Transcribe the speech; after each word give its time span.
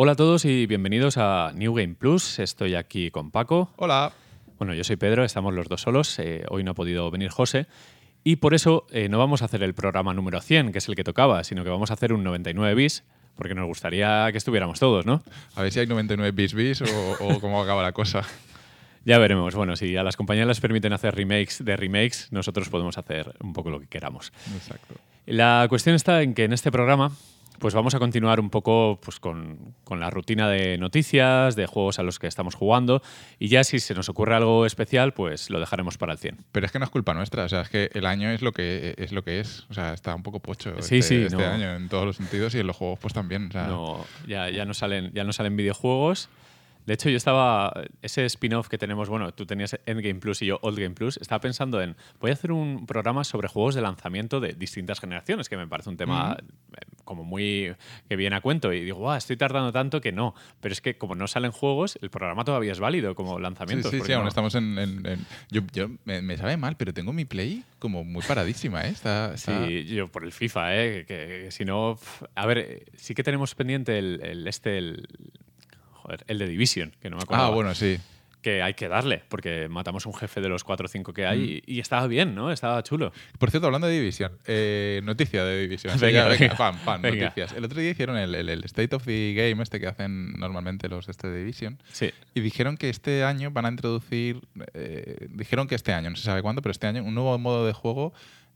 Hola 0.00 0.12
a 0.12 0.14
todos 0.14 0.44
y 0.44 0.66
bienvenidos 0.66 1.16
a 1.18 1.50
New 1.56 1.74
Game 1.74 1.96
Plus. 1.96 2.38
Estoy 2.38 2.76
aquí 2.76 3.10
con 3.10 3.32
Paco. 3.32 3.72
Hola. 3.74 4.12
Bueno, 4.56 4.72
yo 4.72 4.84
soy 4.84 4.94
Pedro, 4.94 5.24
estamos 5.24 5.52
los 5.52 5.66
dos 5.66 5.80
solos. 5.80 6.16
eh, 6.20 6.44
hoy 6.50 6.62
no 6.62 6.70
ha 6.70 6.74
podido 6.74 7.10
venir 7.10 7.30
José. 7.30 7.66
Y 8.22 8.36
por 8.36 8.54
eso 8.54 8.86
eh, 8.92 9.08
no 9.08 9.18
vamos 9.18 9.42
a 9.42 9.46
hacer 9.46 9.64
el 9.64 9.74
programa 9.74 10.14
número 10.14 10.40
100, 10.40 10.70
que 10.70 10.78
es 10.78 10.88
el 10.88 10.94
que 10.94 11.02
tocaba, 11.02 11.42
sino 11.42 11.64
que 11.64 11.70
vamos 11.70 11.90
a 11.90 11.94
hacer 11.94 12.12
un 12.12 12.22
99 12.22 12.76
bis, 12.76 13.02
porque 13.34 13.56
nos 13.56 13.66
gustaría 13.66 14.30
que 14.30 14.38
estuviéramos 14.38 14.78
todos, 14.78 15.04
¿no? 15.04 15.24
A 15.56 15.62
ver 15.62 15.72
si 15.72 15.80
hay 15.80 15.88
99 15.88 16.30
bis 16.30 16.54
bis 16.54 16.80
o, 16.80 17.16
o 17.18 17.40
cómo 17.40 17.60
acaba 17.60 17.82
la 17.82 17.90
cosa. 17.90 18.22
Ya 19.04 19.16
veremos. 19.16 19.54
Bueno, 19.54 19.74
si 19.74 19.96
a 19.96 20.02
las 20.02 20.16
compañías 20.16 20.46
les 20.46 20.60
permiten 20.60 20.92
hacer 20.92 21.14
remakes 21.14 21.64
de 21.64 21.76
remakes, 21.76 22.28
nosotros 22.30 22.68
podemos 22.68 22.98
hacer 22.98 23.34
un 23.40 23.54
poco 23.54 23.70
lo 23.70 23.80
que 23.80 23.86
queramos. 23.86 24.32
Exacto. 24.54 24.96
La 25.24 25.64
cuestión 25.68 25.96
está 25.96 26.20
en 26.20 26.34
que 26.34 26.44
en 26.44 26.52
este 26.52 26.70
programa 26.70 27.12
pues 27.58 27.74
vamos 27.74 27.94
a 27.94 27.98
continuar 27.98 28.40
un 28.40 28.50
poco 28.50 28.98
pues, 29.02 29.20
con, 29.20 29.74
con 29.84 30.00
la 30.00 30.10
rutina 30.10 30.48
de 30.48 30.78
noticias, 30.78 31.56
de 31.56 31.66
juegos 31.66 31.98
a 31.98 32.02
los 32.02 32.18
que 32.18 32.26
estamos 32.26 32.54
jugando 32.54 33.02
y 33.38 33.48
ya 33.48 33.64
si 33.64 33.80
se 33.80 33.94
nos 33.94 34.08
ocurre 34.08 34.34
algo 34.34 34.66
especial, 34.66 35.12
pues 35.12 35.50
lo 35.50 35.60
dejaremos 35.60 35.98
para 35.98 36.12
el 36.12 36.18
100. 36.18 36.44
Pero 36.52 36.66
es 36.66 36.72
que 36.72 36.78
no 36.78 36.84
es 36.84 36.90
culpa 36.90 37.14
nuestra, 37.14 37.44
o 37.44 37.48
sea, 37.48 37.62
es 37.62 37.68
que 37.68 37.90
el 37.94 38.06
año 38.06 38.30
es 38.30 38.42
lo 38.42 38.52
que 38.52 38.94
es, 38.96 39.12
lo 39.12 39.22
que 39.24 39.40
es. 39.40 39.66
O 39.70 39.74
sea, 39.74 39.92
está 39.94 40.14
un 40.14 40.22
poco 40.22 40.40
pocho 40.40 40.70
Sí, 40.82 40.98
este, 40.98 41.02
sí, 41.02 41.22
este 41.24 41.36
no. 41.36 41.46
año 41.46 41.74
en 41.74 41.88
todos 41.88 42.04
los 42.04 42.16
sentidos 42.16 42.54
y 42.54 42.60
en 42.60 42.66
los 42.66 42.76
juegos 42.76 42.98
pues 43.00 43.14
también. 43.14 43.48
o 43.48 43.52
sea, 43.52 43.66
No, 43.66 44.04
ya, 44.26 44.48
ya, 44.50 44.64
no 44.64 44.74
salen, 44.74 45.12
ya 45.12 45.24
no 45.24 45.32
salen 45.32 45.56
videojuegos. 45.56 46.28
De 46.88 46.94
hecho, 46.94 47.10
yo 47.10 47.18
estaba. 47.18 47.70
Ese 48.00 48.24
spin-off 48.24 48.68
que 48.68 48.78
tenemos, 48.78 49.10
bueno, 49.10 49.32
tú 49.34 49.44
tenías 49.44 49.78
Endgame 49.84 50.14
Plus 50.20 50.40
y 50.40 50.46
yo 50.46 50.58
Old 50.62 50.78
Game 50.78 50.94
Plus, 50.94 51.18
estaba 51.18 51.38
pensando 51.38 51.82
en. 51.82 51.96
Voy 52.18 52.30
a 52.30 52.32
hacer 52.32 52.50
un 52.50 52.86
programa 52.86 53.24
sobre 53.24 53.46
juegos 53.46 53.74
de 53.74 53.82
lanzamiento 53.82 54.40
de 54.40 54.54
distintas 54.54 54.98
generaciones, 54.98 55.50
que 55.50 55.58
me 55.58 55.66
parece 55.66 55.90
un 55.90 55.98
tema 55.98 56.38
eh, 56.40 56.76
como 57.04 57.24
muy. 57.24 57.74
que 58.08 58.16
viene 58.16 58.36
a 58.36 58.40
cuento. 58.40 58.72
Y 58.72 58.84
digo, 58.84 58.96
"Guau, 59.00 59.18
estoy 59.18 59.36
tardando 59.36 59.70
tanto 59.70 60.00
que 60.00 60.12
no. 60.12 60.34
Pero 60.60 60.72
es 60.72 60.80
que 60.80 60.96
como 60.96 61.14
no 61.14 61.26
salen 61.28 61.50
juegos, 61.52 61.98
el 62.00 62.08
programa 62.08 62.42
todavía 62.44 62.72
es 62.72 62.80
válido 62.80 63.14
como 63.14 63.36
Sí, 63.36 63.42
lanzamiento. 63.42 63.90
sí, 63.90 64.00
sí, 64.00 64.12
aún 64.14 64.26
estamos 64.26 64.54
en... 64.54 64.78
en- 64.78 65.06
en- 65.06 65.26
yo 65.50 65.60
yo 65.74 65.90
me, 66.06 66.22
me 66.22 66.38
sabe 66.38 66.56
mal, 66.56 66.76
pero 66.78 66.94
tengo 66.94 67.12
mi 67.12 67.26
Play 67.26 67.64
como 67.78 68.02
muy 68.02 68.22
paradísima, 68.26 68.86
¿eh? 68.86 68.88
Está, 68.88 69.34
está- 69.34 69.66
Sí, 69.66 69.84
yo 69.84 70.08
por 70.08 70.24
el 70.24 70.32
FIFA, 70.32 70.74
¿eh? 70.76 71.04
Que, 71.06 71.42
que 71.44 71.50
si 71.50 71.66
no. 71.66 71.98
A 72.34 72.46
ver, 72.46 72.58
eh, 72.58 72.84
sí 72.96 73.14
que 73.14 73.22
tenemos 73.22 73.54
pendiente 73.54 73.98
el, 73.98 74.20
el 74.22 74.46
este, 74.48 74.78
el. 74.78 75.06
Joder, 76.08 76.24
el 76.26 76.38
de 76.38 76.48
Division, 76.48 76.94
que 77.02 77.10
no 77.10 77.16
me 77.18 77.22
acuerdo. 77.22 77.44
Ah, 77.44 77.50
bueno, 77.50 77.74
sí. 77.74 77.98
que 78.40 78.62
hay 78.62 78.74
que 78.74 78.86
darle, 78.88 79.24
porque 79.28 79.68
matamos 79.68 80.06
un 80.06 80.14
jefe 80.14 80.40
de 80.40 80.48
los 80.48 80.62
4 80.62 80.86
o 80.86 80.88
5 80.88 81.12
que 81.12 81.24
Mm. 81.24 81.28
hay 81.28 81.62
y, 81.66 81.74
y 81.76 81.80
estaba 81.80 82.06
bien, 82.06 82.36
¿no? 82.36 82.52
Estaba 82.52 82.80
chulo. 82.84 83.12
Por 83.38 83.50
cierto, 83.50 83.66
hablando 83.66 83.88
de 83.88 83.94
División, 83.98 84.32
eh, 84.46 85.00
noticia 85.02 85.44
de 85.44 85.60
División. 85.62 85.92
Sí, 85.98 86.06
Venga, 86.06 86.28
venga. 86.28 86.54
pam, 86.56 86.78
pam, 86.84 87.02
Venga. 87.02 87.24
noticias. 87.26 87.52
El 87.52 87.64
otro 87.64 87.80
día 87.80 87.90
hicieron 87.90 88.16
el, 88.16 88.34
el- 88.36 88.48
el 88.48 88.64
State 88.64 88.94
of 88.94 89.04
the 89.04 89.34
Game, 89.34 89.60
este 89.62 89.80
que 89.80 89.88
hacen 89.88 90.34
normalmente 90.38 90.88
los 90.88 91.06
de 91.06 91.10
este 91.12 91.30
Division. 91.34 91.82
Sí. 91.92 92.10
Y 92.32 92.40
dijeron 92.40 92.76
que 92.76 92.88
este 92.90 93.24
año 93.24 93.50
van 93.50 93.66
a 93.66 93.70
introducir, 93.70 94.40
eh, 94.72 95.26
dijeron 95.30 95.66
que 95.66 95.74
este 95.74 95.92
año, 95.92 96.08
no 96.08 96.16
se 96.16 96.22
sabe 96.22 96.40
cuándo, 96.40 96.62
pero 96.62 96.70
este 96.70 96.86
año 96.86 97.02
un 97.02 97.14
nuevo 97.14 97.36
modo 97.38 97.66
de 97.66 97.72
juego 97.72 98.14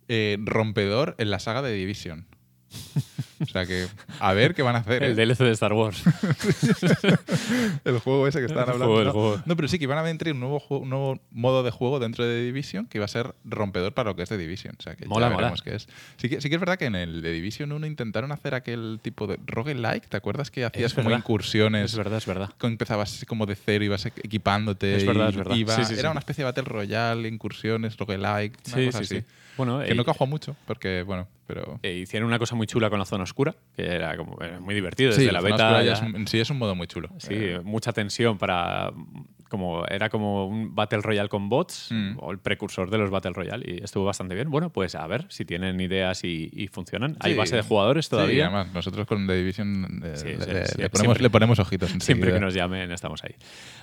eh, 0.08 0.36
rompedor 0.40 1.16
en 1.18 1.30
la 1.30 1.38
saga 1.40 1.60
de 1.60 1.72
Division. 1.72 2.24
O 3.42 3.44
sea 3.46 3.66
que, 3.66 3.88
a 4.20 4.32
ver 4.34 4.54
qué 4.54 4.62
van 4.62 4.76
a 4.76 4.78
hacer. 4.78 5.02
El 5.02 5.18
¿eh? 5.18 5.26
DLC 5.26 5.38
de 5.40 5.50
Star 5.50 5.72
Wars. 5.72 6.00
El 7.84 7.98
juego 7.98 8.28
ese 8.28 8.38
que 8.38 8.46
estaban 8.46 8.68
hablando. 8.70 8.86
juego, 8.94 9.04
¿no? 9.04 9.12
juego. 9.12 9.42
No, 9.46 9.56
pero 9.56 9.66
sí 9.68 9.78
que 9.80 9.86
van 9.88 9.98
a 9.98 10.02
meter 10.04 10.32
un 10.32 10.38
nuevo, 10.40 10.60
juego- 10.60 10.84
un 10.84 10.90
nuevo 10.90 11.20
modo 11.32 11.62
de 11.62 11.70
juego 11.72 11.98
dentro 11.98 12.24
de 12.24 12.42
Division 12.44 12.86
que 12.86 12.98
va 13.00 13.06
a 13.06 13.08
ser 13.08 13.34
rompedor 13.44 13.94
para 13.94 14.10
lo 14.10 14.16
que 14.16 14.22
es 14.22 14.28
de 14.28 14.38
Division. 14.38 14.76
O 14.78 14.82
sea 14.82 14.94
que 14.94 15.06
Mola, 15.06 15.26
ya 15.26 15.30
mola. 15.30 15.36
veremos 15.48 15.62
qué 15.62 15.74
es. 15.74 15.88
Sí 16.18 16.28
que, 16.28 16.40
sí 16.40 16.48
que 16.48 16.54
es 16.54 16.60
verdad 16.60 16.78
que 16.78 16.84
en 16.86 16.94
el 16.94 17.20
de 17.22 17.32
Division 17.32 17.72
1 17.72 17.86
intentaron 17.86 18.30
hacer 18.32 18.54
aquel 18.54 19.00
tipo 19.02 19.26
de 19.26 19.38
roguelike. 19.44 20.06
¿Te 20.08 20.16
acuerdas 20.16 20.50
que 20.52 20.64
hacías 20.64 20.86
Es 20.92 20.94
como 20.94 21.08
verdad. 21.08 21.18
incursiones? 21.18 21.90
es 21.92 21.96
verdad, 21.96 22.18
es 22.18 22.26
verdad. 22.26 22.50
que 22.58 22.66
empezabas 22.68 23.24
como 23.26 23.46
de 23.46 23.56
cero, 23.56 23.84
ibas 23.84 24.06
equipándote. 24.06 24.96
Es 24.96 25.04
verdad, 25.06 25.26
y 25.26 25.30
es 25.30 25.36
verdad. 25.36 25.56
iba- 25.56 25.74
Sí, 25.76 25.84
sí, 25.94 25.98
era 25.98 26.10
una 26.10 26.20
especie 26.20 26.44
de 26.44 26.50
Battle 26.50 26.64
Royale, 26.64 27.26
incursiones, 27.28 27.96
roguelike, 27.96 28.56
una 28.68 28.76
Sí, 28.76 28.86
cosa 28.86 29.04
sí, 29.04 29.16
así. 29.18 29.24
Bueno, 29.56 29.80
Que 29.80 29.92
eh, 29.92 29.94
no 29.94 30.04
cajó 30.04 30.26
mucho, 30.26 30.56
porque, 30.66 31.02
bueno, 31.02 31.28
pero... 31.46 31.78
eh, 31.82 31.92
hicieron 31.94 32.26
una 32.28 32.38
cosa 32.38 32.54
muy 32.54 32.66
chula 32.66 32.88
con 32.90 32.98
la 32.98 33.04
zona 33.04 33.24
oscura, 33.24 33.54
que 33.76 33.84
era 33.86 34.16
como 34.16 34.40
era 34.40 34.58
muy 34.60 34.74
divertido. 34.74 35.10
Desde 35.10 35.24
sí, 35.26 35.30
la 35.30 35.40
beta. 35.40 35.82
ya 35.82 35.92
es 35.92 36.00
un- 36.02 36.26
sí 36.26 36.40
es 36.40 36.48
un 36.50 36.58
modo 36.58 36.74
muy 36.74 36.86
chulo. 36.86 37.10
Sí, 37.18 37.34
Eh, 37.34 37.60
mucha 37.62 37.92
tensión 37.92 38.38
para. 38.38 38.92
Como, 39.52 39.84
era 39.86 40.08
como 40.08 40.46
un 40.46 40.74
Battle 40.74 41.02
Royale 41.02 41.28
con 41.28 41.50
bots, 41.50 41.88
Mm. 41.90 42.16
o 42.20 42.32
el 42.32 42.38
precursor 42.38 42.88
de 42.90 42.96
los 42.96 43.10
Battle 43.10 43.32
Royale, 43.34 43.64
y 43.70 43.84
estuvo 43.84 44.06
bastante 44.06 44.34
bien. 44.34 44.48
Bueno, 44.50 44.70
pues 44.70 44.94
a 44.94 45.06
ver 45.06 45.26
si 45.28 45.44
tienen 45.44 45.78
ideas 45.78 46.24
y, 46.24 46.48
y 46.54 46.68
funcionan. 46.68 47.18
Hay 47.20 47.34
base 47.34 47.54
de 47.56 47.60
jugadores 47.62 48.06
Sí, 48.06 48.10
todavía. 48.12 48.46
además, 48.46 48.72
nosotros 48.72 49.06
con 49.06 49.26
The 49.26 49.34
Division 49.34 50.00
eh, 50.04 50.16
Sí, 50.16 50.28
le, 50.28 50.36
ponemos, 50.38 50.68
siempre. 50.88 51.22
le 51.22 51.30
ponemos 51.30 51.58
ojitos 51.58 51.90
Siempre 52.00 52.32
que 52.32 52.40
nos 52.40 52.54
llamen, 52.54 52.90
estamos 52.92 53.22
ahí. 53.24 53.34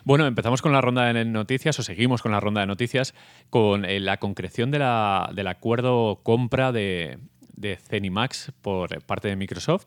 Bueno, 0.03 0.25
empezamos 0.25 0.63
con 0.63 0.72
la 0.72 0.81
ronda 0.81 1.06
de 1.13 1.24
noticias, 1.24 1.78
o 1.78 1.84
seguimos 1.84 2.24
con 2.24 2.31
la 2.31 2.40
ronda 2.40 2.62
de 2.62 2.68
noticias, 2.68 3.13
con 3.51 3.86
eh, 3.86 4.00
la 4.00 4.18
concreción 4.18 4.72
de 4.72 4.80
la- 4.80 5.30
del 5.36 5.46
acuerdo 5.47 6.22
compra 6.24 6.72
de, 6.72 7.19
de 7.56 7.75
Zenimax 7.78 8.53
por 8.63 9.03
parte 9.03 9.28
de 9.28 9.36
Microsoft. 9.36 9.86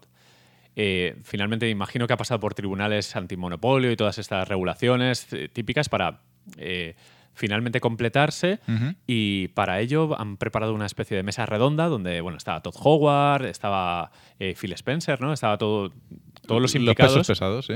Eh, 0.74 1.16
finalmente, 1.22 1.68
imagino 1.68 2.06
que 2.06 2.14
ha 2.14 2.16
pasado 2.16 2.40
por 2.40 2.54
tribunales 2.54 3.14
antimonopolio 3.14 3.90
y 3.90 3.96
todas 3.96 4.18
estas 4.18 4.48
regulaciones 4.48 5.30
eh, 5.32 5.48
típicas 5.48 5.88
para 5.88 6.20
eh, 6.56 6.94
finalmente 7.34 7.80
completarse. 7.80 8.60
Y 9.06 9.48
para 9.48 9.80
ello 9.80 10.18
han 10.18 10.36
preparado 10.36 10.74
una 10.74 10.86
especie 10.86 11.16
de 11.16 11.22
mesa 11.22 11.46
redonda 11.46 11.88
donde 11.88 12.20
bueno, 12.20 12.38
estaba 12.38 12.62
Todd 12.62 12.74
Howard, 12.82 13.46
estaba 13.46 14.10
eh, 14.38 14.54
Phil 14.58 14.72
Spencer, 14.72 15.20
¿no? 15.20 15.32
Estaba 15.32 15.58
todo, 15.58 15.92
todos 16.46 16.62
los 16.62 16.74
implicados. 16.74 17.12
pesos 17.14 17.26
pesados, 17.28 17.66
sí. 17.66 17.74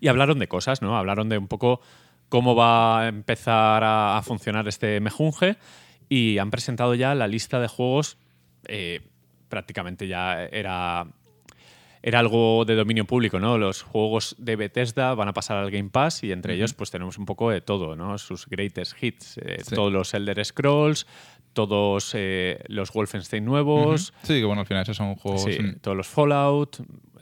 Y 0.00 0.08
hablaron 0.08 0.38
de 0.38 0.48
cosas, 0.48 0.82
¿no? 0.82 0.96
Hablaron 0.96 1.28
de 1.28 1.38
un 1.38 1.48
poco 1.48 1.80
cómo 2.28 2.54
va 2.54 3.02
a 3.02 3.08
empezar 3.08 3.82
a, 3.82 4.18
a 4.18 4.22
funcionar 4.22 4.68
este 4.68 5.00
mejunje 5.00 5.56
y 6.08 6.38
han 6.38 6.50
presentado 6.50 6.94
ya 6.94 7.14
la 7.14 7.28
lista 7.28 7.60
de 7.60 7.68
juegos. 7.68 8.18
prácticamente 9.48 10.06
ya 10.06 10.44
era, 10.44 11.06
era 12.02 12.18
algo 12.18 12.64
de 12.64 12.74
dominio 12.76 13.04
público, 13.04 13.38
¿no? 13.38 13.58
Los 13.58 13.82
juegos 13.82 14.34
de 14.38 14.56
Bethesda 14.56 15.14
van 15.14 15.28
a 15.28 15.32
pasar 15.34 15.58
al 15.58 15.70
Game 15.70 15.90
Pass 15.90 16.24
y 16.24 16.32
entre 16.32 16.54
ellos 16.54 16.72
pues 16.74 16.90
tenemos 16.90 17.18
un 17.18 17.26
poco 17.26 17.50
de 17.50 17.60
todo, 17.60 17.94
¿no? 17.96 18.16
Sus 18.18 18.46
greatest 18.46 19.02
hits, 19.02 19.36
eh, 19.38 19.58
Sí. 19.64 19.74
todos 19.74 19.92
los 19.92 20.14
Elder 20.14 20.42
Scrolls, 20.44 21.06
todos 21.52 22.12
eh, 22.14 22.62
los 22.68 22.92
Wolfenstein 22.92 23.44
nuevos, 23.44 24.14
Sí, 24.22 24.34
que 24.40 24.44
bueno, 24.44 24.60
al 24.62 24.66
final 24.66 24.82
esos 24.84 24.96
son 24.96 25.14
juegos... 25.16 25.42
Sí, 25.44 25.58
todos 25.80 25.96
los 25.96 26.06
Fallout, 26.08 26.78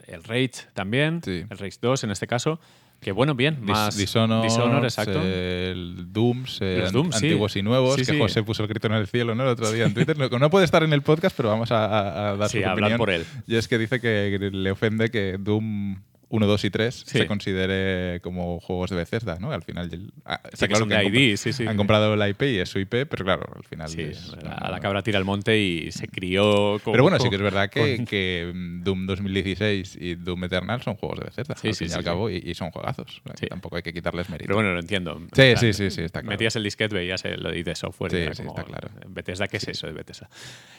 el 0.07 0.23
Rage 0.23 0.67
también, 0.73 1.21
Sí. 1.23 1.43
el 1.49 1.57
Rage 1.57 1.77
2 1.81 2.03
en 2.05 2.11
este 2.11 2.27
caso. 2.27 2.59
Que 2.99 3.13
bueno, 3.13 3.33
bien, 3.33 3.59
más 3.61 3.95
Dishonor, 3.95 4.43
exacto. 4.83 5.21
el 5.21 6.11
Dooms, 6.11 6.57
eh, 6.61 6.79
Los 6.81 6.91
sí. 6.91 6.97
antiguos 7.13 7.55
y 7.55 7.61
nuevos, 7.61 7.95
Sí, 7.95 8.01
que 8.01 8.11
sí. 8.11 8.17
José 8.19 8.43
puso 8.43 8.63
el 8.63 8.67
grito 8.67 8.87
en 8.87 8.93
el 8.93 9.07
cielo 9.07 9.35
¿no? 9.35 9.43
el 9.43 9.49
otro 9.49 9.71
día 9.71 9.85
en 9.85 9.93
Twitter. 9.93 10.17
no, 10.17 10.27
no 10.27 10.49
puede 10.49 10.65
estar 10.65 10.83
en 10.83 10.91
el 10.91 11.01
podcast, 11.01 11.35
pero 11.37 11.47
vamos 11.47 11.71
a, 11.71 11.85
a- 11.85 12.29
a 12.31 12.35
dar 12.35 12.49
Sí, 12.49 12.59
su 12.61 12.65
a 12.67 12.71
hablar 12.71 12.91
opinión. 12.91 12.97
por 12.97 13.09
él. 13.09 13.25
Y 13.47 13.55
es 13.55 13.67
que 13.69 13.77
dice 13.77 14.01
que 14.01 14.49
le 14.51 14.71
ofende 14.71 15.09
que 15.09 15.37
Doom 15.39 16.01
1, 16.29 16.45
2 16.47 16.63
y 16.65 16.69
3 16.69 16.95
Sí. 17.07 17.17
se 17.17 17.27
considere 17.27 18.19
como 18.21 18.59
juegos 18.59 18.89
de 18.91 18.95
Bethesda, 18.97 19.37
¿no? 19.39 19.51
Al 19.51 19.63
final 19.63 19.89
ah, 20.25 20.39
está 20.51 20.67
que 20.67 20.75
son 20.75 20.87
de 20.89 20.95
han 20.97 21.05
ID, 21.13 21.35
sí, 21.37 21.53
sí. 21.53 21.65
han 21.67 21.75
comprado 21.75 22.15
la 22.15 22.29
IP 22.29 22.43
y 22.43 22.59
es 22.59 22.69
su 22.69 22.79
IP, 22.79 23.05
pero 23.09 23.25
claro, 23.25 23.47
al 23.55 23.63
final 23.63 23.89
Sí, 23.89 24.01
es- 24.01 24.27
la, 24.43 24.57
no, 24.63 24.69
la 24.71 24.79
cabra 24.79 25.01
tira 25.01 25.17
al 25.17 25.25
monte 25.25 25.57
y 25.59 25.91
se 25.91 26.07
crió 26.07 26.79
con, 26.83 26.91
Pero 26.93 27.03
bueno, 27.03 27.19
sí 27.19 27.29
que 27.29 27.35
es 27.35 27.41
verdad 27.41 27.69
que, 27.69 27.97
con- 27.97 28.05
que 28.05 28.51
mm, 28.53 28.83
Doom 28.83 29.05
2016 29.07 29.97
y 29.99 30.15
Doom 30.15 30.43
Eternal 30.43 30.81
son 30.81 30.95
juegos 30.95 31.19
de 31.19 31.25
Bethesda, 31.25 31.55
Sí, 31.55 31.69
al 31.69 31.73
sí, 31.73 31.77
fin 31.79 31.87
y 31.87 31.89
sí, 31.89 31.95
al 31.95 32.01
sí. 32.01 32.05
cabo, 32.05 32.29
y, 32.29 32.37
y 32.45 32.53
son 32.53 32.71
juegazos. 32.71 33.21
Que 33.25 33.37
Sí. 33.37 33.47
Tampoco 33.47 33.75
hay 33.77 33.81
que 33.81 33.93
quitarles 33.93 34.29
mérito. 34.29 34.47
Pero 34.47 34.55
bueno, 34.57 34.73
lo 34.73 34.79
entiendo. 34.79 35.19
Sí, 35.33 35.53
sí, 35.57 35.73
sí, 35.73 35.89
sí, 35.89 36.01
está 36.03 36.21
claro. 36.21 36.31
Metías 36.31 36.55
el 36.55 36.63
disquete, 36.63 36.93
veías 36.95 37.23
ID 37.25 37.63
de 37.65 37.75
software. 37.75 38.11
Sí, 38.11 38.17
sí, 38.33 38.43
como, 38.43 38.49
está 38.51 38.63
claro. 38.63 38.89
Bethesda, 39.07 39.47
¿qué 39.47 39.57
es 39.57 39.67
eso 39.67 39.87
de 39.87 39.93
Bethesda? 39.93 40.29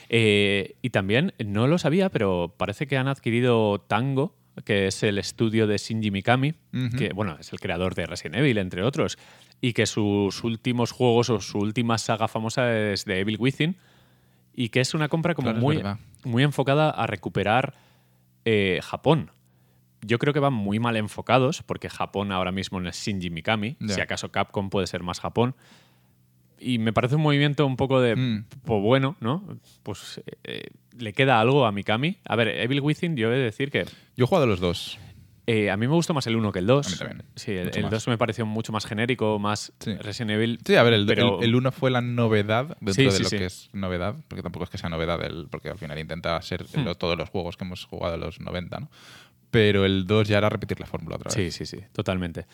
Eh, 0.08 0.76
y 0.82 0.90
también, 0.90 1.32
no 1.44 1.66
lo 1.66 1.78
sabía, 1.78 2.08
pero 2.08 2.54
parece 2.56 2.86
que 2.86 2.96
han 2.96 3.08
adquirido 3.08 3.80
Tango, 3.80 4.36
que 4.64 4.86
es 4.86 5.02
el 5.02 5.18
estudio 5.18 5.66
de 5.66 5.78
Shinji 5.78 6.10
Mikami, 6.10 6.54
que 6.96 7.12
bueno, 7.14 7.36
es 7.38 7.52
el 7.52 7.60
creador 7.60 7.94
de 7.94 8.06
Resident 8.06 8.36
Evil, 8.36 8.58
entre 8.58 8.82
otros, 8.82 9.18
y 9.60 9.72
que 9.72 9.86
sus 9.86 10.42
últimos 10.44 10.92
juegos 10.92 11.30
o 11.30 11.40
su 11.40 11.58
última 11.58 11.98
saga 11.98 12.28
famosa 12.28 12.76
es 12.76 13.04
de 13.04 13.20
Evil 13.20 13.36
Within, 13.38 13.76
y 14.54 14.70
que 14.70 14.80
es 14.80 14.94
una 14.94 15.08
compra 15.08 15.34
como 15.34 15.50
Claro, 15.50 15.60
muy, 15.60 15.82
muy 16.24 16.42
enfocada 16.42 16.90
a 16.90 17.06
recuperar 17.06 17.74
eh, 18.44 18.80
Japón. 18.82 19.30
Yo 20.02 20.18
creo 20.18 20.32
que 20.32 20.40
van 20.40 20.54
muy 20.54 20.78
mal 20.78 20.96
enfocados, 20.96 21.62
porque 21.62 21.90
Japón 21.90 22.32
ahora 22.32 22.52
mismo 22.52 22.80
no 22.80 22.88
es 22.88 22.96
Shinji 22.96 23.30
Mikami, 23.30 23.76
si 23.86 24.00
acaso 24.00 24.32
Capcom 24.32 24.70
puede 24.70 24.86
ser 24.86 25.02
más 25.02 25.20
Japón. 25.20 25.54
Y 26.62 26.78
me 26.78 26.92
parece 26.92 27.16
un 27.16 27.22
movimiento 27.22 27.64
un 27.66 27.76
poco 27.76 28.00
de, 28.00 28.14
Mm. 28.16 28.44
pues 28.64 28.82
bueno, 28.82 29.16
¿no? 29.20 29.42
Pues 29.82 30.20
eh, 30.44 30.64
le 30.98 31.12
queda 31.14 31.40
algo 31.40 31.64
a 31.64 31.72
Mikami. 31.72 32.18
A 32.26 32.36
ver, 32.36 32.48
Evil 32.48 32.80
Within, 32.82 33.16
yo 33.16 33.32
he 33.32 33.36
de 33.38 33.44
decir 33.44 33.70
que 33.70 33.84
Yo 34.16 34.24
he 34.24 34.26
jugado 34.26 34.44
a 34.44 34.48
los 34.48 34.60
dos. 34.60 34.98
eh, 35.46 35.70
a 35.70 35.76
mí 35.78 35.88
me 35.88 35.94
gustó 35.94 36.12
más 36.14 36.26
el 36.26 36.36
1 36.36 36.52
que 36.52 36.58
el 36.58 36.66
2. 36.66 36.86
A 36.86 36.90
mí 36.90 36.96
también. 36.96 37.22
Sí, 37.34 37.52
el, 37.52 37.70
el 37.74 37.82
más. 37.84 37.90
2 37.92 38.08
me 38.08 38.18
pareció 38.18 38.44
mucho 38.44 38.72
más 38.72 38.84
genérico, 38.84 39.38
más 39.38 39.72
Sí. 39.80 39.94
Resident 39.94 40.32
Evil. 40.32 40.58
Sí, 40.64 40.76
a 40.76 40.82
ver, 40.82 40.92
el, 40.92 41.06
pero- 41.06 41.38
el, 41.38 41.44
el 41.48 41.54
uno 41.54 41.72
fue 41.72 41.90
la 41.90 42.02
novedad 42.02 42.76
dentro 42.80 42.92
Sí, 42.94 43.04
de 43.04 43.10
sí, 43.12 43.22
lo 43.22 43.28
sí. 43.30 43.38
que 43.38 43.46
es 43.46 43.70
novedad, 43.72 44.14
porque 44.28 44.42
tampoco 44.42 44.64
es 44.64 44.70
que 44.70 44.76
sea 44.78 44.90
novedad, 44.90 45.24
el, 45.24 45.48
porque 45.50 45.70
al 45.70 45.78
final 45.78 45.98
intenta 45.98 46.40
ser 46.42 46.64
Hmm. 46.74 46.84
lo- 46.84 46.94
todos 46.94 47.16
los 47.16 47.30
juegos 47.30 47.56
que 47.56 47.64
hemos 47.64 47.84
jugado 47.86 48.14
en 48.16 48.20
los 48.20 48.38
90, 48.38 48.80
¿no? 48.80 48.90
pero 49.50 49.84
el 49.84 50.06
2 50.06 50.28
ya 50.28 50.38
era 50.38 50.48
repetir 50.50 50.78
la 50.78 50.86
fórmula 50.86 51.16
otra 51.16 51.30
Sí, 51.30 51.40
vez. 51.44 51.54
sí, 51.54 51.66
sí, 51.66 51.78
totalmente. 51.92 52.46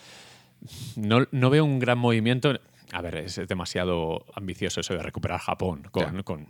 No, 0.95 1.27
no 1.31 1.49
veo 1.51 1.63
un 1.63 1.77
gran 1.77 1.99
movimiento. 1.99 2.59
A 2.91 3.01
ver, 3.01 3.15
es 3.17 3.41
demasiado 3.47 4.25
ambicioso 4.33 4.79
eso 4.81 4.93
de 4.95 5.03
recuperar 5.03 5.39
Japón 5.39 5.83
con, 5.91 6.15
Ya. 6.17 6.23
con 6.23 6.47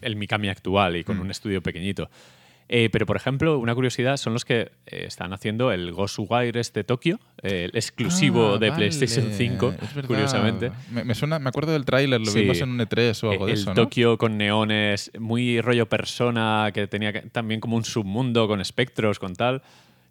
el 0.00 0.16
Mikami 0.16 0.48
actual 0.48 0.96
y 0.96 1.04
con 1.04 1.18
Mm. 1.18 1.20
un 1.20 1.30
estudio 1.30 1.62
pequeñito. 1.62 2.10
Eh, 2.72 2.88
pero, 2.92 3.04
por 3.04 3.16
ejemplo, 3.16 3.58
una 3.58 3.74
curiosidad 3.74 4.16
son 4.16 4.32
los 4.32 4.44
que 4.44 4.70
eh, 4.86 5.04
están 5.08 5.32
haciendo 5.32 5.72
el 5.72 5.90
Ghostwire 5.92 6.56
este 6.60 6.84
Tokio, 6.84 7.18
eh, 7.42 7.64
el 7.64 7.76
exclusivo 7.76 8.54
Ah, 8.54 8.58
de 8.58 8.70
vale, 8.70 8.86
PlayStation 8.88 9.32
5, 9.32 9.74
es 9.82 9.92
verdad. 9.94 10.06
curiosamente. 10.06 10.70
Me, 10.92 11.02
me 11.02 11.16
suena, 11.16 11.40
me 11.40 11.48
acuerdo 11.48 11.72
del 11.72 11.84
tráiler, 11.84 12.20
lo 12.20 12.26
Sí. 12.26 12.42
vimos 12.42 12.60
en 12.60 12.70
un 12.70 12.78
E3 12.80 13.24
o 13.24 13.32
algo 13.32 13.46
de 13.46 13.52
el 13.54 13.58
eso. 13.58 13.74
Tokio 13.74 14.16
con 14.18 14.38
neones, 14.38 15.10
muy 15.18 15.60
rollo 15.60 15.88
persona, 15.88 16.70
que 16.72 16.86
tenía 16.86 17.12
también 17.30 17.58
como 17.60 17.74
un 17.76 17.84
submundo 17.84 18.46
con 18.46 18.60
espectros, 18.60 19.18
con 19.18 19.34
tal. 19.34 19.62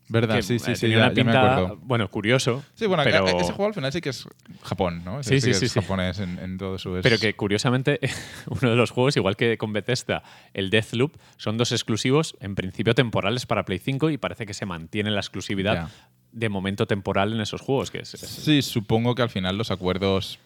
¿Verdad? 0.09 0.41
sí, 0.41 0.59
sí, 0.59 0.71
eh, 0.71 0.75
sí, 0.75 0.81
tenía 0.81 0.97
ya, 0.97 1.03
una 1.05 1.13
ya 1.13 1.23
me 1.23 1.31
pinta, 1.31 1.53
acuerdo. 1.53 1.77
bueno, 1.83 2.09
curioso. 2.09 2.63
Sí, 2.73 2.85
bueno, 2.87 3.03
pero, 3.03 3.25
a- 3.27 3.29
ese 3.41 3.53
juego 3.53 3.67
al 3.67 3.73
final 3.73 3.91
sí 3.93 4.01
que 4.01 4.09
es 4.09 4.27
Japón, 4.63 5.03
¿no? 5.05 5.19
Ese 5.19 5.35
Sí, 5.35 5.41
sí, 5.41 5.47
que 5.49 5.53
sí, 5.53 5.65
es 5.65 5.71
sí. 5.71 5.79
japonés 5.81 6.19
en, 6.19 6.39
en 6.39 6.57
todo 6.57 6.77
su... 6.77 6.97
es- 6.97 7.03
pero 7.03 7.17
que 7.19 7.35
curiosamente, 7.35 7.99
uno 8.47 8.71
de 8.71 8.75
los 8.75 8.91
juegos, 8.91 9.15
igual 9.17 9.35
que 9.37 9.57
con 9.57 9.71
Bethesda, 9.71 10.23
el 10.53 10.69
Deathloop, 10.71 11.13
son 11.37 11.57
dos 11.57 11.71
exclusivos, 11.71 12.35
en 12.39 12.55
principio 12.55 12.95
temporales 12.95 13.45
para 13.45 13.63
Play 13.65 13.79
5 13.79 14.09
y 14.09 14.17
parece 14.17 14.45
que 14.45 14.53
se 14.53 14.65
mantiene 14.65 15.11
la 15.11 15.19
exclusividad 15.19 15.73
Ya. 15.75 15.89
de 16.31 16.49
momento 16.49 16.87
temporal 16.87 17.33
en 17.33 17.41
esos 17.41 17.61
juegos. 17.61 17.91
Que 17.91 17.99
es, 17.99 18.13
es- 18.15 18.21
Sí, 18.21 18.61
supongo 18.61 19.13
que 19.15 19.21
al 19.21 19.29
final 19.29 19.57
los 19.57 19.69
acuerdos 19.71 20.39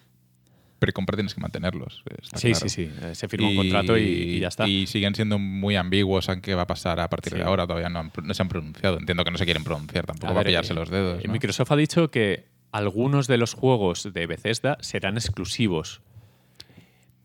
precompra 0.78 1.16
tienes 1.16 1.34
que 1.34 1.40
mantenerlos. 1.40 2.02
sí, 2.34 2.50
claro. 2.50 2.54
sí, 2.56 2.68
sí. 2.68 2.90
eh, 3.02 3.14
Se 3.14 3.28
firma 3.28 3.48
un 3.48 3.56
contrato 3.56 3.96
y, 3.96 4.02
y 4.02 4.40
ya 4.40 4.48
está. 4.48 4.68
Y 4.68 4.86
siguen 4.86 5.14
siendo 5.14 5.38
muy 5.38 5.76
ambiguos 5.76 6.28
en 6.28 6.40
qué 6.40 6.54
va 6.54 6.62
a 6.62 6.66
pasar 6.66 7.00
a 7.00 7.08
partir 7.08 7.32
Sí. 7.32 7.38
de 7.38 7.44
ahora. 7.44 7.66
Todavía 7.66 7.88
no, 7.88 8.00
han- 8.00 8.12
no 8.22 8.34
se 8.34 8.42
han 8.42 8.48
pronunciado. 8.48 8.98
Entiendo 8.98 9.24
que 9.24 9.30
no 9.30 9.38
se 9.38 9.44
quieren 9.44 9.64
pronunciar 9.64 10.04
tampoco 10.06 10.32
A 10.32 10.34
para 10.34 10.46
pillarse 10.46 10.72
eh, 10.72 10.76
los 10.76 10.90
dedos. 10.90 11.22
eh, 11.22 11.26
¿no? 11.26 11.32
Microsoft 11.32 11.70
ha 11.72 11.76
dicho 11.76 12.10
que 12.10 12.44
algunos 12.72 13.26
de 13.28 13.38
los 13.38 13.54
juegos 13.54 14.12
de 14.12 14.26
Bethesda 14.26 14.76
serán 14.80 15.16
exclusivos. 15.16 16.00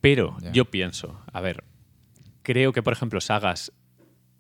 Pero 0.02 0.38
yo 0.54 0.66
pienso, 0.66 1.20
a 1.34 1.42
ver, 1.42 1.64
creo 2.44 2.72
que, 2.72 2.82
por 2.82 2.94
ejemplo, 2.94 3.20
sagas 3.20 3.72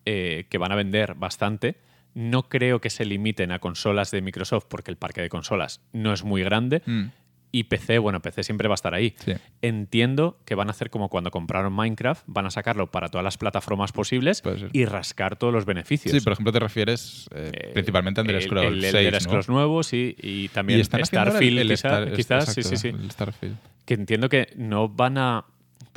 eh, 0.06 0.46
que 0.50 0.58
van 0.58 0.72
a 0.72 0.76
vender 0.76 1.16
bastante, 1.16 1.76
no 2.14 2.48
creo 2.48 2.80
que 2.80 2.90
se 2.90 3.06
limiten 3.06 3.52
a 3.52 3.60
consolas 3.60 4.10
de 4.12 4.22
Microsoft 4.22 4.66
porque 4.70 4.90
el 4.92 4.98
parque 4.98 5.22
de 5.22 5.30
consolas 5.30 5.82
no 5.92 6.14
es 6.14 6.24
muy 6.24 6.42
grande. 6.44 6.82
Mm, 6.86 7.08
Y 7.52 7.64
PC, 7.64 7.98
bueno, 7.98 8.22
PC 8.22 8.44
siempre 8.44 8.68
va 8.68 8.74
a 8.74 8.76
estar 8.76 8.94
ahí. 8.94 9.16
sí. 9.26 9.34
Entiendo 9.62 10.38
que 10.46 10.56
van 10.56 10.68
a 10.68 10.72
hacer 10.72 10.90
como 10.90 11.10
cuando 11.10 11.32
compraron 11.32 11.74
Minecraft, 11.74 12.24
van 12.28 12.46
a 12.46 12.52
sacarlo 12.52 12.92
para 12.92 13.10
todas 13.10 13.24
las 13.24 13.38
plataformas 13.38 13.92
posibles 13.92 14.42
y 14.72 14.86
rascar 14.86 15.36
todos 15.36 15.54
los 15.54 15.66
beneficios. 15.66 16.14
Sí, 16.14 16.22
por 16.22 16.34
ejemplo, 16.34 16.52
te 16.54 16.60
refieres 16.60 17.28
eh, 17.36 17.52
Eh, 17.54 17.72
principalmente 17.74 18.22
a 18.22 18.24
Elder 18.24 18.36
el- 18.38 18.42
Scrolls 18.44 18.68
el, 18.74 18.82
6, 18.82 18.94
Elder 18.96 19.14
¿no? 19.14 19.20
Scrolls 19.20 19.50
nuevo, 19.50 19.84
sí, 19.84 20.16
y 20.22 20.48
también 20.50 20.80
y 20.80 20.84
Starfield, 20.84 21.58
el, 21.60 21.60
el 21.60 21.68
quizá- 21.70 21.76
Star- 22.04 22.14
quizás, 22.14 22.54
sí, 22.54 22.64
sí, 22.64 22.78
sí. 22.78 22.88
el 22.90 23.12
Starfield. 23.12 23.58
Que 23.86 23.94
entiendo 23.96 24.30
que 24.30 24.54
no 24.56 24.88
van 24.88 25.18
a, 25.18 25.46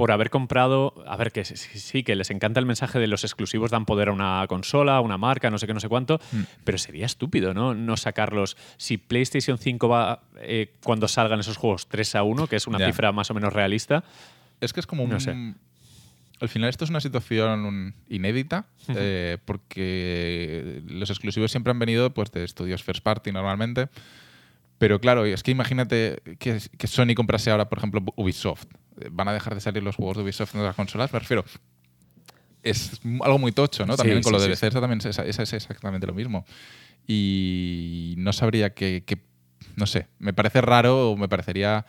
por 0.02 0.10
haber 0.10 0.30
comprado, 0.30 0.94
a 1.06 1.16
ver, 1.16 1.30
que 1.30 1.44
sí, 1.44 2.02
que 2.02 2.16
les 2.16 2.32
encanta 2.32 2.58
el 2.58 2.66
mensaje 2.66 2.98
de 2.98 3.06
los 3.06 3.22
exclusivos 3.22 3.70
dan 3.70 3.84
poder 3.84 4.08
a 4.08 4.12
una 4.12 4.44
consola, 4.48 4.96
a 4.96 5.00
una 5.00 5.16
marca, 5.16 5.48
no 5.48 5.58
sé 5.58 5.68
qué, 5.68 5.74
no 5.74 5.78
sé 5.78 5.88
cuánto, 5.88 6.20
Mm. 6.32 6.40
pero 6.64 6.76
sería 6.76 7.06
estúpido, 7.06 7.54
¿no? 7.54 7.72
No 7.72 7.96
sacarlos. 7.96 8.56
Si 8.78 8.98
PlayStation 8.98 9.58
5 9.58 9.88
va, 9.88 10.24
eh, 10.40 10.74
cuando 10.82 11.06
salgan 11.06 11.38
esos 11.38 11.56
juegos, 11.56 11.86
3 11.86 12.16
a 12.16 12.24
1, 12.24 12.48
que 12.48 12.56
es 12.56 12.66
una 12.66 12.84
cifra 12.84 13.12
más 13.12 13.30
o 13.30 13.34
menos 13.34 13.52
realista, 13.52 14.02
Es 14.60 14.72
que 14.72 14.80
es 14.80 14.88
como 14.88 15.04
un... 15.04 15.10
No 15.10 15.20
sé. 15.20 15.36
Al 16.40 16.48
final 16.48 16.68
esto 16.68 16.82
es 16.82 16.90
una 16.90 17.00
situación 17.00 17.94
inédita 18.08 18.66
eh, 18.88 19.38
porque 19.44 20.82
los 20.88 21.10
exclusivos 21.10 21.52
siempre 21.52 21.70
han 21.70 21.78
venido 21.78 22.12
pues, 22.12 22.32
de 22.32 22.42
estudios 22.42 22.82
first 22.82 23.04
party 23.04 23.30
normalmente. 23.30 23.88
Pero 24.82 25.00
claro, 25.00 25.24
es 25.24 25.44
que 25.44 25.52
imagínate 25.52 26.20
que, 26.40 26.58
que 26.76 26.86
Sony 26.88 27.14
comprase 27.14 27.52
ahora, 27.52 27.68
por 27.68 27.78
ejemplo, 27.78 28.02
Ubisoft. 28.16 28.64
¿Van 29.12 29.28
a 29.28 29.32
dejar 29.32 29.54
de 29.54 29.60
salir 29.60 29.80
los 29.80 29.94
juegos 29.94 30.16
de 30.16 30.24
Ubisoft 30.24 30.56
en 30.56 30.64
las 30.64 30.74
consolas? 30.74 31.12
Me 31.12 31.20
refiero. 31.20 31.44
Es 32.64 33.00
algo 33.22 33.38
muy 33.38 33.52
tocho, 33.52 33.86
¿no? 33.86 33.96
También 33.96 34.18
Sí, 34.18 34.24
con 34.24 34.32
lo 34.32 34.40
de 34.40 34.46
sí. 34.46 34.50
Bethesda 34.50 34.80
también 34.80 34.98
es, 35.04 35.16
es- 35.20 35.38
es 35.38 35.52
exactamente 35.52 36.04
lo 36.04 36.14
mismo. 36.14 36.44
Y 37.06 38.14
no 38.18 38.32
sabría 38.32 38.74
que, 38.74 39.04
que- 39.06 39.18
no 39.76 39.86
sé, 39.86 40.08
me 40.18 40.32
parece 40.32 40.60
raro 40.60 41.12
o 41.12 41.16
me 41.16 41.28
parecería 41.28 41.86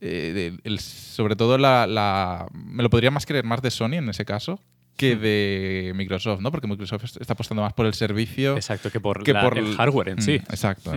eh, 0.00 0.56
el- 0.62 0.78
sobre 0.78 1.34
todo 1.34 1.58
la, 1.58 1.88
la- 1.88 2.46
me 2.52 2.84
lo 2.84 2.88
podría 2.90 3.10
más 3.10 3.26
creer 3.26 3.44
más 3.44 3.62
de 3.62 3.72
Sony 3.72 3.94
en 3.94 4.08
ese 4.10 4.24
caso 4.24 4.60
que 4.96 5.16
de 5.16 5.92
Microsoft, 5.96 6.40
¿no? 6.40 6.52
Porque 6.52 6.68
Microsoft 6.68 7.02
est- 7.02 7.20
está 7.20 7.32
apostando 7.32 7.62
más 7.62 7.72
por 7.72 7.86
el 7.86 7.94
servicio 7.94 8.54
exacto, 8.56 8.92
que 8.92 9.00
por, 9.00 9.24
que 9.24 9.32
la- 9.32 9.42
por 9.42 9.58
el 9.58 9.74
hardware 9.74 10.10
en 10.10 10.18
Mm, 10.18 10.22
sí. 10.22 10.34
Exacto, 10.34 10.92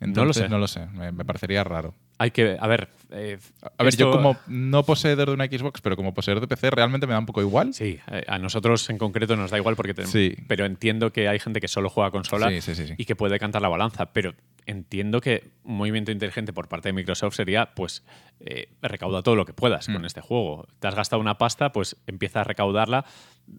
No 0.00 0.24
lo 0.24 0.32
sé. 0.32 0.48
No 0.48 0.58
lo 0.58 0.66
sé, 0.66 0.86
me, 0.86 1.12
me 1.12 1.24
parecería 1.24 1.62
raro. 1.62 1.94
Hay 2.18 2.30
que, 2.32 2.56
a 2.60 2.66
ver... 2.66 2.88
eh, 3.10 3.38
A 3.78 3.82
ver, 3.84 3.96
yo 3.96 4.10
como 4.10 4.36
no 4.46 4.82
poseedor 4.84 5.28
de 5.28 5.34
una 5.34 5.46
Xbox, 5.46 5.80
pero 5.80 5.96
como 5.96 6.12
poseedor 6.12 6.40
de 6.40 6.48
PC, 6.48 6.70
realmente 6.70 7.06
me 7.06 7.12
da 7.14 7.18
un 7.18 7.26
poco 7.26 7.40
igual. 7.40 7.72
Sí, 7.72 7.98
eh, 8.10 8.24
a 8.26 8.38
nosotros 8.38 8.88
en 8.90 8.98
concreto 8.98 9.36
nos 9.36 9.50
da 9.50 9.56
igual 9.58 9.76
porque 9.76 9.94
tenemos. 9.94 10.12
Sí. 10.12 10.34
Pero 10.46 10.66
entiendo 10.66 11.12
que 11.12 11.28
hay 11.28 11.38
gente 11.38 11.60
que 11.60 11.68
solo 11.68 11.88
juega 11.88 12.10
consola 12.10 12.50
sí, 12.60 12.74
sí. 12.74 12.94
y 12.96 13.04
que 13.06 13.16
puede 13.16 13.38
cantar 13.38 13.62
la 13.62 13.68
balanza. 13.68 14.12
Pero 14.12 14.34
entiendo 14.66 15.20
que 15.22 15.48
un 15.64 15.76
movimiento 15.76 16.12
inteligente 16.12 16.52
por 16.52 16.68
parte 16.68 16.90
de 16.90 16.92
Microsoft 16.92 17.34
sería, 17.36 17.70
pues, 17.74 18.04
eh, 18.40 18.68
recauda 18.82 19.22
todo 19.22 19.36
lo 19.36 19.44
que 19.44 19.52
puedas 19.52 19.88
Mm. 19.88 19.92
con 19.92 20.04
este 20.04 20.20
juego. 20.20 20.66
Te 20.78 20.88
has 20.88 20.94
gastado 20.94 21.20
una 21.20 21.36
pasta, 21.38 21.72
pues 21.72 21.96
empieza 22.06 22.40
a 22.40 22.44
recaudarla 22.44 23.04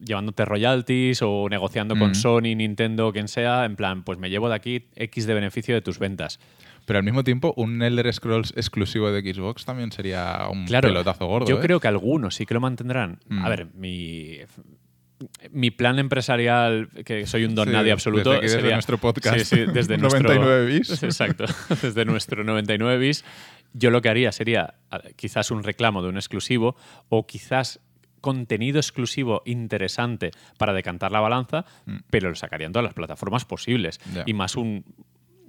llevándote 0.04 0.46
royalties 0.46 1.22
o 1.22 1.48
negociando 1.50 1.96
con 1.98 2.12
Mm. 2.12 2.16
Sony, 2.16 2.56
Nintendo, 2.56 3.12
quien 3.12 3.28
sea, 3.28 3.66
en 3.66 3.76
plan, 3.76 4.04
pues 4.04 4.18
me 4.18 4.30
llevo 4.30 4.50
de 4.50 4.56
aquí 4.56 4.88
X 4.96 5.28
de 5.28 5.34
beneficio 5.34 5.76
de 5.76 5.82
tus 5.82 6.00
ventas. 6.00 6.40
Pero 6.86 6.98
al 6.98 7.06
mismo 7.06 7.24
tiempo, 7.24 7.54
un 7.58 7.82
Elder 7.84 8.12
Scrolls 8.12 8.54
exclusivo 8.58 9.12
de 9.12 9.22
Xbox 9.34 9.66
también 9.66 9.92
sería 9.92 10.48
un 10.52 10.66
Claro, 10.66 10.88
pelotazo 10.90 11.28
gordo. 11.28 11.48
Yo 11.48 11.58
¿eh? 11.58 11.62
creo 11.62 11.80
que 11.80 11.88
algunos 11.88 12.34
sí 12.36 12.46
que 12.48 12.54
lo 12.56 12.60
mantendrán. 12.60 13.20
Mm. 13.30 13.46
A 13.46 13.50
ver, 13.50 13.68
mi, 13.76 14.38
mi 15.52 15.70
plan 15.70 16.00
empresarial, 16.00 16.90
que 17.06 17.28
soy 17.28 17.44
un 17.46 17.54
don 17.54 17.68
Sí, 17.68 17.74
nadie 17.74 17.92
absoluto, 17.92 18.32
desde 18.32 18.38
aquí, 18.38 18.46
desde 18.48 18.60
sería- 18.62 18.76
nuestro 18.76 18.98
podcast. 18.98 19.38
Sí, 19.40 19.46
sí, 19.46 19.66
desde 19.72 19.98
99 19.98 20.66
nuestro, 20.74 20.96
bis. 20.96 21.04
Exacto, 21.04 21.46
desde 21.84 22.06
nuestro 22.06 22.44
99 22.44 22.98
bis. 22.98 23.24
Yo 23.74 23.90
lo 23.90 24.02
que 24.02 24.10
haría 24.10 24.32
sería 24.32 24.76
quizás 25.16 25.52
un 25.52 25.64
reclamo 25.64 26.02
de 26.02 26.10
un 26.10 26.18
exclusivo 26.18 26.76
o 27.10 27.26
quizás 27.26 27.80
contenido 28.20 28.80
exclusivo 28.80 29.42
interesante 29.46 30.32
para 30.58 30.74
decantar 30.74 31.12
la 31.12 31.20
balanza, 31.22 31.66
pero 32.10 32.30
lo 32.30 32.36
sacaría 32.36 32.68
en 32.68 32.74
todas 32.74 32.84
las 32.86 32.94
plataformas 32.94 33.46
posibles. 33.46 34.00
Mm. 34.06 34.18
Y 34.28 34.34
más 34.34 34.56
un, 34.58 34.86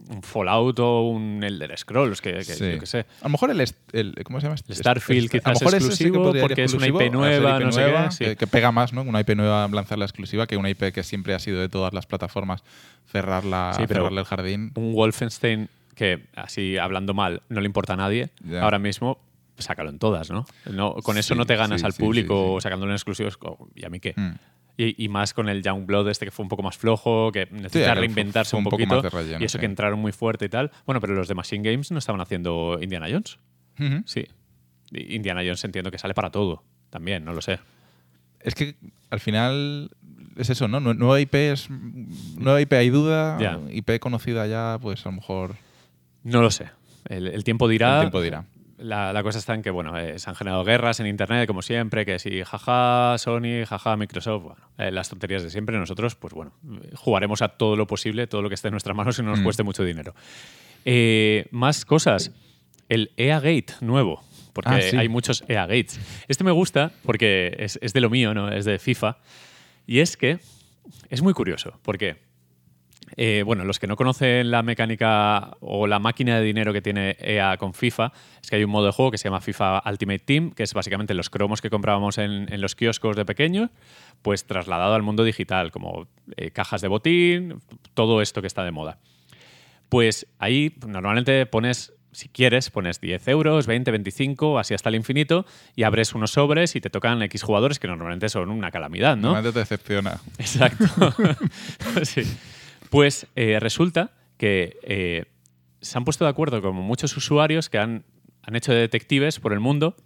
un 0.09 0.23
Fallout 0.23 0.79
o 0.79 1.03
un 1.03 1.45
Elder 1.45 1.77
Scrolls, 1.77 2.21
que, 2.23 2.33
que 2.33 2.45
Sí. 2.45 2.73
yo 2.73 2.79
qué 2.79 2.87
sé. 2.87 2.99
A 3.21 3.25
lo 3.25 3.29
mejor 3.31 3.51
el, 3.51 3.61
el- 3.93 4.15
¿cómo 4.25 4.41
se 4.41 4.47
llama? 4.47 4.57
El 4.69 4.75
Starfield 4.75 5.25
Este- 5.27 5.39
quizás 5.41 5.47
a 5.49 5.53
lo 5.53 5.71
mejor 5.71 5.73
sí 5.73 5.79
que 5.79 5.85
exclusivo 5.87 6.33
porque 6.41 6.65
es 6.65 6.73
una 6.75 6.87
IP 6.89 7.11
nueva, 7.13 7.57
IP 7.59 7.65
no 7.67 7.73
sé 7.73 7.81
qué, 7.81 7.87
nueva, 7.91 8.11
sí. 8.11 8.25
que, 8.25 8.37
que 8.37 8.47
pega 8.47 8.73
más, 8.73 8.93
¿no? 8.95 9.03
Una 9.03 9.21
IP 9.21 9.35
nueva 9.37 9.69
lanzarla 9.69 10.07
exclusiva 10.07 10.47
que 10.47 10.57
una 10.57 10.71
IP 10.71 10.93
que 10.93 11.03
siempre 11.03 11.35
ha 11.35 11.39
sido 11.41 11.61
de 11.61 11.69
todas 11.69 11.93
las 11.93 12.07
plataformas 12.07 12.63
cerrarla, 13.11 13.75
cerrarle 13.77 14.21
el 14.21 14.27
jardín. 14.27 14.73
un 14.77 14.95
Wolfenstein 14.95 15.69
que, 15.95 16.27
así 16.35 16.79
hablando 16.79 17.15
mal, 17.15 17.43
no 17.49 17.61
le 17.61 17.67
importa 17.67 17.93
a 17.95 17.97
nadie, 17.97 18.31
ahora 18.61 18.79
mismo, 18.79 19.19
sácalo 19.59 19.91
en 19.91 19.99
todas, 19.99 20.31
¿no? 20.31 20.45
no 20.71 20.95
con 20.95 21.19
eso 21.19 21.35
Sí, 21.35 21.39
no 21.39 21.47
te 21.47 21.55
ganas 21.57 21.81
sí, 21.83 21.87
al 21.87 21.93
sí, 21.93 22.03
público 22.03 22.61
sacándolo 22.61 22.91
en 22.93 22.97
exclusivos. 22.97 23.39
¿Y 23.75 23.85
a 23.85 23.91
mí 23.91 24.01
qué? 24.01 24.15
Mm. 24.17 24.33
Y, 24.79 25.05
y 25.05 25.09
más 25.09 25.35
con 25.35 25.49
el 25.51 25.63
Youngblood 25.63 26.09
este 26.09 26.25
que 26.25 26.31
fue 26.31 26.43
un 26.45 26.49
poco 26.49 26.63
más 26.63 26.79
flojo, 26.79 27.31
que 27.31 27.47
necesita 27.51 27.93
fue- 27.93 27.95
reinventarse 28.01 28.51
fue 28.53 28.59
un 28.59 28.63
un 28.63 28.65
poco 28.65 28.77
poquito. 28.79 28.95
más 28.95 29.03
de 29.03 29.11
relleno, 29.11 29.41
y 29.43 29.45
eso 29.45 29.59
que 29.59 29.67
entraron 29.67 29.99
muy 29.99 30.13
fuerte 30.13 30.47
y 30.47 30.49
tal. 30.49 30.71
Bueno, 30.87 31.01
pero 31.01 31.15
los 31.15 31.29
de 31.29 31.35
Machine 31.35 31.71
Games 31.71 31.91
no 31.93 31.99
estaban 31.99 32.21
haciendo 32.23 32.79
Indiana 32.81 33.07
Jones. 33.11 33.39
Sí. 34.07 34.27
Indiana 34.91 35.43
Jones 35.43 35.63
entiendo 35.65 35.91
que 35.91 35.99
sale 35.99 36.15
para 36.15 36.31
todo. 36.31 36.63
También, 36.91 37.25
no 37.25 37.33
lo 37.35 37.41
sé. 37.43 37.59
Es 38.41 38.55
que 38.55 38.77
al 39.11 39.21
final 39.21 39.91
es 40.37 40.51
eso, 40.51 40.69
¿no? 40.69 40.81
Nue- 40.81 40.97
Nueva 40.97 41.21
IP 41.21 41.35
es. 41.35 41.69
Nueva 41.71 42.61
IP 42.61 42.73
hay 42.73 42.91
duda. 42.91 43.39
IP 43.71 43.99
conocida 44.01 44.47
ya, 44.47 44.79
pues 44.81 45.05
a 45.07 45.11
lo 45.11 45.17
mejor. 45.17 45.55
No 46.25 46.43
lo 46.43 46.51
sé. 46.51 46.71
El, 47.09 47.29
el 47.29 47.45
tiempo 47.45 47.69
dirá. 47.69 47.97
El 47.97 48.01
tiempo 48.03 48.21
dirá. 48.21 48.45
La, 48.79 49.13
la 49.13 49.23
cosa 49.23 49.39
está 49.39 49.55
en 49.55 49.63
que, 49.63 49.71
bueno, 49.71 49.97
eh, 49.97 50.19
se 50.19 50.29
han 50.29 50.35
generado 50.35 50.65
guerras 50.65 50.99
en 50.99 51.07
Internet, 51.07 51.47
como 51.47 51.63
siempre, 51.63 52.05
que 52.05 52.19
si 52.19 52.43
jaja 52.43 53.15
Sony, 53.17 53.65
jaja 53.65 53.97
Microsoft, 53.97 54.43
bueno, 54.43 54.61
eh, 54.79 54.91
las 54.91 55.09
tonterías 55.09 55.43
de 55.45 55.51
siempre. 55.51 55.79
Nosotros, 55.79 56.17
pues 56.17 56.35
bueno, 56.35 56.53
jugaremos 56.97 57.43
a 57.43 57.49
todo 57.51 57.77
lo 57.77 57.87
posible, 57.87 58.27
todo 58.27 58.43
lo 58.43 58.49
que 58.49 58.57
esté 58.57 58.69
en 58.69 58.73
nuestras 58.73 58.97
manos 58.97 59.19
y 59.19 59.23
no 59.23 59.31
nos 59.31 59.41
Mm. 59.41 59.45
cueste 59.45 59.63
mucho 59.63 59.85
dinero. 59.85 60.15
Eh, 60.85 61.47
más 61.53 61.85
cosas. 61.85 62.33
El 62.89 63.13
EA 63.17 63.37
Gate 63.39 63.75
nuevo, 63.81 64.23
porque 64.53 64.71
Ah, 64.71 64.81
sí. 64.83 64.97
hay 64.97 65.09
muchos 65.09 65.45
EA 65.49 65.63
Gates. 65.67 66.01
Este 66.29 66.43
me 66.43 66.51
gusta 66.51 66.91
porque 67.05 67.55
es, 67.61 67.79
es 67.83 67.93
de 67.93 68.01
lo 68.01 68.11
mío, 68.11 68.35
¿no? 68.35 68.51
Es 68.51 68.65
de 68.65 68.79
FIFA. 68.81 69.17
Y 69.87 70.01
es 70.01 70.17
que 70.17 70.41
es 71.09 71.23
muy 71.23 71.33
curioso, 71.35 71.79
porque 71.83 72.17
Eh, 73.17 73.43
bueno, 73.45 73.65
los 73.65 73.79
que 73.79 73.87
no 73.87 73.97
conocen 73.97 74.51
la 74.51 74.63
mecánica 74.63 75.57
o 75.61 75.87
la 75.87 75.99
máquina 75.99 76.39
de 76.39 76.45
dinero 76.45 76.73
que 76.73 76.83
tiene 76.83 77.17
EA 77.21 77.57
con 77.57 77.75
FIFA, 77.75 78.13
es 78.43 78.51
que 78.51 78.57
hay 78.57 78.65
un 78.65 78.71
modo 78.71 78.87
de 78.87 78.93
juego 78.93 79.11
que 79.11 79.19
se 79.19 79.25
llama 79.25 79.41
FIFA 79.41 79.83
Ultimate 79.87 80.21
Team, 80.21 80.53
que 80.53 80.63
es 80.63 80.75
básicamente 80.75 81.15
los 81.15 81.31
cromos 81.31 81.61
que 81.61 81.71
comprábamos 81.71 82.19
en, 82.19 82.53
en 82.53 82.61
los 82.61 82.75
kioscos 82.75 83.17
de 83.17 83.25
pequeños, 83.25 83.71
pues 84.23 84.45
trasladado 84.45 84.95
al 84.95 85.03
mundo 85.03 85.25
digital, 85.25 85.71
como 85.71 86.09
eh, 86.37 86.51
cajas 86.51 86.81
de 86.81 86.89
botín, 86.89 87.61
todo 87.95 88.23
esto 88.23 88.41
que 88.41 88.47
está 88.47 88.65
de 88.65 88.71
moda. 88.71 88.99
Pues 89.89 90.27
ahí 90.39 90.75
normalmente 90.87 91.45
pones, 91.45 91.93
si 92.13 92.29
quieres, 92.29 92.71
pones 92.71 93.01
10 93.01 93.29
euros, 93.29 93.67
20, 93.67 93.91
25, 93.91 94.59
así 94.59 94.75
hasta 94.75 94.89
el 94.89 94.95
infinito, 94.95 95.45
y 95.77 95.83
abres 95.83 96.15
unos 96.15 96.31
sobres 96.31 96.77
y 96.77 96.81
te 96.81 96.89
tocan 96.89 97.21
X 97.23 97.43
jugadores 97.43 97.79
que 97.79 97.89
normalmente 97.89 98.29
son 98.29 98.51
una 98.51 98.71
calamidad, 98.71 99.17
¿no? 99.17 99.33
Normalmente 99.33 99.53
te 99.53 99.59
decepciona. 99.59 100.19
Exacto. 100.39 100.87
sí. 102.05 102.23
Pues 102.93 103.27
eh, 103.37 103.57
resulta 103.59 104.11
que 104.37 104.77
eh, 104.83 105.25
se 105.81 105.97
han 105.97 106.05
puesto 106.05 106.27
de 106.27 106.31
acuerdo 106.31 106.61
con 106.61 106.77
muchos 106.77 107.17
usuarios 107.17 107.71
que 107.71 107.79
han, 107.79 108.05
han 108.43 108.55
hecho 108.55 108.71
de 108.71 108.81
detectives 108.81 109.41
por 109.41 109.55
el 109.55 109.61
mundo 109.61 109.97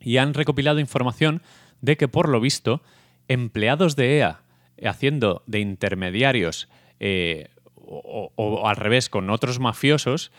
y 0.00 0.16
han 0.16 0.32
recopilado 0.32 0.80
información 0.80 1.42
de 1.82 1.98
que, 1.98 2.08
por 2.08 2.30
lo 2.30 2.40
visto, 2.40 2.80
empleados 3.28 3.96
de 3.96 4.16
EA 4.16 4.40
haciendo 4.82 5.42
de 5.46 5.60
intermediarios 5.60 6.70
eh, 7.00 7.50
o, 7.74 8.66
al 8.66 8.76
revés 8.76 9.10
con 9.10 9.28
otros 9.28 9.60
mafiosos 9.60 10.32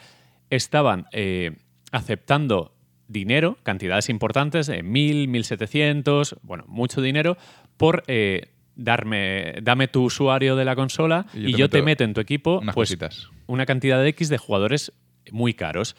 estaban 0.50 1.06
eh, 1.12 1.58
aceptando 1.92 2.74
dinero, 3.08 3.60
cantidades 3.62 4.10
importantes, 4.10 4.66
de 4.66 4.84
1.000, 4.84 5.30
1.700, 5.30 6.40
bueno, 6.42 6.66
mucho 6.68 7.02
dinero, 7.02 7.38
por 7.78 8.04
eh, 8.08 8.50
darme, 8.78 9.56
dame 9.62 9.88
tu 9.88 10.04
usuario 10.04 10.56
de 10.56 10.64
la 10.64 10.76
consola 10.76 11.26
y 11.34 11.56
yo, 11.58 11.70
te, 11.70 11.82
meto 11.82 12.04
en 12.04 12.14
tu 12.14 12.22
equipo 12.22 12.60
unas 12.60 12.76
pues, 12.76 12.90
cositas. 12.90 13.30
una 13.48 13.66
cantidad 13.66 14.02
de 14.02 14.10
X 14.10 14.30
de 14.30 14.38
jugadores 14.38 14.94
muy 15.32 15.54
caros. 15.54 15.96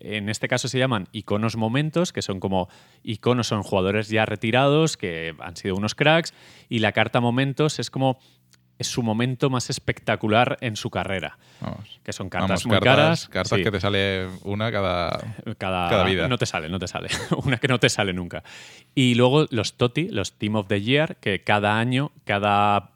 En 0.00 0.28
este 0.28 0.48
caso 0.48 0.68
se 0.68 0.78
llaman 0.78 1.08
iconos 1.12 1.56
momentos, 1.56 2.12
que 2.12 2.20
son 2.20 2.40
como 2.40 2.68
iconos, 3.02 3.46
son 3.46 3.62
jugadores 3.62 4.08
ya 4.08 4.26
retirados, 4.26 4.98
que 4.98 5.34
han 5.38 5.56
sido 5.56 5.76
unos 5.76 5.94
cracks, 5.94 6.34
y 6.68 6.80
la 6.80 6.92
carta 6.92 7.20
momentos 7.20 7.78
es 7.78 7.90
como 7.90 8.18
es 8.78 8.86
su 8.86 9.02
momento 9.02 9.50
más 9.50 9.70
espectacular 9.70 10.56
en 10.60 10.76
su 10.76 10.90
carrera, 10.90 11.38
Vamos. 11.60 12.00
que 12.04 12.12
son 12.12 12.28
cartas 12.28 12.64
Vamos, 12.64 12.66
muy 12.66 12.74
cartas, 12.76 12.94
caras. 12.96 13.28
Cartas 13.28 13.58
sí. 13.58 13.64
que 13.64 13.70
te 13.70 13.80
sale 13.80 14.26
una 14.44 14.70
cada. 14.70 15.18
Cada, 15.58 15.88
Cada 15.90 16.04
vida. 16.04 16.28
No 16.28 16.38
te 16.38 16.46
sale, 16.46 16.68
no 16.68 16.78
te 16.78 16.86
sale. 16.86 17.08
Una 17.44 17.56
que 17.58 17.68
no 17.68 17.78
te 17.78 17.88
sale 17.88 18.12
nunca. 18.12 18.42
Y 18.94 19.14
luego 19.14 19.46
los 19.50 19.76
TOTI, 19.76 20.08
los 20.10 20.32
Team 20.38 20.56
of 20.56 20.68
the 20.68 20.80
Year, 20.80 21.16
que 21.16 21.42
cada 21.42 21.78
año, 21.78 22.12
cada 22.24 22.90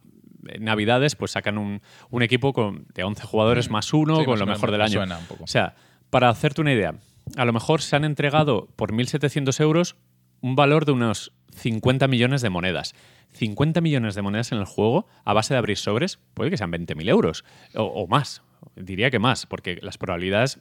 Navidades, 0.59 1.15
pues 1.15 1.31
sacan 1.33 1.57
un, 1.59 1.83
un 2.11 2.23
equipo 2.23 2.53
con, 2.53 2.87
de 2.95 3.05
11 3.05 3.25
jugadores 3.27 3.71
más 3.71 3.93
uno, 3.93 4.15
Mm. 4.17 4.19
Sí, 4.21 4.25
con 4.25 4.33
más 4.33 4.41
lo 4.41 4.47
mejor 4.47 4.71
del 4.73 4.83
año. 4.83 4.93
suena 4.95 5.19
un 5.19 5.27
poco. 5.27 5.45
O 5.45 5.47
sea, 5.49 5.75
para 6.11 6.29
hacerte 6.29 6.61
una 6.61 6.73
idea, 6.73 6.95
a 7.37 7.45
lo 7.45 7.53
mejor 7.53 7.81
se 7.81 7.95
han 7.97 8.05
entregado 8.05 8.69
por 8.77 8.93
1.700 8.93 9.61
euros 9.61 9.97
un 10.43 10.55
valor 10.55 10.85
de 10.85 10.93
unos 10.93 11.33
50 11.55 12.07
millones 12.09 12.43
de 12.43 12.51
monedas. 12.51 12.95
50 13.33 13.81
millones 13.81 14.15
de 14.15 14.21
monedas 14.21 14.53
en 14.53 14.59
el 14.59 14.67
juego 14.67 15.07
a 15.25 15.33
base 15.33 15.55
de 15.55 15.59
abrir 15.59 15.79
sobres, 15.79 16.19
puede 16.35 16.51
que 16.51 16.59
sean 16.59 16.71
20.000 16.71 17.09
euros 17.09 17.45
o, 17.75 17.85
o 17.85 18.07
más. 18.07 18.43
Diría 18.77 19.11
que 19.11 19.19
más, 19.19 19.47
porque 19.47 19.79
las 19.81 19.97
probabilidades 19.97 20.61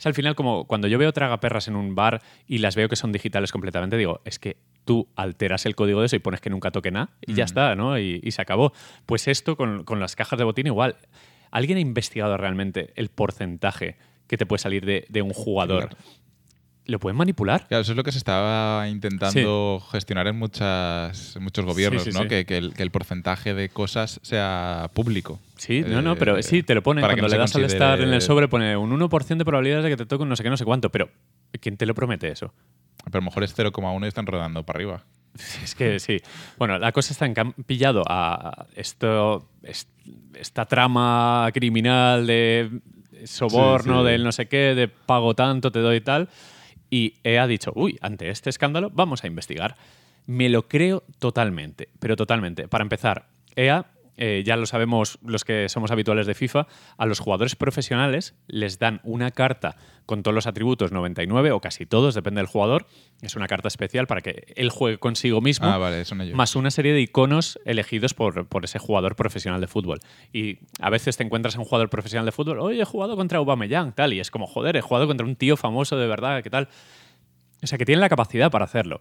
es 0.00 0.06
al 0.06 0.14
final 0.14 0.34
como 0.34 0.64
cuando 0.64 0.88
yo 0.88 0.98
veo 0.98 1.12
tragaperras 1.12 1.68
en 1.68 1.76
un 1.76 1.94
bar 1.94 2.22
y 2.46 2.58
las 2.58 2.74
veo 2.74 2.88
que 2.88 2.96
son 2.96 3.12
digitales 3.12 3.52
completamente, 3.52 3.98
digo, 3.98 4.22
es 4.24 4.38
que 4.38 4.56
tú 4.86 5.08
alteras 5.14 5.66
el 5.66 5.76
código 5.76 6.00
de 6.00 6.06
eso 6.06 6.16
y 6.16 6.20
pones 6.20 6.40
que 6.40 6.48
nunca 6.48 6.70
toque 6.70 6.90
nada 6.90 7.10
y 7.20 7.34
ya 7.34 7.44
está, 7.44 7.74
¿no? 7.74 7.98
Y, 7.98 8.18
y 8.22 8.30
se 8.30 8.40
acabó. 8.40 8.72
Pues 9.04 9.28
esto 9.28 9.56
con, 9.56 9.84
con 9.84 10.00
las 10.00 10.16
cajas 10.16 10.38
de 10.38 10.44
botín 10.44 10.66
igual. 10.66 10.96
¿Alguien 11.50 11.76
ha 11.76 11.80
investigado 11.82 12.36
realmente 12.38 12.92
el 12.96 13.10
porcentaje 13.10 13.96
que 14.26 14.38
te 14.38 14.46
puede 14.46 14.60
salir 14.60 14.86
de, 14.86 15.04
de 15.10 15.20
un 15.20 15.34
jugador? 15.34 15.90
Claro. 15.90 16.04
¿Lo 16.90 16.98
pueden 16.98 17.16
manipular? 17.16 17.66
Claro, 17.68 17.82
eso 17.82 17.92
es 17.92 17.96
lo 17.96 18.02
que 18.04 18.12
se 18.12 18.18
estaba 18.18 18.88
intentando 18.88 19.82
gestionar 19.92 20.26
en, 20.26 20.36
muchas, 20.38 21.36
en 21.36 21.42
muchos 21.42 21.64
gobiernos, 21.64 22.02
Sí, 22.04 22.12
sí, 22.12 22.18
¿no? 22.18 22.28
Que, 22.28 22.44
que 22.44 22.58
el, 22.58 22.74
que 22.74 22.82
el 22.82 22.90
porcentaje 22.90 23.54
de 23.54 23.68
cosas 23.68 24.18
sea 24.22 24.90
público. 24.92 25.38
Sí, 25.56 25.82
no, 25.86 26.02
no, 26.02 26.16
pero 26.16 26.36
Eh, 26.38 26.42
sí, 26.42 26.62
te 26.62 26.74
lo 26.74 26.82
pone. 26.82 27.00
para 27.00 27.14
que 27.14 27.20
Cuando 27.20 27.28
no 27.36 27.36
le 27.36 27.40
das 27.40 27.54
al 27.56 27.64
estar 27.64 28.00
en 28.00 28.12
el 28.12 28.20
sobre, 28.22 28.48
pone 28.48 28.76
un 28.76 28.90
1% 28.90 29.36
de 29.38 29.44
probabilidades 29.44 29.84
de 29.84 29.90
que 29.90 29.96
te 29.96 30.06
toque 30.06 30.22
un 30.22 30.28
no 30.28 30.36
sé 30.36 30.42
qué, 30.42 30.50
no 30.50 30.56
sé 30.56 30.64
cuánto. 30.64 30.90
Pero, 30.90 31.08
¿quién 31.60 31.76
te 31.76 31.86
lo 31.86 31.94
promete 31.94 32.28
eso? 32.28 32.52
Pero 33.04 33.18
a 33.18 33.20
lo 33.20 33.24
mejor 33.24 33.44
es 33.44 33.56
0,1 33.56 34.04
y 34.04 34.08
están 34.08 34.26
rodando 34.26 34.64
para 34.64 34.76
arriba. 34.78 35.04
Es 35.62 35.74
que 35.76 36.00
sí. 36.00 36.16
Bueno, 36.58 36.78
la 36.78 36.90
cosa 36.92 37.12
está 37.12 37.24
en 37.24 37.34
que 37.34 37.40
han 37.40 37.52
pillado 37.52 38.02
a 38.08 38.66
esto, 38.74 39.48
est- 39.62 39.88
esta 40.34 40.66
trama 40.66 41.48
criminal 41.54 42.26
de 42.26 42.68
soborno, 43.24 44.02
del 44.04 44.24
no 44.24 44.32
sé 44.32 44.48
qué, 44.48 44.74
de 44.74 44.88
pago 44.88 45.34
tanto, 45.34 45.70
te 45.70 45.78
doy 45.80 46.00
tal. 46.00 46.28
Y 46.90 47.14
EA 47.22 47.44
ha 47.44 47.46
dicho, 47.46 47.72
uy, 47.74 47.98
ante 48.00 48.28
este 48.28 48.50
escándalo 48.50 48.90
vamos 48.92 49.24
a 49.24 49.28
investigar. 49.28 49.76
Me 50.26 50.48
lo 50.48 50.68
creo 50.68 51.04
totalmente, 51.18 51.88
pero 51.98 52.16
totalmente. 52.16 52.68
Para 52.68 52.82
empezar, 52.82 53.26
EA, 53.56 53.86
eh, 54.22 54.42
ya 54.44 54.56
lo 54.56 54.66
sabemos 54.66 55.18
los 55.24 55.46
que 55.46 55.70
somos 55.70 55.90
habituales 55.90 56.26
de 56.26 56.34
FIFA, 56.34 56.66
a 56.98 57.06
los 57.06 57.20
jugadores 57.20 57.56
profesionales 57.56 58.34
les 58.48 58.78
dan 58.78 59.00
una 59.02 59.30
carta 59.30 59.76
con 60.04 60.22
todos 60.22 60.34
los 60.34 60.46
atributos 60.46 60.92
99 60.92 61.52
o 61.52 61.60
casi 61.62 61.86
todos, 61.86 62.14
depende 62.14 62.40
del 62.40 62.46
jugador. 62.46 62.86
Es 63.22 63.34
una 63.34 63.46
carta 63.46 63.68
especial 63.68 64.06
para 64.06 64.20
que 64.20 64.52
él 64.56 64.68
juegue 64.68 64.98
consigo 64.98 65.40
mismo 65.40 65.66
Ah, 65.66 65.78
vale, 65.78 66.04
más 66.34 66.54
una 66.54 66.70
serie 66.70 66.92
de 66.92 67.00
iconos 67.00 67.58
elegidos 67.64 68.12
por, 68.12 68.46
por 68.46 68.66
ese 68.66 68.78
jugador 68.78 69.16
profesional 69.16 69.58
de 69.58 69.68
fútbol. 69.68 70.00
Y 70.34 70.58
a 70.80 70.90
veces 70.90 71.16
te 71.16 71.24
encuentras 71.24 71.56
a 71.56 71.58
un 71.58 71.64
jugador 71.64 71.88
profesional 71.88 72.26
de 72.26 72.32
fútbol, 72.32 72.58
oye, 72.60 72.82
he 72.82 72.84
jugado 72.84 73.16
contra 73.16 73.38
Aubameyang, 73.38 73.94
tal, 73.94 74.12
y 74.12 74.20
es 74.20 74.30
como, 74.30 74.46
joder, 74.46 74.76
he 74.76 74.82
jugado 74.82 75.06
contra 75.06 75.26
un 75.26 75.34
tío 75.34 75.56
famoso 75.56 75.96
de 75.96 76.06
verdad, 76.06 76.42
¿qué 76.42 76.50
tal? 76.50 76.68
O 77.62 77.66
sea, 77.66 77.78
que 77.78 77.86
tienen 77.86 78.00
la 78.00 78.10
capacidad 78.10 78.50
para 78.50 78.66
hacerlo. 78.66 79.00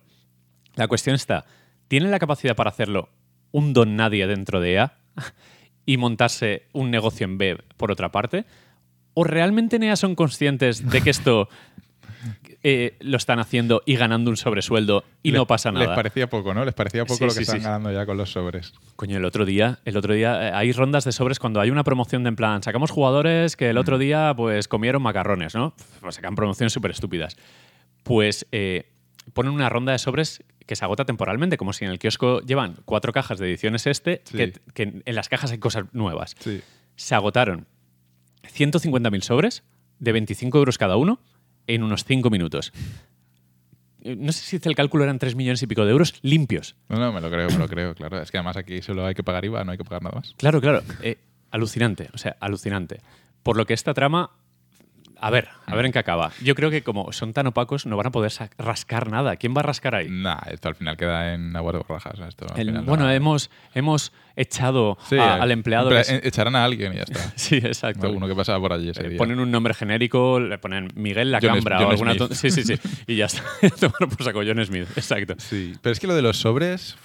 La 0.75 0.87
cuestión 0.87 1.15
está, 1.15 1.43
¿tienen 1.89 2.09
la 2.09 2.19
capacidad 2.19 2.55
para 2.55 2.69
hacerlo 2.69 3.09
un 3.51 3.73
don 3.73 3.97
nadie 3.97 4.25
dentro 4.27 4.61
de 4.61 4.75
EA 4.75 4.93
y 5.85 5.97
montarse 5.97 6.63
un 6.73 6.91
negocio 6.91 7.25
en 7.25 7.37
B 7.37 7.57
por 7.77 7.91
otra 7.91 8.11
parte? 8.11 8.45
¿O 9.13 9.23
realmente 9.23 9.77
en 9.77 9.83
EA 9.83 9.95
son 9.95 10.15
conscientes 10.15 10.87
de 10.89 11.01
que 11.01 11.09
esto 11.09 11.49
eh, 12.63 12.95
lo 12.99 13.17
están 13.17 13.39
haciendo 13.39 13.81
y 13.85 13.95
ganando 13.95 14.29
un 14.29 14.37
sobresueldo 14.37 15.03
y 15.23 15.31
no 15.31 15.47
pasa 15.47 15.71
nada? 15.71 15.87
Les 15.87 15.95
parecía 15.95 16.29
poco, 16.29 16.53
¿no? 16.53 16.63
Les 16.65 16.73
parecía 16.73 17.05
poco 17.05 17.17
Sí, 17.17 17.23
lo 17.25 17.29
sí, 17.31 17.37
que 17.37 17.43
están 17.43 17.59
sí. 17.59 17.63
ganando 17.63 17.91
ya 17.91 18.05
con 18.05 18.17
los 18.17 18.31
sobres. 18.31 18.73
Coño, 18.95 19.17
el 19.17 19.25
otro 19.25 19.45
día, 19.45 19.79
el 19.85 19.97
otro 19.97 20.13
día 20.13 20.49
eh, 20.49 20.51
hay 20.53 20.71
rondas 20.71 21.05
de 21.05 21.11
sobres 21.11 21.39
cuando 21.39 21.59
hay 21.59 21.69
una 21.71 21.83
promoción 21.83 22.23
de 22.23 22.29
en 22.29 22.35
plan, 22.35 22.61
sacamos 22.63 22.91
jugadores 22.91 23.55
que 23.55 23.69
el 23.69 23.77
otro 23.77 23.97
Mm. 23.97 23.99
día 23.99 24.33
pues 24.37 24.67
comieron 24.67 25.01
macarrones, 25.01 25.55
¿no? 25.55 25.73
Pues 26.01 26.15
sacan 26.15 26.35
promociones 26.35 26.71
súper 26.73 26.91
estúpidas. 26.91 27.35
Pues 28.03 28.45
eh, 28.51 28.91
ponen 29.33 29.51
una 29.51 29.69
ronda 29.69 29.91
de 29.91 29.99
sobres 29.99 30.43
que 30.65 30.75
se 30.75 30.85
agota 30.85 31.05
temporalmente, 31.05 31.57
como 31.57 31.73
si 31.73 31.85
en 31.85 31.91
el 31.91 31.99
kiosco 31.99 32.41
llevan 32.41 32.75
cuatro 32.85 33.11
cajas 33.13 33.39
de 33.39 33.47
ediciones 33.47 33.87
este, 33.87 34.21
Sí. 34.25 34.37
que, 34.37 34.53
que 34.73 35.01
en 35.05 35.15
las 35.15 35.29
cajas 35.29 35.51
hay 35.51 35.57
cosas 35.57 35.85
nuevas. 35.93 36.35
Sí. 36.39 36.61
Se 36.95 37.15
agotaron 37.15 37.67
150.000 38.43 39.21
sobres 39.21 39.63
de 39.99 40.11
25 40.11 40.57
euros 40.57 40.77
cada 40.77 40.95
uno 40.95 41.19
en 41.67 41.83
unos 41.83 42.03
5 42.05 42.29
minutos. 42.29 42.71
Eh, 44.01 44.15
No 44.15 44.31
sé 44.31 44.43
si 44.43 44.55
hice 44.57 44.69
el 44.69 44.75
cálculo, 44.75 45.03
eran 45.03 45.19
3 45.19 45.35
millones 45.35 45.61
y 45.63 45.67
pico 45.67 45.85
de 45.85 45.91
euros 45.91 46.13
limpios. 46.21 46.75
No, 46.87 46.97
no, 46.97 47.11
me 47.11 47.21
lo 47.21 47.29
creo, 47.29 47.49
me 47.49 47.57
lo 47.57 47.67
creo, 47.67 47.95
claro. 47.95 48.21
Es 48.21 48.31
que 48.31 48.37
además 48.37 48.57
aquí 48.57 48.81
solo 48.81 49.05
hay 49.05 49.13
que 49.15 49.23
pagar 49.23 49.45
IVA, 49.45 49.63
no 49.63 49.71
hay 49.71 49.77
que 49.77 49.83
pagar 49.83 50.03
nada 50.03 50.15
más. 50.15 50.33
Claro, 50.37 50.61
claro. 50.61 50.81
Eh, 51.01 51.17
alucinante, 51.51 52.09
o 52.13 52.17
sea, 52.17 52.37
alucinante. 52.39 53.01
Por 53.43 53.57
lo 53.57 53.65
que 53.65 53.73
esta 53.73 53.93
trama, 53.93 54.31
a 55.21 55.29
ver, 55.29 55.49
a 55.65 55.75
ver 55.75 55.85
en 55.85 55.91
qué 55.91 55.99
acaba. 55.99 56.31
Yo 56.43 56.55
creo 56.55 56.69
que 56.71 56.81
como 56.83 57.11
son 57.11 57.33
tan 57.33 57.47
opacos, 57.47 57.85
no 57.85 57.97
van 57.97 58.07
a 58.07 58.11
poder 58.11 58.31
rascar 58.57 59.09
nada. 59.09 59.35
¿Quién 59.35 59.53
va 59.55 59.59
a 59.59 59.63
rascar 59.63 59.95
ahí? 59.95 60.07
Nah, 60.09 60.39
esto 60.51 60.67
al 60.69 60.75
final 60.75 60.95
queda 60.97 61.33
en 61.33 61.55
aguas 61.55 61.73
de 61.73 61.79
borrajas. 61.87 62.19
Esto 62.27 62.45
al 62.53 62.59
El- 62.59 62.67
final 62.67 62.83
bueno, 62.85 63.03
no- 63.05 63.11
hemos, 63.11 63.49
hemos 63.73 64.11
echado 64.35 64.97
Sí, 65.09 65.15
a- 65.17 65.37
eh, 65.37 65.41
al 65.41 65.51
empleado. 65.51 65.91
es- 65.97 66.09
Echarán 66.09 66.55
a 66.55 66.63
alguien 66.63 66.93
y 66.93 66.97
ya 66.97 67.03
está. 67.03 67.19
sí, 67.35 67.57
exacto. 67.57 68.09
Uno 68.11 68.27
que 68.27 68.35
pasaba 68.35 68.59
por 68.59 68.73
allí 68.73 68.89
ese 68.89 69.05
Eh, 69.05 69.09
día. 69.09 69.17
ponen 69.17 69.39
un 69.39 69.51
nombre 69.51 69.73
genérico, 69.73 70.39
le 70.39 70.57
ponen 70.57 70.89
Miguel 70.95 71.31
la 71.31 71.39
John 71.41 71.55
Cambra 71.55 71.77
Smith, 71.77 71.85
o 71.87 71.89
John 71.97 72.07
alguna 72.09 72.27
Smith. 72.27 72.33
Sí, 72.33 72.49
sí, 72.51 72.63
sí. 72.63 72.75
Y 73.07 73.15
ya 73.17 73.25
está. 73.25 73.43
Tomar 73.79 74.09
por 74.09 74.23
saco 74.23 74.41
John 74.45 74.63
Smith. 74.65 74.87
Exacto. 74.95 75.35
Sí, 75.37 75.73
pero 75.81 75.91
es 75.93 75.99
que 75.99 76.07
lo 76.07 76.15
de 76.15 76.21
los 76.21 76.37
sobres, 76.37 76.95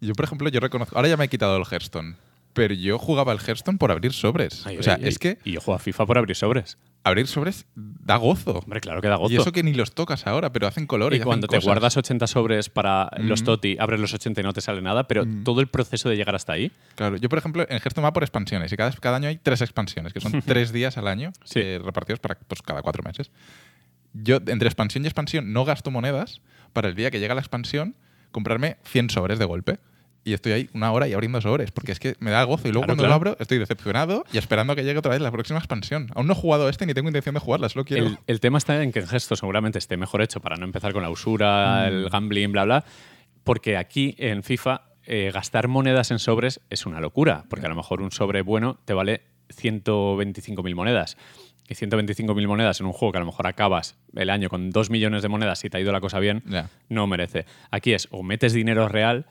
yo 0.00 0.14
por 0.14 0.24
ejemplo, 0.24 0.48
yo 0.48 0.60
reconozco, 0.60 0.96
ahora 0.96 1.08
ya 1.08 1.16
me 1.16 1.24
he 1.24 1.28
quitado 1.28 1.56
el 1.56 1.64
Hearthstone, 1.70 2.16
pero 2.54 2.74
yo 2.74 2.98
jugaba 2.98 3.32
el 3.32 3.38
Hearthstone 3.38 3.78
por 3.78 3.92
abrir 3.92 4.12
sobres. 4.12 4.66
Ay, 4.66 4.78
o 4.78 4.82
sea, 4.82 4.94
ay, 4.94 5.02
es 5.08 5.14
ay. 5.14 5.18
que 5.18 5.38
Y 5.44 5.52
yo 5.52 5.60
juego 5.60 5.76
a 5.76 5.78
FIFA 5.78 6.06
por 6.06 6.18
abrir 6.18 6.34
sobres. 6.36 6.78
Abrir 7.04 7.26
sobres 7.26 7.66
da 7.74 8.16
gozo. 8.16 8.58
Hombre, 8.58 8.80
claro 8.80 9.00
que 9.00 9.08
da 9.08 9.16
gozo. 9.16 9.32
Y 9.32 9.36
eso 9.38 9.52
que 9.52 9.62
ni 9.62 9.72
los 9.72 9.92
tocas 9.94 10.26
ahora, 10.26 10.52
pero 10.52 10.66
hacen 10.66 10.86
colores. 10.86 11.20
Y 11.20 11.22
cuando 11.22 11.46
te 11.46 11.56
cosas. 11.56 11.64
guardas 11.64 11.96
80 11.96 12.26
sobres 12.26 12.68
para 12.68 13.10
los 13.18 13.42
Mm. 13.42 13.44
TOTI, 13.46 13.76
abres 13.78 14.00
los 14.00 14.12
80 14.12 14.40
y 14.40 14.44
no 14.44 14.52
te 14.52 14.60
sale 14.60 14.82
nada, 14.82 15.08
pero 15.08 15.24
todo 15.44 15.60
el 15.60 15.68
proceso 15.68 16.08
de 16.08 16.16
llegar 16.16 16.34
hasta 16.34 16.52
ahí. 16.52 16.70
Claro, 16.96 17.16
yo 17.16 17.28
por 17.28 17.38
ejemplo 17.38 17.62
en 17.62 17.76
Hearthstone 17.78 18.04
va 18.04 18.12
por 18.12 18.22
expansiones 18.24 18.72
y 18.72 18.76
cada, 18.76 18.90
cada 18.92 19.16
año 19.16 19.28
hay 19.28 19.38
tres 19.38 19.60
expansiones, 19.62 20.12
que 20.12 20.20
son 20.20 20.32
tres 20.46 20.72
días 20.72 20.98
al 20.98 21.08
año 21.08 21.32
Sí. 21.44 21.60
eh, 21.62 21.80
repartidos 21.82 22.20
para 22.20 22.36
pues, 22.38 22.60
cada 22.62 22.82
cuatro 22.82 23.02
meses. 23.02 23.30
Yo 24.12 24.38
entre 24.46 24.68
expansión 24.68 25.04
y 25.04 25.06
expansión 25.06 25.52
no 25.52 25.64
gasto 25.64 25.90
monedas 25.90 26.40
para 26.72 26.88
el 26.88 26.94
día 26.94 27.10
que 27.10 27.20
llega 27.20 27.34
la 27.34 27.40
expansión 27.40 27.94
comprarme 28.32 28.76
100 28.84 29.10
sobres 29.10 29.38
de 29.38 29.44
golpe. 29.46 29.78
Y 30.24 30.34
estoy 30.34 30.52
ahí 30.52 30.70
una 30.74 30.92
hora 30.92 31.08
y 31.08 31.12
abriendo 31.14 31.40
sobres, 31.40 31.70
porque 31.70 31.92
es 31.92 31.98
que 32.00 32.16
me 32.20 32.30
da 32.30 32.42
gozo. 32.44 32.68
Y 32.68 32.72
luego 32.72 32.84
Claro, 32.86 32.96
cuando 32.96 33.02
claro. 33.02 33.08
lo 33.10 33.14
abro, 33.30 33.36
estoy 33.40 33.58
decepcionado 33.58 34.24
y 34.32 34.38
esperando 34.38 34.72
a 34.72 34.76
que 34.76 34.84
llegue 34.84 34.98
otra 34.98 35.12
vez 35.12 35.20
la 35.20 35.30
próxima 35.30 35.58
expansión. 35.58 36.08
Aún 36.14 36.26
no 36.26 36.32
he 36.34 36.36
jugado 36.36 36.68
este 36.68 36.84
ni 36.86 36.94
tengo 36.94 37.08
intención 37.08 37.34
de 37.34 37.40
jugarla, 37.40 37.68
solo 37.68 37.84
quiero. 37.84 38.06
El, 38.06 38.18
el 38.26 38.40
tema 38.40 38.58
está 38.58 38.82
en 38.82 38.92
que 38.92 38.98
el 38.98 39.06
gesto 39.08 39.36
seguramente 39.36 39.78
esté 39.78 39.96
mejor 39.96 40.20
hecho 40.22 40.40
para 40.40 40.56
no 40.56 40.64
empezar 40.64 40.92
con 40.92 41.02
la 41.02 41.10
usura, 41.10 41.84
Mm. 41.84 41.88
el 41.88 42.08
gambling, 42.10 42.52
bla, 42.52 42.64
bla. 42.64 42.84
Porque 43.44 43.76
aquí 43.76 44.14
en 44.18 44.42
FIFA 44.42 44.82
eh, 45.04 45.30
gastar 45.32 45.68
monedas 45.68 46.10
en 46.10 46.18
sobres 46.18 46.60
es 46.68 46.84
una 46.84 47.00
locura. 47.00 47.44
Porque 47.48 47.64
a 47.64 47.68
lo 47.70 47.74
mejor 47.76 48.02
un 48.02 48.10
sobre 48.10 48.42
bueno 48.42 48.78
te 48.84 48.92
vale 48.92 49.22
125.000 49.48 50.74
monedas. 50.74 51.16
Y 51.68 51.74
125.000 51.74 52.46
monedas 52.48 52.80
en 52.80 52.86
un 52.86 52.92
juego 52.92 53.12
que 53.12 53.18
a 53.18 53.20
lo 53.20 53.26
mejor 53.26 53.46
acabas 53.46 53.96
el 54.16 54.30
año 54.30 54.48
con 54.48 54.70
2 54.70 54.88
millones 54.90 55.22
de 55.22 55.28
monedas 55.28 55.58
si 55.58 55.68
te 55.68 55.76
ha 55.76 55.80
ido 55.80 55.92
la 55.92 56.00
cosa 56.00 56.18
bien, 56.18 56.42
no 56.88 57.06
merece. 57.06 57.44
Aquí 57.70 57.92
es 57.92 58.08
o 58.10 58.22
metes 58.22 58.52
dinero 58.54 58.88
real 58.88 59.26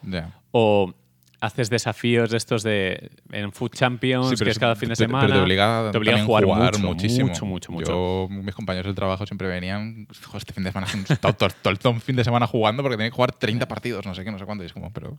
o 0.52 0.94
haces 1.40 1.70
desafíos 1.70 2.30
de 2.30 2.36
estos 2.36 2.62
de 2.64 3.10
en 3.30 3.52
Food 3.52 3.70
Champions, 3.70 4.30
Sí, 4.30 4.44
que 4.44 4.50
es 4.50 4.58
cada 4.58 4.74
fin 4.76 4.88
de 4.88 4.96
semana. 4.96 5.24
Pero 5.26 5.38
te 5.38 5.42
obliga, 5.44 5.88
te 5.92 5.98
obliga 5.98 6.16
a 6.16 6.24
jugar, 6.24 6.44
mucho, 6.46 6.78
muchísimo. 6.86 7.28
mucho, 7.28 7.44
mucho, 7.46 7.72
mucho. 7.72 7.92
Yo, 7.92 8.28
mis 8.28 8.54
compañeros 8.54 8.86
del 8.86 8.96
trabajo 8.96 9.24
siempre 9.26 9.46
venían, 9.48 10.06
"Jo, 10.26 10.36
este 10.38 10.52
fin 10.52 10.64
de 10.64 10.70
semana, 10.72 10.86
todo, 11.20 11.32
todo- 11.34 11.48
todo 11.62 11.70
el 11.72 11.78
todo 11.78 11.92
el 11.94 12.00
fin 12.00 12.16
de 12.16 12.24
semana 12.24 12.46
jugando 12.48 12.82
porque 12.82 12.96
tenía 12.96 13.10
que 13.10 13.14
jugar 13.16 13.32
30 13.32 13.66
partidos, 13.68 14.04
no 14.06 14.14
sé 14.16 14.24
qué, 14.24 14.32
no 14.32 14.38
sé 14.38 14.44
cuánto. 14.46 14.64
Y 14.64 14.66
es 14.66 14.72
como, 14.72 14.92
pero. 14.92 15.16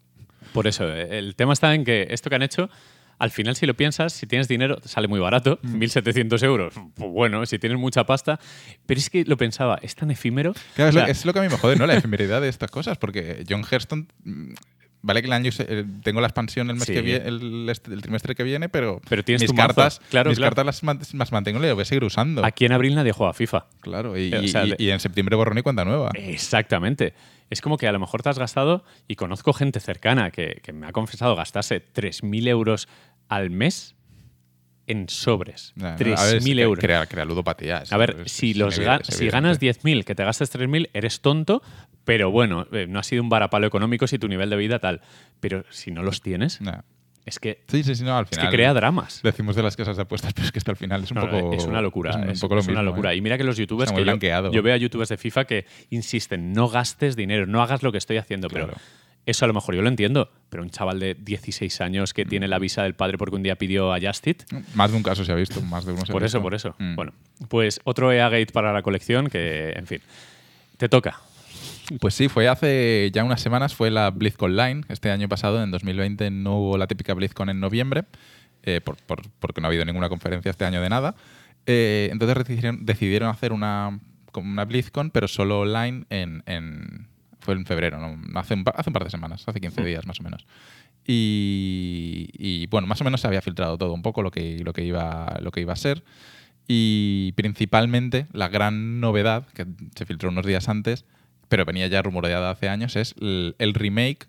Por 0.53 0.67
eso, 0.67 0.91
el 0.91 1.35
tema 1.35 1.53
está 1.53 1.73
en 1.75 1.85
que 1.85 2.07
esto 2.09 2.29
que 2.29 2.35
han 2.35 2.41
hecho, 2.41 2.69
al 3.19 3.31
final, 3.31 3.55
si 3.55 3.65
lo 3.65 3.73
piensas, 3.75 4.13
si 4.13 4.25
tienes 4.25 4.47
dinero, 4.47 4.77
sale 4.83 5.07
muy 5.07 5.19
barato, 5.19 5.59
Mm. 5.61 5.75
1.700 5.77 6.41
euros. 6.43 6.73
Pues 6.95 7.11
bueno, 7.11 7.45
si 7.45 7.59
tienes 7.59 7.77
mucha 7.77 8.05
pasta. 8.05 8.39
Pero 8.85 8.99
es 8.99 9.09
que 9.09 9.25
lo 9.25 9.37
pensaba, 9.37 9.77
es 9.81 9.93
tan 9.95 10.09
efímero. 10.09 10.53
Claro, 10.75 10.89
es, 10.89 10.95
O 10.95 10.97
sea, 10.99 11.05
lo, 11.05 11.11
es 11.11 11.25
lo 11.25 11.33
que 11.33 11.39
a 11.39 11.41
mí 11.43 11.49
me 11.49 11.57
jode, 11.57 11.75
¿no? 11.75 11.85
La 11.85 11.93
efemeridad 11.97 12.41
de 12.41 12.49
estas 12.49 12.71
cosas, 12.71 12.97
porque 12.97 13.43
John 13.47 13.63
Herston. 13.69 14.07
mm, 14.23 14.53
Vale 15.01 15.21
que 15.21 15.27
el 15.27 15.31
año 15.33 15.49
eh, 15.59 15.85
tengo 16.03 16.19
la 16.19 16.27
expansión 16.27 16.69
el 16.69 16.75
mes 16.75 16.83
Sí. 16.83 16.91
que 16.91 17.01
viene, 17.01 17.25
el, 17.25 17.69
el 17.69 18.01
trimestre 18.01 18.35
que 18.35 18.43
viene, 18.43 18.67
pero, 18.67 18.99
Pero 19.07 19.23
tienes 19.23 19.43
mis 19.43 19.49
tu 19.49 19.55
cartas, 19.55 20.01
Claro, 20.09 20.29
mis 20.29 20.37
claro. 20.39 20.49
cartas 20.53 20.65
las, 20.65 20.83
man- 20.83 20.99
las 21.13 21.31
mantengo 21.31 21.59
y 21.59 21.61
las 21.61 21.73
voy 21.73 21.83
a 21.83 21.85
seguir 21.85 22.03
usando. 22.03 22.43
Aquí 22.45 22.65
en 22.65 22.73
abril 22.73 22.95
nadie 22.95 23.13
juega 23.13 23.31
a 23.31 23.33
FIFA. 23.33 23.67
Claro, 23.79 24.17
y, 24.17 24.33
O 24.33 24.47
sea, 24.49 24.65
y- 24.65 24.71
de- 24.71 24.75
y 24.77 24.89
en 24.89 24.99
septiembre 24.99 25.37
borrón 25.37 25.57
y 25.57 25.61
cuenta 25.61 25.85
nueva. 25.85 26.11
Exactamente. 26.15 27.13
Es 27.49 27.61
como 27.61 27.77
que 27.77 27.87
a 27.87 27.93
lo 27.93 27.99
mejor 27.99 28.21
te 28.23 28.27
has 28.29 28.37
gastado, 28.37 28.83
y 29.07 29.15
conozco 29.15 29.53
gente 29.53 29.79
cercana 29.79 30.31
que, 30.31 30.59
que 30.61 30.73
me 30.73 30.85
ha 30.85 30.91
confesado 30.91 31.33
gastarse 31.33 31.81
3.000 31.81 32.49
euros 32.49 32.89
al 33.29 33.49
mes 33.49 33.95
en 34.87 35.07
sobres. 35.07 35.71
No, 35.75 35.87
es 35.89 35.99
3.000 35.99 36.55
que 36.55 36.61
euros. 36.63 36.81
Crea, 36.83 37.05
crea 37.05 37.23
ludopatías. 37.23 37.93
A 37.93 37.97
ver, 37.97 38.21
Es- 38.25 38.31
si, 38.31 38.51
es 38.51 38.57
los 38.57 38.79
ga- 38.79 39.01
es 39.07 39.15
si 39.15 39.29
ganas 39.29 39.59
10.000, 39.59 40.03
que 40.03 40.15
te 40.15 40.23
gastes 40.23 40.49
3.000, 40.51 40.89
eres 40.93 41.21
tonto, 41.21 41.61
pero 42.05 42.31
bueno, 42.31 42.65
eh, 42.71 42.87
no 42.89 42.97
ha 42.99 43.03
sido 43.03 43.21
un 43.21 43.29
varapalo 43.29 43.67
económico 43.67 44.07
si 44.07 44.17
tu 44.17 44.27
nivel 44.27 44.49
de 44.49 44.55
vida 44.57 44.79
tal. 44.79 45.01
Pero 45.39 45.63
si 45.69 45.91
no 45.91 46.01
los 46.01 46.21
tienes, 46.23 46.59
es 47.23 47.37
que, 47.37 47.63
Sí, 47.67 47.83
sí, 47.83 47.93
sí, 47.93 48.03
no, 48.03 48.17
al 48.17 48.23
es 48.23 48.31
final. 48.31 48.49
que 48.49 48.55
crea 48.55 48.73
dramas. 48.73 49.19
Decimos 49.21 49.55
de 49.55 49.61
las 49.61 49.75
casas 49.77 49.95
de 49.95 50.01
apuestas, 50.01 50.33
pero 50.33 50.45
es 50.47 50.51
que 50.51 50.57
esto 50.57 50.71
al 50.71 50.77
final 50.77 51.03
es 51.03 51.11
un 51.11 51.17
No, 51.19 51.29
poco. 51.29 51.53
es 51.53 51.65
una 51.65 51.81
locura, 51.83 52.09
Es 52.09 52.15
un, 52.15 52.29
es, 52.31 52.39
poco 52.41 52.55
lo 52.55 52.61
es 52.61 52.67
una 52.67 52.81
locura. 52.81 53.13
¿eh? 53.13 53.17
Y 53.17 53.21
mira 53.21 53.37
que 53.37 53.43
los 53.43 53.57
youtubers 53.57 53.91
que 53.91 53.97
yo, 53.99 54.03
blanqueado. 54.05 54.51
yo 54.51 54.63
veo 54.63 54.73
a 54.73 54.77
youtubers 54.77 55.09
de 55.09 55.17
FIFA 55.17 55.45
que 55.45 55.65
insisten, 55.91 56.51
no 56.51 56.67
gastes 56.67 57.15
dinero, 57.15 57.45
no 57.45 57.61
hagas 57.61 57.83
lo 57.83 57.91
que 57.91 57.99
estoy 57.99 58.17
haciendo, 58.17 58.47
pero. 58.47 58.73
Eso 59.29 59.45
a 59.45 59.47
lo 59.47 59.53
mejor 59.53 59.75
yo 59.75 59.81
lo 59.81 59.89
entiendo, 59.89 60.31
pero 60.49 60.63
un 60.63 60.69
chaval 60.69 60.99
de 60.99 61.15
16 61.15 61.81
años 61.81 62.13
que 62.13 62.25
tiene 62.25 62.47
la 62.47 62.59
visa 62.59 62.83
del 62.83 62.95
padre 62.95 63.17
porque 63.17 63.35
un 63.35 63.43
día 63.43 63.55
pidió 63.55 63.93
a 63.93 63.99
Justit, 63.99 64.43
Más 64.75 64.91
de 64.91 64.97
un 64.97 65.03
caso 65.03 65.23
se 65.25 65.31
ha 65.31 65.35
visto, 65.35 65.61
más 65.61 65.85
de 65.85 65.93
uno 65.93 66.05
se 66.05 66.11
ha 66.11 66.13
por 66.13 66.23
eso, 66.23 66.37
visto. 66.39 66.41
por 66.43 66.53
eso. 66.55 66.75
Mm. 66.79 66.95
Bueno, 66.95 67.13
pues 67.47 67.79
otro 67.83 68.11
EA 68.11 68.29
Gate 68.29 68.51
para 68.51 68.73
la 68.73 68.81
colección 68.81 69.27
que, 69.27 69.71
en 69.75 69.87
fin, 69.87 70.01
te 70.77 70.89
toca. 70.89 71.19
Pues 71.99 72.13
sí, 72.13 72.27
fue 72.29 72.47
hace 72.47 73.09
ya 73.13 73.23
unas 73.23 73.41
semanas, 73.41 73.73
fue 73.73 73.89
la 73.89 74.11
BlizzCon 74.11 74.55
Line. 74.55 74.81
Este 74.89 75.09
año 75.09 75.27
pasado, 75.27 75.63
en 75.63 75.71
2020, 75.71 76.29
no 76.29 76.57
hubo 76.59 76.77
la 76.77 76.85
típica 76.87 77.13
BlizzCon 77.15 77.49
en 77.49 77.59
noviembre, 77.59 78.03
eh, 78.63 78.79
por- 78.79 78.97
por- 78.97 79.27
porque 79.39 79.59
no 79.59 79.67
ha 79.67 79.69
habido 79.69 79.85
ninguna 79.85 80.07
conferencia 80.09 80.51
este 80.51 80.65
año 80.65 80.81
de 80.81 80.89
nada. 80.89 81.15
Eh, 81.65 82.09
entonces 82.11 82.37
decidieron, 82.37 82.85
decidieron 82.85 83.29
hacer 83.29 83.53
una, 83.53 83.99
una 84.35 84.65
BlizzCon, 84.65 85.09
pero 85.09 85.27
solo 85.27 85.61
online 85.61 86.05
en, 86.11 86.43
en- 86.45 87.07
fue 87.39 87.53
en 87.55 87.65
febrero, 87.65 87.97
¿no? 87.99 88.39
hace, 88.39 88.53
un, 88.53 88.63
pa- 88.63 88.71
hace 88.75 88.89
un 88.89 88.93
par 88.93 89.03
de 89.03 89.09
semanas, 89.09 89.43
hace 89.47 89.59
15 89.61 89.83
días 89.83 90.05
más 90.05 90.19
o 90.19 90.23
menos. 90.23 90.45
Y, 91.05 92.29
y, 92.33 92.67
bueno, 92.67 92.87
más 92.87 93.01
o 93.01 93.03
menos 93.03 93.21
se 93.21 93.27
había 93.27 93.41
filtrado 93.41 93.77
todo 93.77 93.93
un 93.93 94.01
poco 94.01 94.21
lo 94.21 94.31
que, 94.31 94.59
lo 94.63 94.73
que, 94.73 94.83
iba, 94.85 95.37
lo 95.41 95.51
que 95.51 95.61
iba 95.61 95.73
a 95.73 95.77
ser. 95.77 96.03
Y 96.67 97.31
principalmente 97.35 98.27
la 98.31 98.47
gran 98.47 98.99
novedad, 98.99 99.47
que 99.53 99.65
se 99.95 100.05
filtró 100.05 100.29
unos 100.29 100.45
días 100.45 100.69
antes, 100.69 101.05
pero 101.47 101.65
venía 101.65 101.87
ya 101.87 102.01
rumoreada 102.03 102.51
hace 102.51 102.69
años, 102.69 102.95
es 102.95 103.15
el, 103.19 103.55
el 103.57 103.73
remake 103.73 104.27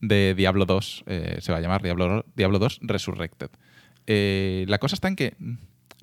de 0.00 0.34
Diablo 0.34 0.64
2. 0.66 1.04
eh, 1.06 1.38
se 1.40 1.52
va 1.52 1.58
a 1.58 1.60
llamar 1.60 1.82
Diablo, 1.82 2.24
Diablo 2.34 2.58
2 2.58 2.80
Resurrected. 2.82 3.50
Eh, 4.06 4.64
la 4.68 4.78
cosa 4.78 4.96
está 4.96 5.06
en 5.08 5.16
que 5.16 5.34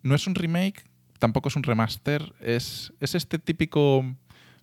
no 0.02 0.16
es 0.16 0.28
un 0.28 0.36
remake, 0.36 0.84
tampoco 1.20 1.50
es 1.50 1.56
un 1.58 1.64
remaster, 1.64 2.34
es, 2.40 2.94
es 3.02 3.16
este 3.16 3.38
típico 3.40 4.06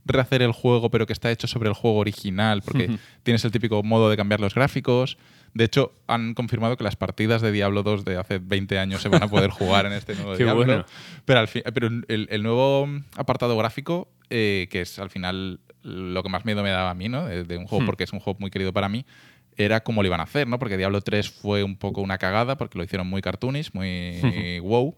rehacer 0.04 0.42
el 0.42 0.52
juego, 0.52 0.90
pero 0.90 1.06
que 1.06 1.12
está 1.12 1.30
hecho 1.30 1.46
sobre 1.46 1.68
el 1.68 1.74
juego 1.74 1.98
original, 1.98 2.62
porque 2.62 2.98
tienes 3.22 3.44
el 3.44 3.50
típico 3.52 3.82
modo 3.82 4.10
de 4.10 4.16
cambiar 4.16 4.40
los 4.40 4.54
gráficos. 4.54 5.16
De 5.54 5.64
hecho, 5.64 5.92
han 6.06 6.34
confirmado 6.34 6.76
que 6.76 6.84
las 6.84 6.96
partidas 6.96 7.42
de 7.42 7.52
Diablo 7.52 7.82
2 7.82 8.04
de 8.04 8.16
hace 8.16 8.38
20 8.38 8.78
años 8.78 9.02
se 9.02 9.08
van 9.08 9.22
a 9.22 9.28
poder 9.28 9.50
jugar 9.50 9.86
en 9.86 9.92
este 9.92 10.14
nuevo 10.14 10.32
Qué 10.36 10.44
Diablo. 10.44 10.64
bueno. 10.64 10.84
Pero, 11.24 11.40
al 11.40 11.48
fin- 11.48 11.62
pero 11.74 11.88
el, 11.88 12.26
el 12.30 12.42
nuevo 12.42 12.88
apartado 13.16 13.56
gráfico, 13.56 14.08
eh, 14.30 14.66
que 14.70 14.80
es 14.80 14.98
al 14.98 15.10
final 15.10 15.60
lo 15.82 16.22
que 16.22 16.28
más 16.30 16.44
miedo 16.46 16.62
me 16.62 16.70
daba 16.70 16.90
a 16.90 16.94
mí, 16.94 17.08
¿no? 17.08 17.26
De, 17.26 17.44
de 17.44 17.58
un 17.58 17.66
juego, 17.66 17.82
Hmm. 17.82 17.86
porque 17.86 18.04
es 18.04 18.12
un 18.12 18.20
juego 18.20 18.38
muy 18.40 18.50
querido 18.50 18.72
para 18.72 18.88
mí, 18.88 19.04
era 19.58 19.80
cómo 19.82 20.02
lo 20.02 20.06
iban 20.06 20.20
a 20.20 20.22
hacer, 20.22 20.48
¿no? 20.48 20.58
Porque 20.58 20.78
Diablo 20.78 21.02
3 21.02 21.28
fue 21.30 21.62
un 21.62 21.76
poco 21.76 22.00
una 22.00 22.16
cagada, 22.16 22.56
porque 22.56 22.78
lo 22.78 22.84
hicieron 22.84 23.06
muy 23.08 23.20
cartoonish, 23.20 23.70
muy 23.74 24.20
wow. 24.60 24.96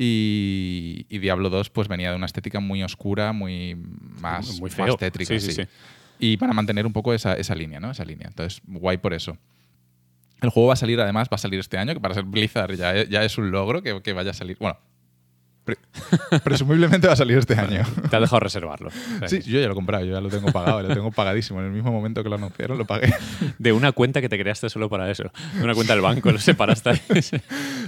Y, 0.00 1.06
y 1.08 1.18
Diablo 1.18 1.50
2 1.50 1.70
pues 1.70 1.88
venía 1.88 2.10
de 2.10 2.16
una 2.16 2.26
estética 2.26 2.60
muy 2.60 2.82
oscura, 2.84 3.32
muy 3.32 3.74
más, 3.74 4.60
Muy 4.60 4.70
más 4.78 4.96
tétrica. 4.96 5.28
Sí, 5.34 5.40
sí, 5.40 5.52
sí. 5.52 5.62
sí. 5.64 5.68
Y 6.20 6.36
van 6.36 6.50
a 6.50 6.52
mantener 6.54 6.86
un 6.86 6.92
poco 6.92 7.12
esa, 7.12 7.34
esa 7.34 7.54
línea, 7.56 7.80
¿no? 7.80 7.90
Esa 7.90 8.04
línea. 8.04 8.28
Entonces, 8.28 8.60
guay 8.66 8.98
por 8.98 9.12
eso. 9.12 9.36
El 10.40 10.50
juego 10.50 10.68
va 10.68 10.74
a 10.74 10.76
salir, 10.76 11.00
además, 11.00 11.28
va 11.32 11.34
a 11.34 11.38
salir 11.38 11.58
este 11.58 11.78
año, 11.78 11.94
que 11.94 12.00
para 12.00 12.14
ser 12.14 12.22
Blizzard 12.24 12.74
ya, 12.76 12.94
es- 12.94 13.08
ya 13.08 13.24
es 13.24 13.36
un 13.38 13.50
logro 13.50 13.82
que, 13.82 14.00
que 14.02 14.12
vaya 14.12 14.30
a 14.30 14.34
salir. 14.34 14.56
Bueno, 14.60 14.78
pre- 15.68 16.40
presumiblemente 16.44 17.06
va 17.06 17.12
a 17.12 17.16
salir 17.16 17.36
este 17.38 17.54
año. 17.54 17.82
Te 18.10 18.16
ha 18.16 18.20
dejado 18.20 18.40
reservarlo. 18.40 18.90
Sí, 19.26 19.40
yo 19.42 19.60
ya 19.60 19.66
lo 19.66 19.72
he 19.72 19.74
comprado, 19.74 20.04
yo 20.04 20.12
ya 20.14 20.20
lo 20.20 20.28
tengo 20.30 20.50
pagado, 20.50 20.82
lo 20.82 20.94
tengo 20.94 21.10
pagadísimo. 21.10 21.60
En 21.60 21.66
el 21.66 21.72
mismo 21.72 21.92
momento 21.92 22.22
que 22.22 22.28
lo 22.28 22.36
anunciaron, 22.36 22.78
lo 22.78 22.84
pagué. 22.86 23.12
De 23.58 23.72
una 23.72 23.92
cuenta 23.92 24.20
que 24.20 24.28
te 24.28 24.38
creaste 24.38 24.70
solo 24.70 24.88
para 24.88 25.10
eso. 25.10 25.24
De 25.54 25.64
una 25.64 25.74
cuenta 25.74 25.92
del 25.92 26.02
banco, 26.02 26.30
lo 26.32 26.38
separaste. 26.38 26.92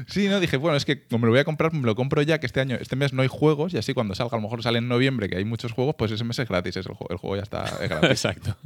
Sí, 0.07 0.29
no, 0.29 0.41
dije, 0.41 0.57
bueno, 0.57 0.77
es 0.77 0.85
que 0.85 1.03
como 1.05 1.21
me 1.21 1.27
lo 1.27 1.33
voy 1.33 1.41
a 1.41 1.45
comprar, 1.45 1.73
me 1.73 1.87
lo 1.87 1.95
compro 1.95 2.23
ya, 2.23 2.41
que 2.41 2.47
este 2.47 2.61
año, 2.61 2.77
este 2.81 2.97
mes 2.97 3.13
no 3.13 3.23
hay 3.23 3.29
juegos, 3.29 3.75
y 3.75 3.79
así 3.79 3.93
cuando 3.93 4.15
salga, 4.15 4.37
a 4.37 4.41
lo 4.41 4.43
mejor 4.43 4.63
sale 4.63 4.79
en 4.79 4.89
noviembre, 4.89 5.29
que 5.29 5.37
hay 5.37 5.45
muchos 5.45 5.73
juegos, 5.73 5.95
pues 5.97 6.11
ese 6.11 6.25
mes 6.25 6.39
es 6.39 6.49
gratis, 6.49 6.77
es 6.79 6.87
el, 6.87 6.95
juego, 6.95 7.09
el 7.11 7.19
juego 7.19 7.37
ya 7.37 7.43
está 7.43 7.65
es 7.83 7.89
gratis. 7.89 8.11
Exacto. 8.11 8.57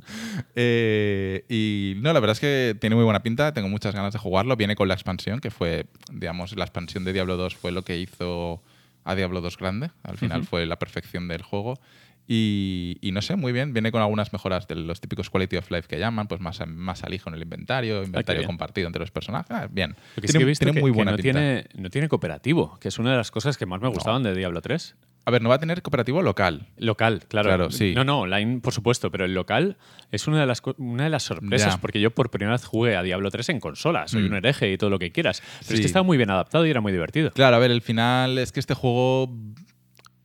Eh, 0.54 1.44
y 1.48 1.94
no, 2.00 2.12
la 2.12 2.20
verdad 2.20 2.32
es 2.32 2.40
que 2.40 2.76
tiene 2.80 2.96
muy 2.96 3.04
buena 3.04 3.22
pinta, 3.22 3.52
tengo 3.52 3.68
muchas 3.68 3.94
ganas 3.94 4.12
de 4.12 4.18
jugarlo. 4.18 4.56
Viene 4.56 4.76
con 4.76 4.88
la 4.88 4.94
expansión, 4.94 5.40
que 5.40 5.50
fue, 5.50 5.86
digamos, 6.12 6.56
la 6.56 6.64
expansión 6.64 7.04
de 7.04 7.12
Diablo 7.12 7.36
2 7.36 7.56
fue 7.56 7.72
lo 7.72 7.82
que 7.82 7.98
hizo 7.98 8.62
a 9.04 9.14
Diablo 9.14 9.40
2 9.40 9.56
grande. 9.58 9.90
Al 10.02 10.16
final 10.16 10.44
fue 10.44 10.66
la 10.66 10.78
perfección 10.78 11.28
del 11.28 11.42
juego. 11.42 11.78
Y, 12.26 12.96
y 13.02 13.12
no 13.12 13.20
sé, 13.20 13.36
muy 13.36 13.52
bien, 13.52 13.74
viene 13.74 13.92
con 13.92 14.00
algunas 14.00 14.32
mejoras 14.32 14.66
de 14.66 14.76
los 14.76 15.00
típicos 15.00 15.28
quality 15.28 15.58
of 15.58 15.70
life 15.70 15.86
que 15.88 15.98
llaman, 15.98 16.26
pues 16.26 16.40
más, 16.40 16.58
más 16.66 17.04
alijo 17.04 17.28
en 17.28 17.34
el 17.34 17.42
inventario, 17.42 18.02
inventario 18.02 18.40
bien. 18.40 18.46
compartido 18.46 18.86
entre 18.86 19.00
los 19.00 19.10
personajes. 19.10 19.50
Ah, 19.50 19.68
bien. 19.70 19.94
Lo 20.16 20.22
que 20.22 20.28
sí 20.28 20.32
tiene 20.32 20.38
que 20.38 20.42
he 20.44 20.46
visto 20.46 20.64
tiene 20.64 20.76
que, 20.76 20.80
muy 20.80 20.90
que 20.90 20.96
buena 20.96 21.10
no, 21.10 21.18
tiene, 21.18 21.66
no 21.74 21.90
tiene 21.90 22.08
cooperativo, 22.08 22.78
que 22.80 22.88
es 22.88 22.98
una 22.98 23.10
de 23.10 23.18
las 23.18 23.30
cosas 23.30 23.58
que 23.58 23.66
más 23.66 23.82
me 23.82 23.88
gustaban 23.88 24.22
de 24.22 24.34
Diablo 24.34 24.62
3. 24.62 24.96
A 25.26 25.30
ver, 25.30 25.40
no 25.40 25.48
va 25.48 25.54
a 25.54 25.58
tener 25.58 25.80
cooperativo 25.82 26.20
local. 26.22 26.66
Local, 26.76 27.22
claro. 27.28 27.48
Claro, 27.48 27.70
sí. 27.70 27.94
No, 27.94 28.04
no, 28.04 28.20
online, 28.20 28.60
por 28.60 28.74
supuesto, 28.74 29.10
pero 29.10 29.24
el 29.24 29.32
local 29.32 29.78
es 30.12 30.26
una 30.26 30.40
de 30.40 30.46
las, 30.46 30.60
una 30.76 31.04
de 31.04 31.10
las 31.10 31.22
sorpresas, 31.22 31.74
Ya. 31.76 31.80
porque 31.80 31.98
yo 32.00 32.10
por 32.10 32.30
primera 32.30 32.52
vez 32.52 32.64
jugué 32.66 32.94
a 32.96 33.02
Diablo 33.02 33.30
3 33.30 33.48
en 33.48 33.60
consola, 33.60 34.06
soy 34.06 34.22
Mm. 34.22 34.26
un 34.26 34.34
hereje 34.34 34.70
y 34.72 34.76
todo 34.76 34.90
lo 34.90 34.98
que 34.98 35.12
quieras. 35.12 35.40
Pero 35.60 35.60
es 35.60 35.66
Sí. 35.76 35.80
que 35.80 35.86
estaba 35.86 36.02
muy 36.02 36.18
bien 36.18 36.30
adaptado 36.30 36.66
y 36.66 36.70
era 36.70 36.80
muy 36.82 36.92
divertido. 36.92 37.30
Claro, 37.30 37.56
a 37.56 37.58
ver, 37.58 37.70
el 37.70 37.80
final 37.80 38.36
es 38.38 38.52
que 38.52 38.60
este 38.60 38.74
juego. 38.74 39.32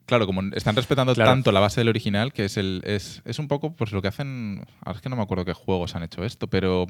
Claro, 0.06 0.26
como 0.26 0.42
están 0.54 0.74
respetando 0.74 1.14
Claro. 1.14 1.30
tanto 1.30 1.52
la 1.52 1.60
base 1.60 1.80
del 1.80 1.88
original, 1.88 2.32
que 2.32 2.44
es 2.46 2.56
el. 2.56 2.82
Es, 2.84 3.22
es 3.24 3.38
un 3.38 3.46
poco 3.48 3.74
pues 3.76 3.92
lo 3.92 4.02
que 4.02 4.08
hacen. 4.08 4.66
Ahora 4.84 4.96
es 4.96 5.02
que 5.02 5.08
no 5.08 5.14
me 5.16 5.22
acuerdo 5.22 5.44
qué 5.44 5.52
juegos 5.54 5.94
han 5.94 6.02
hecho 6.02 6.24
esto, 6.24 6.46
pero. 6.48 6.86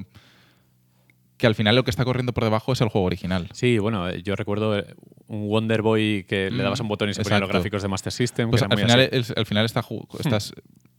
Que 1.40 1.46
al 1.46 1.54
final 1.54 1.74
lo 1.74 1.84
que 1.84 1.90
está 1.90 2.04
corriendo 2.04 2.34
por 2.34 2.44
debajo 2.44 2.72
es 2.74 2.80
el 2.82 2.88
juego 2.90 3.06
original. 3.06 3.48
Sí, 3.52 3.78
bueno, 3.78 4.08
eh, 4.10 4.22
yo 4.22 4.36
recuerdo 4.36 4.78
eh, 4.78 4.94
un 5.26 5.48
Wonder 5.48 5.80
Boy 5.80 6.24
que 6.28 6.50
le 6.50 6.58
Mm, 6.58 6.62
dabas 6.64 6.80
un 6.80 6.88
botón 6.88 7.08
y 7.08 7.14
se 7.14 7.22
ponían 7.22 7.40
los 7.40 7.48
gráficos 7.48 7.80
de 7.82 7.88
Master 7.88 8.12
System. 8.12 8.50
Pues 8.50 8.60
que 8.60 8.66
al 8.66 8.68
muy 8.76 8.82
final, 8.82 9.00
el- 9.00 9.24
al 9.36 9.46
final 9.46 9.64
está, 9.64 9.82
estás, 10.18 10.52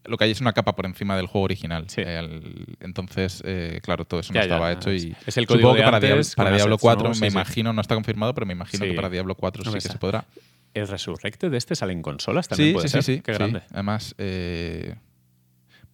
lo 0.06 0.18
que 0.18 0.24
hay 0.24 0.32
es 0.32 0.42
una 0.42 0.54
capa 0.54 0.74
por 0.76 0.88
encima 0.88 1.16
del 1.16 1.28
juego 1.28 1.46
original. 1.46 1.86
Sí. 1.90 2.02
Eh, 2.02 2.18
el- 2.18 2.76
entonces, 2.80 3.44
eh, 3.46 3.82
claro, 3.84 4.06
todo 4.06 4.20
eso 4.22 4.34
Ya, 4.34 4.40
no 4.40 4.44
estaba 4.46 4.72
hecho. 4.72 4.90
es- 4.90 5.04
y 5.06 5.16
es 5.28 5.38
el 5.38 5.46
código 5.46 5.70
supongo 5.70 5.76
de 5.76 5.80
que 5.82 5.86
para, 5.86 5.98
antes 5.98 6.36
para 6.36 6.50
Diablo 6.50 6.74
assets, 6.76 6.82
4, 6.82 7.08
¿no? 7.10 7.14
Sí, 7.14 7.22
me 7.22 7.30
sí. 7.30 7.36
imagino, 7.36 7.74
no 7.74 7.82
está 7.82 7.94
confirmado, 7.94 8.34
pero 8.34 8.48
me 8.48 8.54
imagino 8.54 8.84
que 8.86 8.94
para 8.96 9.10
Diablo 9.12 9.36
4 9.36 9.64
No 9.64 9.70
sí 9.72 9.76
que 9.76 9.82
se 9.82 9.98
podrá. 10.00 10.26
¿El 10.74 10.88
Resurrected 10.88 11.52
de 11.52 11.58
este 11.58 11.76
sale 11.76 11.94
en 11.94 12.02
consolas 12.02 12.48
también 12.48 12.70
Sí, 12.70 12.74
puede 12.74 12.88
sí, 12.88 12.92
ser? 12.94 13.04
sí. 13.04 13.22
Qué 13.22 13.34
grande. 13.34 13.62
Además, 13.74 14.16
eh, 14.18 14.96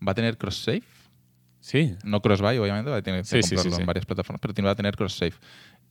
va 0.08 0.14
a 0.14 0.16
tener 0.16 0.38
cross-save. 0.38 0.84
Sí. 1.68 1.96
No 2.06 2.22
cross-buy, 2.22 2.58
obviamente, 2.60 2.90
va 2.90 2.98
a 2.98 3.02
tener 3.02 3.22
que 3.22 3.28
Sí, 3.28 3.44
sí, 3.44 3.56
comprarlo 3.56 3.72
sí, 3.72 3.76
sí. 3.76 3.82
en 3.82 3.88
varias 3.88 4.06
plataformas, 4.06 4.40
pero 4.40 4.54
tiene- 4.54 4.68
va 4.68 4.72
a 4.72 4.76
tener 4.76 4.96
cross-save. 4.96 5.34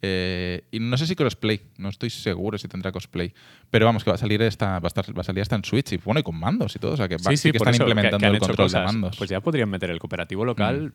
Eh, 0.03 0.65
y 0.71 0.81
no 0.81 0.97
sé 0.97 1.07
si 1.07 1.15
crossplay, 1.17 1.61
no 1.79 1.89
estoy 1.91 2.09
seguro 2.11 2.57
si 2.59 2.67
tendrá 2.69 2.93
crossplay. 2.93 3.33
Pero 3.71 3.85
vamos, 3.87 4.03
que 4.05 4.11
va 4.11 4.15
a 4.15 4.19
salir 4.19 4.41
esta, 4.43 4.79
va 4.79 4.87
a, 4.87 4.89
estar, 4.89 5.05
va 5.17 5.21
a 5.21 5.25
salir 5.25 5.43
hasta 5.43 5.57
en 5.57 5.65
Switch 5.65 5.93
y 5.93 5.97
bueno, 5.99 6.21
y 6.21 6.23
con 6.23 6.37
mandos 6.39 6.75
y 6.77 6.79
todo. 6.79 6.93
O 6.93 6.97
sea 6.97 7.09
que, 7.09 7.17
va- 7.17 7.37
Sí, 7.37 7.51
que 7.51 7.59
están 7.59 7.75
eso, 7.75 7.85
que- 7.85 7.91
implementando 7.91 8.19
que 8.19 8.27
han 8.27 8.35
el 8.35 8.41
control 8.41 8.57
de 8.57 8.63
cosas. 8.63 8.85
mandos. 8.93 9.17
Mm. 9.17 9.19
Pues 9.19 9.31
ya 9.31 9.41
podrían 9.41 9.69
meter 9.69 9.91
el 9.91 9.99
cooperativo 9.99 10.45
local. 10.47 10.95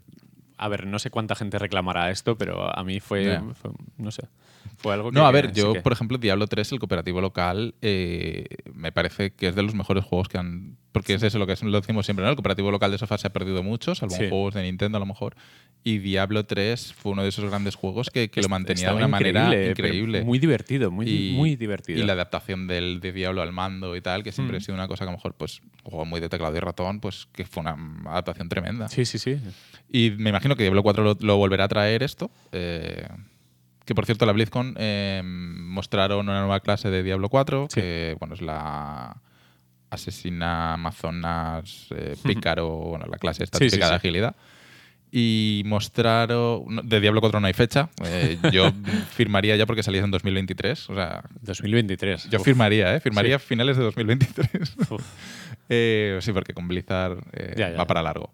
A 0.58 0.68
ver, 0.68 0.86
no 0.88 1.00
sé 1.00 1.10
cuánta 1.10 1.36
gente 1.36 1.58
reclamará 1.60 2.12
esto, 2.12 2.38
pero 2.38 2.76
a 2.76 2.84
mí 2.84 3.00
fue- 3.00 3.40
no 3.98 4.12
sé, 4.12 4.24
fue 4.82 4.94
algo 4.94 5.12
que... 5.12 5.16
No, 5.16 5.26
a 5.26 5.32
ver, 5.32 5.52
yo, 5.54 5.74
que- 5.74 5.82
por 5.82 5.94
ejemplo, 5.94 6.18
Diablo 6.18 6.48
3, 6.48 6.72
el 6.72 6.80
cooperativo 6.80 7.22
local, 7.22 7.76
eh, 7.82 8.46
me 8.74 8.92
parece 8.92 9.32
que 9.32 9.48
es 9.48 9.56
de 9.56 9.64
los 9.64 9.76
mejores 9.76 10.04
juegos 10.04 10.28
que 10.28 10.38
han. 10.38 10.78
Porque 10.92 11.14
es 11.14 11.24
eso 11.24 11.40
lo 11.40 11.48
que 11.48 11.54
es- 11.54 11.64
lo 11.64 11.80
decimos 11.80 12.06
siempre, 12.06 12.24
¿no? 12.26 12.30
El 12.30 12.36
cooperativo 12.36 12.70
local 12.72 12.92
de 12.92 12.98
sofá 12.98 13.18
se 13.18 13.28
ha 13.28 13.30
perdido 13.32 13.64
mucho, 13.64 13.96
salvo 13.96 14.16
Sí. 14.16 14.28
juegos 14.28 14.54
de 14.56 14.64
Nintendo 14.64 14.98
a 14.98 15.00
lo 15.00 15.06
mejor. 15.06 15.36
Y 15.84 15.98
Diablo 16.00 16.46
3 16.46 16.94
fue 16.94 17.14
uno 17.14 17.24
de 17.24 17.30
esos 17.30 17.50
grandes 17.50 17.76
juegos 17.76 18.10
que, 18.12 18.30
que 18.30 18.42
lo 18.42 18.50
mantenía 18.50 18.90
de 18.90 18.96
una 18.96 19.08
manera 19.08 19.70
increíble. 19.70 20.24
Muy 20.24 20.38
divertido, 20.38 20.92
muy, 20.92 21.08
y, 21.10 21.32
muy 21.34 21.56
divertido. 21.56 21.98
Y 22.00 22.04
la 22.04 22.14
adaptación 22.14 22.68
del, 22.68 23.00
de 23.00 23.12
Diablo 23.14 23.42
al 23.42 23.52
mando 23.52 23.96
y 23.96 24.02
tal, 24.02 24.22
que 24.24 24.32
siempre 24.32 24.58
Mm. 24.58 24.60
ha 24.60 24.62
sido 24.62 24.74
una 24.76 24.88
cosa 24.88 25.06
que 25.06 25.10
a 25.10 25.12
lo 25.14 25.18
mejor, 25.18 25.34
pues, 25.36 25.62
un 25.84 25.92
juego 25.92 26.06
muy 26.06 26.20
de 26.20 26.30
teclado 26.30 26.56
y 26.56 26.60
ratón, 26.60 27.00
pues 27.00 27.28
que 27.32 27.46
fue 27.46 27.62
una 27.62 27.78
adaptación 28.12 28.50
tremenda. 28.50 28.90
Sí, 28.90 29.06
sí, 29.06 29.18
sí. 29.18 29.38
Y 29.92 30.12
me 30.18 30.30
imagino 30.30 30.56
que 30.56 30.64
Diablo 30.64 30.84
4 30.84 31.04
lo, 31.04 31.18
lo 31.20 31.38
volverá 31.38 31.64
a 31.64 31.68
traer 31.70 32.04
esto. 32.04 32.30
eh, 32.52 33.08
que 33.92 33.96
por 33.96 34.06
cierto, 34.06 34.26
la 34.26 34.32
BlizzCon 34.32 34.76
eh, 34.78 35.22
mostraron 35.26 36.30
una 36.30 36.40
nueva 36.40 36.62
clase 36.62 36.90
de 36.90 37.04
Diablo 37.04 37.28
4, 37.30 37.68
Sí. 37.70 37.82
que 37.82 38.16
bueno, 38.20 38.36
es 38.36 38.42
la 38.42 39.18
asesina 39.90 40.74
amazonas 40.74 41.88
eh, 41.96 42.16
pícaro, 42.24 42.70
bueno, 42.70 43.06
la 43.10 43.18
clase 43.18 43.44
esta 43.44 43.58
Sí, 43.58 43.66
sí, 43.66 43.72
típica 43.72 43.90
de 43.90 43.96
agilidad. 43.96 44.36
Y 45.14 45.64
mostraron. 45.66 46.88
De 46.88 47.02
Diablo 47.02 47.20
4 47.20 47.42
no 47.42 47.48
hay 47.48 47.54
fecha. 47.54 47.90
eh, 48.06 48.38
yo 48.54 48.72
firmaría 49.12 49.58
ya 49.58 49.66
porque 49.66 49.84
salía 49.84 50.02
en 50.02 50.12
2023. 50.12 50.90
O 50.90 50.96
sea, 50.96 51.24
2023. 51.42 52.30
yo 52.30 52.40
Uf, 52.40 52.46
firmaría, 52.46 52.96
¿eh? 52.96 53.02
Firmaría 53.02 53.36
a 53.36 53.40
finales 53.40 53.76
de 53.76 53.84
2023. 53.84 54.76
uf. 54.90 55.02
Eh, 55.74 56.18
sí, 56.22 56.34
porque 56.34 56.54
con 56.54 56.68
Blizzard 56.68 57.18
Ya, 57.56 57.70
ya, 57.70 57.72
va 57.72 57.78
ya. 57.78 57.86
para 57.88 58.02
largo. 58.02 58.34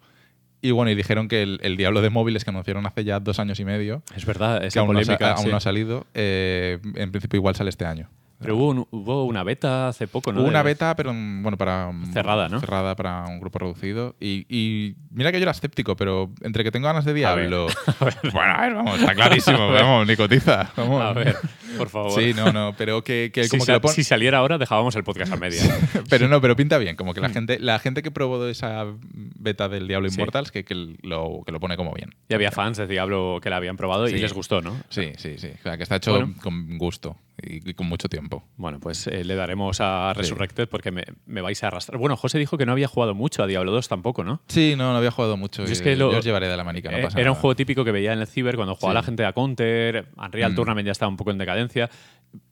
Y 0.68 0.72
bueno, 0.72 0.92
y 0.92 0.96
dijeron 0.96 1.30
que 1.30 1.44
el, 1.44 1.60
el 1.64 1.78
Diablo 1.78 2.02
de 2.02 2.10
móviles 2.10 2.44
que 2.44 2.50
anunciaron 2.50 2.86
hace 2.86 3.06
ya 3.06 3.20
dos 3.22 3.40
años 3.40 3.58
y 3.62 3.64
medio, 3.66 4.04
Es 4.16 4.26
verdad, 4.26 4.62
que 4.70 4.80
aún, 4.80 4.94
no, 4.94 5.00
sa- 5.02 5.06
polémica. 5.18 5.32
aún 5.34 5.46
sí. 5.46 5.50
no 5.52 5.58
ha 5.58 5.62
salido, 5.62 6.06
eh, 6.14 6.80
en 6.96 7.12
principio 7.12 7.38
igual 7.38 7.56
sale 7.56 7.70
este 7.70 7.86
año. 7.86 8.10
Pero 8.40 8.56
hubo, 8.56 8.70
un- 8.70 8.88
hubo 8.92 9.26
una 9.26 9.44
beta 9.44 9.88
hace 9.88 10.08
poco, 10.08 10.32
¿no? 10.32 10.42
Hubo 10.42 10.48
una 10.48 10.62
beta, 10.62 10.96
pero 10.96 11.12
mm, 11.14 11.42
bueno, 11.42 11.58
para 11.58 11.92
Cerrada, 12.14 12.48
¿no? 12.50 12.60
cerrada 12.60 12.96
para 12.96 13.26
un 13.26 13.40
grupo 13.40 13.58
reducido. 13.60 14.16
Y, 14.20 14.46
y 14.48 14.96
mira 15.10 15.32
que 15.32 15.40
yo 15.40 15.44
era 15.44 15.52
escéptico, 15.52 15.96
pero 15.96 16.30
entre 16.42 16.64
que 16.64 16.72
tengo 16.72 16.86
ganas 16.88 17.04
de 17.06 17.26
A 17.26 17.34
ver. 17.36 17.48
Diablo. 17.50 17.68
bueno, 18.34 18.52
a 18.54 18.62
ver, 18.62 18.74
vamos, 18.76 19.00
está 19.00 19.16
clarísimo, 19.16 19.58
vamos, 19.72 20.08
ni 20.08 20.16
cotiza. 20.16 20.72
Vamos. 20.78 21.02
A 21.02 21.14
ver, 21.14 21.36
por 21.78 21.90
favor. 21.90 22.12
Sí, 22.22 22.34
no, 22.36 22.52
no, 22.52 22.76
pero 22.78 23.04
que, 23.04 23.32
que 23.34 23.46
si, 23.46 23.50
como 23.50 23.62
que 23.64 23.66
sa- 23.68 23.74
lo 23.74 23.82
pon- 23.82 23.92
si 23.94 24.04
saliera 24.04 24.38
ahora, 24.38 24.58
dejábamos 24.58 24.96
el 24.96 25.04
podcast 25.04 25.34
a 25.34 25.38
media. 25.38 25.62
Pero 26.10 26.28
no, 26.28 26.40
pero 26.40 26.56
pinta 26.56 26.78
bien, 26.78 26.96
como 26.96 27.14
que 27.14 27.20
Mm. 27.20 27.24
la 27.24 27.30
gente, 27.30 27.60
la 27.60 27.80
gente 27.80 28.02
que 28.04 28.12
probó 28.12 28.46
esa 28.48 28.86
beta 29.12 29.68
del 29.68 29.88
Diablo 29.88 30.10
Sí. 30.10 30.16
Immortals, 30.16 30.52
que, 30.52 30.64
que 30.64 30.76
lo, 30.76 31.42
que 31.46 31.52
lo 31.52 31.60
pone 31.60 31.76
como 31.76 31.92
bien. 31.94 32.14
Y 32.30 32.34
había 32.34 32.52
fans 32.52 32.78
de 32.78 32.88
Diablo 32.88 33.40
que 33.42 33.50
la 33.50 33.58
habían 33.58 33.78
probado 33.78 34.08
y 34.08 34.14
les 34.18 34.32
gustó, 34.34 34.62
¿no? 34.62 34.76
Sí, 34.90 35.12
sí, 35.18 35.38
sí. 35.38 35.50
O 35.60 35.64
sea, 35.64 35.76
que 35.78 35.84
está 35.84 35.96
hecho 35.98 36.12
Bueno. 36.12 36.34
con 36.42 36.78
gusto 36.78 37.18
y, 37.42 37.70
y 37.70 37.74
con 37.74 37.88
mucho 37.88 38.10
tiempo. 38.10 38.44
Bueno, 38.58 38.80
pues 38.80 39.08
eh, 39.08 39.24
le 39.24 39.36
daremos 39.36 39.80
a 39.82 40.12
Sí. 40.16 40.22
Resurrected 40.22 40.68
porque 40.70 40.92
me, 40.92 41.04
me 41.26 41.42
vais 41.42 41.64
a 41.64 41.68
arrastrar. 41.68 42.00
Bueno, 42.00 42.18
José 42.18 42.40
dijo 42.40 42.58
que 42.58 42.66
no 42.66 42.72
había 42.72 42.88
jugado 42.88 43.14
mucho 43.14 43.44
a 43.44 43.48
Diablo 43.48 43.72
2 43.72 43.88
tampoco, 43.88 44.24
¿no? 44.24 44.42
Sí, 44.48 44.76
no, 44.78 44.92
no 44.92 44.98
había 44.98 45.12
jugado 45.12 45.38
mucho. 45.38 45.66
Yo 45.66 45.72
es 45.72 45.82
y- 45.82 45.84
que 45.84 45.96
lo- 45.96 46.12
yo 46.12 46.18
os 46.20 46.26
llevaré 46.26 46.48
de 46.48 46.58
la 46.58 46.64
manica, 46.64 46.90
no 46.92 46.98
Eh, 46.98 47.04
pasa 47.04 47.20
Era 47.20 47.32
un 47.32 47.38
juego 47.38 47.56
típico 47.56 47.84
que 47.86 47.92
veía 47.92 48.14
en 48.14 48.20
el 48.20 48.28
Ciber 48.28 48.56
cuando 48.56 48.76
jugaba 48.76 48.94
Sí. 48.94 48.96
la 48.96 49.04
gente 49.04 49.26
a 49.26 49.34
Counter, 49.34 50.08
Unreal 50.18 50.52
Mm. 50.52 50.56
Tournament 50.56 50.86
ya 50.86 50.92
estaba 50.92 51.10
un 51.10 51.18
poco 51.18 51.32
en 51.32 51.38
decadencia. 51.38 51.90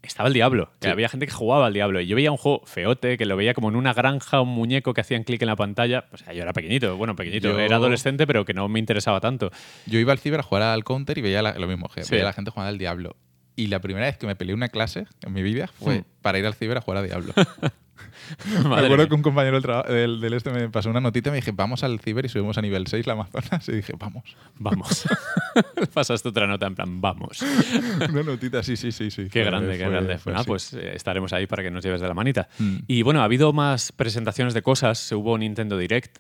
Estaba 0.02 0.28
el 0.28 0.34
Diablo, 0.34 0.72
que 0.80 0.88
Sí. 0.88 0.92
había 0.92 1.10
gente 1.10 1.26
que 1.28 1.34
jugaba 1.34 1.66
al 1.68 1.74
Diablo. 1.74 2.00
Y 2.00 2.08
yo 2.08 2.16
veía 2.16 2.32
un 2.32 2.38
juego 2.38 2.62
feote, 2.66 3.18
que 3.18 3.26
lo 3.26 3.36
veía 3.36 3.54
como 3.54 3.68
en 3.70 3.76
una 3.76 3.94
granja, 3.94 4.40
un 4.40 4.50
muñeco 4.50 4.94
que 4.94 5.02
hacían 5.02 5.24
clic 5.24 5.42
en 5.42 5.48
la 5.48 5.56
pantalla. 5.58 6.06
O 6.14 6.18
sea, 6.18 6.32
yo 6.34 6.44
era 6.44 6.54
pequeñito, 6.54 6.96
bueno, 6.96 7.16
pequeñito. 7.16 7.50
Yo- 7.50 7.60
Era 7.60 7.76
adolescente, 7.76 8.26
pero 8.26 8.46
que 8.46 8.54
no 8.54 8.70
me 8.70 8.80
interesaba 8.80 9.20
tanto. 9.20 9.52
Yo 9.86 10.00
iba 10.00 10.14
al 10.14 10.20
ciber 10.20 10.40
a 10.40 10.44
jugar 10.44 10.64
al 10.64 10.84
counter 10.86 11.18
y 11.18 11.22
veía 11.22 11.42
la- 11.42 11.58
lo 11.60 11.68
mismo, 11.68 11.90
que 11.90 12.04
Sí. 12.04 12.12
veía 12.12 12.24
a 12.24 12.28
la 12.28 12.34
gente 12.34 12.52
jugando 12.52 12.70
al 12.70 12.78
Diablo. 12.78 13.16
Y 13.56 13.68
la 13.68 13.80
primera 13.80 14.06
vez 14.06 14.18
que 14.18 14.28
me 14.28 14.36
peleé 14.36 14.54
una 14.54 14.68
clase 14.70 15.06
en 15.26 15.34
mi 15.34 15.42
vida 15.44 15.68
fue 15.68 16.00
Hmm. 16.00 16.04
para 16.22 16.40
ir 16.40 16.46
al 16.46 16.54
ciber 16.56 16.78
a 16.78 16.82
jugar 16.82 16.98
a 17.00 17.04
Diablo. 17.04 17.34
Me 18.68 18.76
acuerdo 18.76 19.08
que 19.08 19.14
un 19.14 19.22
compañero 19.22 19.60
del, 19.62 19.84
del, 19.96 20.20
del 20.20 20.34
este 20.34 20.50
me 20.52 20.68
pasó 20.70 20.90
una 20.90 21.00
notita 21.00 21.30
y 21.30 21.32
me 21.32 21.38
dije, 21.38 21.52
vamos 21.52 21.84
al 21.84 22.00
ciber 22.00 22.26
y 22.26 22.30
subimos 22.30 22.58
a 22.58 22.62
nivel 22.62 22.88
6 22.88 23.06
la 23.08 23.14
Amazonas. 23.14 23.68
Y 23.70 23.74
dije, 23.74 23.94
vamos. 23.98 24.36
Vamos. 24.56 25.06
Pasaste 25.94 26.30
otra 26.30 26.48
nota 26.48 26.66
en 26.68 26.76
plan, 26.76 27.00
vamos. 27.02 27.42
una 28.10 28.24
notita, 28.24 28.64
sí, 28.64 28.76
sí, 28.76 28.92
sí. 28.92 29.12
sí. 29.12 29.24
Qué 29.26 29.30
Fue- 29.42 29.44
grande, 29.44 29.78
qué 29.78 29.88
grande. 29.90 30.18
fue 30.18 30.34
Ah, 30.36 30.44
pues 30.46 30.74
eh, 30.74 30.94
estaremos 30.96 31.32
ahí 31.34 31.46
para 31.48 31.64
que 31.64 31.72
nos 31.72 31.84
lleves 31.84 32.02
de 32.02 32.08
la 32.08 32.14
manita. 32.14 32.50
Mm. 32.60 32.78
Y 32.88 33.02
bueno, 33.04 33.22
ha 33.22 33.26
habido 33.26 33.54
más 33.54 33.92
presentaciones 33.92 34.54
de 34.54 34.62
cosas. 34.62 35.12
Hubo 35.12 35.34
un 35.34 35.42
Nintendo 35.42 35.78
Direct. 35.78 36.18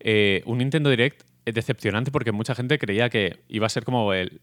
Eh, 0.00 0.42
un 0.46 0.58
Nintendo 0.58 0.90
Direct 0.90 1.22
decepcionante 1.46 2.10
porque 2.10 2.32
mucha 2.32 2.54
gente 2.54 2.78
creía 2.78 3.08
que 3.08 3.40
iba 3.48 3.66
a 3.66 3.70
ser 3.70 3.84
como 3.84 4.12
el, 4.12 4.40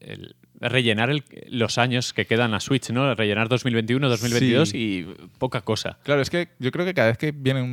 el 0.00 0.36
rellenar 0.60 1.10
el- 1.10 1.24
los 1.48 1.78
años 1.78 2.12
que 2.12 2.26
quedan 2.26 2.54
a 2.54 2.60
Switch, 2.60 2.90
¿no? 2.90 3.14
Rellenar 3.14 3.48
2021, 3.48 4.08
2022 4.08 4.70
Sí. 4.70 4.78
y 5.08 5.26
poca 5.38 5.60
cosa. 5.62 5.98
Claro, 6.04 6.20
es 6.22 6.30
que 6.30 6.48
yo 6.58 6.70
creo 6.70 6.86
que 6.86 6.94
cada 6.94 7.08
vez 7.08 7.18
que 7.18 7.32
viene 7.32 7.60
un, 7.62 7.70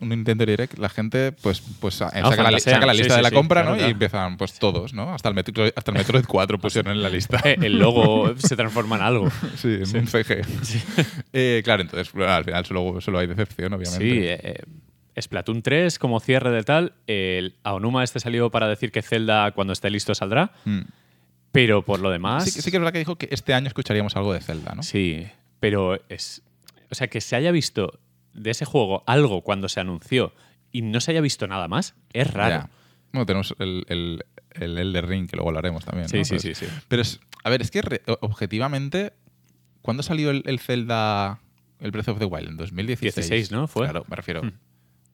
un 0.00 0.08
Nintendo 0.08 0.44
Direct, 0.46 0.78
la 0.78 0.88
gente 0.88 1.32
pues, 1.32 1.62
pues 1.80 1.94
sa- 1.94 2.10
saca, 2.10 2.20
la, 2.22 2.28
li- 2.30 2.36
fantasean. 2.36 2.74
saca 2.76 2.86
la 2.86 2.92
lista 2.94 3.14
sí, 3.14 3.16
de 3.18 3.22
la 3.22 3.28
sí, 3.30 3.34
compra 3.34 3.60
claro, 3.62 3.70
¿no? 3.70 3.76
claro. 3.78 3.88
y 3.88 3.92
empiezan 3.92 4.36
pues 4.36 4.58
todos, 4.58 4.92
¿no? 4.94 5.12
Hasta 5.14 5.28
el, 5.30 5.34
Metro, 5.34 5.64
hasta 5.74 5.90
el 5.90 5.96
Metroid 5.98 6.24
4 6.28 6.58
pusieron 6.58 6.92
en 6.92 7.02
la 7.02 7.08
lista. 7.08 7.40
Eh, 7.44 7.56
el 7.62 7.78
logo 7.78 8.34
se 8.36 8.56
transforma 8.56 8.96
en 8.96 9.02
algo. 9.02 9.28
Sí, 9.56 9.68
en 9.82 9.96
un 9.96 10.06
CG. 10.06 10.42
Eh, 11.32 11.62
claro, 11.64 11.82
entonces 11.82 12.14
al 12.14 12.44
final 12.44 12.64
solo, 12.66 13.00
solo 13.00 13.18
hay 13.18 13.26
decepción, 13.26 13.72
obviamente. 13.72 14.04
Sí, 14.04 14.18
eh, 14.26 14.38
eh, 15.14 15.20
Splatoon 15.20 15.62
3 15.62 15.98
como 15.98 16.20
cierre 16.20 16.50
de 16.50 16.62
tal. 16.62 16.92
El 17.06 17.56
Aonuma 17.64 18.04
este 18.04 18.20
salió 18.20 18.50
para 18.50 18.68
decir 18.68 18.92
que 18.92 19.02
Zelda 19.02 19.50
cuando 19.52 19.72
esté 19.72 19.90
listo 19.90 20.14
saldrá. 20.14 20.52
Mm. 20.64 20.80
Pero 21.52 21.82
por 21.82 22.00
lo 22.00 22.10
demás... 22.10 22.44
Sí, 22.44 22.52
que- 22.52 22.62
sí 22.62 22.70
que 22.70 22.76
es 22.76 22.80
verdad 22.80 22.92
que 22.92 22.98
dijo 22.98 23.16
que 23.16 23.28
este 23.30 23.54
año 23.54 23.68
escucharíamos 23.68 24.16
algo 24.16 24.32
de 24.32 24.40
Zelda, 24.40 24.74
¿no? 24.74 24.82
Sí, 24.82 25.26
pero 25.60 26.00
es. 26.08 26.42
O 26.90 26.94
sea, 26.94 27.08
que 27.08 27.20
se 27.20 27.36
haya 27.36 27.50
visto 27.50 27.98
de 28.34 28.50
ese 28.50 28.64
juego 28.64 29.02
algo 29.06 29.42
cuando 29.42 29.68
se 29.68 29.80
anunció 29.80 30.32
y 30.72 30.82
no 30.82 31.00
se 31.00 31.10
haya 31.12 31.20
visto 31.20 31.46
nada 31.46 31.66
más, 31.68 31.94
es 32.12 32.32
raro. 32.32 32.54
Ya. 32.66 32.70
Bueno, 33.12 33.26
tenemos 33.26 33.54
el, 33.58 33.84
el, 33.88 34.24
el 34.52 34.78
Elder 34.78 35.06
Ring, 35.06 35.28
que 35.28 35.36
luego 35.36 35.48
hablaremos 35.48 35.84
también. 35.84 36.08
Sí, 36.08 36.18
¿no? 36.18 36.24
sí, 36.24 36.30
Pero- 36.36 36.42
sí, 36.42 36.54
sí. 36.54 36.66
Pero 36.88 37.02
es, 37.02 37.20
a 37.44 37.50
ver, 37.50 37.62
es 37.62 37.70
que 37.70 37.80
re- 37.82 38.02
objetivamente, 38.20 39.14
¿cuándo 39.82 40.02
salió 40.02 40.30
el, 40.30 40.42
el 40.46 40.60
Zelda, 40.60 41.40
el 41.80 41.90
Breath 41.90 42.08
of 42.08 42.18
the 42.18 42.26
Wild? 42.26 42.48
En 42.50 42.56
2016. 42.58 43.14
16, 43.14 43.50
¿no? 43.52 43.66
¿Fue? 43.66 43.84
Claro, 43.86 44.04
me 44.08 44.16
refiero. 44.16 44.42
Hmm. 44.42 44.52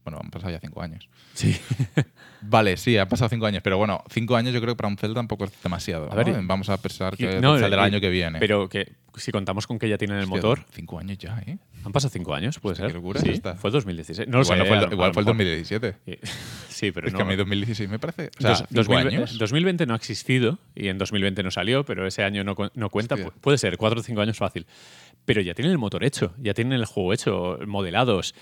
Bueno, 0.05 0.21
han 0.23 0.31
pasado 0.31 0.53
ya 0.53 0.61
cinco 0.61 0.83
años. 0.83 1.09
Sí. 1.33 1.57
Vale, 2.43 2.77
sí, 2.77 2.99
han 2.99 3.09
pasado 3.09 3.31
cinco 3.31 3.47
años, 3.47 3.63
pero 3.63 3.79
bueno, 3.79 4.05
cinco 4.11 4.37
años 4.37 4.53
yo 4.53 4.61
creo 4.61 4.75
que 4.75 4.77
para 4.77 4.89
un 4.89 4.99
Zelda 4.99 5.15
tampoco 5.15 5.45
es 5.47 5.63
demasiado. 5.63 6.13
A 6.13 6.15
ver, 6.15 6.29
¿no? 6.29 6.47
Vamos 6.47 6.69
a 6.69 6.77
pensar 6.77 7.17
que 7.17 7.41
No, 7.41 7.59
saldrá 7.59 7.87
el 7.87 7.93
año 7.95 8.01
que 8.01 8.11
viene. 8.11 8.39
Pero 8.39 8.69
que 8.69 8.93
si 9.17 9.33
contamos 9.33 9.67
con 9.67 9.79
que 9.79 9.89
ya 9.89 9.97
tienen 9.97 10.19
el 10.19 10.25
Hostia, 10.25 10.37
motor, 10.37 10.65
Cinco 10.73 10.99
años 10.99 11.17
ya, 11.17 11.39
¿eh? 11.47 11.57
han 11.85 11.93
pasado 11.93 12.11
cinco 12.13 12.35
años, 12.35 12.59
puede 12.59 12.73
Hostia, 12.73 12.87
ser. 12.87 12.93
qué 12.93 12.99
locura 12.99 13.21
sí, 13.21 13.29
es 13.31 13.35
esta. 13.37 13.55
fue 13.55 13.69
el 13.69 13.73
2016. 13.73 14.29
No 14.29 14.39
lo 14.39 14.43
igual 14.45 14.59
sé, 14.59 14.63
no 14.65 14.69
fue 14.69 14.77
el, 14.87 14.93
igual 14.93 15.15
fue 15.15 15.23
el 15.23 15.27
lo 15.27 15.35
mejor. 15.35 15.57
2017. 15.57 16.21
Sí, 16.69 16.93
pero 16.93 17.07
es 17.07 17.13
no. 17.13 17.19
que 17.19 17.23
a 17.23 17.27
mí 17.27 17.37
2016 17.37 17.89
me 17.89 17.99
parece. 17.99 18.31
O 18.39 18.43
sea, 18.43 18.51
Dos- 18.51 18.59
cinco 18.69 18.75
2020, 18.75 19.17
años. 19.17 19.39
2020 19.39 19.87
no 19.87 19.95
ha 19.95 19.97
existido 19.97 20.59
y 20.75 20.89
en 20.89 20.99
2020 20.99 21.43
no 21.43 21.51
salió, 21.51 21.85
pero 21.85 22.07
ese 22.07 22.25
año 22.25 22.45
no, 22.45 22.55
no 22.75 22.91
cuenta. 22.91 23.15
Hostia. 23.15 23.31
Puede 23.41 23.57
ser, 23.59 23.79
cuatro 23.79 24.01
o 24.01 24.03
cinco 24.03 24.21
años 24.21 24.37
fácil. 24.37 24.67
Pero 25.25 25.41
ya 25.41 25.55
tienen 25.55 25.73
el 25.73 25.79
motor 25.79 26.05
hecho, 26.05 26.35
ya 26.39 26.53
tienen 26.53 26.75
el 26.75 26.85
juego 26.85 27.15
hecho, 27.15 27.59
modelados. 27.67 28.35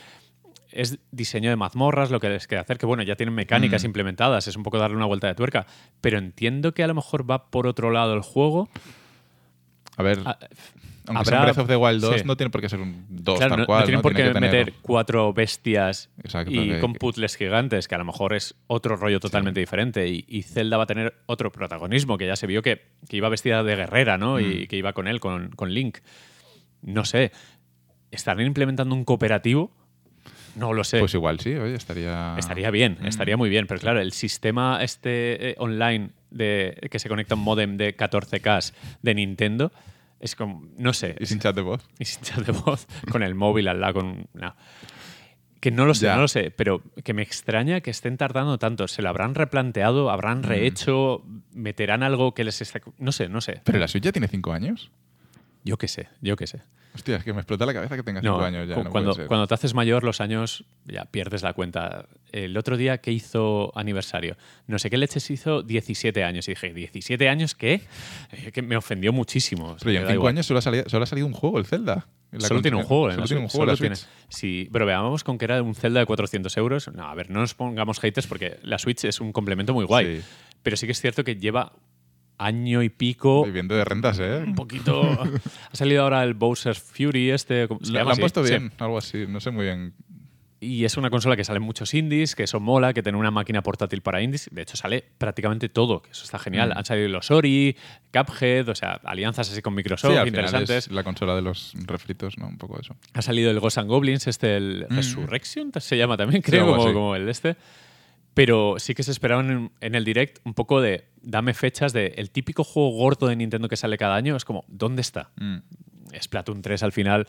Es 0.72 0.98
diseño 1.10 1.50
de 1.50 1.56
mazmorras 1.56 2.10
lo 2.10 2.18
que 2.20 2.28
les 2.28 2.46
queda 2.46 2.60
hacer, 2.60 2.78
que 2.78 2.86
bueno, 2.86 3.02
ya 3.02 3.14
tienen 3.16 3.34
mecánicas 3.34 3.82
Mm. 3.82 3.86
implementadas, 3.86 4.48
es 4.48 4.56
un 4.56 4.62
poco 4.62 4.78
darle 4.78 4.96
una 4.96 5.06
vuelta 5.06 5.26
de 5.26 5.34
tuerca. 5.34 5.66
Pero 6.00 6.18
entiendo 6.18 6.72
que 6.74 6.82
a 6.82 6.86
lo 6.86 6.94
mejor 6.94 7.30
va 7.30 7.50
por 7.50 7.66
otro 7.66 7.90
lado 7.90 8.14
el 8.14 8.22
juego. 8.22 8.68
A 9.96 10.02
ver, 10.02 10.20
Ah, 10.24 10.38
aunque 11.06 11.24
sea 11.26 11.38
habrá- 11.40 11.52
Breath 11.52 11.58
of 11.58 11.68
the 11.68 11.76
Wild 11.76 12.00
2, 12.00 12.20
sí. 12.20 12.26
no 12.26 12.36
tiene 12.36 12.48
por 12.50 12.60
qué 12.62 12.68
ser 12.70 12.80
un 12.80 13.04
2 13.10 13.36
Claro, 13.36 13.50
tal 13.50 13.60
no, 13.60 13.66
cual. 13.66 13.80
no 13.80 13.84
tienen 13.86 14.00
por 14.02 14.14
Tiene 14.14 14.30
qué 14.30 14.34
tener- 14.34 14.50
meter 14.50 14.74
cuatro 14.80 15.32
bestias 15.34 16.08
Exacto, 16.22 16.50
y 16.50 16.78
con 16.80 16.94
puzzles 16.94 17.36
gigantes, 17.36 17.88
que 17.88 17.94
a 17.94 17.98
lo 17.98 18.04
mejor 18.06 18.32
es 18.34 18.54
otro 18.68 18.96
rollo 18.96 19.20
totalmente 19.20 19.60
diferente. 19.60 20.08
Y, 20.08 20.24
y 20.28 20.42
Zelda 20.42 20.78
va 20.78 20.84
a 20.84 20.86
tener 20.86 21.14
otro 21.26 21.52
protagonismo, 21.52 22.16
que 22.16 22.26
ya 22.26 22.36
se 22.36 22.46
vio 22.46 22.62
que, 22.62 22.80
que 23.08 23.16
iba 23.18 23.28
vestida 23.28 23.62
de 23.62 23.76
guerrera, 23.76 24.16
¿no? 24.16 24.36
Mm. 24.36 24.40
Y 24.40 24.66
que 24.68 24.76
iba 24.76 24.94
con 24.94 25.06
él, 25.08 25.20
con, 25.20 25.50
con 25.50 25.74
Link. 25.74 25.98
No 26.80 27.04
sé. 27.04 27.32
¿Estarán 28.10 28.46
implementando 28.46 28.94
un 28.94 29.04
cooperativo? 29.04 29.70
No 30.56 30.72
lo 30.72 30.84
sé. 30.84 30.98
Pues 30.98 31.14
igual 31.14 31.40
sí, 31.40 31.54
oye, 31.54 31.74
estaría. 31.74 32.34
Estaría 32.38 32.70
bien, 32.70 32.98
Mm. 33.00 33.06
estaría 33.06 33.36
muy 33.36 33.48
bien. 33.48 33.66
Pero 33.66 33.80
claro, 33.80 34.00
el 34.00 34.12
sistema 34.12 34.82
este 34.82 35.50
eh, 35.50 35.54
online 35.58 36.10
de, 36.30 36.76
que 36.90 36.98
se 36.98 37.08
conecta 37.08 37.34
a 37.34 37.38
un 37.38 37.44
modem 37.44 37.76
de 37.76 37.96
14K 37.96 38.72
de 39.02 39.14
Nintendo 39.14 39.72
es 40.20 40.36
como, 40.36 40.66
no 40.76 40.92
sé. 40.92 41.16
Y 41.18 41.26
sin 41.26 41.38
chat 41.40 41.54
de 41.56 41.62
voz. 41.62 41.88
y 41.98 42.04
sin 42.04 42.22
chat 42.22 42.44
de 42.46 42.52
voz, 42.52 42.86
con 43.10 43.22
el 43.22 43.34
móvil 43.34 43.66
al 43.68 43.80
lado, 43.80 43.94
con... 43.94 44.26
no. 44.34 44.54
Que 45.60 45.70
no 45.70 45.86
lo 45.86 45.94
sé, 45.94 46.06
Ya. 46.06 46.16
no 46.16 46.22
lo 46.22 46.28
sé, 46.28 46.50
pero 46.50 46.82
que 47.04 47.14
me 47.14 47.22
extraña 47.22 47.80
que 47.82 47.90
estén 47.92 48.16
tardando 48.16 48.58
tanto. 48.58 48.88
¿Se 48.88 49.00
lo 49.00 49.08
habrán 49.08 49.34
replanteado? 49.36 50.06
Mm. 50.06 50.08
¿Habrán 50.10 50.42
rehecho? 50.42 51.22
¿Meterán 51.54 52.02
algo 52.02 52.34
que 52.34 52.42
les 52.44 52.60
está.? 52.60 52.80
No 52.98 53.12
sé, 53.12 53.28
no 53.28 53.40
sé. 53.40 53.60
Pero 53.64 53.78
la 53.78 53.86
Switch 53.86 54.02
ya 54.04 54.10
tiene 54.12 54.26
5 54.28 54.52
años. 54.52 54.90
Yo 55.64 55.76
qué 55.78 55.88
sé, 55.88 56.08
yo 56.20 56.36
qué 56.36 56.46
sé. 56.46 56.60
Hostia, 56.94 57.16
es 57.16 57.24
que 57.24 57.32
me 57.32 57.38
explota 57.40 57.64
la 57.64 57.72
cabeza 57.72 57.96
que 57.96 58.02
tenga 58.02 58.20
5 58.20 58.36
No, 58.38 58.44
años 58.44 58.68
ya. 58.68 58.74
cu- 58.74 58.84
no 58.84 58.90
cuando, 58.90 59.46
te 59.46 59.54
haces 59.54 59.72
mayor, 59.72 60.04
los 60.04 60.20
años 60.20 60.64
ya 60.84 61.06
pierdes 61.06 61.42
la 61.42 61.54
cuenta. 61.54 62.04
El 62.32 62.54
otro 62.58 62.76
día 62.76 62.98
que 62.98 63.10
hizo 63.12 63.72
aniversario, 63.74 64.36
no 64.66 64.78
sé 64.78 64.90
qué 64.90 64.98
leches 64.98 65.30
hizo 65.30 65.62
17 65.62 66.22
años. 66.22 66.48
Y 66.48 66.52
dije, 66.52 66.74
¿17 66.74 67.28
años 67.30 67.54
qué? 67.54 67.80
Eh, 68.32 68.52
que 68.52 68.60
me 68.60 68.76
ofendió 68.76 69.10
muchísimo. 69.10 69.74
Pero 69.78 69.90
en 69.90 69.94
me 69.96 70.00
da 70.02 70.06
5 70.08 70.14
igual. 70.14 70.30
años 70.34 70.44
solo 70.46 70.58
ha, 70.58 70.62
salido, 70.62 70.84
solo 70.88 71.04
ha 71.04 71.06
salido 71.06 71.26
un 71.26 71.32
juego, 71.32 71.58
el 71.58 71.64
Zelda. 71.64 72.06
Solo 72.38 72.60
tiene 72.60 72.76
un 72.76 72.84
juego, 72.84 73.10
¿eh? 73.10 73.14
Solo 73.14 73.26
tiene 73.26 73.42
un 73.42 73.48
juego 73.48 73.66
la 73.66 73.76
tiene-. 73.76 73.96
Sí, 74.28 74.68
pero 74.70 74.84
veamos 74.84 75.24
con 75.24 75.38
que 75.38 75.46
era 75.46 75.62
un 75.62 75.74
Zelda 75.74 76.00
de 76.00 76.06
400 76.06 76.54
euros. 76.58 76.90
No, 76.94 77.04
a 77.08 77.14
ver, 77.14 77.30
no 77.30 77.40
nos 77.40 77.54
pongamos 77.54 78.00
haters 78.00 78.26
porque 78.26 78.58
la 78.64 78.78
Switch 78.78 79.04
es 79.04 79.18
un 79.20 79.32
complemento 79.32 79.72
muy 79.72 79.86
guay. 79.86 80.18
Sí. 80.20 80.24
Pero 80.62 80.76
sí 80.76 80.84
que 80.86 80.92
es 80.92 81.00
cierto 81.00 81.24
que 81.24 81.36
lleva 81.36 81.72
año 82.44 82.82
y 82.82 82.88
pico, 82.88 83.44
Viviendo 83.44 83.74
de 83.74 83.84
rentas, 83.84 84.18
¿eh? 84.20 84.42
un 84.46 84.54
poquito... 84.54 85.02
ha 85.72 85.76
salido 85.76 86.02
ahora 86.02 86.22
el 86.24 86.34
Bowser's 86.34 86.80
Fury 86.80 87.30
este... 87.30 87.68
¿cómo 87.68 87.80
se 87.82 87.92
Lo, 87.92 87.98
llama 87.98 88.10
lo 88.10 88.14
han 88.14 88.20
puesto 88.20 88.44
Sí. 88.44 88.50
bien, 88.50 88.72
algo 88.78 88.98
así. 88.98 89.26
No 89.28 89.40
sé 89.40 89.50
muy 89.50 89.64
bien. 89.66 89.94
Y 90.64 90.84
es 90.84 90.96
una 90.96 91.10
consola 91.10 91.34
que 91.36 91.42
sale 91.42 91.56
en 91.56 91.64
muchos 91.64 91.92
indies, 91.92 92.36
que 92.36 92.44
eso 92.44 92.60
mola, 92.60 92.92
que 92.94 93.02
tiene 93.02 93.18
una 93.18 93.32
máquina 93.32 93.62
portátil 93.64 94.00
para 94.00 94.22
indies. 94.22 94.48
De 94.52 94.62
hecho, 94.62 94.76
sale 94.76 95.02
prácticamente 95.18 95.68
todo, 95.68 96.02
que 96.02 96.12
eso 96.12 96.22
está 96.22 96.38
genial. 96.38 96.68
Mm. 96.70 96.78
Han 96.78 96.84
salido 96.84 97.08
los 97.08 97.32
Ori, 97.32 97.76
Cuphead, 98.12 98.68
o 98.68 98.74
sea, 98.76 99.00
alianzas 99.02 99.50
así 99.50 99.60
con 99.60 99.74
Microsoft 99.74 100.12
sí, 100.12 100.16
al 100.18 100.24
final 100.26 100.44
interesantes. 100.44 100.86
es 100.86 100.92
la 100.92 101.02
consola 101.02 101.34
de 101.34 101.42
los 101.42 101.72
refritos, 101.86 102.38
¿no? 102.38 102.46
Un 102.46 102.58
poco 102.58 102.78
eso. 102.80 102.94
Ha 103.12 103.22
salido 103.22 103.50
el 103.50 103.58
Ghosts 103.58 103.78
and 103.78 103.88
Goblins, 103.88 104.28
este, 104.28 104.56
el 104.56 104.86
Mm. 104.88 104.94
Resurrection, 104.94 105.72
se 105.76 105.96
llama 105.96 106.16
también, 106.16 106.42
creo, 106.42 106.64
como, 106.66 106.92
como 106.92 107.16
el 107.16 107.24
de 107.24 107.32
este. 107.32 107.56
Pero 108.34 108.76
sí 108.78 108.94
que 108.94 109.02
se 109.02 109.10
esperaban 109.10 109.50
en, 109.50 109.72
en 109.80 109.94
el 109.94 110.04
direct 110.04 110.38
un 110.44 110.54
poco 110.54 110.80
de 110.80 111.08
dame 111.20 111.52
fechas 111.54 111.92
de 111.92 112.14
el 112.16 112.30
típico 112.30 112.64
juego 112.64 112.90
gordo 112.90 113.26
de 113.28 113.36
Nintendo 113.36 113.68
que 113.68 113.76
sale 113.76 113.98
cada 113.98 114.14
año. 114.16 114.36
Es 114.36 114.44
como, 114.44 114.64
¿dónde 114.68 115.02
está? 115.02 115.30
Mm. 115.36 115.58
Splatoon 116.20 116.62
3 116.62 116.82
al 116.82 116.92
final. 116.92 117.26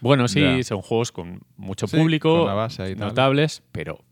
Bueno, 0.00 0.28
sí, 0.28 0.62
son 0.62 0.80
juegos 0.82 1.12
con 1.12 1.40
mucho 1.56 1.86
Sí, 1.86 1.96
público, 1.96 2.46
con 2.46 2.68
tal. 2.68 2.96
notables, 2.98 3.62
pero 3.72 4.04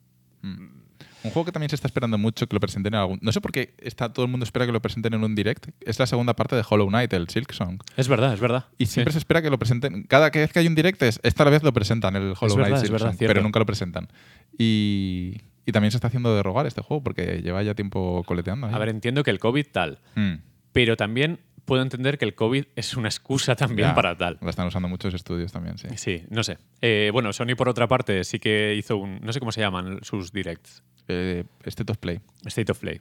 Un 0.42 1.30
juego 1.32 1.44
que 1.44 1.52
también 1.52 1.68
se 1.70 1.74
está 1.76 1.88
esperando 1.88 2.18
mucho 2.18 2.46
que 2.46 2.54
lo 2.54 2.60
presenten 2.60 2.94
en 2.94 3.00
algún. 3.00 3.18
No 3.20 3.32
sé 3.32 3.40
por 3.40 3.50
qué 3.52 3.74
está 3.78 4.12
todo 4.12 4.24
el 4.26 4.30
mundo 4.30 4.44
espera 4.44 4.64
que 4.64 4.72
lo 4.72 4.80
presenten 4.80 5.12
en 5.14 5.24
un 5.24 5.34
direct. 5.34 5.68
Es 5.80 5.98
la 5.98 6.06
segunda 6.06 6.34
parte 6.36 6.54
de 6.54 6.62
Hollow 6.68 6.86
Knight, 6.88 7.12
el 7.14 7.28
Silk 7.28 7.52
Song. 7.52 7.80
es 7.96 8.06
verdad, 8.08 8.32
es 8.32 8.40
verdad. 8.40 8.66
Y 8.78 8.86
Sí. 8.86 8.92
siempre 8.94 9.12
se 9.12 9.18
espera 9.18 9.42
que 9.42 9.50
lo 9.50 9.58
presenten. 9.58 10.04
Cada 10.04 10.30
vez 10.30 10.52
que 10.52 10.58
hay 10.60 10.66
un 10.68 10.74
direct, 10.76 11.02
es, 11.02 11.18
esta 11.24 11.44
vez 11.44 11.62
lo 11.62 11.72
presentan, 11.72 12.14
el 12.16 12.34
Hollow 12.38 12.56
Knight 12.56 12.74
es 12.74 12.80
Silk 12.80 12.92
verdad, 12.92 13.08
Song, 13.08 13.18
cierto. 13.18 13.32
pero 13.34 13.42
nunca 13.42 13.58
lo 13.58 13.66
presentan. 13.66 14.08
Y, 14.56 15.40
y 15.66 15.72
también 15.72 15.90
se 15.90 15.98
está 15.98 16.06
haciendo 16.08 16.34
de 16.34 16.42
rogar 16.42 16.64
este 16.66 16.80
juego 16.80 17.02
porque 17.02 17.42
lleva 17.42 17.62
ya 17.62 17.74
tiempo 17.74 18.22
coleteando. 18.24 18.66
ahí. 18.68 18.74
A 18.74 18.78
ver, 18.78 18.88
entiendo 18.88 19.22
que 19.22 19.30
el 19.30 19.38
COVID 19.38 19.66
tal, 19.72 19.98
Mm, 20.14 20.34
pero 20.72 20.96
también 20.96 21.40
puedo 21.64 21.82
entender 21.82 22.16
que 22.16 22.24
el 22.24 22.34
COVID 22.36 22.64
es 22.76 22.96
una 22.96 23.08
excusa 23.08 23.56
también 23.56 23.88
ya. 23.88 23.94
para 23.94 24.16
tal. 24.16 24.38
Lo 24.40 24.48
están 24.48 24.68
usando 24.68 24.88
muchos 24.88 25.12
estudios 25.12 25.50
también, 25.52 25.76
sí. 25.78 25.88
Sí, 25.96 26.22
no 26.30 26.44
sé. 26.44 26.58
Eh, 26.80 27.10
bueno, 27.12 27.32
Sony 27.32 27.56
por 27.56 27.68
otra 27.68 27.88
parte 27.88 28.22
sí 28.22 28.38
que 28.38 28.74
hizo 28.76 28.96
un, 28.96 29.18
no 29.20 29.32
sé 29.32 29.40
cómo 29.40 29.50
se 29.52 29.60
llaman 29.60 29.98
sus 30.02 30.32
directs, 30.32 30.82
Eh, 31.08 31.44
State 31.64 31.90
of 31.92 31.98
Play, 31.98 32.20
State 32.46 32.70
of 32.72 32.78
Play. 32.78 33.00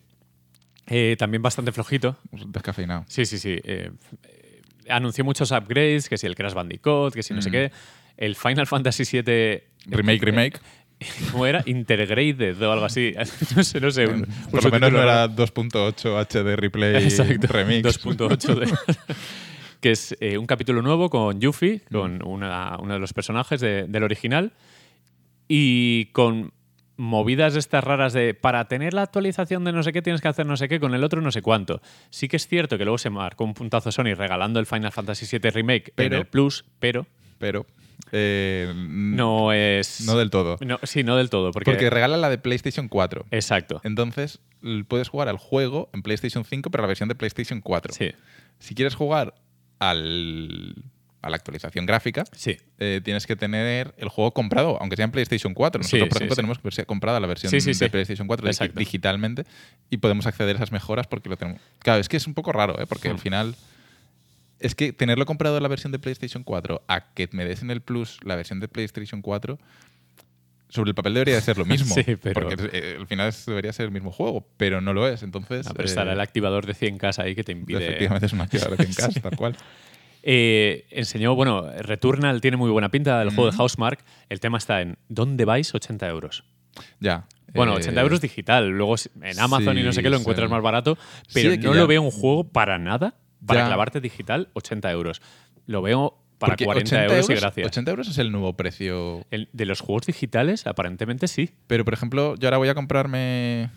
Eh, 0.88 1.16
también 1.18 1.42
bastante 1.44 1.72
flojito. 1.72 2.18
descafeinado. 2.48 3.04
Sí, 3.08 3.26
sí, 3.26 3.38
sí. 3.40 3.60
anunció 4.90 5.24
muchos 5.26 5.52
upgrades, 5.52 6.08
que 6.10 6.18
si 6.18 6.28
el 6.28 6.36
Crash 6.36 6.54
Bandicoot, 6.54 7.14
que 7.14 7.24
si 7.24 7.34
no 7.34 7.42
sé 7.42 7.50
Mm. 7.50 7.52
qué. 7.52 7.72
El 8.18 8.36
Final 8.36 8.68
Fantasy 8.68 9.04
VII... 9.04 9.64
Remake, 9.88 10.22
remake. 10.24 10.60
¿Cómo 11.32 11.46
era? 11.46 11.62
Intergraded 11.66 12.62
o 12.62 12.72
algo 12.72 12.86
así. 12.86 13.14
no 13.56 13.64
sé, 13.64 13.80
no 13.82 13.92
sé. 13.92 14.08
un- 14.08 14.26
Por 14.52 14.64
lo 14.64 14.72
menos 14.72 14.92
no 14.92 15.02
era 15.02 15.28
2.8 15.30 16.26
HD 16.26 16.56
replay 16.56 16.96
Exacto. 17.04 17.48
remix. 17.48 17.84
2.8 18.06 18.56
de- 18.56 18.74
que 19.82 19.92
es 19.92 20.16
eh, 20.20 20.38
un 20.38 20.48
capítulo 20.48 20.82
nuevo 20.82 21.10
con 21.10 21.40
Yuffie, 21.40 21.82
con 21.92 22.26
una- 22.26 22.78
uno 22.80 22.94
de 22.94 23.00
los 23.00 23.14
personajes 23.14 23.60
de- 23.62 23.86
del 23.88 24.04
original, 24.04 24.54
y 25.48 26.06
con 26.08 26.52
movidas 26.98 27.56
estas 27.58 27.84
raras 27.84 28.14
de 28.14 28.34
para 28.34 28.66
tener 28.70 28.94
la 28.94 29.02
actualización 29.02 29.66
de 29.66 29.74
no 29.74 29.84
sé 29.84 29.92
qué 29.92 30.02
tienes 30.02 30.22
que 30.22 30.30
hacer 30.30 30.46
no 30.46 30.56
sé 30.56 30.70
qué 30.70 30.80
con 30.80 30.96
el 30.96 31.04
otro 31.04 31.20
no 31.22 31.30
sé 31.32 31.42
cuánto. 31.42 31.82
Sí 32.10 32.28
que 32.30 32.38
es 32.38 32.48
cierto 32.48 32.78
que 32.78 32.86
luego 32.86 32.98
se 32.98 33.10
marcó 33.10 33.44
un 33.44 33.54
puntazo 33.54 33.92
Sony 33.92 34.14
regalando 34.16 34.60
el 34.62 34.66
Final 34.66 34.92
Fantasy 34.94 35.26
VII 35.38 35.52
Remake 35.52 35.92
Pero- 35.94 36.16
en 36.16 36.22
el 36.22 36.26
Plus, 36.28 36.64
pero 36.80 37.06
Pero 37.38 37.66
eh, 38.12 38.72
no 38.76 39.52
es... 39.54 40.02
no 40.06 40.18
del 40.18 40.30
todo. 40.30 40.58
no- 40.62 40.80
sí, 40.84 41.04
no 41.04 41.16
del 41.18 41.30
todo, 41.30 41.52
porque... 41.52 41.72
Porque 41.72 41.90
regala 41.90 42.18
la 42.18 42.30
de 42.30 42.38
PlayStation 42.38 42.88
4. 42.88 43.26
Exacto. 43.32 43.82
Entonces 43.84 44.40
puedes 44.88 45.10
jugar 45.10 45.28
al 45.30 45.38
juego 45.38 45.90
en 45.94 46.02
PlayStation 46.02 46.44
5, 46.46 46.70
pero 46.72 46.82
la 46.84 46.88
versión 46.88 47.10
de 47.10 47.16
PlayStation 47.16 47.62
4. 47.62 47.94
Sí, 47.94 48.12
Si 48.60 48.74
quieres 48.76 48.96
jugar 48.96 49.36
al, 49.80 50.76
a 51.22 51.30
la 51.30 51.36
actualización 51.36 51.86
gráfica, 51.86 52.24
sí. 52.32 52.58
eh, 52.80 53.02
tienes 53.04 53.26
que 53.28 53.36
tener 53.36 53.94
el 53.98 54.10
juego 54.10 54.32
comprado, 54.32 54.78
aunque 54.80 54.96
sea 54.96 55.06
en 55.06 55.12
PlayStation 55.12 55.54
4. 55.54 55.80
Nosotros, 55.80 56.00
Sí, 56.02 56.10
por 56.10 56.18
ejemplo, 56.18 56.36
sí. 56.36 56.38
tenemos 56.38 56.62
versi- 56.64 56.86
comprada 56.86 57.20
la 57.20 57.28
versión 57.28 57.52
de. 57.52 57.90
PlayStation 57.90 58.28
4 58.28 58.46
digi- 58.48 58.50
Exacto. 58.52 58.80
digitalmente 58.80 59.44
y 59.90 59.98
podemos 59.98 60.26
acceder 60.28 60.56
a 60.56 60.60
esas 60.60 60.72
mejoras 60.72 61.08
porque 61.08 61.30
lo 61.30 61.38
tenemos. 61.38 61.62
Claro, 61.80 62.00
es 62.00 62.10
que 62.10 62.18
es 62.18 62.28
un 62.28 62.34
poco 62.34 62.52
raro, 62.52 62.80
¿eh? 62.82 62.86
porque 62.88 63.10
Hmm. 63.10 63.12
al 63.14 63.20
final. 63.20 63.56
Es 64.60 64.74
que 64.76 64.94
tenerlo 64.94 65.26
comprado 65.26 65.60
la 65.60 65.68
versión 65.68 65.92
de 65.92 66.00
PlayStation 66.00 66.44
4 66.44 66.84
a 66.88 67.14
que 67.14 67.28
me 67.32 67.46
des 67.46 67.62
en 67.62 67.72
el 67.72 67.82
Plus 67.82 68.20
la 68.24 68.36
versión 68.36 68.60
de 68.60 68.68
PlayStation 68.68 69.22
4, 69.22 69.60
sobre 70.70 70.90
el 70.90 70.96
papel 70.96 71.14
debería 71.14 71.36
de 71.36 71.42
ser 71.42 71.58
lo 71.58 71.66
mismo. 71.66 71.94
Sí, 71.94 72.04
pero- 72.22 72.34
Porque 72.50 72.70
eh, 72.74 72.96
al 73.00 73.08
final 73.08 73.34
debería 73.46 73.74
ser 73.74 73.86
el 73.86 73.92
mismo 73.92 74.12
juego, 74.12 74.48
pero 74.58 74.82
no 74.82 74.94
lo 74.94 75.08
es. 75.08 75.24
Entonces. 75.24 75.66
No, 75.66 75.74
pero 75.74 75.84
eh, 75.88 75.90
estará 75.90 76.14
el 76.14 76.20
activador 76.22 76.66
de 76.66 76.74
100 76.74 76.98
casa 76.98 77.24
ahí 77.24 77.36
que 77.36 77.44
te 77.44 77.52
impide... 77.52 77.84
Efectivamente 77.86 78.26
es 78.28 78.34
una 78.34 78.44
activadora 78.46 78.84
en 78.84 78.94
casa, 78.94 79.20
tal 79.22 79.36
cual. 79.36 79.56
Eh, 80.24 80.86
enseñó, 80.90 81.36
bueno, 81.36 81.70
Returnal 81.80 82.42
tiene 82.42 82.58
muy 82.58 82.72
buena 82.72 82.90
pinta 82.90 83.20
del 83.20 83.30
juego 83.30 83.52
de. 83.52 83.58
Housemark. 83.58 84.04
El 84.30 84.40
tema 84.40 84.58
está 84.58 84.82
en 84.82 84.98
¿dónde 85.08 85.46
vais? 85.46 85.74
80 85.76 86.08
euros. 86.08 86.44
Ya. 87.00 87.28
Bueno, 87.54 87.74
Eh, 87.74 87.78
80 87.82 88.02
euros 88.02 88.22
digital. 88.22 88.70
Luego 88.70 88.96
en 89.22 89.40
Amazon 89.40 89.78
y 89.78 89.84
no 89.84 89.94
sé 89.94 90.02
qué 90.02 90.10
lo 90.10 90.18
encuentras 90.18 90.50
más 90.50 90.64
barato. 90.64 90.98
Pero 91.34 91.56
no 91.62 91.74
lo 91.76 91.86
veo 91.88 92.02
un 92.02 92.12
juego 92.12 92.44
para 92.52 92.80
nada. 92.80 93.14
Para 93.46 93.62
Ya. 93.62 93.68
clavarte 93.68 94.02
digital, 94.02 94.50
80 94.54 94.92
euros. 94.92 95.22
Lo 95.68 95.82
veo 95.82 96.22
para 96.38 96.52
porque 96.54 96.66
40 96.66 96.96
80 96.96 97.14
euros, 97.16 97.30
y 97.30 97.34
gracias. 97.36 97.68
80 97.68 97.92
euros 97.92 98.08
es 98.10 98.18
el 98.18 98.32
nuevo 98.32 98.54
precio. 98.58 99.26
El- 99.32 99.50
de 99.54 99.66
los 99.66 99.80
juegos 99.82 100.06
digitales, 100.08 100.68
aparentemente 100.68 101.28
sí. 101.28 101.52
Pero, 101.68 101.86
por 101.86 101.94
ejemplo, 101.94 102.36
yo 102.36 102.48
ahora 102.48 102.58
voy 102.58 102.68
a 102.70 102.76
comprarme 102.76 103.70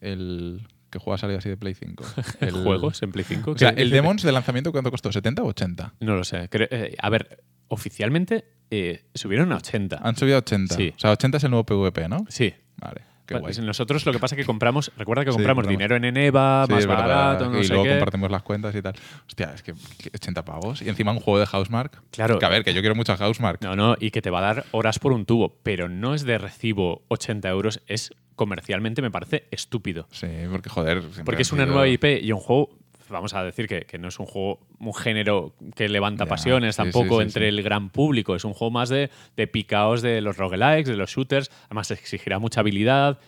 el 0.00 0.66
que 0.90 0.98
juega 0.98 1.18
salida 1.18 1.38
así 1.38 1.48
de 1.48 1.56
Play 1.56 1.74
5. 1.74 2.04
El 2.40 2.52
¿Juegos 2.62 3.02
en 3.02 3.10
Play 3.10 3.24
5? 3.24 3.50
O 3.52 3.58
sea, 3.58 3.74
¿Qué- 3.74 3.82
el 3.82 3.90
Demons 3.90 4.22
de 4.22 4.30
lanzamiento, 4.30 4.70
¿cuánto 4.70 4.90
costó? 4.92 5.10
¿70 5.10 5.40
o 5.42 5.46
80? 5.46 5.94
No 6.00 6.14
lo 6.14 6.22
sé. 6.24 6.48
Cre- 6.50 6.68
eh, 6.70 6.94
a 7.00 7.10
ver, 7.10 7.42
oficialmente 7.68 8.44
eh, 8.70 9.04
subieron 9.14 9.50
a 9.52 9.56
80. 9.56 9.98
Han 10.02 10.14
subido 10.16 10.36
a 10.36 10.38
80. 10.40 10.76
Sí. 10.76 10.92
O 10.94 10.98
sea, 10.98 11.10
80 11.10 11.38
es 11.38 11.44
el 11.44 11.50
nuevo 11.50 11.64
PvP, 11.64 12.08
¿no? 12.08 12.24
Sí. 12.28 12.54
Vale, 12.76 13.00
qué 13.26 13.34
Bueno, 13.34 13.48
guay. 13.54 13.66
nosotros 13.66 14.04
lo 14.06 14.12
que 14.12 14.18
pasa 14.18 14.34
es 14.34 14.40
que 14.40 14.46
compramos, 14.46 14.92
recuerda 14.96 15.24
que 15.24 15.30
Sí, 15.32 15.36
compramos 15.36 15.66
dinero 15.66 15.96
en 15.96 16.04
Eneva, 16.04 16.64
Sí, 16.66 16.72
más 16.74 16.86
barato, 16.86 17.50
no 17.50 17.58
y 17.60 17.64
sé 17.64 17.68
luego 17.72 17.84
qué. 17.84 17.90
compartimos 17.90 18.30
las 18.30 18.42
cuentas 18.42 18.74
y 18.74 18.82
tal. 18.82 18.94
Hostia, 19.26 19.52
es 19.54 19.62
que 19.62 19.72
que 19.72 20.10
80 20.14 20.44
pavos. 20.44 20.82
Y 20.82 20.88
encima 20.88 21.12
un 21.12 21.20
juego 21.20 21.40
de 21.40 21.46
Housemark. 21.46 22.02
Claro. 22.10 22.38
Que 22.38 22.46
a 22.46 22.48
ver, 22.48 22.64
que 22.64 22.74
yo 22.74 22.80
quiero 22.80 22.94
mucho 22.94 23.12
a 23.12 23.16
Housemark. 23.16 23.62
No, 23.62 23.74
no, 23.76 23.96
y 23.98 24.10
que 24.10 24.22
te 24.22 24.30
va 24.30 24.38
a 24.38 24.42
dar 24.54 24.64
horas 24.72 24.98
por 24.98 25.12
un 25.12 25.24
tubo, 25.26 25.58
pero 25.62 25.88
no 25.88 26.14
es 26.14 26.24
de 26.24 26.38
recibo 26.38 27.02
80 27.08 27.48
euros, 27.48 27.80
es 27.86 28.12
comercialmente 28.36 29.00
me 29.00 29.10
parece 29.10 29.46
estúpido. 29.50 30.06
Sí, 30.10 30.26
porque 30.50 30.68
joder. 30.68 31.02
Porque 31.24 31.42
es 31.42 31.52
una 31.52 31.66
nueva 31.66 31.86
IP 31.88 32.04
y 32.22 32.32
un 32.32 32.40
juego, 32.40 32.70
vamos 33.08 33.34
a 33.34 33.42
decir 33.44 33.66
que, 33.68 33.82
que 33.82 33.98
no 33.98 34.08
es 34.08 34.18
un 34.18 34.26
juego, 34.26 34.60
un 34.78 34.94
género 34.94 35.54
que 35.74 35.88
levanta 35.88 36.26
pasiones 36.26 36.76
sí, 36.76 36.82
tampoco 36.82 37.16
sí, 37.16 37.16
sí, 37.16 37.22
entre 37.22 37.48
el 37.48 37.62
gran 37.62 37.90
público, 37.90 38.34
es 38.34 38.44
un 38.44 38.52
juego 38.54 38.70
más 38.70 38.88
de, 38.88 39.10
de 39.36 39.46
picaos 39.46 40.02
de 40.02 40.20
los 40.20 40.36
roguelikes, 40.36 40.90
de 40.90 40.96
los 40.96 41.10
shooters, 41.10 41.50
además 41.66 41.90
exigirá 41.90 42.38
mucha 42.38 42.60
habilidad. 42.60 43.18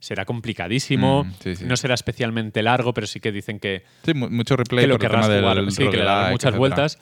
Será 0.00 0.26
complicadísimo, 0.26 1.24
Mm, 1.24 1.66
no 1.66 1.76
será 1.78 1.94
especialmente 1.94 2.62
largo, 2.62 2.92
pero 2.92 3.06
sí 3.06 3.20
que 3.20 3.32
dicen 3.32 3.58
que, 3.58 3.84
Sí, 4.04 4.12
mu- 4.12 4.28
mucho 4.28 4.54
replay 4.56 4.84
que 4.84 4.88
lo 4.88 4.98
por 4.98 5.04
el 5.06 5.10
tema 5.12 5.28
del 5.28 5.70
sí, 5.70 5.76
que 5.78 5.96
le 5.96 6.04
roguelike, 6.04 6.30
muchas 6.30 6.48
etcétera. 6.54 6.58
vueltas. 6.58 6.98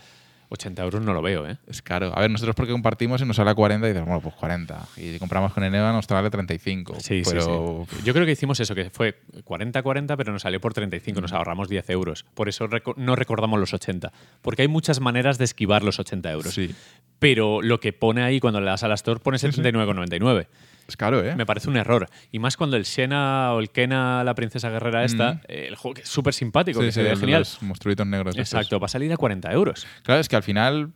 80 0.53 0.83
euros 0.83 1.03
no 1.03 1.13
lo 1.15 1.23
veo, 1.23 1.49
¿eh? 1.49 1.57
Es 1.67 1.81
caro. 1.83 2.13
A 2.17 2.21
ver, 2.21 2.31
nosotros 2.31 2.55
porque 2.55 2.73
compartimos 2.73 3.21
y 3.23 3.25
nos 3.25 3.37
sale 3.37 3.51
a 3.51 3.55
40 3.55 3.87
y 3.87 3.91
dices, 3.91 4.05
bueno, 4.05 4.21
pues 4.21 4.35
40. 4.35 4.87
Y 4.99 5.13
si 5.13 5.19
compramos 5.19 5.53
con 5.53 5.65
Eneva 5.65 5.93
nos 5.93 6.05
sale 6.05 6.29
35. 6.31 7.01
Sí, 7.01 7.23
pero 7.25 7.87
sí, 7.89 7.97
sí. 7.97 8.03
Yo 8.05 8.13
creo 8.13 8.27
que 8.27 8.33
hicimos 8.33 8.61
eso, 8.61 8.75
que 8.75 8.91
fue 8.91 9.21
40-40, 9.45 10.17
pero 10.17 10.33
nos 10.33 10.43
salió 10.43 10.61
por 10.61 10.75
35, 10.75 11.19
Mm. 11.19 11.23
nos 11.23 11.33
ahorramos 11.33 11.69
10 11.69 11.89
euros. 11.91 12.25
Por 12.35 12.49
eso 12.49 12.69
reco- 12.69 12.95
no 12.97 13.17
recordamos 13.17 13.59
los 13.59 13.73
80. 13.75 14.13
Porque 14.43 14.63
hay 14.63 14.69
muchas 14.69 15.01
maneras 15.01 15.39
de 15.39 15.45
esquivar 15.45 15.83
los 15.83 15.99
80 15.99 16.31
euros. 16.31 16.55
Sí. 16.55 16.75
Pero 17.19 17.63
lo 17.63 17.81
que 17.81 17.93
pone 17.93 18.23
ahí 18.23 18.41
cuando 18.41 18.61
le 18.61 18.67
das 18.67 18.83
a 18.83 18.89
la 18.89 18.95
Store 18.95 19.21
pone 19.21 19.39
sí. 19.39 19.47
79,99. 19.47 20.47
Es 20.89 20.97
caro, 20.97 21.25
¿eh? 21.25 21.35
Me 21.37 21.47
parece 21.47 21.69
un 21.71 21.77
error. 21.77 22.09
Y 22.31 22.39
más 22.39 22.57
cuando 22.57 22.77
el 22.77 22.85
Xena 22.85 23.53
o 23.55 23.61
el 23.61 23.71
Kena, 23.71 24.25
la 24.25 24.35
princesa 24.35 24.69
guerrera 24.71 25.05
esta, 25.05 25.35
Mm. 25.35 25.41
eh, 25.49 25.65
el 25.69 25.77
juego 25.77 25.95
que 25.95 26.03
es 26.03 26.09
súper 26.09 26.35
simpático, 26.35 26.81
Sí, 26.81 26.87
que 26.87 26.93
sí, 26.93 27.01
se 27.01 27.03
ve 27.09 27.17
genial. 27.17 27.41
Los 27.41 27.63
monstruitos 27.63 28.07
negros. 28.07 28.37
Exacto, 28.37 28.79
va 28.81 28.87
a 28.87 28.89
salir 28.89 29.13
a 29.13 29.17
40 29.17 29.51
euros. 29.53 29.87
Claro, 30.03 30.21
es 30.21 30.29
que 30.29 30.37
al 30.37 30.43
final 30.43 30.93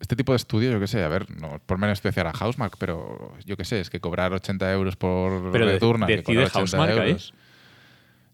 este 0.00 0.16
tipo 0.16 0.32
de 0.32 0.36
estudio, 0.36 0.70
yo 0.72 0.80
qué 0.80 0.86
sé, 0.86 1.04
a 1.04 1.08
ver, 1.08 1.30
no 1.40 1.60
por 1.66 1.76
menos 1.76 1.98
especial 1.98 2.26
a 2.26 2.32
Housemark, 2.32 2.76
pero 2.78 3.34
yo 3.44 3.56
qué 3.58 3.64
sé, 3.66 3.80
es 3.80 3.90
que 3.90 4.00
cobrar 4.00 4.32
80 4.32 4.72
euros 4.72 4.96
por 4.96 5.52
Pero 5.52 5.66
de- 5.66 5.72
Returnal, 5.74 6.08
que 6.08 6.22
cobrar 6.22 6.44
80 6.44 6.58
Housemark 6.58 6.92
ahí. 6.92 7.08
euros. 7.10 7.34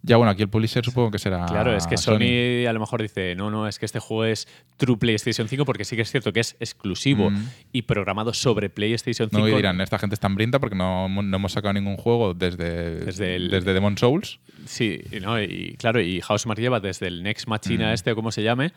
Ya, 0.02 0.16
bueno, 0.18 0.30
aquí 0.30 0.42
el 0.42 0.48
publisher 0.48 0.84
supongo 0.84 1.10
que 1.10 1.18
será. 1.18 1.46
Claro, 1.46 1.74
es 1.76 1.86
que 1.88 1.96
Sony, 1.96 2.68
a 2.68 2.72
lo 2.72 2.78
mejor 2.78 3.02
dice, 3.02 3.34
no, 3.34 3.50
no, 3.50 3.66
es 3.66 3.78
que 3.80 3.86
este 3.86 3.98
juego 3.98 4.24
es 4.24 4.46
True 4.76 4.96
PlayStation 4.98 5.48
5 5.48 5.64
porque 5.64 5.84
sí 5.84 5.96
que 5.96 6.02
es 6.02 6.10
cierto 6.12 6.32
que 6.32 6.40
es 6.40 6.54
exclusivo 6.60 7.30
Mm. 7.30 7.44
y 7.72 7.82
programado 7.82 8.32
sobre 8.32 8.70
PlayStation 8.70 9.28
5. 9.30 9.40
No, 9.40 9.48
y 9.48 9.54
dirán, 9.56 9.80
esta 9.80 9.98
gente 9.98 10.14
está 10.14 10.28
hambrienta 10.28 10.60
porque 10.60 10.76
no, 10.76 11.08
no 11.08 11.36
hemos 11.36 11.50
sacado 11.52 11.72
ningún 11.74 11.96
juego 11.96 12.34
desde, 12.34 13.04
Desde 13.04 13.34
el- 13.34 13.50
desde 13.50 13.72
Demon 13.74 13.98
Souls. 13.98 14.38
Sí, 14.64 15.00
y 15.10 15.18
no, 15.18 15.42
y 15.42 15.74
claro, 15.78 16.00
y 16.00 16.20
Housemarque 16.20 16.62
lleva 16.62 16.78
desde 16.78 17.08
el 17.08 17.24
Next 17.24 17.48
Machina 17.48 17.90
Mm. 17.90 17.94
este 17.94 18.12
o 18.12 18.14
como 18.14 18.30
se 18.30 18.44
llame, 18.44 18.72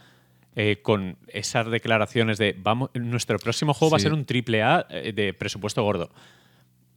eh, 0.55 0.79
con 0.81 1.15
esas 1.27 1.69
declaraciones 1.69 2.39
de 2.39 2.55
vamos, 2.57 2.89
nuestro 2.95 3.37
próximo 3.37 3.75
juego 3.75 3.91
va 3.91 3.97
a 3.97 3.99
ser 3.99 4.13
un 4.13 4.25
triple 4.25 4.63
A 4.63 4.87
eh, 4.89 5.13
de 5.13 5.33
presupuesto 5.35 5.83
gordo. 5.83 6.09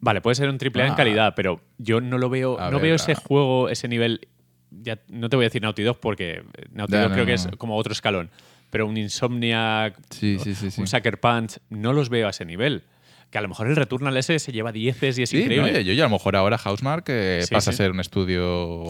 Vale, 0.05 0.21
puede 0.21 0.35
ser 0.35 0.49
un 0.51 0.59
triple 0.59 0.83
A 0.83 0.87
en 0.89 0.93
Ah. 0.93 0.97
calidad, 0.97 1.33
pero 1.35 1.61
yo 1.79 2.01
no 2.03 2.19
lo 2.19 2.29
veo, 2.29 2.59
no 2.59 2.71
ver, 2.73 2.83
veo 2.83 2.95
ese 2.97 3.15
juego, 3.15 3.69
ese 3.71 3.87
nivel. 3.89 4.29
Ya 4.71 4.99
no 5.09 5.29
te 5.31 5.37
voy 5.37 5.45
a 5.45 5.47
decir 5.47 5.63
Naughty 5.63 5.83
Dog 5.85 6.01
porque 6.01 6.43
Naughty 6.73 6.93
Dog 6.97 7.09
no, 7.09 7.15
creo 7.15 7.25
que 7.27 7.35
es 7.35 7.49
como 7.57 7.77
otro 7.77 7.93
escalón. 7.93 8.29
Pero 8.71 8.87
un 8.87 8.97
Insomniac, 8.97 9.97
Sí, 10.11 10.39
sí, 10.43 10.55
sí. 10.55 10.71
sí. 10.71 10.81
un 10.81 10.87
Sucker 10.87 11.21
Punch, 11.21 11.59
no 11.71 11.93
los 11.93 12.09
veo 12.09 12.27
a 12.27 12.31
ese 12.31 12.45
nivel. 12.45 12.83
Que 13.31 13.39
a 13.39 13.41
lo 13.43 13.49
mejor 13.49 13.67
el 13.69 13.77
Returnal 13.77 14.17
ese 14.17 14.39
se 14.39 14.51
lleva 14.53 14.73
dieces 14.73 15.19
y 15.19 15.23
es 15.23 15.31
Sí, 15.31 15.39
increíble. 15.41 15.85
yo 15.85 15.93
ya 15.95 16.05
a 16.05 16.07
lo 16.09 16.13
mejor 16.15 16.37
ahora 16.37 16.59
Housemark 16.59 17.05
eh, 17.09 17.41
Sí, 17.47 17.55
pasa 17.55 17.71
a 17.71 17.73
ser 17.73 17.91
un 17.91 18.01
estudio 18.01 18.85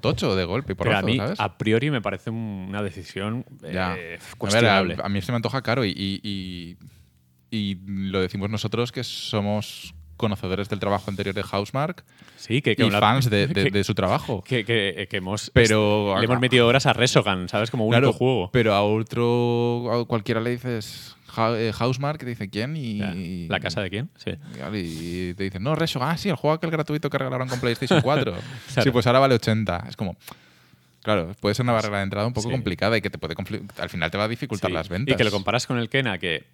tocho 0.00 0.36
de 0.36 0.44
golpe 0.44 0.74
por 0.76 0.86
pero 0.86 0.98
a 0.98 1.02
mí, 1.02 1.16
¿sabes? 1.16 1.40
a 1.40 1.56
priori, 1.58 1.90
me 1.90 2.00
parece 2.02 2.30
un- 2.30 2.66
una 2.68 2.82
decisión 2.82 3.44
eh, 3.64 3.78
A 3.78 3.96
ver, 4.52 4.66
a, 4.66 4.78
a 5.04 5.08
mí 5.08 5.20
se 5.22 5.32
me 5.32 5.36
antoja 5.36 5.62
caro 5.62 5.84
y, 5.84 5.90
y- 5.96 6.20
y- 6.22 6.76
y 7.50 7.78
lo 8.10 8.20
decimos 8.20 8.50
nosotros 8.50 8.92
que 8.92 9.02
somos 9.02 9.94
conocedores 10.18 10.68
del 10.68 10.78
trabajo 10.80 11.10
anterior 11.10 11.34
de 11.34 11.42
Housemark 11.42 12.04
Sí, 12.36 12.60
que, 12.60 12.76
que 12.76 12.84
y 12.86 12.90
fans 12.90 13.30
de, 13.30 13.46
de- 13.46 13.64
que- 13.64 13.70
de 13.70 13.84
su 13.84 13.94
trabajo. 13.94 14.44
que, 14.44 15.08
hemos, 15.12 15.50
Pero 15.54 16.14
le 16.18 16.24
hemos 16.26 16.38
metido 16.40 16.66
horas 16.66 16.84
a 16.84 16.92
Resogan, 16.92 17.48
¿sabes? 17.48 17.70
Como 17.70 17.86
único 17.86 18.00
Claro, 18.00 18.12
juego. 18.12 18.50
Pero 18.52 18.74
a 18.74 18.82
otro, 18.82 19.90
a 19.92 20.04
cualquiera 20.06 20.40
le 20.42 20.50
dices 20.50 21.16
"Ha- 21.36 21.54
eh, 21.56 21.72
Housemark, 21.72 22.18
te 22.18 22.26
dice 22.26 22.50
quién 22.50 22.76
y, 22.76 22.98
Ya. 22.98 23.14
¿La 23.48 23.60
casa 23.60 23.80
de 23.80 23.90
quién? 23.90 24.10
Sí. 24.16 24.32
y 24.74 25.34
te 25.34 25.44
dicen, 25.44 25.62
no, 25.62 25.74
Reso, 25.74 26.02
ah, 26.02 26.16
sí, 26.16 26.28
el 26.28 26.36
juego 26.36 26.54
aquel 26.54 26.70
gratuito 26.70 27.08
que 27.10 27.16
regalaron 27.18 27.48
con 27.48 27.60
PlayStation 27.60 28.00
4. 28.02 28.34
Sí, 28.82 28.90
pues 28.90 29.06
ahora 29.06 29.20
vale 29.20 29.34
80. 29.36 29.84
Es 29.88 29.96
como, 29.96 30.16
claro, 31.02 31.32
puede 31.40 31.54
ser 31.54 31.64
una 31.64 31.72
barrera 31.74 31.98
de 31.98 32.04
entrada 32.04 32.26
un 32.26 32.32
poco 32.32 32.48
Sí. 32.48 32.52
complicada 32.52 32.96
y 32.96 33.00
que 33.02 33.10
te 33.10 33.18
puede 33.18 33.34
al 33.78 33.88
final 33.90 34.10
te 34.10 34.18
va 34.18 34.24
a 34.24 34.28
dificultar 34.28 34.70
Sí. 34.70 34.74
las 34.74 34.88
ventas. 34.88 35.14
Y 35.14 35.16
que 35.16 35.24
lo 35.24 35.30
comparas 35.30 35.66
con 35.66 35.78
el 35.78 35.88
Kena, 35.88 36.18
que 36.18 36.44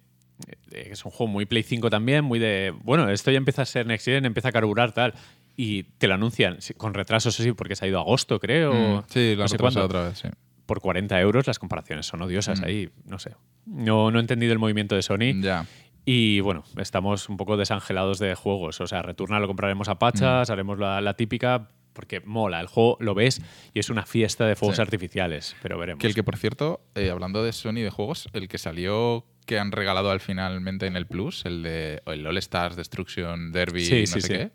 es 0.71 1.05
un 1.05 1.11
juego 1.11 1.31
muy 1.31 1.45
Play 1.45 1.63
5 1.63 1.89
también, 1.89 2.23
muy 2.25 2.39
de. 2.39 2.73
Bueno, 2.83 3.09
esto 3.09 3.31
ya 3.31 3.37
empieza 3.37 3.61
a 3.61 3.65
ser 3.65 3.85
Next 3.87 4.05
Gen, 4.05 4.25
empieza 4.25 4.49
a 4.49 4.51
carburar, 4.51 4.91
tal. 4.93 5.13
Y 5.57 5.83
te 5.83 6.07
lo 6.07 6.15
anuncian 6.15 6.57
con 6.77 6.93
retraso, 6.93 7.29
eso 7.29 7.41
sí, 7.41 7.53
porque 7.53 7.75
se 7.75 7.85
ha 7.85 7.87
ido 7.87 7.97
a 7.99 8.01
agosto, 8.01 8.39
creo. 8.39 8.99
Mm, 8.99 9.03
sí, 9.07 9.31
lo 9.31 9.37
no 9.37 9.43
han 9.43 9.49
sé 9.49 9.57
cuándo. 9.57 9.85
otra 9.85 10.03
vez, 10.09 10.17
sí. 10.19 10.27
Por 10.65 10.81
40 10.81 11.19
euros, 11.21 11.47
las 11.47 11.59
comparaciones 11.59 12.05
son 12.07 12.21
odiosas 12.21 12.59
Mm. 12.59 12.63
ahí. 12.65 12.89
No 13.05 13.19
sé. 13.19 13.31
No, 13.65 14.11
no 14.11 14.17
he 14.17 14.21
entendido 14.21 14.51
el 14.51 14.59
movimiento 14.59 14.95
de 14.95 15.01
Sony. 15.01 15.39
Ya. 15.41 15.65
Y 16.03 16.39
bueno, 16.41 16.63
estamos 16.77 17.29
un 17.29 17.37
poco 17.37 17.55
desangelados 17.57 18.19
de 18.19 18.35
juegos. 18.35 18.81
O 18.81 18.87
sea, 18.87 19.01
Returna 19.01 19.39
lo 19.39 19.47
compraremos 19.47 19.87
a 19.89 19.93
Mm. 19.95 19.97
pachas, 19.99 20.49
haremos 20.49 20.77
la, 20.77 20.99
la 21.01 21.13
típica, 21.15 21.69
porque 21.95 22.19
mola. 22.19 22.61
El 22.61 22.67
juego 22.67 22.97
lo 22.99 23.15
ves 23.15 23.41
y 23.73 23.79
es 23.79 23.89
una 23.89 24.05
fiesta 24.05 24.45
de 24.45 24.55
fuegos 24.55 24.75
Sí. 24.75 24.81
artificiales. 24.83 25.55
Pero 25.63 25.79
veremos. 25.79 25.99
Que 25.99 26.07
el 26.07 26.13
que, 26.13 26.21
por 26.23 26.37
cierto, 26.37 26.81
eh, 26.93 27.09
hablando 27.09 27.43
de 27.43 27.51
Sony 27.53 27.75
de 27.81 27.89
juegos, 27.89 28.27
el 28.33 28.47
que 28.47 28.59
salió 28.59 29.25
que 29.47 29.57
han 29.57 29.71
regalado 29.71 30.11
al 30.11 30.19
finalmente 30.19 30.85
en 30.87 30.95
el 30.95 31.07
Plus, 31.07 31.45
el 31.45 31.63
de 31.63 32.01
el 32.05 32.25
All 32.27 32.37
Stars 32.37 32.75
Destruction 32.75 33.51
Derby, 33.51 33.85
Sí, 33.85 34.01
no 34.01 34.07
sí, 34.07 34.21
sé 34.21 34.21
sí. 34.21 34.27
qué, 34.27 34.51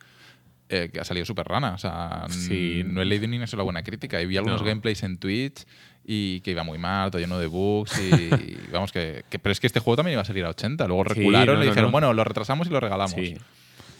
eh, 0.68 0.90
que 0.92 1.00
ha 1.00 1.04
salido 1.04 1.24
súper 1.26 1.46
rana. 1.46 1.74
O 1.74 1.78
sea, 1.78 2.26
Sí. 2.28 2.82
no 2.86 3.00
he 3.02 3.04
leído 3.04 3.26
ni 3.26 3.36
una 3.36 3.46
sola 3.46 3.62
buena 3.64 3.82
crítica. 3.82 4.20
Y 4.20 4.26
vi 4.26 4.36
algunos 4.36 4.60
No. 4.62 4.66
gameplays 4.66 5.02
en 5.02 5.18
Twitch 5.18 5.64
y 6.04 6.40
que 6.40 6.50
iba 6.52 6.64
muy 6.64 6.78
mal, 6.78 7.10
todo 7.10 7.20
lleno 7.20 7.38
de 7.38 7.46
bugs. 7.46 7.92
Y, 8.00 8.00
vamos, 8.72 8.90
que, 8.92 9.24
que- 9.30 9.38
Pero 9.38 9.52
es 9.52 9.60
que 9.60 9.66
este 9.68 9.80
juego 9.80 9.96
también 9.96 10.14
iba 10.14 10.22
a 10.22 10.24
salir 10.24 10.44
a 10.44 10.50
80. 10.50 10.86
Luego 10.88 11.04
Sí, 11.04 11.14
recularon 11.20 11.56
no, 11.56 11.62
y 11.62 11.66
no, 11.66 11.70
dijeron, 11.70 11.88
no. 11.88 11.92
bueno, 11.92 12.12
lo 12.12 12.24
retrasamos 12.24 12.66
y 12.66 12.70
lo 12.70 12.80
regalamos. 12.80 13.12
Sí. 13.14 13.36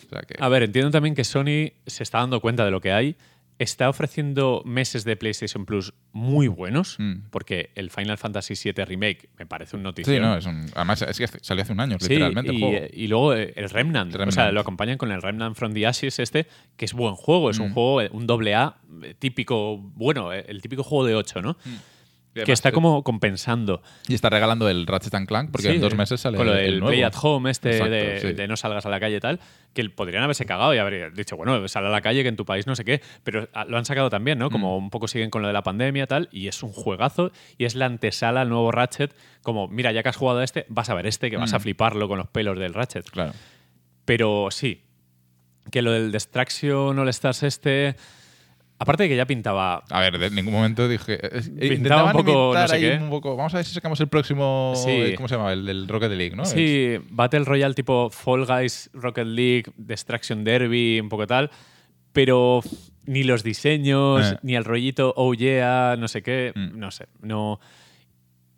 O 0.06 0.08
sea 0.10 0.22
que- 0.22 0.34
A 0.42 0.48
ver, 0.48 0.64
entiendo 0.64 0.90
también 0.90 1.14
que 1.14 1.22
Sony 1.22 1.70
se 1.86 2.02
está 2.02 2.18
dando 2.18 2.40
cuenta 2.40 2.64
de 2.64 2.72
lo 2.72 2.80
que 2.80 2.90
hay. 2.90 3.16
Está 3.60 3.90
ofreciendo 3.90 4.62
meses 4.64 5.04
de 5.04 5.16
PlayStation 5.16 5.66
Plus 5.66 5.92
muy 6.12 6.48
buenos, 6.48 6.96
Mm. 6.98 7.24
porque 7.30 7.72
el 7.74 7.90
Final 7.90 8.16
Fantasy 8.16 8.54
VII 8.54 8.86
Remake 8.86 9.28
me 9.38 9.44
parece 9.44 9.76
un 9.76 9.82
notición. 9.82 10.16
sí, 10.16 10.18
no, 10.20 10.34
es 10.34 10.46
un, 10.46 10.64
además 10.74 11.02
es 11.02 11.18
que 11.18 11.26
salió 11.28 11.62
hace 11.62 11.74
un 11.74 11.80
año, 11.80 11.98
Sí, 12.00 12.08
literalmente, 12.08 12.52
y, 12.52 12.56
el 12.56 12.60
juego. 12.62 12.86
y 12.90 13.06
luego 13.08 13.32
el 13.34 13.68
Remnant. 13.68 14.14
O 14.16 14.30
sea, 14.32 14.50
lo 14.50 14.60
acompañan 14.60 14.96
con 14.96 15.12
el 15.12 15.20
Remnant 15.20 15.54
from 15.56 15.74
the 15.74 15.86
Ashes 15.86 16.18
este, 16.20 16.46
que 16.78 16.86
es 16.86 16.94
buen 16.94 17.14
juego. 17.16 17.50
Es 17.50 17.58
un 17.58 17.68
Mm. 17.68 17.74
juego, 17.74 18.00
eh, 18.00 18.08
un 18.14 18.26
doble 18.26 18.54
A 18.54 18.76
eh, 19.02 19.14
típico, 19.18 19.76
bueno, 19.76 20.32
eh, 20.32 20.42
el 20.48 20.62
típico 20.62 20.82
juego 20.82 21.04
de 21.04 21.14
8, 21.14 21.42
¿no? 21.42 21.58
Que 22.32 22.52
está 22.52 22.70
como 22.70 23.02
compensando. 23.02 23.82
Y 24.06 24.14
está 24.14 24.30
regalando 24.30 24.68
el 24.68 24.86
Ratchet 24.86 25.12
and 25.14 25.26
Clank 25.26 25.50
porque 25.50 25.68
Sí, 25.68 25.74
en 25.74 25.80
dos 25.80 25.96
meses 25.96 26.20
sale 26.20 26.36
con 26.36 26.46
lo 26.46 26.54
el 26.54 26.58
del 26.64 26.70
nuevo. 26.78 26.88
Play 26.92 27.02
at 27.02 27.14
Home 27.20 27.50
este 27.50 27.70
Exacto, 27.72 27.90
de, 27.90 28.20
sí. 28.20 28.32
de 28.34 28.46
no 28.46 28.56
salgas 28.56 28.86
a 28.86 28.88
la 28.88 29.00
calle 29.00 29.16
y 29.16 29.20
tal, 29.20 29.40
que 29.74 29.90
podrían 29.90 30.22
haberse 30.22 30.46
cagado 30.46 30.72
y 30.72 30.78
haber 30.78 31.12
dicho, 31.12 31.36
bueno, 31.36 31.66
sal 31.66 31.86
a 31.86 31.90
la 31.90 32.00
calle 32.00 32.22
que 32.22 32.28
en 32.28 32.36
tu 32.36 32.44
país 32.44 32.68
no 32.68 32.76
sé 32.76 32.84
qué, 32.84 33.00
pero 33.24 33.48
ah, 33.52 33.64
lo 33.64 33.78
han 33.78 33.84
sacado 33.84 34.10
también, 34.10 34.38
¿no? 34.38 34.48
Como 34.48 34.78
Mm. 34.78 34.84
un 34.84 34.90
poco 34.90 35.08
siguen 35.08 35.28
con 35.30 35.42
lo 35.42 35.48
de 35.48 35.54
la 35.54 35.62
pandemia 35.64 36.04
y 36.04 36.06
tal, 36.06 36.28
y 36.30 36.46
es 36.46 36.62
un 36.62 36.72
juegazo 36.72 37.32
y 37.58 37.64
es 37.64 37.74
la 37.74 37.86
antesala 37.86 38.42
al 38.42 38.48
nuevo 38.48 38.70
Ratchet, 38.70 39.12
como, 39.42 39.66
mira, 39.66 39.90
ya 39.90 40.02
que 40.04 40.10
has 40.10 40.16
jugado 40.16 40.38
a 40.38 40.44
este, 40.44 40.66
vas 40.68 40.88
a 40.88 40.94
ver 40.94 41.06
este, 41.08 41.30
que 41.30 41.36
vas 41.36 41.52
a 41.52 41.58
Mm. 41.58 41.62
fliparlo 41.62 42.06
con 42.06 42.18
los 42.18 42.28
pelos 42.28 42.56
del 42.60 42.74
Ratchet. 42.74 43.10
Claro. 43.10 43.32
Pero 44.04 44.48
sí, 44.52 44.82
que 45.72 45.82
lo 45.82 45.90
del 45.92 46.12
Distraction 46.12 46.96
All 46.96 47.08
Stars 47.08 47.42
este... 47.42 47.96
Aparte 48.82 49.02
de 49.02 49.08
que 49.10 49.16
ya 49.16 49.26
pintaba... 49.26 49.84
A 49.90 50.00
ver, 50.00 50.18
de 50.18 50.30
ningún 50.30 50.54
momento 50.54 50.88
dije. 50.88 51.18
eh, 51.22 51.68
Pintaba 51.68 52.04
un 52.06 52.12
poco 52.12 52.54
no 52.54 52.66
sé 52.66 52.80
qué. 52.80 52.96
un 52.96 53.10
poco. 53.10 53.36
Vamos 53.36 53.52
a 53.52 53.58
ver 53.58 53.66
si 53.66 53.74
sacamos 53.74 54.00
el 54.00 54.08
próximo. 54.08 54.72
Sí. 54.74 54.90
eh, 54.90 55.14
¿Cómo 55.16 55.28
se 55.28 55.36
llama? 55.36 55.52
El 55.52 55.66
del 55.66 55.86
Rocket 55.86 56.10
League, 56.12 56.34
¿no? 56.34 56.46
Sí, 56.46 56.96
Battle 57.10 57.44
Royale 57.44 57.74
tipo 57.74 58.08
Fall 58.08 58.46
Guys, 58.46 58.88
Rocket 58.94 59.26
League, 59.26 59.64
Distraction 59.76 60.44
Derby, 60.44 60.98
un 60.98 61.10
poco 61.10 61.26
tal. 61.26 61.50
Pero 62.12 62.60
ni 63.04 63.22
los 63.22 63.42
diseños, 63.42 64.32
Eh. 64.32 64.38
ni 64.42 64.56
el 64.56 64.64
rollito 64.64 65.12
Oh 65.14 65.34
yeah, 65.34 65.96
no 65.98 66.08
sé 66.08 66.22
qué, 66.22 66.52
Mm. 66.54 66.78
no 66.78 66.90
sé. 66.90 67.06
No. 67.20 67.60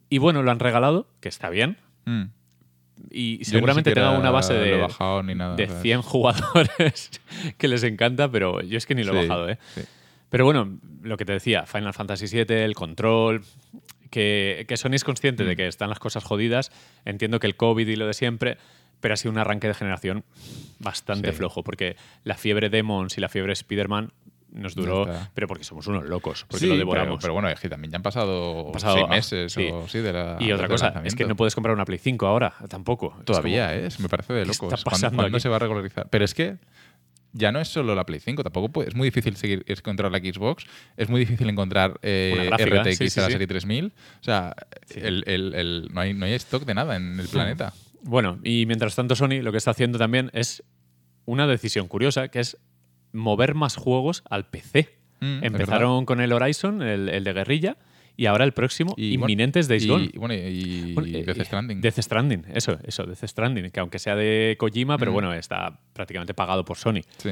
Y 0.08 0.18
bueno, 0.18 0.42
lo 0.44 0.52
han 0.52 0.60
regalado, 0.60 1.08
que 1.20 1.28
está 1.30 1.50
bien. 1.50 1.78
Mm. 2.04 2.22
Y 3.10 3.38
Yo 3.38 3.44
seguramente 3.46 3.90
siquiera 3.90 4.10
tenga 4.10 4.20
una 4.20 4.30
base 4.30 4.54
de, 4.54 4.76
bajado 4.76 5.24
ni 5.24 5.34
nada, 5.34 5.56
de 5.56 5.66
¿sabes? 5.66 5.82
100 5.82 6.02
jugadores 6.02 7.10
que 7.58 7.66
les 7.66 7.82
encanta, 7.82 8.30
pero 8.30 8.60
yo 8.62 8.78
es 8.78 8.86
que 8.86 8.94
ni 8.94 9.02
lo 9.02 9.14
he 9.14 9.26
bajado, 9.26 9.48
¿eh? 9.48 9.58
sí. 9.74 9.80
Pero 10.32 10.44
bueno, 10.46 10.78
lo 11.02 11.16
que 11.16 11.24
te 11.24 11.32
decía, 11.34 11.66
Final 11.66 11.92
Fantasy 11.94 12.26
VII, 12.26 12.56
el 12.64 12.74
control, 12.74 13.42
que, 14.10 14.64
que 14.66 14.76
Sony 14.76 14.94
es 14.94 15.04
consciente 15.04 15.44
Mm. 15.44 15.46
de 15.46 15.56
que 15.56 15.66
están 15.68 15.88
las 15.90 15.98
cosas 15.98 16.24
jodidas. 16.24 16.72
Entiendo 17.04 17.38
que 17.38 17.46
el 17.46 17.54
COVID 17.56 17.86
y 17.86 17.96
lo 17.96 18.06
de 18.06 18.14
siempre, 18.14 18.56
pero 19.00 19.14
ha 19.14 19.16
sido 19.18 19.30
un 19.32 19.38
arranque 19.38 19.68
de 19.68 19.74
generación 19.74 20.24
bastante 20.78 21.30
Sí. 21.32 21.36
flojo, 21.36 21.62
porque 21.62 21.96
la 22.24 22.34
fiebre 22.36 22.70
Demons 22.70 23.16
y 23.18 23.20
la 23.20 23.28
fiebre 23.28 23.52
Spider-Man 23.52 24.12
nos 24.52 24.74
duró, 24.74 25.02
está. 25.10 25.30
pero 25.34 25.46
porque 25.48 25.64
somos 25.64 25.86
unos 25.86 26.04
locos, 26.04 26.44
porque 26.46 26.60
Sí, 26.60 26.66
lo 26.66 26.72
pero, 26.72 26.78
devoramos. 26.78 27.22
pero 27.22 27.32
bueno, 27.32 27.48
es 27.48 27.58
que 27.58 27.68
también 27.70 27.90
ya 27.90 27.96
han 27.96 28.02
pasado, 28.02 28.66
Han 28.66 28.72
pasado, 28.72 28.94
seis 28.96 29.08
meses 29.08 29.52
sí. 29.52 29.68
o 29.72 29.88
sí 29.88 29.98
de 30.00 30.12
la. 30.12 30.36
y 30.40 30.52
otra 30.52 30.68
cosa, 30.68 31.00
es 31.04 31.14
que 31.14 31.24
no 31.24 31.36
puedes 31.36 31.54
comprar 31.54 31.74
una 31.74 31.84
Play 31.86 31.98
5 31.98 32.26
ahora, 32.26 32.52
tampoco. 32.68 33.14
Es 33.20 33.24
Todavía, 33.24 33.68
como- 33.68 33.80
¿eh? 33.80 33.86
Es- 33.86 33.98
Me 34.00 34.08
parece 34.10 34.32
de 34.34 34.40
¿qué 34.42 34.46
locos. 34.48 34.54
está 34.54 34.68
¿Cuándo- 34.68 34.90
pasando 34.90 35.16
¿Cuándo, 35.16 35.36
aquí? 35.38 35.42
se 35.42 35.48
va 35.48 35.56
a 35.56 35.58
regularizar? 35.58 36.06
Pero 36.10 36.24
es 36.24 36.34
que 36.34 36.56
ya 37.32 37.50
no 37.52 37.60
es 37.60 37.68
solo 37.68 37.94
la 37.94 38.04
Play 38.04 38.20
5, 38.20 38.42
tampoco 38.42 38.70
puede- 38.70 38.88
es 38.90 38.94
muy 38.94 39.06
difícil 39.08 39.36
seguir 39.36 39.64
encontrar 39.66 40.10
la 40.12 40.18
Xbox, 40.18 40.66
es 40.96 41.08
muy 41.08 41.20
difícil 41.20 41.48
encontrar 41.48 41.98
eh, 42.02 42.46
gráfica, 42.48 42.82
RTX 42.82 42.98
sí, 42.98 43.10
sí, 43.10 43.20
a 43.20 43.22
la 43.24 43.30
serie 43.30 43.46
3000. 43.46 43.92
O 44.20 44.24
sea, 44.24 44.54
Sí. 44.86 45.00
el- 45.02 45.24
el- 45.26 45.54
el- 45.54 45.88
no, 45.92 46.00
hay, 46.00 46.14
no 46.14 46.26
hay 46.26 46.34
stock 46.34 46.64
de 46.64 46.74
nada 46.74 46.96
en 46.96 47.18
el 47.18 47.28
planeta. 47.28 47.72
Bueno, 48.02 48.38
y 48.44 48.66
mientras 48.66 48.94
tanto 48.96 49.14
Sony 49.14 49.42
lo 49.42 49.52
que 49.52 49.58
está 49.58 49.70
haciendo 49.70 49.98
también 49.98 50.30
es 50.34 50.62
una 51.24 51.46
decisión 51.46 51.88
curiosa, 51.88 52.28
que 52.28 52.40
es 52.40 52.56
mover 53.12 53.54
más 53.54 53.76
juegos 53.76 54.22
al 54.28 54.46
PC. 54.48 54.88
Mm, 55.20 55.44
Empezaron 55.44 56.04
con 56.04 56.20
el 56.20 56.32
Horizon, 56.32 56.82
el, 56.82 57.08
el 57.08 57.22
de 57.24 57.32
guerrilla, 57.32 57.76
y 58.16 58.26
ahora 58.26 58.44
el 58.44 58.52
próximo, 58.52 58.94
Y, 58.96 59.16
bueno, 59.16 59.24
inminente 59.32 59.60
es 59.60 59.68
Days 59.68 59.86
Gone. 59.86 60.10
y, 60.12 60.18
bueno, 60.18 60.34
y, 60.34 60.92
Bueno, 60.94 61.08
y 61.08 61.22
Death 61.22 61.42
Stranding. 61.44 61.80
Death 61.80 61.98
Stranding, 62.00 62.44
eso, 62.54 62.78
eso, 62.84 63.04
Death 63.04 63.24
Stranding, 63.24 63.70
que 63.70 63.80
aunque 63.80 63.98
sea 63.98 64.14
de 64.16 64.56
Kojima, 64.58 64.98
pero 64.98 65.10
Mm. 65.10 65.14
bueno, 65.14 65.32
está 65.34 65.78
prácticamente 65.92 66.34
pagado 66.34 66.64
por 66.64 66.76
Sony. 66.76 67.00
Sí, 67.18 67.30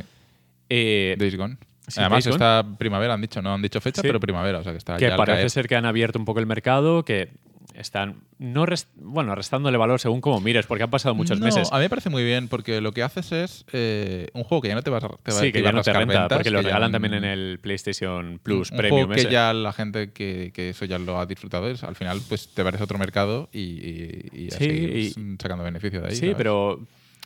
Eh, 0.68 1.16
Days 1.18 1.36
Gone. 1.36 1.56
sí, 1.88 2.00
Además, 2.00 2.24
Days 2.24 2.36
Gone. 2.36 2.44
esta 2.44 2.76
primavera 2.78 3.14
han 3.14 3.20
dicho, 3.20 3.42
no 3.42 3.52
han 3.54 3.62
dicho 3.62 3.80
fecha, 3.80 4.00
Sí. 4.02 4.06
pero 4.08 4.20
primavera, 4.20 4.58
o 4.58 4.62
sea 4.62 4.72
que 4.72 4.78
está 4.78 4.96
que 4.96 5.08
ya 5.08 5.16
parece 5.16 5.48
ser 5.48 5.66
que 5.68 5.74
han 5.76 5.84
abierto 5.86 6.18
un 6.18 6.24
poco 6.24 6.40
el 6.40 6.46
mercado, 6.46 7.04
que 7.04 7.30
están 7.74 8.22
no 8.38 8.66
rest- 8.66 8.88
bueno, 8.96 9.34
restándole 9.34 9.78
valor 9.78 10.00
según 10.00 10.20
como 10.20 10.40
mires, 10.40 10.66
porque 10.66 10.84
han 10.84 10.90
pasado 10.90 11.14
muchos 11.14 11.38
No, 11.40 11.46
meses. 11.46 11.68
A 11.72 11.76
mí 11.76 11.82
me 11.82 11.88
parece 11.90 12.10
muy 12.10 12.24
bien 12.24 12.48
porque 12.48 12.80
lo 12.80 12.92
que 12.92 13.02
haces 13.02 13.32
es 13.32 13.64
eh, 13.72 14.28
un 14.34 14.44
juego 14.44 14.62
que 14.62 14.68
ya 14.68 14.74
no 14.74 14.82
te 14.82 14.90
va, 14.90 15.00
te 15.00 15.06
va 15.06 15.40
Sí, 15.40 15.52
que 15.52 15.62
ya 15.62 15.68
a 15.68 15.72
no 15.72 15.82
te 15.82 15.92
renta, 15.92 16.20
ventas, 16.20 16.36
porque 16.38 16.50
lo 16.50 16.62
regalan 16.62 16.92
también 16.92 17.14
en 17.14 17.24
el 17.24 17.58
PlayStation 17.60 18.40
Plus 18.42 18.70
un 18.70 18.76
Premium. 18.78 18.98
juego 19.06 19.14
que 19.14 19.20
ese. 19.22 19.30
ya 19.30 19.52
la 19.52 19.72
gente 19.72 20.12
que, 20.12 20.50
que 20.54 20.70
eso 20.70 20.84
ya 20.84 20.98
lo 20.98 21.18
ha 21.18 21.26
disfrutado 21.26 21.68
es, 21.68 21.84
al 21.84 21.96
final 21.96 22.20
pues 22.28 22.48
te 22.48 22.62
parece 22.64 22.82
otro 22.84 22.98
mercado 22.98 23.48
y, 23.52 23.60
y, 23.60 24.28
y 24.32 24.50
Sí, 24.50 24.56
así 24.56 25.20
y- 25.20 25.36
sacando 25.40 25.64
beneficio 25.64 26.00
de 26.00 26.08
ahí. 26.08 26.14
Sí, 26.14 26.20
¿sabes? 26.20 26.36
pero. 26.36 26.80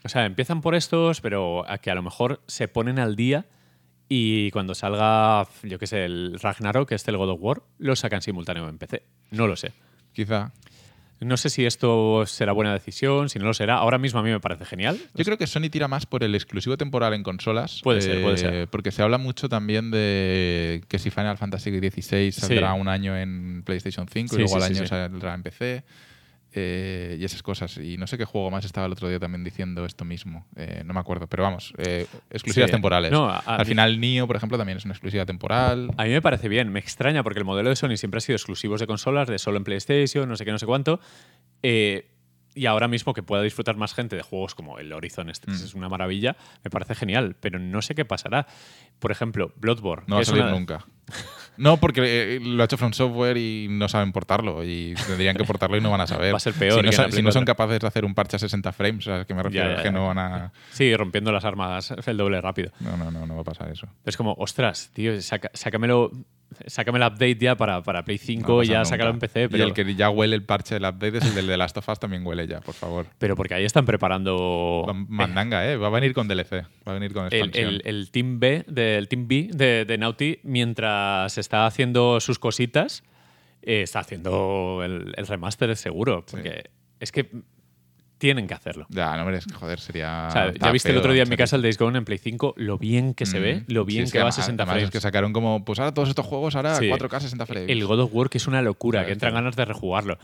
O 0.07 0.09
sea, 0.11 0.27
empiezan 0.27 0.61
por 0.61 0.75
estos, 0.75 1.23
pero 1.23 1.67
a 1.67 1.79
que 1.79 1.91
a 1.91 1.95
lo 1.95 2.03
mejor 2.03 2.43
se 2.47 2.69
ponen 2.69 2.99
al 2.99 3.17
día 3.17 3.47
y 4.07 4.51
cuando 4.51 4.75
salga, 4.75 5.47
yo 5.63 5.79
qué 5.79 5.87
sé, 5.87 6.05
el 6.05 6.39
Ragnarok, 6.39 6.91
que 6.91 6.95
es 6.97 7.09
el 7.09 7.17
God 7.17 7.31
of 7.31 7.39
War, 7.41 7.63
lo 7.79 7.97
sacan 7.97 8.21
simultáneo 8.21 8.69
en 8.69 8.77
PC. 8.77 9.03
No 9.31 9.47
lo 9.47 9.57
sé. 9.57 9.73
Quizá. 10.15 10.53
No 11.21 11.37
sé 11.37 11.49
si 11.49 11.65
esto 11.65 12.25
será 12.27 12.53
buena 12.53 12.73
decisión, 12.73 13.29
si 13.31 13.39
no 13.39 13.47
lo 13.47 13.55
será. 13.55 13.77
Ahora 13.77 13.99
mismo 13.99 14.21
a 14.21 14.23
mí 14.23 14.31
me 14.31 14.41
parece 14.41 14.65
genial. 14.65 14.99
Yo 15.15 15.25
creo 15.25 15.39
que 15.39 15.47
Sony 15.47 15.71
tira 15.71 15.89
más 15.89 16.07
por 16.07 16.23
el 16.23 16.35
exclusivo 16.35 16.77
temporal 16.77 17.15
en 17.15 17.23
consolas. 17.23 17.81
Puede 17.83 18.03
ser, 18.03 18.23
puede 18.23 18.37
ser. 18.37 18.55
Eh, 18.55 18.67
Porque 18.67 18.91
se 18.91 19.03
habla 19.03 19.17
mucho 19.17 19.49
también 19.49 19.91
de 19.91 20.83
que 20.89 20.99
si 20.99 21.11
Final 21.11 21.39
Fantasy 21.39 21.71
XVI 21.79 22.33
saldrá 22.33 22.75
un 22.75 22.89
año 22.89 23.17
en 23.17 23.63
PlayStation 23.65 24.07
5 24.07 24.29
Sí, 24.29 24.35
y 24.35 24.39
luego 24.45 24.59
sí, 24.61 24.65
al 24.65 24.77
año 24.77 24.87
saldrá 24.87 25.35
en 25.35 25.43
PC. 25.43 25.85
Eh, 26.55 27.17
y 27.21 27.25
esas 27.25 27.43
cosas. 27.43 27.77
Y 27.79 27.97
no 27.97 28.07
sé 28.07 28.17
qué 28.17 28.25
juego 28.25 28.51
más 28.51 28.65
estaba 28.65 28.87
el 28.87 28.93
otro 28.93 29.09
día 29.09 29.19
también 29.19 29.43
diciendo 29.45 29.85
esto 29.85 30.05
mismo. 30.05 30.47
Eh, 30.57 30.83
no 30.85 30.95
me 30.95 31.01
acuerdo. 31.01 31.27
Pero 31.27 31.43
vamos, 31.43 31.73
eh, 31.79 32.07
exclusivas 32.31 32.71
Sí. 32.71 32.73
temporales. 32.73 33.11
No, 33.11 33.29
a- 33.29 33.39
al 33.39 33.67
final, 33.67 33.99
Nio, 34.01 34.27
por 34.27 34.37
ejemplo, 34.37 34.57
también 34.57 34.79
es 34.79 34.85
una 34.85 34.95
exclusiva 34.95 35.27
temporal. 35.27 35.91
A 35.97 36.05
mí 36.05 36.11
me 36.11 36.23
parece 36.23 36.49
bien, 36.49 36.71
me 36.71 36.79
extraña 36.81 37.23
porque 37.23 37.41
el 37.41 37.45
modelo 37.45 37.69
de 37.71 37.77
Sony 37.77 37.97
siempre 37.97 38.19
ha 38.19 38.21
sido 38.21 38.37
exclusivos 38.37 38.81
de 38.81 38.87
consolas, 38.87 39.29
de 39.29 39.39
solo 39.39 39.57
en 39.59 39.65
PlayStation, 39.65 40.29
no 40.29 40.37
sé 40.37 40.45
qué, 40.45 40.53
no 40.53 40.59
sé 40.59 40.67
cuánto. 40.67 41.01
Eh, 41.63 42.11
y 42.55 42.67
ahora 42.67 42.89
mismo 42.89 43.15
que 43.15 43.23
pueda 43.23 43.43
disfrutar 43.43 43.77
más 43.77 43.95
gente 43.95 44.17
de 44.17 44.23
juegos 44.23 44.55
como 44.55 44.79
el 44.79 44.93
Horizon, 44.93 45.29
este 45.31 45.47
que 45.47 45.53
Mm. 45.53 45.65
es 45.65 45.75
una 45.75 45.89
maravilla, 45.89 46.37
me 46.63 46.71
parece 46.71 46.95
genial, 46.95 47.37
pero 47.41 47.59
no 47.59 47.83
sé 47.83 47.95
qué 47.95 48.05
pasará. 48.05 48.47
Por 48.99 49.11
ejemplo, 49.11 49.53
Bloodborne. 49.57 50.05
No 50.07 50.17
va 50.17 50.21
que 50.21 50.23
a 50.23 50.27
salir 50.27 50.43
una- 50.45 50.53
nunca. 50.53 50.87
No, 51.57 51.77
porque 51.77 52.01
eh, 52.37 52.41
lo 52.41 52.63
ha 52.63 52.65
hecho 52.65 52.77
From 52.77 52.93
Software 52.93 53.37
y 53.37 53.69
no 53.71 53.89
saben 53.89 54.11
portarlo. 54.13 54.65
Y 54.65 54.95
tendrían 55.07 55.37
que 55.37 55.45
portarlo 55.45 55.77
y 55.77 55.81
no 55.81 55.91
van 55.91 56.01
a 56.01 56.07
saber. 56.07 56.33
Va 56.35 56.37
a 56.39 56.41
ser 56.41 56.55
peor 56.55 56.75
Si 56.77 56.81
que 56.81 56.87
no, 56.87 56.93
sa- 56.93 57.11
si 57.11 57.23
no 57.23 57.31
son 57.31 57.45
4. 57.45 57.55
capaces 57.55 57.81
de 57.81 57.87
hacer 57.87 58.05
un 58.05 58.15
parche 58.15 58.37
a 58.37 58.39
60 58.39 58.73
frames, 58.73 59.05
¿sabes 59.05 59.27
qué 59.27 59.35
me 59.35 59.43
refiero? 59.43 59.67
ya, 59.69 59.75
Es 59.77 59.79
que 59.83 59.89
ya. 59.89 59.93
no 59.93 60.07
van 60.07 60.19
a. 60.19 60.53
Sí, 60.73 60.95
rompiendo 60.97 61.31
las 61.33 61.45
armas 61.45 61.93
el 62.07 62.17
doble 62.17 62.41
rápido. 62.41 62.73
No, 62.81 62.97
no, 62.97 63.11
no, 63.11 63.27
no 63.27 63.35
va 63.35 63.43
a 63.43 63.45
pasar 63.45 63.71
eso. 63.71 63.87
Es 64.05 64.17
como, 64.17 64.33
ostras, 64.39 64.91
tío, 64.95 65.21
saca- 65.21 65.51
sácamelo, 65.55 66.11
sácame 66.67 66.99
el 66.99 67.05
update 67.05 67.37
ya 67.37 67.57
para, 67.57 67.83
para 67.83 68.05
Play 68.05 68.19
5 68.19 68.53
No 68.53 68.63
y 68.63 68.67
ya 68.67 68.85
sácalo 68.85 69.11
en. 69.11 69.19
PC. 69.19 69.49
Pero, 69.49 69.65
Y 69.65 69.67
el 69.67 69.73
que 69.75 69.95
ya 69.95 70.11
huele 70.11 70.37
el 70.37 70.45
parche 70.45 70.75
del 70.75 70.85
update 70.85 71.19
es 71.19 71.25
el 71.25 71.35
del 71.35 71.47
de 71.47 71.57
Last 71.57 71.77
of 71.77 71.89
Us, 71.89 71.99
también 72.01 72.27
huele 72.27 72.47
ya, 72.47 72.61
por 72.61 72.75
favor. 72.75 73.07
pero 73.19 73.37
porque 73.37 73.55
ahí 73.55 73.65
están 73.65 73.85
preparando 73.85 74.85
Va- 74.89 74.93
Mandanga, 74.95 75.71
¿eh? 75.71 75.77
Va 75.77 75.87
a 75.87 75.91
venir 75.91 76.15
con 76.15 76.29
DLC. 76.29 76.53
Va 76.87 76.93
a 76.93 76.95
venir 76.95 77.13
con 77.13 77.27
el, 77.27 77.33
expansión. 77.33 77.69
el- 77.75 77.83
el 77.85 78.11
Team 78.11 78.41
B, 78.41 78.65
del 78.69 79.09
Team 79.09 79.29
B 79.29 79.49
de, 79.53 79.85
de 79.85 79.99
Naughty, 79.99 80.39
mientras 80.43 81.39
está 81.39 81.67
haciendo 81.67 82.21
sus 82.21 82.39
cositas, 82.39 83.03
eh, 83.63 83.83
está 83.83 84.01
haciendo 84.01 84.83
el, 84.85 85.13
el 85.17 85.27
remaster 85.27 85.75
seguro. 85.77 86.25
Porque 86.31 86.65
es 87.01 87.13
que 87.13 87.29
tienen 88.25 88.47
que 88.47 88.55
hacerlo. 88.55 88.87
Ya, 88.89 89.15
no 89.19 89.25
merezco, 89.27 89.53
joder, 89.59 89.79
sería. 89.79 90.29
O 90.29 90.31
sea, 90.31 90.51
ya 90.55 90.71
viste 90.73 90.91
el 90.91 90.97
otro 90.97 91.13
día 91.13 91.25
en 91.25 91.29
mi 91.29 91.37
casa 91.37 91.57
el 91.57 91.63
Days 91.63 91.77
Gone 91.77 91.99
en 91.99 92.07
Play 92.07 92.17
5, 92.17 92.55
lo 92.57 92.79
bien 92.79 93.13
que 93.13 93.27
se 93.27 93.39
ve, 93.39 93.57
Mm. 93.57 93.73
lo 93.73 93.83
Sí, 93.83 93.87
bien 93.89 94.05
es 94.05 94.13
que 94.13 94.19
va 94.19 94.23
a 94.23 94.29
además- 94.29 94.35
60 94.37 94.63
además 94.63 94.73
frames. 94.77 94.85
es 94.89 94.91
que 94.93 95.01
sacaron 95.03 95.35
como, 95.35 95.63
pues 95.67 95.79
ahora 95.79 95.93
todos 95.93 96.09
estos 96.09 96.25
juegos, 96.25 96.57
ahora 96.57 96.77
Sí. 96.77 96.89
4K 96.89 97.21
60 97.21 97.45
frames. 97.45 97.69
El 97.69 97.85
God 97.87 98.01
of 98.01 98.11
War, 98.15 98.31
que 98.31 98.39
es 98.39 98.47
una 98.47 98.63
locura, 98.63 99.01
Claro, 99.01 99.07
que 99.09 99.13
entran 99.13 99.33
claro. 99.33 99.45
ganas 99.45 99.57
de 99.57 99.65
rejugarlo. 99.67 100.19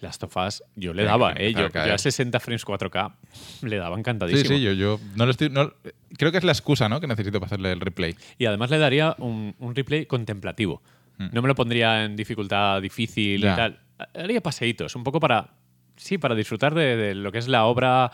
Last 0.00 0.24
of 0.24 0.36
Us, 0.36 0.64
yo 0.74 0.92
le 0.94 1.04
daba, 1.04 1.32
¿eh? 1.36 1.54
Yo, 1.54 1.68
yo 1.68 1.94
a 1.94 1.98
60 1.98 2.40
frames 2.40 2.64
4K 2.64 3.14
le 3.62 3.76
daba 3.76 3.94
Sí, 3.94 4.00
encantadísimo. 4.00 4.48
sí, 4.56 4.60
yo, 4.60 4.72
yo 4.72 4.98
no 5.14 5.26
lo 5.26 5.30
estoy. 5.30 5.48
no- 5.48 5.72
creo 6.18 6.32
que 6.32 6.38
es 6.38 6.44
la 6.44 6.50
excusa, 6.50 6.88
¿no? 6.88 7.00
Que 7.00 7.06
necesito 7.06 7.38
para 7.38 7.46
hacerle 7.46 7.70
el 7.70 7.78
replay. 7.78 8.16
Y 8.36 8.46
además 8.46 8.68
le 8.70 8.78
daría 8.78 9.14
un, 9.18 9.54
un 9.60 9.74
replay 9.76 10.06
contemplativo. 10.06 10.82
Mm. 11.18 11.26
No 11.32 11.42
me 11.42 11.46
lo 11.46 11.54
pondría 11.54 12.04
en 12.04 12.16
dificultad 12.16 12.82
difícil 12.82 13.42
Ya. 13.42 13.52
y 13.52 13.56
tal. 13.56 13.78
Haría 14.16 14.40
paseitos, 14.40 14.96
un 14.96 15.04
poco 15.04 15.20
para. 15.20 15.50
Sí, 16.02 16.18
para 16.18 16.34
disfrutar 16.34 16.74
de, 16.74 16.96
de 16.96 17.14
lo 17.14 17.30
que 17.32 17.38
es 17.38 17.48
la 17.48 17.64
obra 17.64 18.10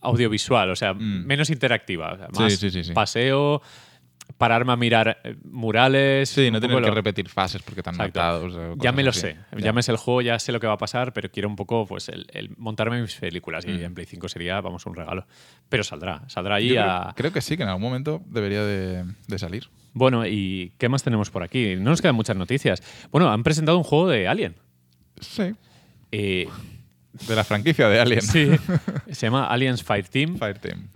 audiovisual, 0.00 0.70
o 0.70 0.76
sea, 0.76 0.94
Mm. 0.94 1.24
menos 1.26 1.50
interactiva. 1.50 2.12
o 2.12 2.16
sea, 2.16 2.28
Sí, 2.32 2.42
más 2.42 2.52
sí, 2.56 2.70
sí, 2.70 2.84
sí. 2.84 2.92
paseo, 2.92 3.62
pararme 4.38 4.72
a 4.72 4.76
mirar 4.76 5.18
eh, 5.24 5.36
murales. 5.44 6.28
Sí, 6.30 6.50
no 6.50 6.60
tener 6.60 6.82
que 6.82 6.90
repetir 6.90 7.28
fases 7.28 7.62
porque 7.62 7.80
están 7.80 7.96
matados. 7.96 8.54
o 8.54 8.76
Ya 8.76 8.92
me 8.92 9.02
lo 9.02 9.10
así. 9.10 9.20
sé. 9.20 9.36
Ya. 9.52 9.58
Ya 9.66 9.72
me 9.72 9.82
sé 9.82 9.92
el 9.92 9.96
juego, 9.98 10.20
ya 10.22 10.38
sé 10.38 10.52
lo 10.52 10.60
que 10.60 10.66
va 10.66 10.74
a 10.74 10.78
pasar, 10.78 11.12
pero 11.12 11.30
quiero 11.30 11.48
un 11.48 11.56
poco 11.56 11.86
pues 11.86 12.08
el, 12.08 12.26
el 12.32 12.50
montarme 12.58 13.00
mis 13.00 13.14
películas. 13.16 13.64
Y 13.66 13.72
Mm. 13.72 13.84
en 13.84 13.94
Play 13.94 14.06
5 14.06 14.28
sería, 14.28 14.60
vamos, 14.60 14.84
un 14.86 14.94
regalo. 14.94 15.26
Pero 15.68 15.84
saldrá. 15.84 16.22
Saldrá 16.28 16.58
Yo 16.60 16.64
allí 16.66 16.68
creo, 16.70 16.84
a. 16.90 17.14
creo 17.16 17.32
que 17.32 17.40
sí, 17.40 17.56
que 17.56 17.62
en 17.62 17.68
algún 17.70 17.82
momento 17.82 18.22
debería 18.26 18.62
de, 18.64 19.04
de 19.26 19.38
salir. 19.38 19.68
Bueno, 19.94 20.26
¿y 20.26 20.72
qué 20.78 20.88
más 20.88 21.02
tenemos 21.02 21.30
por 21.30 21.42
aquí? 21.42 21.76
No 21.76 21.90
nos 21.90 22.02
quedan 22.02 22.16
muchas 22.16 22.36
noticias. 22.36 22.82
Bueno, 23.10 23.30
han 23.30 23.42
presentado 23.42 23.78
un 23.78 23.84
juego 23.84 24.08
de 24.08 24.26
Alien. 24.28 24.56
Sí. 25.20 25.54
Eh, 26.12 26.48
De 27.28 27.34
la 27.36 27.44
franquicia 27.44 27.88
de 27.88 28.00
Alien. 28.00 28.22
sí. 28.22 28.50
Se 29.10 29.26
llama 29.26 29.46
Aliens 29.46 29.82
Fireteam. 29.82 30.36
Fireteam. 30.38 30.88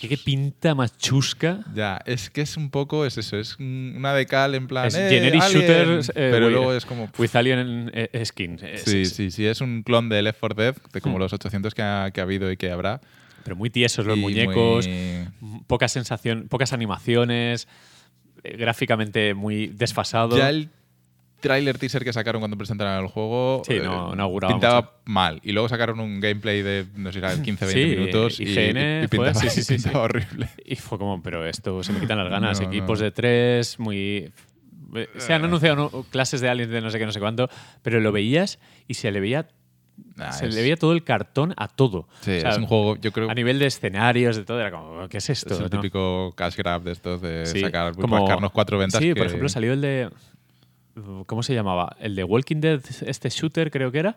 ¿Qué, 0.00 0.08
qué 0.08 0.16
pinta 0.18 0.74
más 0.74 0.98
chusca? 0.98 1.60
Ya, 1.74 2.00
es 2.06 2.28
que 2.28 2.40
es 2.42 2.56
un 2.56 2.70
poco, 2.70 3.06
es 3.06 3.16
eso, 3.18 3.38
es 3.38 3.56
una 3.58 4.12
decal 4.14 4.54
en 4.54 4.66
plan. 4.66 4.86
Es 4.88 4.96
"Eh, 4.96 5.06
generic 5.08 5.40
Alien", 5.42 5.60
shooters, 5.62 6.08
eh, 6.10 6.12
pero 6.32 6.50
luego 6.50 6.74
es 6.74 6.84
como. 6.84 7.08
With 7.16 7.34
Alien 7.36 7.90
eh, 7.94 8.24
skin. 8.26 8.58
Es- 8.62 8.82
Sí, 8.82 9.02
es- 9.02 9.10
sí, 9.14 9.30
sí, 9.30 9.46
es 9.46 9.60
un 9.60 9.82
clon 9.84 10.08
de 10.08 10.20
Left 10.22 10.40
4 10.40 10.60
Dead, 10.62 10.74
de 10.92 10.98
Hmm. 10.98 11.02
como 11.02 11.18
los 11.18 11.32
800 11.32 11.72
que 11.74 11.82
ha, 11.82 12.10
que 12.12 12.20
ha 12.20 12.24
habido 12.24 12.50
y 12.50 12.56
que 12.56 12.70
habrá. 12.70 13.00
Pero 13.44 13.54
muy 13.56 13.70
tiesos 13.70 14.04
los 14.04 14.18
Y 14.18 14.20
muñecos. 14.20 14.86
muy- 14.88 15.60
Poca 15.68 15.86
sensación, 15.88 16.48
pocas 16.48 16.72
animaciones. 16.72 17.68
eh, 18.44 18.56
gráficamente 18.58 19.34
muy 19.34 19.68
desfasado. 19.68 20.36
Ya 20.36 20.50
el 20.50 20.68
tráiler 21.40 21.78
teaser 21.78 22.02
que 22.04 22.12
sacaron 22.12 22.40
cuando 22.40 22.56
presentaron 22.56 23.04
el 23.04 23.10
juego 23.10 23.62
Sí, 23.66 23.74
eh, 23.74 23.80
no- 23.82 24.14
no 24.16 24.22
auguraba 24.22 24.54
pintaba 24.54 24.80
mucho. 24.80 24.92
mal. 25.04 25.40
Y 25.42 25.52
luego 25.52 25.68
sacaron 25.68 26.00
un 26.00 26.20
gameplay 26.20 26.62
de, 26.62 26.86
no 26.96 27.12
sé, 27.12 27.18
era 27.20 27.34
15-20 27.34 27.66
Sí, 27.72 27.84
minutos 27.86 28.40
y, 28.40 28.44
IGN 28.44 29.04
y 29.04 29.08
pintaba, 29.08 29.34
fue, 29.34 29.50
sí, 29.50 29.62
sí, 29.62 29.62
sí, 29.62 29.74
pintaba 29.74 29.92
sí. 29.94 29.98
horrible. 30.00 30.48
Y 30.64 30.76
fue 30.76 30.98
como, 30.98 31.22
pero 31.22 31.46
esto 31.46 31.82
se 31.82 31.92
me 31.92 32.00
quitan 32.00 32.18
las 32.18 32.28
ganas. 32.30 32.60
No, 32.60 32.66
Equipos 32.66 32.98
no. 33.00 33.04
de 33.04 33.10
tres, 33.12 33.78
muy. 33.78 34.32
eh, 34.94 35.08
Se 35.18 35.32
han 35.34 35.44
anunciado 35.44 35.90
¿no? 35.92 36.02
clases 36.04 36.40
de 36.40 36.48
aliens 36.48 36.70
de 36.70 36.80
no 36.80 36.90
sé 36.90 36.98
qué, 36.98 37.06
no 37.06 37.12
sé 37.12 37.20
cuánto, 37.20 37.48
pero 37.82 38.00
lo 38.00 38.12
veías 38.12 38.58
y 38.88 38.94
se 38.94 39.10
le 39.12 39.20
veía, 39.20 39.48
Nah, 40.16 40.30
se 40.30 40.46
es- 40.46 40.54
le 40.54 40.60
veía 40.62 40.76
todo 40.76 40.92
el 40.92 41.04
cartón 41.04 41.54
a 41.56 41.68
todo. 41.68 42.06
sí, 42.20 42.36
O 42.36 42.40
sea, 42.40 42.50
es 42.50 42.58
un 42.58 42.66
juego, 42.66 42.96
yo 42.96 43.12
creo 43.12 43.30
A 43.30 43.34
nivel 43.34 43.58
de 43.58 43.66
escenarios, 43.66 44.36
de 44.36 44.44
todo, 44.44 44.60
era 44.60 44.70
como, 44.70 45.08
¿qué 45.08 45.18
es 45.18 45.30
esto? 45.30 45.54
es 45.54 45.60
el 45.60 45.64
no? 45.64 45.70
típico 45.70 46.32
cash 46.36 46.54
grab 46.56 46.82
de 46.82 46.92
estos 46.92 47.22
de 47.22 47.46
Sí, 47.46 47.60
sacar, 47.60 47.94
como- 47.94 48.18
rascarnos 48.18 48.50
cuatro 48.52 48.76
ventas. 48.78 49.00
Sí, 49.00 49.08
que- 49.08 49.16
por 49.16 49.26
ejemplo, 49.26 49.48
salió 49.48 49.72
el 49.72 49.80
de. 49.80 50.10
¿Cómo 51.26 51.42
se 51.42 51.54
llamaba? 51.54 51.96
El 52.00 52.14
de 52.14 52.24
Walking 52.24 52.60
Dead, 52.60 52.80
este 53.04 53.28
shooter, 53.28 53.70
creo 53.70 53.92
que 53.92 53.98
era. 53.98 54.16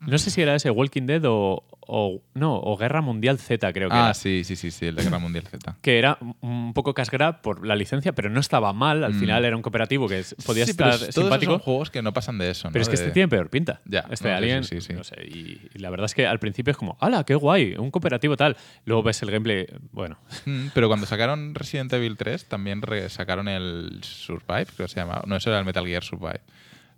No 0.00 0.18
sé 0.18 0.30
si 0.30 0.42
era 0.42 0.54
ese 0.54 0.70
Walking 0.70 1.06
Dead 1.06 1.22
o. 1.24 1.64
o- 1.86 2.22
no, 2.32 2.58
o 2.60 2.76
Guerra 2.78 3.02
Mundial 3.02 3.38
Z, 3.38 3.70
creo 3.74 3.90
que 3.90 3.94
Ah, 3.94 4.04
era. 4.06 4.14
sí, 4.14 4.42
sí, 4.44 4.56
sí, 4.56 4.70
sí, 4.70 4.86
el 4.86 4.94
de 4.96 5.02
Guerra 5.02 5.18
Mundial 5.18 5.44
Z. 5.46 5.76
Que 5.82 5.98
era 5.98 6.16
un 6.40 6.72
poco 6.72 6.94
cash 6.94 7.10
grab 7.10 7.42
por 7.42 7.66
la 7.66 7.76
licencia, 7.76 8.14
pero 8.14 8.30
no 8.30 8.40
estaba 8.40 8.72
mal. 8.72 9.04
Al 9.04 9.12
Mm. 9.14 9.20
final 9.20 9.44
era 9.44 9.54
un 9.54 9.60
cooperativo 9.60 10.08
que 10.08 10.24
podía 10.46 10.64
Sí, 10.64 10.72
pero 10.72 10.88
estar 10.90 10.98
todos 10.98 11.02
esos 11.10 11.14
simpático. 11.24 11.52
son 11.52 11.60
juegos 11.60 11.90
que 11.90 12.00
no 12.00 12.12
pasan 12.14 12.38
de 12.38 12.50
eso, 12.50 12.68
¿no? 12.68 12.72
Pero 12.72 12.82
es 12.84 12.88
que 12.88 12.94
este 12.94 13.10
tiene 13.10 13.28
peor 13.28 13.50
pinta. 13.50 13.80
Ya, 13.84 14.06
Este 14.10 14.30
no, 14.30 14.34
Alien, 14.36 14.64
sí, 14.64 14.80
sí, 14.80 14.88
sí. 14.88 14.92
no 14.94 15.04
sé. 15.04 15.16
Y, 15.26 15.60
y 15.74 15.78
la 15.78 15.90
verdad 15.90 16.06
es 16.06 16.14
que 16.14 16.26
al 16.26 16.38
principio 16.38 16.70
es 16.70 16.76
como, 16.78 16.96
¡hala, 17.00 17.22
qué 17.24 17.34
guay! 17.34 17.74
Un 17.76 17.90
cooperativo 17.90 18.34
tal. 18.36 18.56
Luego 18.86 19.02
ves 19.02 19.22
el 19.22 19.30
gameplay, 19.30 19.66
bueno, 19.92 20.16
Mm, 20.46 20.68
Pero 20.74 20.88
cuando 20.88 21.04
sacaron 21.06 21.54
Resident 21.54 21.92
Evil 21.92 22.16
3, 22.16 22.46
también 22.46 22.80
sacaron 23.08 23.46
el 23.48 24.00
Survive, 24.02 24.66
creo 24.74 24.86
que 24.86 24.88
se 24.88 25.00
llama. 25.00 25.22
No, 25.26 25.36
eso 25.36 25.50
era 25.50 25.58
el 25.58 25.64
Metal 25.66 25.86
Gear 25.86 26.02
Survive. 26.02 26.40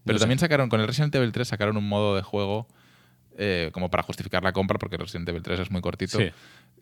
Pero 0.04 0.14
No 0.14 0.18
sé. 0.18 0.22
también 0.22 0.38
sacaron, 0.38 0.68
con 0.68 0.80
el 0.80 0.86
Resident 0.86 1.12
Evil 1.16 1.32
3, 1.32 1.48
sacaron 1.48 1.76
un 1.76 1.88
modo 1.88 2.14
de 2.14 2.22
juego 2.22 2.68
eh, 3.36 3.70
como 3.72 3.90
para 3.90 4.02
justificar 4.02 4.42
la 4.42 4.52
compra, 4.52 4.78
porque 4.78 4.96
Resident 4.96 5.28
Evil 5.28 5.42
3 5.42 5.60
es 5.60 5.70
muy 5.70 5.80
cortito. 5.80 6.18
Sí. 6.18 6.30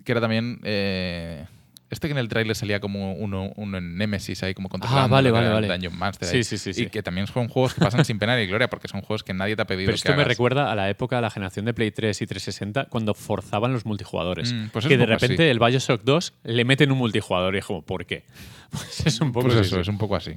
Que 0.05 0.13
era 0.13 0.21
también. 0.21 0.61
eh, 0.65 1.45
este 1.91 2.09
que 2.09 2.13
en 2.13 2.19
el 2.19 2.29
tráiler 2.29 2.57
salía 2.57 2.81
como 2.81 3.13
uno, 3.13 3.53
uno 3.55 3.79
en 3.79 3.97
Nemesis 3.97 4.43
ahí, 4.43 4.53
como 4.55 4.69
controlando 4.69 5.05
Ah, 5.05 5.07
vale, 5.07 5.31
vale, 5.31 5.49
vale. 5.51 5.69
Dungeon 5.69 5.97
Master. 5.97 6.27
Sí, 6.27 6.43
sí, 6.43 6.59
sí, 6.59 6.83
Y 6.83 6.87
que 6.87 7.03
también 7.05 7.29
son 7.29 7.47
juegos 7.47 7.75
que 7.75 7.81
pasan 7.83 8.05
sin 8.05 8.19
pena 8.19 8.37
ni 8.37 8.47
gloria, 8.47 8.69
porque 8.69 8.89
son 8.89 9.03
juegos 9.03 9.23
que 9.23 9.33
nadie 9.33 9.55
te 9.55 9.63
ha 9.63 9.67
pedido 9.67 9.87
Pero 9.89 9.93
que 9.95 9.97
esto 9.99 10.09
me 10.09 10.15
hagas. 10.15 10.29
recuerda 10.29 10.73
a 10.73 10.75
la 10.75 10.91
época, 10.91 11.19
a 11.19 11.21
la 11.21 11.31
generación 11.31 11.67
de 11.67 11.75
Play 11.75 11.93
3 11.93 12.21
y 12.23 12.27
360, 12.27 12.87
cuando 12.87 13.15
forzaban 13.15 13.73
los 13.73 13.85
multijugadores. 13.87 14.53
Mm, 14.53 14.69
pues 14.73 14.87
es 14.87 14.89
que 14.89 14.97
de 14.97 15.07
repente 15.07 15.35
así. 15.45 15.51
el 15.51 15.59
Bioshock 15.61 16.03
2 16.03 16.35
le 16.43 16.65
meten 16.65 16.91
un 16.91 16.99
multijugador 16.99 17.55
y 17.55 17.59
es 17.59 17.65
como, 17.65 17.83
¿por 17.83 18.07
qué? 18.07 18.25
Pues 18.71 19.07
es 19.07 19.21
un 19.21 19.31
poco 19.31 19.47
Pues 19.49 19.59
así, 19.59 19.67
eso, 19.69 19.77
sí. 19.77 19.83
es 19.83 19.89
un 19.89 19.99
poco 19.99 20.17
así. 20.17 20.37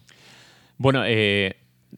Bueno, 0.78 1.04
eh, 1.08 1.56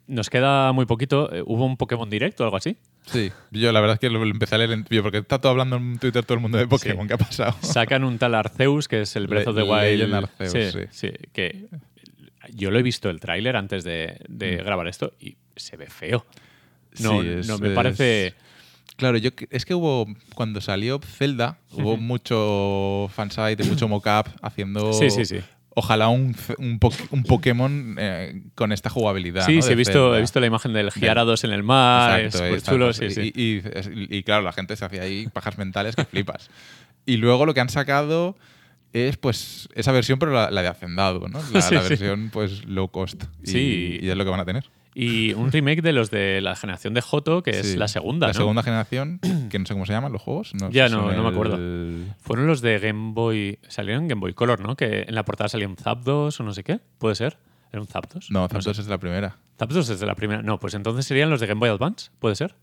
nos 0.07 0.29
queda 0.29 0.71
muy 0.73 0.85
poquito. 0.85 1.33
Eh, 1.33 1.43
¿Hubo 1.45 1.65
un 1.65 1.77
Pokémon 1.77 2.09
Direct 2.09 2.39
o 2.41 2.43
algo 2.43 2.57
así? 2.57 2.77
Sí, 3.05 3.31
yo 3.51 3.71
la 3.71 3.79
verdad 3.81 3.95
es 3.95 3.99
que 3.99 4.09
lo, 4.09 4.23
empecé 4.23 4.55
a 4.55 4.57
leer 4.59 4.71
en 4.71 4.83
porque 5.01 5.17
está 5.19 5.39
todo 5.39 5.51
hablando 5.51 5.77
en 5.77 5.97
Twitter 5.99 6.23
todo 6.23 6.35
el 6.35 6.41
mundo 6.41 6.57
de 6.57 6.67
Pokémon. 6.67 7.07
¿Qué 7.07 7.13
ha 7.13 7.17
pasado? 7.17 7.55
Sacan 7.61 8.03
un 8.03 8.17
tal 8.19 8.35
Arceus, 8.35 8.87
que 8.87 9.01
es 9.01 9.15
el 9.15 9.27
Breath 9.27 9.47
of 9.47 9.55
the 9.55 9.63
Le- 9.63 9.69
Wild. 10.05 10.13
Arceus, 10.13 10.51
sí, 10.51 10.71
sí. 10.71 10.87
sí, 10.91 11.11
que 11.33 11.67
yo 12.53 12.71
lo 12.71 12.79
he 12.79 12.83
visto 12.83 13.09
el 13.09 13.19
tráiler 13.19 13.55
antes 13.55 13.83
de, 13.83 14.17
de 14.27 14.57
Mm. 14.61 14.65
grabar 14.65 14.87
esto 14.87 15.13
y 15.19 15.37
se 15.55 15.77
ve 15.77 15.87
feo. 15.87 16.25
No, 16.99 17.21
Sí, 17.21 17.27
es- 17.27 17.47
no 17.47 17.57
me 17.57 17.69
es- 17.69 17.75
parece. 17.75 18.33
Claro, 18.95 19.17
yo 19.17 19.29
es 19.49 19.63
que 19.65 19.73
hubo 19.73 20.07
cuando 20.35 20.59
salió 20.59 20.99
Zelda 20.99 21.57
hubo 21.71 21.95
mucho 21.95 23.09
fansite, 23.13 23.63
mucho 23.63 23.87
mockup 23.87 24.27
haciendo 24.41 24.91
Sí, 24.93 25.09
sí, 25.09 25.23
sí. 25.25 25.39
Ojalá 25.79 26.07
un, 26.09 26.35
un, 26.57 26.79
po- 26.79 26.93
un 27.11 27.23
Pokémon 27.23 27.95
eh, 27.99 28.41
con 28.55 28.71
esta 28.71 28.89
jugabilidad. 28.89 29.45
Sí, 29.45 29.57
¿no? 29.57 29.61
sí, 29.63 29.71
he 29.71 29.75
visto, 29.75 30.15
he 30.15 30.21
visto 30.21 30.39
la 30.39 30.45
imagen 30.47 30.71
del 30.73 30.89
Gyarados 30.91 31.43
en 31.43 31.51
el 31.51 31.63
mar. 31.63 32.19
Exacto, 32.21 32.45
es 32.47 32.53
exacto. 32.53 32.71
chulo, 32.71 32.93
sí, 32.93 33.05
y, 33.05 33.61
sí. 33.61 34.07
Y, 34.09 34.23
claro, 34.23 34.43
la 34.43 34.51
gente 34.53 34.75
se 34.75 34.85
hacía 34.85 35.01
ahí 35.01 35.27
pajas 35.27 35.57
mentales 35.57 35.95
que 35.95 36.05
flipas. 36.05 36.49
Y 37.05 37.17
luego 37.17 37.45
lo 37.45 37.53
que 37.53 37.59
han 37.61 37.69
sacado 37.69 38.37
es 38.93 39.17
pues 39.17 39.69
esa 39.75 39.91
versión, 39.91 40.19
pero 40.19 40.31
la, 40.33 40.49
la 40.51 40.61
de 40.61 40.67
Hacendado, 40.67 41.27
¿no? 41.27 41.39
La, 41.53 41.59
la 41.71 41.81
versión 41.81 42.29
pues 42.31 42.65
low 42.65 42.87
cost. 42.89 43.23
Y, 43.43 43.47
Sí. 43.47 43.99
y 44.01 44.09
es 44.09 44.15
lo 44.15 44.23
que 44.23 44.29
van 44.31 44.39
a 44.39 44.45
tener. 44.45 44.65
Y 45.01 45.33
un 45.33 45.51
remake 45.51 45.81
de 45.81 45.93
los 45.93 46.11
de 46.11 46.41
la 46.41 46.55
generación 46.55 46.93
de 46.93 47.01
Joto, 47.01 47.41
que 47.41 47.51
es 47.51 47.71
Sí. 47.71 47.77
la 47.77 47.87
segunda, 47.87 48.27
La 48.27 48.33
¿no? 48.33 48.37
segunda 48.39 48.63
generación, 48.63 49.19
que 49.49 49.57
no 49.59 49.65
sé 49.65 49.73
cómo 49.73 49.85
se 49.85 49.93
llaman 49.93 50.11
los 50.11 50.21
juegos. 50.21 50.53
No 50.55 50.69
Ya 50.71 50.89
no- 50.89 51.11
no 51.11 51.23
me 51.23 51.29
acuerdo. 51.29 51.57
Fueron 52.19 52.47
los 52.47 52.61
de 52.61 52.79
Game 52.79 53.13
Boy. 53.13 53.59
Salieron 53.67 54.03
en 54.03 54.07
Game 54.09 54.19
Boy 54.19 54.33
Color, 54.33 54.59
¿no? 54.59 54.75
Que 54.75 55.05
en 55.07 55.15
la 55.15 55.23
portada 55.23 55.47
salía 55.47 55.67
un 55.67 55.77
Zapdos 55.77 56.39
o 56.39 56.43
no 56.43 56.53
sé 56.53 56.63
qué. 56.63 56.79
¿Puede 56.97 57.15
ser? 57.15 57.37
¿Era 57.71 57.81
un 57.81 57.87
Zapdos? 57.87 58.29
No, 58.31 58.47
sé. 58.47 58.53
Zapdos 58.55 58.79
es 58.79 58.85
de 58.85 58.91
la 58.91 58.97
primera. 58.97 59.37
Zapdos 59.57 59.89
es 59.89 59.99
de 59.99 60.05
la 60.05 60.15
primera. 60.15 60.41
No, 60.41 60.59
pues 60.59 60.73
entonces 60.73 61.05
serían 61.05 61.29
los 61.29 61.39
de 61.39 61.47
Game 61.47 61.59
Boy 61.59 61.69
Advance. 61.69 62.09
¿Puede 62.19 62.35
ser? 62.35 62.55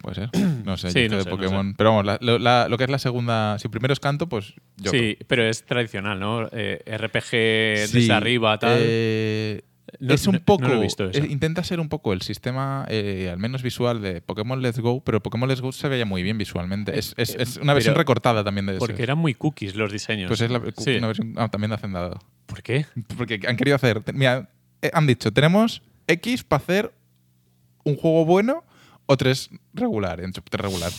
Puede 0.00 0.14
ser. 0.14 0.30
No 0.64 0.76
sé, 0.76 0.90
Sí, 0.90 1.08
no 1.08 1.16
de 1.18 1.22
sé, 1.24 1.30
no 1.30 1.36
Pokémon. 1.36 1.74
Pero 1.76 1.90
vamos, 1.90 2.04
la- 2.06 2.18
lo, 2.20 2.38
la- 2.38 2.68
lo 2.68 2.78
que 2.78 2.84
es 2.84 2.90
la 2.90 2.98
segunda. 2.98 3.58
Si 3.58 3.68
primero 3.68 3.92
es 3.92 4.00
canto, 4.00 4.28
pues 4.28 4.54
yo. 4.76 4.90
sí, 4.90 5.16
pero 5.26 5.42
es 5.44 5.64
tradicional, 5.64 6.18
¿no? 6.20 6.48
Eh, 6.52 6.82
RPG 6.86 7.86
Sí, 7.86 7.98
desde 8.00 8.12
arriba, 8.12 8.58
tal. 8.58 8.76
eh, 8.80 9.62
No- 9.98 10.14
es 10.14 10.26
un 10.26 10.38
poco. 10.40 10.68
no 10.68 10.82
eso. 10.82 11.10
eh, 11.10 11.26
intenta 11.28 11.64
ser 11.64 11.80
un 11.80 11.88
poco 11.88 12.12
el 12.12 12.22
sistema, 12.22 12.86
eh, 12.88 13.28
al 13.32 13.38
menos 13.38 13.62
visual, 13.62 14.00
de 14.00 14.20
Pokémon 14.20 14.60
Let's 14.62 14.78
Go, 14.78 15.02
pero 15.02 15.22
Pokémon 15.22 15.48
Let's 15.48 15.60
Go 15.60 15.72
se 15.72 15.88
veía 15.88 16.04
muy 16.04 16.22
bien 16.22 16.38
visualmente. 16.38 16.98
Es, 16.98 17.14
es- 17.16 17.34
es 17.34 17.56
una 17.56 17.74
versión 17.74 17.92
Eh, 17.92 17.94
pero- 17.94 18.02
recortada 18.02 18.44
también 18.44 18.66
de 18.66 18.72
ese. 18.72 18.78
Porque 18.78 19.02
eran 19.02 19.18
muy 19.18 19.34
cookies 19.34 19.74
los 19.74 19.90
diseños. 19.92 20.28
Pues 20.28 20.40
es 20.40 20.50
la, 20.50 20.60
Sí. 20.78 20.96
una 20.98 21.08
versión 21.08 21.34
ah, 21.36 21.48
también 21.48 21.70
de 21.70 21.74
Hacendado. 21.76 22.18
¿Por 22.46 22.62
qué? 22.62 22.86
Porque 23.16 23.40
han 23.46 23.56
querido 23.56 23.76
hacer. 23.76 24.02
Mira, 24.14 24.50
eh, 24.82 24.90
han 24.92 25.06
dicho, 25.06 25.32
tenemos 25.32 25.82
X 26.06 26.44
para 26.44 26.62
hacer 26.62 26.92
un 27.84 27.96
juego 27.96 28.24
bueno 28.24 28.64
o 29.12 29.16
tres 29.16 29.50
regular. 29.74 30.20
en- 30.20 30.32
Tres 30.32 30.44
regular. 30.60 30.90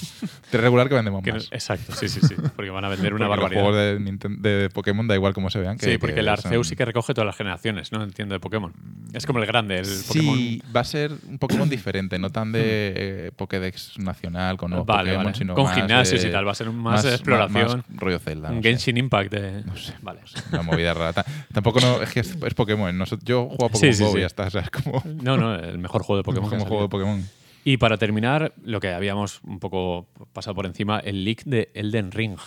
tres 0.50 0.62
regular 0.64 0.90
que 0.90 0.96
vendemos 0.96 1.24
Que 1.24 1.34
más. 1.34 1.48
exacto, 1.52 1.94
sí, 1.96 2.10
sí, 2.10 2.20
sí. 2.28 2.36
Porque 2.56 2.70
van 2.70 2.84
a 2.86 2.90
vender 2.90 3.14
una 3.14 3.28
Porque 3.28 3.42
barbaridad. 3.42 3.62
Los 3.64 4.00
juegos 4.00 4.40
de, 4.42 4.50
de 4.62 4.70
Pokémon 4.70 5.08
da 5.08 5.16
igual 5.16 5.34
cómo 5.34 5.50
se 5.50 5.60
vean. 5.60 5.78
que- 5.78 5.86
sí, 5.92 5.98
porque 5.98 6.16
que 6.16 6.20
el 6.20 6.28
Arceus 6.30 6.54
son- 6.54 6.64
sí 6.66 6.76
que 6.76 6.86
recoge 6.86 7.14
todas 7.14 7.26
las 7.26 7.36
generaciones, 7.38 7.92
¿no? 7.92 8.04
Entiendo, 8.04 8.34
de 8.34 8.40
Pokémon. 8.40 8.74
Es 9.14 9.26
como 9.26 9.40
el 9.40 9.46
grande, 9.46 9.80
el 9.80 9.88
Pokémon. 10.08 10.36
Sí, 10.38 10.62
va 10.76 10.82
a 10.82 10.84
ser 10.84 11.12
un 11.28 11.38
Pokémon 11.40 11.70
diferente, 11.70 12.20
no 12.20 12.30
tan 12.30 12.52
de 12.52 12.62
eh, 12.96 13.32
Pokédex 13.36 13.98
nacional 14.00 14.58
con 14.58 14.72
nuevos 14.72 14.86
Vale, 14.88 15.10
Pokémon, 15.12 15.26
vale. 15.26 15.38
sino 15.38 15.56
Con 15.56 15.64
más 15.66 15.76
gimnasios 15.76 16.24
y 16.26 16.30
tal, 16.32 16.46
va 16.48 16.52
a 16.52 16.56
ser 16.56 16.70
un- 16.70 16.78
más 16.80 17.04
de 17.04 17.12
exploración. 17.12 17.84
más 17.90 17.98
rollo 18.00 18.20
Zelda. 18.20 18.50
no 18.52 18.62
sé. 18.62 18.70
Genshin 18.70 18.98
Impact. 18.98 19.32
De... 19.32 19.64
No 19.64 19.76
sé, 19.78 19.94
Vale. 20.02 20.20
Una 20.52 20.62
movida 20.64 20.94
rara. 20.94 21.14
Ta- 21.14 21.26
Tampoco 21.54 21.80
no, 21.80 22.02
es 22.02 22.12
que 22.12 22.20
es, 22.22 22.36
es 22.36 22.54
Pokémon. 22.54 22.98
no 22.98 23.06
yo 23.24 23.46
juego 23.48 23.66
a 23.66 23.70
Pokémon 23.70 23.94
sí, 23.94 24.04
Go 24.04 24.12
sí. 24.12 24.18
y 24.18 24.22
ya 24.22 24.28
está. 24.28 24.44
o 24.48 24.50
sea, 24.50 24.62
es 24.62 24.70
como, 24.70 25.02
No, 25.22 25.38
no, 25.38 25.56
el 25.56 25.78
mejor 25.78 26.04
juego 26.04 26.18
de 26.18 26.24
Pokémon. 26.26 26.50
que 26.50 26.56
como 26.58 26.68
juego 26.68 26.84
de. 26.84 26.90
Pokémon. 26.90 27.26
Y 27.64 27.78
para 27.78 27.98
terminar, 27.98 28.54
lo 28.64 28.80
que 28.80 28.90
habíamos 28.90 29.42
un 29.44 29.60
poco 29.60 30.08
pasado 30.34 30.56
por 30.56 30.66
encima, 30.66 31.00
el 31.00 31.24
leak 31.26 31.44
de 31.46 31.70
Elden 31.74 32.12
Ring. 32.12 32.38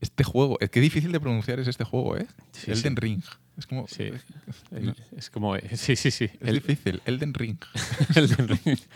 Este 0.00 0.22
juego, 0.24 0.58
que 0.58 0.80
difícil 0.80 1.12
de 1.12 1.20
pronunciar 1.20 1.58
es 1.60 1.68
este 1.68 1.84
juego, 1.84 2.16
¿eh? 2.16 2.26
Sí, 2.52 2.70
Elden 2.70 2.94
sí. 2.94 3.00
Ring. 3.00 3.22
Es 3.56 3.66
como. 3.66 3.86
Sí. 3.88 4.10
Es, 5.16 5.30
como. 5.30 5.56
Sí, 5.74 5.96
sí, 5.96 6.10
sí. 6.10 6.24
es 6.24 6.32
El, 6.40 6.54
difícil. 6.56 7.00
Elden 7.04 7.32
Ring. 7.34 7.58
Elden 8.16 8.48
Ring. 8.48 8.78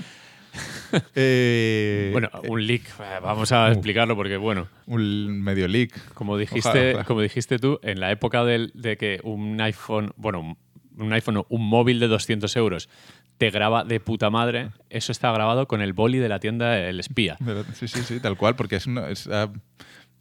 Eh, 1.15 2.09
Bueno, 2.13 2.31
un 2.49 2.67
leak, 2.67 2.83
eh, 3.01 3.19
vamos 3.23 3.53
a 3.53 3.69
explicarlo 3.71 4.17
porque, 4.17 4.37
bueno, 4.37 4.69
un 4.87 5.41
medio 5.43 5.69
leak. 5.69 6.13
como 6.15 6.37
dijiste, 6.39 6.69
Ojalá, 6.69 6.89
ojalá. 6.91 7.05
como 7.05 7.21
dijiste 7.21 7.59
tú, 7.59 7.79
en 7.83 8.01
la 8.01 8.11
época 8.11 8.45
del- 8.45 8.73
de 8.75 8.97
que 8.97 9.21
un 9.23 9.61
iPhone, 9.61 10.13
bueno, 10.17 10.57
un, 10.97 11.13
iPhone, 11.13 11.45
un 11.49 11.69
móvil 11.69 12.01
de 12.01 12.09
200 12.09 12.57
euros 12.57 12.89
te 13.39 13.51
graba 13.51 13.85
de 13.85 14.01
puta 14.01 14.31
madre, 14.31 14.71
eso 14.91 15.13
está 15.13 15.31
grabado 15.33 15.67
con 15.69 15.81
el 15.81 15.93
boli 15.93 16.19
de 16.19 16.29
la 16.29 16.41
tienda 16.41 16.79
El 16.79 17.01
Espía. 17.01 17.37
Sí, 17.75 17.89
sí, 17.89 18.03
sí, 18.03 18.21
tal 18.21 18.37
cual, 18.37 18.57
porque 18.57 18.77
es, 18.77 18.87
una- 18.87 19.09
es 19.09 19.27
a, 19.29 19.51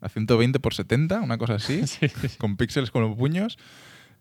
a 0.01 0.09
120 0.09 0.59
por 0.59 0.73
70, 0.73 1.19
una 1.21 1.37
cosa 1.37 1.55
así, 1.55 1.81
con 2.37 2.55
píxeles 2.57 2.91
con 2.91 3.01
los 3.01 3.17
puños, 3.17 3.57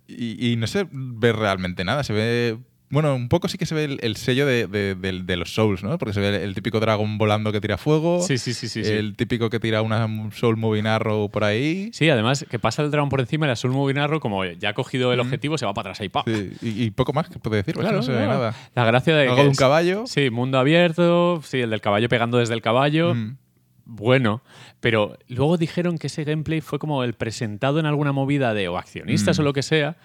y, 0.08 0.50
y 0.52 0.56
no 0.56 0.66
se 0.66 0.86
ve 0.90 1.32
realmente 1.32 1.84
nada, 1.84 2.02
se 2.04 2.12
ve... 2.12 2.58
Bueno, 2.88 3.16
un 3.16 3.28
poco 3.28 3.48
sí 3.48 3.58
que 3.58 3.66
se 3.66 3.74
ve 3.74 3.84
el, 3.84 3.98
el 4.02 4.14
sello 4.16 4.46
de, 4.46 4.68
de- 4.68 4.94
de- 4.94 5.22
de 5.24 5.36
los 5.36 5.52
Souls, 5.52 5.82
¿no? 5.82 5.98
Porque 5.98 6.12
se 6.12 6.20
ve 6.20 6.44
el, 6.44 6.54
típico 6.54 6.78
dragón 6.78 7.18
volando 7.18 7.50
que 7.50 7.60
tira 7.60 7.76
fuego, 7.78 8.22
Sí, 8.22 8.38
sí, 8.38 8.54
sí, 8.54 8.68
sí. 8.68 8.84
sí. 8.84 8.92
el 8.92 9.16
típico 9.16 9.50
que 9.50 9.58
tira 9.58 9.82
una 9.82 10.08
Soul 10.32 10.56
Moving 10.56 10.86
Arrow 10.86 11.28
por 11.28 11.42
ahí, 11.42 11.90
Sí, 11.92 12.08
además 12.08 12.46
que 12.48 12.58
pasa 12.60 12.82
el 12.82 12.92
dragón 12.92 13.08
por 13.08 13.18
encima 13.20 13.46
y 13.46 13.48
la 13.48 13.56
Soul 13.56 13.72
Moving 13.72 13.98
Arrow, 13.98 14.20
como 14.20 14.44
ya 14.44 14.68
ha 14.68 14.74
cogido 14.74 15.12
el 15.12 15.18
objetivo, 15.18 15.58
se 15.58 15.66
va 15.66 15.74
para 15.74 15.90
atrás 15.90 16.00
ahí, 16.00 16.10
sí, 16.32 16.52
y, 16.62 16.84
y 16.84 16.90
poco 16.92 17.12
más 17.12 17.28
que 17.28 17.40
puede 17.40 17.56
decir, 17.56 17.74
porque 17.74 17.86
Claro, 17.86 17.96
no 17.98 18.02
se 18.04 18.12
ve 18.12 18.18
claro. 18.18 18.32
nada. 18.34 18.54
La 18.76 18.84
gracia 18.84 19.16
de 19.16 19.22
Algo 19.24 19.34
que 19.36 19.42
de 19.42 19.48
un 19.48 19.52
es- 19.52 19.58
caballo. 19.58 20.04
Sí, 20.06 20.30
mundo 20.30 20.58
abierto, 20.58 21.40
sí, 21.44 21.58
el 21.60 21.70
del 21.70 21.80
caballo 21.80 22.08
pegando 22.08 22.38
desde 22.38 22.54
el 22.54 22.62
caballo. 22.62 23.14
Mm. 23.16 23.36
Bueno, 23.84 24.42
pero 24.80 25.16
luego 25.28 25.56
dijeron 25.58 25.98
que 25.98 26.08
ese 26.08 26.24
gameplay 26.24 26.60
fue 26.60 26.78
como 26.78 27.04
el 27.04 27.14
presentado 27.14 27.78
en 27.78 27.86
alguna 27.86 28.10
movida 28.12 28.52
de 28.54 28.68
o 28.68 28.78
accionistas 28.78 29.38
Mm. 29.38 29.40
o 29.40 29.44
lo 29.44 29.52
que 29.52 29.62
sea, 29.62 29.96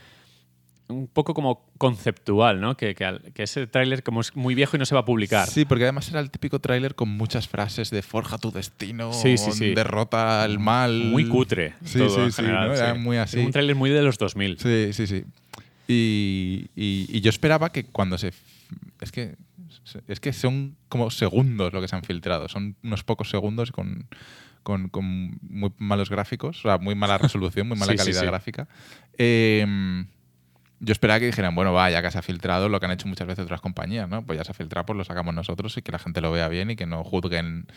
un 0.91 1.07
poco 1.07 1.33
como 1.33 1.65
conceptual, 1.77 2.61
¿no? 2.61 2.77
Que, 2.77 2.93
que, 2.95 3.05
al- 3.05 3.21
que 3.33 3.43
ese 3.43 3.65
tráiler 3.67 4.03
como 4.03 4.21
es 4.21 4.35
muy 4.35 4.53
viejo 4.55 4.75
y 4.75 4.79
no 4.79 4.85
se 4.85 4.93
va 4.95 5.01
a 5.01 5.05
publicar. 5.05 5.47
Sí, 5.47 5.65
porque 5.65 5.83
además 5.85 6.09
era 6.09 6.19
el 6.19 6.29
típico 6.29 6.59
tráiler 6.59 6.93
con 6.95 7.09
muchas 7.09 7.47
frases 7.47 7.89
de 7.89 8.01
forja 8.01 8.37
tu 8.37 8.51
destino, 8.51 9.13
Sí, 9.13 9.37
sí, 9.37 9.51
sí. 9.51 9.73
derrota 9.73 10.43
al 10.43 10.59
mal. 10.59 10.93
Muy 11.11 11.27
cutre. 11.27 11.73
Sí, 11.83 11.97
todo 11.99 12.29
sí, 12.29 12.35
general, 12.35 12.67
¿no? 12.69 12.75
sí. 12.75 12.81
Era 12.81 12.93
muy 12.93 13.17
así. 13.17 13.39
Un 13.39 13.51
tráiler 13.51 13.75
muy 13.75 13.89
de 13.89 14.01
los 14.03 14.17
2000. 14.17 14.59
Sí, 14.59 14.89
sí, 14.93 15.07
sí. 15.07 15.23
Y, 15.87 16.67
y- 16.75 17.07
y 17.09 17.21
yo 17.21 17.29
esperaba 17.29 17.71
que 17.71 17.85
cuando 17.85 18.17
se... 18.17 18.31
Es 19.01 19.11
que, 19.11 19.35
es 20.07 20.19
que 20.19 20.31
son 20.33 20.75
como 20.89 21.09
segundos 21.09 21.73
lo 21.73 21.81
que 21.81 21.87
se 21.87 21.95
han 21.95 22.03
filtrado. 22.03 22.47
Son 22.47 22.75
unos 22.83 23.03
pocos 23.03 23.29
segundos 23.29 23.71
con, 23.71 24.07
con, 24.63 24.89
con 24.89 25.39
muy 25.41 25.71
malos 25.79 26.09
gráficos, 26.09 26.59
o 26.59 26.61
sea, 26.61 26.77
muy 26.77 26.95
mala 26.95 27.17
resolución, 27.17 27.67
muy 27.67 27.77
mala 27.77 27.91
Sí, 27.93 27.97
sí, 27.97 28.03
calidad 28.03 28.21
sí. 28.21 28.27
gráfica. 28.27 28.67
Eh, 29.17 30.05
yo 30.83 30.91
esperaba 30.91 31.19
que 31.19 31.27
dijeran, 31.27 31.55
bueno, 31.55 31.71
va, 31.73 31.89
ya 31.91 32.01
que 32.01 32.11
se 32.11 32.17
ha 32.17 32.21
filtrado 32.21 32.67
lo 32.67 32.79
que 32.79 32.87
han 32.87 32.91
hecho 32.91 33.07
muchas 33.07 33.27
veces 33.27 33.43
otras 33.45 33.61
compañías, 33.61 34.09
¿no? 34.09 34.23
Pues 34.25 34.37
ya 34.37 34.43
se 34.43 34.51
ha 34.51 34.55
filtrado, 34.55 34.85
pues 34.85 34.97
lo 34.97 35.03
sacamos 35.03 35.33
nosotros 35.33 35.77
y 35.77 35.81
que 35.81 35.91
la 35.91 35.99
gente 35.99 36.21
lo 36.21 36.31
vea 36.31 36.47
bien 36.49 36.71
y 36.71 36.75
que 36.75 36.85
no 36.87 37.03
juzguen 37.03 37.67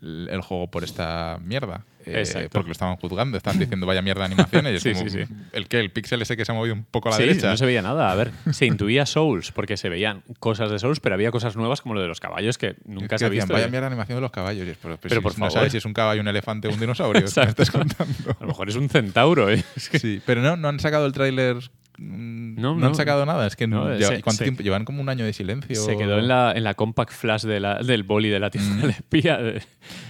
el 0.00 0.40
juego 0.42 0.68
por 0.70 0.84
esta 0.84 1.38
mierda. 1.42 1.84
Eh. 2.06 2.48
Porque 2.52 2.68
lo 2.68 2.72
estaban 2.72 2.96
juzgando, 2.96 3.36
estaban 3.36 3.58
diciendo 3.58 3.84
vaya 3.84 4.00
mierda 4.00 4.20
de 4.20 4.26
animaciones. 4.26 4.74
es 4.76 4.82
Sí, 4.82 4.92
como, 4.92 5.10
sí, 5.10 5.24
sí. 5.26 5.34
¿El 5.52 5.66
qué? 5.66 5.80
¿El 5.80 5.90
píxel 5.90 6.22
ese 6.22 6.36
que 6.36 6.44
se 6.44 6.52
ha 6.52 6.54
movido 6.54 6.74
un 6.74 6.84
poco 6.84 7.08
a 7.08 7.12
la 7.12 7.16
Sí, 7.16 7.24
derecha? 7.24 7.48
no 7.48 7.56
se 7.56 7.66
veía 7.66 7.82
nada. 7.82 8.10
A 8.12 8.14
ver, 8.14 8.30
se 8.52 8.66
intuía 8.66 9.06
Souls, 9.06 9.50
porque 9.52 9.76
se 9.76 9.88
veían 9.88 10.22
cosas 10.38 10.70
de 10.70 10.78
Souls, 10.78 11.00
pero 11.00 11.14
había 11.16 11.30
cosas 11.32 11.56
nuevas 11.56 11.80
como 11.80 11.94
lo 11.94 12.00
de 12.00 12.06
los 12.08 12.20
caballos 12.20 12.58
que 12.58 12.76
nunca 12.86 13.08
Que 13.16 13.18
se 13.18 13.24
ha 13.26 13.28
decían, 13.28 13.46
visto. 13.48 13.54
Vaya 13.54 13.66
mierda 13.68 13.88
de 13.88 13.94
animación 13.94 14.16
de 14.18 14.22
los 14.22 14.30
caballos. 14.30 14.66
Es, 14.68 14.78
pero, 14.80 14.96
Pero 14.98 15.14
si 15.16 15.20
por 15.20 15.32
no 15.32 15.36
favor. 15.38 15.52
sabes 15.52 15.72
si 15.72 15.78
es 15.78 15.84
un 15.84 15.92
caballo, 15.94 16.20
un 16.20 16.28
elefante 16.28 16.68
o 16.68 16.72
un 16.72 16.78
dinosaurio. 16.80 17.14
¿qué 17.20 17.24
me 17.24 17.28
Exacto. 17.28 17.62
estás 17.62 17.70
contando? 17.72 18.30
A 18.30 18.36
lo 18.40 18.46
mejor 18.48 18.68
es 18.68 18.76
un 18.76 18.88
centauro, 18.88 19.50
¿eh? 19.50 19.62
Es 19.76 19.88
que- 19.88 19.98
Sí, 19.98 20.22
pero 20.24 20.42
no, 20.42 20.56
no 20.56 20.68
han 20.68 20.78
sacado 20.80 21.06
el 21.06 21.12
tráiler. 21.12 21.56
Mm, 21.98 22.54
No, 22.60 22.74
No, 22.74 22.86
han 22.86 22.94
sacado 22.94 23.26
nada. 23.26 23.46
Es 23.46 23.54
que 23.56 23.66
No, 23.66 23.88
lleva- 23.94 24.16
se- 24.16 24.22
¿cuánto 24.22 24.38
se- 24.38 24.44
tiempo? 24.44 24.62
llevan 24.62 24.84
como 24.84 25.00
un 25.02 25.08
año 25.08 25.24
de 25.24 25.32
silencio. 25.32 25.76
Se 25.76 25.96
quedó 25.96 26.18
en 26.18 26.28
la, 26.28 26.52
en 26.56 26.64
la 26.64 26.74
compact 26.74 27.12
flash 27.12 27.42
de 27.44 27.60
la- 27.60 27.78
del 27.82 28.02
boli 28.04 28.28
de 28.28 28.40
la 28.40 28.50
tienda 28.50 28.76
del 28.82 28.90
espía. 28.90 29.38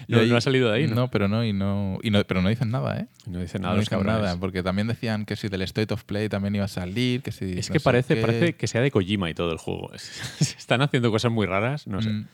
Y 0.06 0.12
No, 0.12 0.20
ahí- 0.20 0.28
no 0.30 0.36
ha 0.36 0.40
salido 0.40 0.70
de 0.70 0.76
ahí, 0.78 0.86
¿no? 0.86 1.08
pero 1.10 1.28
no, 1.28 1.44
y 1.44 1.52
no, 1.52 1.98
y 2.02 2.10
no, 2.10 2.22
pero 2.24 2.40
no 2.42 2.48
dicen 2.48 2.70
nada, 2.70 2.98
¿eh? 2.98 3.06
No 3.26 3.40
dice 3.40 3.58
nada 3.58 3.74
no 3.74 3.80
dicen 3.80 4.04
nada, 4.06 4.36
porque 4.38 4.62
también 4.62 4.86
decían 4.88 5.24
que 5.26 5.36
si 5.36 5.48
del 5.48 5.62
State 5.62 5.92
of 5.92 6.04
Play 6.04 6.28
también 6.28 6.54
iba 6.54 6.64
a 6.64 6.68
salir, 6.68 7.22
que 7.22 7.32
si 7.32 7.58
Es 7.58 7.70
que 7.70 7.80
parece, 7.80 8.16
parece 8.16 8.54
que 8.54 8.66
sea 8.66 8.80
de 8.80 8.90
Kojima 8.90 9.28
y 9.30 9.34
todo 9.34 9.52
el 9.52 9.58
juego. 9.58 9.90
Están 10.40 10.80
haciendo 10.82 11.10
cosas 11.10 11.30
muy 11.32 11.46
raras, 11.46 11.86
no 11.86 12.00
sé. 12.02 12.10
Mm. 12.10 12.26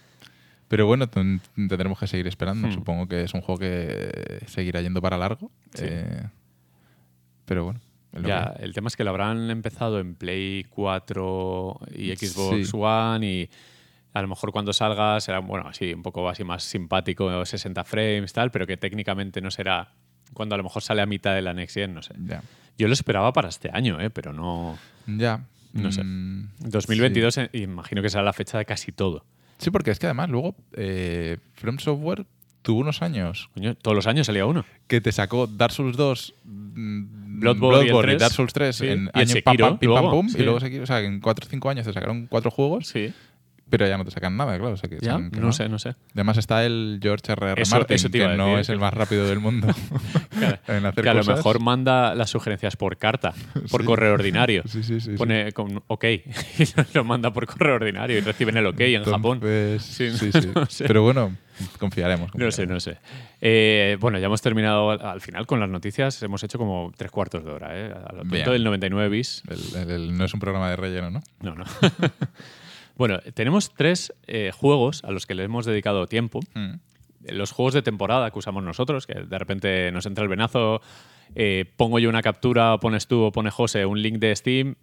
Pero 0.69 0.87
bueno, 0.87 1.09
ten- 1.09 1.41
tendremos 1.55 1.99
que 1.99 2.07
seguir 2.07 2.27
esperando. 2.27 2.67
Hmm. 2.69 2.73
Supongo 2.73 3.07
que 3.07 3.23
es 3.25 3.35
un 3.35 3.43
juego 3.43 3.59
que 3.61 4.41
seguirá 4.47 4.81
yendo 4.81 5.03
para 5.03 5.19
largo. 5.19 5.51
Sí. 5.75 5.85
Eh, 5.87 6.23
pero 7.45 7.65
bueno. 7.65 7.81
Ya, 8.23 8.55
el 8.61 8.73
tema 8.75 8.89
es 8.89 8.97
que 8.97 9.05
lo 9.05 9.11
habrán 9.11 9.51
empezado 9.51 9.99
en 10.01 10.15
Play 10.15 10.65
4 10.71 11.81
y 11.97 12.15
Xbox 12.15 12.69
Sí. 12.69 12.77
One 12.77 13.27
y 13.27 13.51
a 14.13 14.23
lo 14.23 14.29
mejor 14.29 14.53
cuando 14.53 14.73
salga 14.73 15.21
será, 15.21 15.41
bueno, 15.41 15.67
así 15.69 15.93
un 15.93 16.03
poco 16.03 16.29
así 16.29 16.45
más 16.45 16.63
simpático, 16.63 17.45
60 17.45 17.83
frames, 17.85 18.33
tal, 18.33 18.51
pero 18.53 18.67
que 18.67 18.77
técnicamente 18.77 19.41
no 19.41 19.51
será 19.51 19.93
cuando 20.33 20.55
a 20.55 20.59
lo 20.59 20.65
mejor 20.65 20.83
sale 20.83 21.03
a 21.03 21.07
mitad 21.07 21.35
de 21.35 21.43
la 21.43 21.53
Next 21.55 21.75
Gen, 21.75 21.95
no 21.95 22.03
sé. 22.03 22.15
Ya. 22.25 22.43
Yo 22.79 22.87
lo 22.89 22.93
esperaba 22.95 23.33
para 23.33 23.49
este 23.49 23.71
año, 23.73 24.01
¿eh? 24.01 24.11
pero 24.11 24.33
no... 24.33 24.79
Ya. 25.07 25.45
No 25.73 25.91
sé. 25.91 26.05
Mm, 26.05 26.51
2022 26.61 27.39
eh, 27.39 27.51
imagino 27.55 28.01
que 28.03 28.09
será 28.11 28.23
la 28.23 28.33
fecha 28.33 28.59
de 28.59 28.65
casi 28.65 28.93
todo. 28.93 29.25
Sí. 29.59 29.65
Sí, 29.67 29.71
porque 29.71 29.91
es 29.93 29.99
que 29.99 30.07
además 30.07 30.31
luego 30.31 30.55
eh, 30.73 31.39
From 31.55 31.79
Software 31.79 32.27
tuvo 32.63 32.81
unos 32.81 33.03
años 33.03 33.51
Coño, 33.55 33.75
todos 33.77 33.95
los 33.95 34.07
años 34.07 34.27
salía 34.27 34.47
uno. 34.47 34.65
que 34.89 35.01
te 35.01 35.13
sacó 35.13 35.47
Dark 35.47 35.73
Souls 35.73 35.97
2, 35.97 36.35
mm, 37.35 37.41
Bloodborne 37.41 37.87
y 37.87 37.91
el 37.91 38.03
3. 38.03 38.19
Dark 38.21 38.33
Souls 38.33 38.53
3 38.53 38.77
Sí. 38.77 38.87
en 38.89 39.11
Y 39.15 39.21
el 39.21 39.29
año 39.31 39.35
pam, 39.45 39.57
pam, 39.57 39.79
pim, 39.79 39.95
pam, 39.95 40.11
pum, 40.11 40.29
sí. 40.29 40.39
y 40.39 40.43
luego 40.43 40.61
Sekiro. 40.61 40.83
O 40.85 40.87
sea, 40.87 41.01
en 41.01 41.21
4 41.21 41.47
o 41.47 41.51
5 41.51 41.71
años 41.71 41.87
te 41.87 41.93
sacaron 41.93 42.27
cuatro 42.27 42.51
juegos 42.51 42.87
Sí. 42.89 43.13
pero 43.71 43.89
ya 43.89 43.97
no 43.99 44.05
te 44.05 44.11
sacan 44.13 44.37
nada, 44.37 44.57
claro. 44.59 44.75
o 44.75 44.77
sea 44.77 44.89
que 44.89 44.99
¿Ya? 45.01 45.17
que 45.33 45.41
No 45.41 45.51
sé, 45.53 45.69
no 45.69 45.79
sé. 45.81 45.95
Además 46.15 46.37
está 46.39 46.65
el 46.65 47.01
George 47.03 47.33
R.R. 47.33 47.61
Eso- 47.63 47.75
Martin, 47.77 47.95
eso 47.97 48.11
que 48.11 48.29
no 48.37 48.59
es 48.59 48.69
el 48.69 48.79
más 48.79 48.95
rápido 48.95 49.27
del 49.27 49.41
mundo 49.41 49.67
en 50.69 50.87
hacer 50.87 51.03
Que 51.03 51.11
a 51.11 51.15
lo 51.15 51.21
cosas. 51.21 51.37
mejor 51.39 51.61
manda 51.61 52.15
las 52.15 52.31
sugerencias 52.31 52.77
por 52.77 52.97
carta, 52.99 53.33
por 53.71 53.81
Sí. 53.81 53.87
correo 53.87 54.15
ordinario. 54.15 54.63
Sí, 54.69 54.83
sí, 54.83 55.01
sí. 55.01 55.13
sí. 55.13 55.17
Pone 55.17 55.51
con 55.53 55.83
OK 55.89 56.05
y 56.05 56.23
lo 56.95 57.05
manda 57.05 57.33
por 57.33 57.47
correo 57.47 57.77
ordinario 57.77 58.19
y 58.19 58.21
reciben 58.21 58.57
el 58.57 58.67
OK 58.67 58.81
en 58.81 59.05
Japón. 59.05 59.39
Entonces, 59.43 59.83
Sí, 59.83 60.11
sí, 60.17 60.31
sí. 60.33 60.51
no 60.55 60.67
sé. 60.67 60.85
Pero 60.87 61.03
bueno, 61.03 61.35
confiaremos. 61.79 62.35
No 62.35 62.51
sé, 62.51 62.67
no 62.67 62.81
sé. 62.81 62.99
Eh, 63.41 63.97
bueno, 64.01 64.19
ya 64.19 64.27
hemos 64.27 64.43
terminado 64.43 64.91
al, 64.91 65.01
al 65.05 65.21
final 65.21 65.47
con 65.47 65.61
las 65.61 65.69
noticias. 65.69 66.23
Hemos 66.23 66.43
hecho 66.43 66.59
como 66.59 66.93
tres 66.97 67.11
cuartos 67.11 67.45
de 67.45 67.51
hora, 67.51 67.79
¿eh? 67.79 67.87
A 67.87 68.13
lo 68.13 68.19
tonto 68.21 68.35
Bien. 68.35 68.51
del 68.51 68.65
99 68.65 69.09
bis. 69.09 69.43
El- 69.49 69.81
el- 69.83 69.91
el- 69.91 70.17
no 70.19 70.25
es 70.25 70.35
un 70.35 70.41
programa 70.41 70.71
de 70.71 70.77
relleno, 70.77 71.11
¿no? 71.11 71.21
No, 71.41 71.55
no. 71.55 71.65
bueno, 72.97 73.19
tenemos 73.35 73.73
tres 73.75 74.13
eh, 74.27 74.51
juegos 74.55 75.03
a 75.05 75.11
los 75.11 75.27
que 75.27 75.35
le 75.35 75.45
hemos 75.45 75.67
dedicado 75.67 76.07
tiempo. 76.07 76.41
Mm. 76.55 76.75
Los 77.29 77.53
juegos 77.53 77.75
de 77.75 77.83
temporada 77.83 78.31
que 78.31 78.39
usamos 78.39 78.63
nosotros, 78.63 79.07
que 79.07 79.15
de 79.15 79.39
repente 79.39 79.91
nos 79.93 80.05
entra 80.07 80.23
el 80.23 80.29
venazo, 80.29 80.83
eh, 81.35 81.65
pongo 81.77 81.99
yo 81.99 82.09
una 82.11 82.21
captura, 82.23 82.75
o 82.75 82.81
pones 82.81 83.07
tú 83.07 83.23
o 83.23 83.33
pone 83.33 83.51
José 83.51 83.87
un 83.87 84.01
link 84.03 84.19
de 84.19 84.37
Steam 84.37 84.75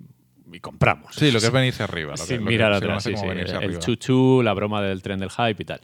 y 0.51 0.59
compramos. 0.59 1.15
Sí, 1.15 1.32
lo 1.32 1.39
que 1.39 1.45
es 1.45 1.51
venirse 1.51 1.84
arriba. 1.84 2.11
Lo 2.11 2.17
que, 2.17 2.24
Sin 2.34 2.43
lo 2.43 2.49
mirar 2.49 2.74
atrás, 2.74 3.03
sí, 3.03 3.15
sí. 3.15 3.26
El 3.28 3.78
chuchu, 3.80 4.41
la 4.43 4.53
broma 4.53 4.82
del 4.82 5.01
tren 5.03 5.19
del 5.19 5.30
hype 5.30 5.61
y 5.61 5.65
tal. 5.65 5.82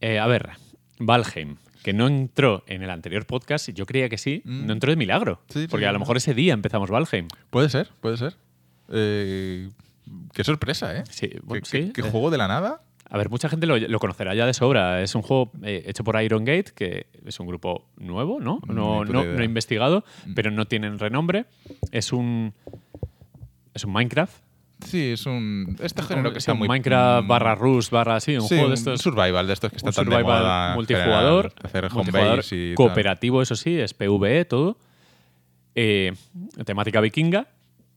Eh, 0.00 0.18
a 0.18 0.26
ver, 0.26 0.50
Valheim, 0.98 1.56
que 1.82 1.92
no 1.92 2.06
entró 2.06 2.64
en 2.66 2.82
el 2.82 2.90
anterior 2.90 3.26
podcast, 3.26 3.68
yo 3.70 3.86
creía 3.86 4.08
que 4.08 4.18
sí, 4.18 4.42
Mm. 4.44 4.66
no 4.66 4.72
entró 4.72 4.90
de 4.90 4.96
milagro. 4.96 5.40
Sí, 5.48 5.66
porque 5.68 5.84
sí, 5.84 5.88
a 5.88 5.92
lo 5.92 5.98
mejor 5.98 6.16
ese 6.16 6.34
día 6.34 6.52
empezamos 6.52 6.90
Valheim. 6.90 7.28
Puede 7.50 7.68
ser, 7.68 7.90
puede 8.00 8.16
ser. 8.16 8.36
Eh, 8.90 9.70
qué 10.32 10.44
sorpresa, 10.44 10.96
¿eh? 10.96 11.04
Sí, 11.10 11.28
¿Qué, 11.28 11.40
bueno, 11.42 11.64
qué- 11.70 11.82
sí, 11.86 11.92
qué 11.92 12.00
eh. 12.02 12.10
juego 12.10 12.30
de 12.30 12.38
la 12.38 12.48
nada? 12.48 12.82
A 13.08 13.18
ver, 13.18 13.30
mucha 13.30 13.48
gente 13.48 13.66
lo, 13.66 13.78
lo 13.78 13.98
conocerá 14.00 14.34
ya 14.34 14.46
de 14.46 14.52
sobra. 14.54 15.00
Es 15.00 15.14
un 15.14 15.22
juego 15.22 15.52
eh, 15.62 15.84
hecho 15.86 16.02
por 16.02 16.20
Iron 16.20 16.44
Gate, 16.44 16.72
que 16.74 17.06
es 17.24 17.38
un 17.38 17.46
grupo 17.46 17.88
nuevo, 17.96 18.40
¿no? 18.40 18.60
No, 18.66 19.04
no, 19.04 19.24
no 19.24 19.40
he 19.40 19.44
investigado, 19.44 20.04
pero 20.34 20.50
no 20.50 20.66
tienen 20.66 20.98
renombre. 20.98 21.46
Es 21.92 22.12
un. 22.12 22.52
Es 23.74 23.84
un 23.84 23.92
Minecraft. 23.92 24.42
Sí, 24.84 25.12
es 25.12 25.24
un. 25.26 25.76
Este 25.80 26.02
género 26.02 26.32
que 26.32 26.38
Es 26.38 26.42
está 26.42 26.54
muy. 26.54 26.68
Minecraft 26.68 27.24
mm, 27.24 27.28
barra 27.28 27.54
Rust 27.54 27.90
barra 27.90 28.16
así, 28.16 28.34
un 28.36 28.42
sí, 28.42 28.48
juego 28.48 28.62
de 28.64 28.68
un 28.68 28.74
estos. 28.74 29.00
survival 29.00 29.46
de 29.46 29.52
estos 29.54 29.70
que 29.70 29.76
está 29.76 29.88
un 29.90 29.94
tan 29.94 30.04
de 30.04 30.10
survival 30.12 30.42
moda 30.42 30.74
multijugador, 30.74 31.52
hacer 31.62 31.90
multijugador 31.92 32.44
y 32.50 32.68
tal. 32.68 32.74
cooperativo, 32.76 33.42
eso 33.42 33.56
sí, 33.56 33.78
es 33.78 33.94
PvE 33.94 34.44
todo. 34.44 34.78
Eh, 35.74 36.12
temática 36.64 37.00
vikinga. 37.00 37.48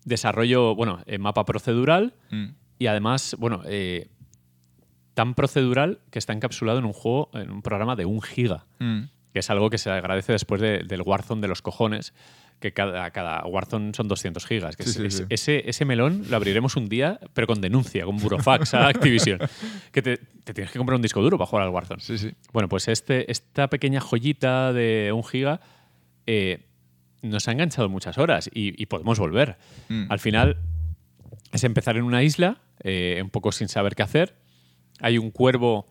Desarrollo, 0.06 0.76
bueno, 0.76 1.00
eh, 1.06 1.18
mapa 1.18 1.46
procedural. 1.46 2.14
Mm. 2.32 2.46
Y 2.80 2.88
además, 2.88 3.36
bueno, 3.40 3.62
eh, 3.66 4.08
tan 5.14 5.34
procedural 5.34 6.00
que 6.12 6.20
está 6.20 6.32
encapsulado 6.34 6.80
en 6.80 6.86
un 6.86 6.94
juego, 6.94 7.30
en 7.34 7.52
un 7.52 7.62
programa 7.62 7.96
de 7.98 8.06
un 8.06 8.22
giga, 8.22 8.66
Mm. 8.80 9.02
que 9.34 9.40
es 9.40 9.50
algo 9.50 9.70
que 9.70 9.78
se 9.78 9.90
agradece 9.92 10.32
después 10.32 10.62
de- 10.62 10.80
del 10.80 11.02
Warzone 11.02 11.42
de 11.42 11.50
los 11.50 11.62
cojones, 11.62 12.14
que 12.60 12.74
cada, 12.74 13.10
cada 13.12 13.46
Warzone 13.46 13.94
son 13.94 14.08
200 14.08 14.46
gigas. 14.46 14.76
Que 14.76 14.84
Sí, 14.84 14.90
es- 14.90 14.96
sí, 14.96 15.06
es- 15.06 15.18
sí. 15.18 15.24
Ese, 15.30 15.70
ese 15.70 15.86
melón 15.86 16.24
lo 16.30 16.36
abriremos 16.36 16.76
un 16.76 16.90
día, 16.90 17.20
pero 17.34 17.48
con 17.48 17.62
denuncia, 17.62 18.04
con 18.06 18.18
burofax 18.18 18.74
a 18.74 18.88
Activision. 18.90 19.40
que 19.94 20.02
te, 20.02 20.18
te 20.18 20.54
tienes 20.54 20.72
que 20.72 20.78
comprar 20.78 20.96
un 20.98 21.02
disco 21.02 21.22
duro 21.22 21.38
para 21.38 21.48
jugar 21.48 21.66
al 21.66 21.72
Warzone. 21.74 22.02
Sí, 22.02 22.18
sí. 22.18 22.32
Bueno, 22.52 22.68
pues 22.68 22.88
este, 22.90 23.32
esta 23.32 23.70
pequeña 23.70 24.02
joyita 24.02 24.74
de 24.74 25.12
un 25.14 25.24
giga 25.24 25.62
eh, 26.28 26.66
nos 27.22 27.48
ha 27.48 27.52
enganchado 27.54 27.88
muchas 27.90 28.18
horas 28.18 28.50
y, 28.54 28.82
y 28.82 28.86
podemos 28.88 29.20
volver. 29.20 29.58
Mm. 29.88 30.06
Al 30.12 30.20
final 30.20 30.58
es 31.52 31.64
empezar 31.64 31.96
en 31.98 32.04
una 32.04 32.24
isla, 32.24 32.58
eh, 32.84 33.20
un 33.24 33.30
poco 33.30 33.52
sin 33.52 33.68
saber 33.70 33.96
qué 33.96 34.04
hacer. 34.04 34.36
Hay 35.00 35.18
un 35.18 35.32
cuervo 35.32 35.86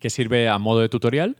que 0.00 0.10
sirve 0.10 0.48
a 0.48 0.58
modo 0.58 0.80
de 0.80 0.88
tutorial 0.88 1.36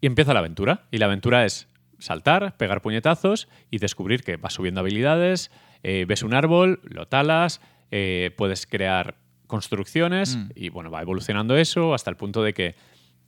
y 0.00 0.06
empieza 0.06 0.32
la 0.32 0.40
aventura. 0.40 0.86
Y 0.90 0.98
la 0.98 1.06
aventura 1.06 1.44
es 1.44 1.68
saltar, 2.04 2.56
pegar 2.56 2.82
puñetazos 2.82 3.48
y 3.70 3.78
descubrir 3.78 4.22
que 4.22 4.36
vas 4.36 4.52
subiendo 4.54 4.80
habilidades, 4.80 5.50
eh, 5.82 6.04
ves 6.06 6.22
un 6.22 6.34
árbol, 6.34 6.80
lo 6.84 7.06
talas, 7.06 7.60
eh, 7.90 8.30
puedes 8.36 8.66
crear 8.66 9.16
construcciones 9.46 10.36
Mm. 10.36 10.48
y 10.54 10.68
bueno, 10.68 10.90
va 10.90 11.02
evolucionando 11.02 11.56
eso 11.56 11.94
hasta 11.94 12.10
el 12.10 12.16
punto 12.16 12.42
de 12.42 12.52
que 12.54 12.74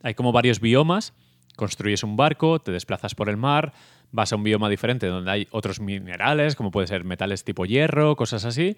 hay 0.03 0.15
como 0.15 0.33
varios 0.33 0.61
biomas, 0.61 1.15
construyes 1.57 2.03
un 2.03 2.17
barco, 2.17 2.59
te 2.59 2.73
desplazas 2.73 3.15
por 3.15 3.29
el 3.29 3.37
mar, 3.37 3.73
vas 4.13 4.33
a 4.33 4.37
un 4.37 4.43
bioma 4.43 4.69
diferente 4.69 5.07
donde 5.07 5.31
hay 5.31 5.49
otros 5.51 5.81
minerales, 5.81 6.55
como 6.55 6.71
puede 6.71 6.87
ser 6.87 7.05
metales 7.05 7.45
tipo 7.45 7.65
hierro, 7.65 8.17
cosas 8.17 8.45
así, 8.45 8.77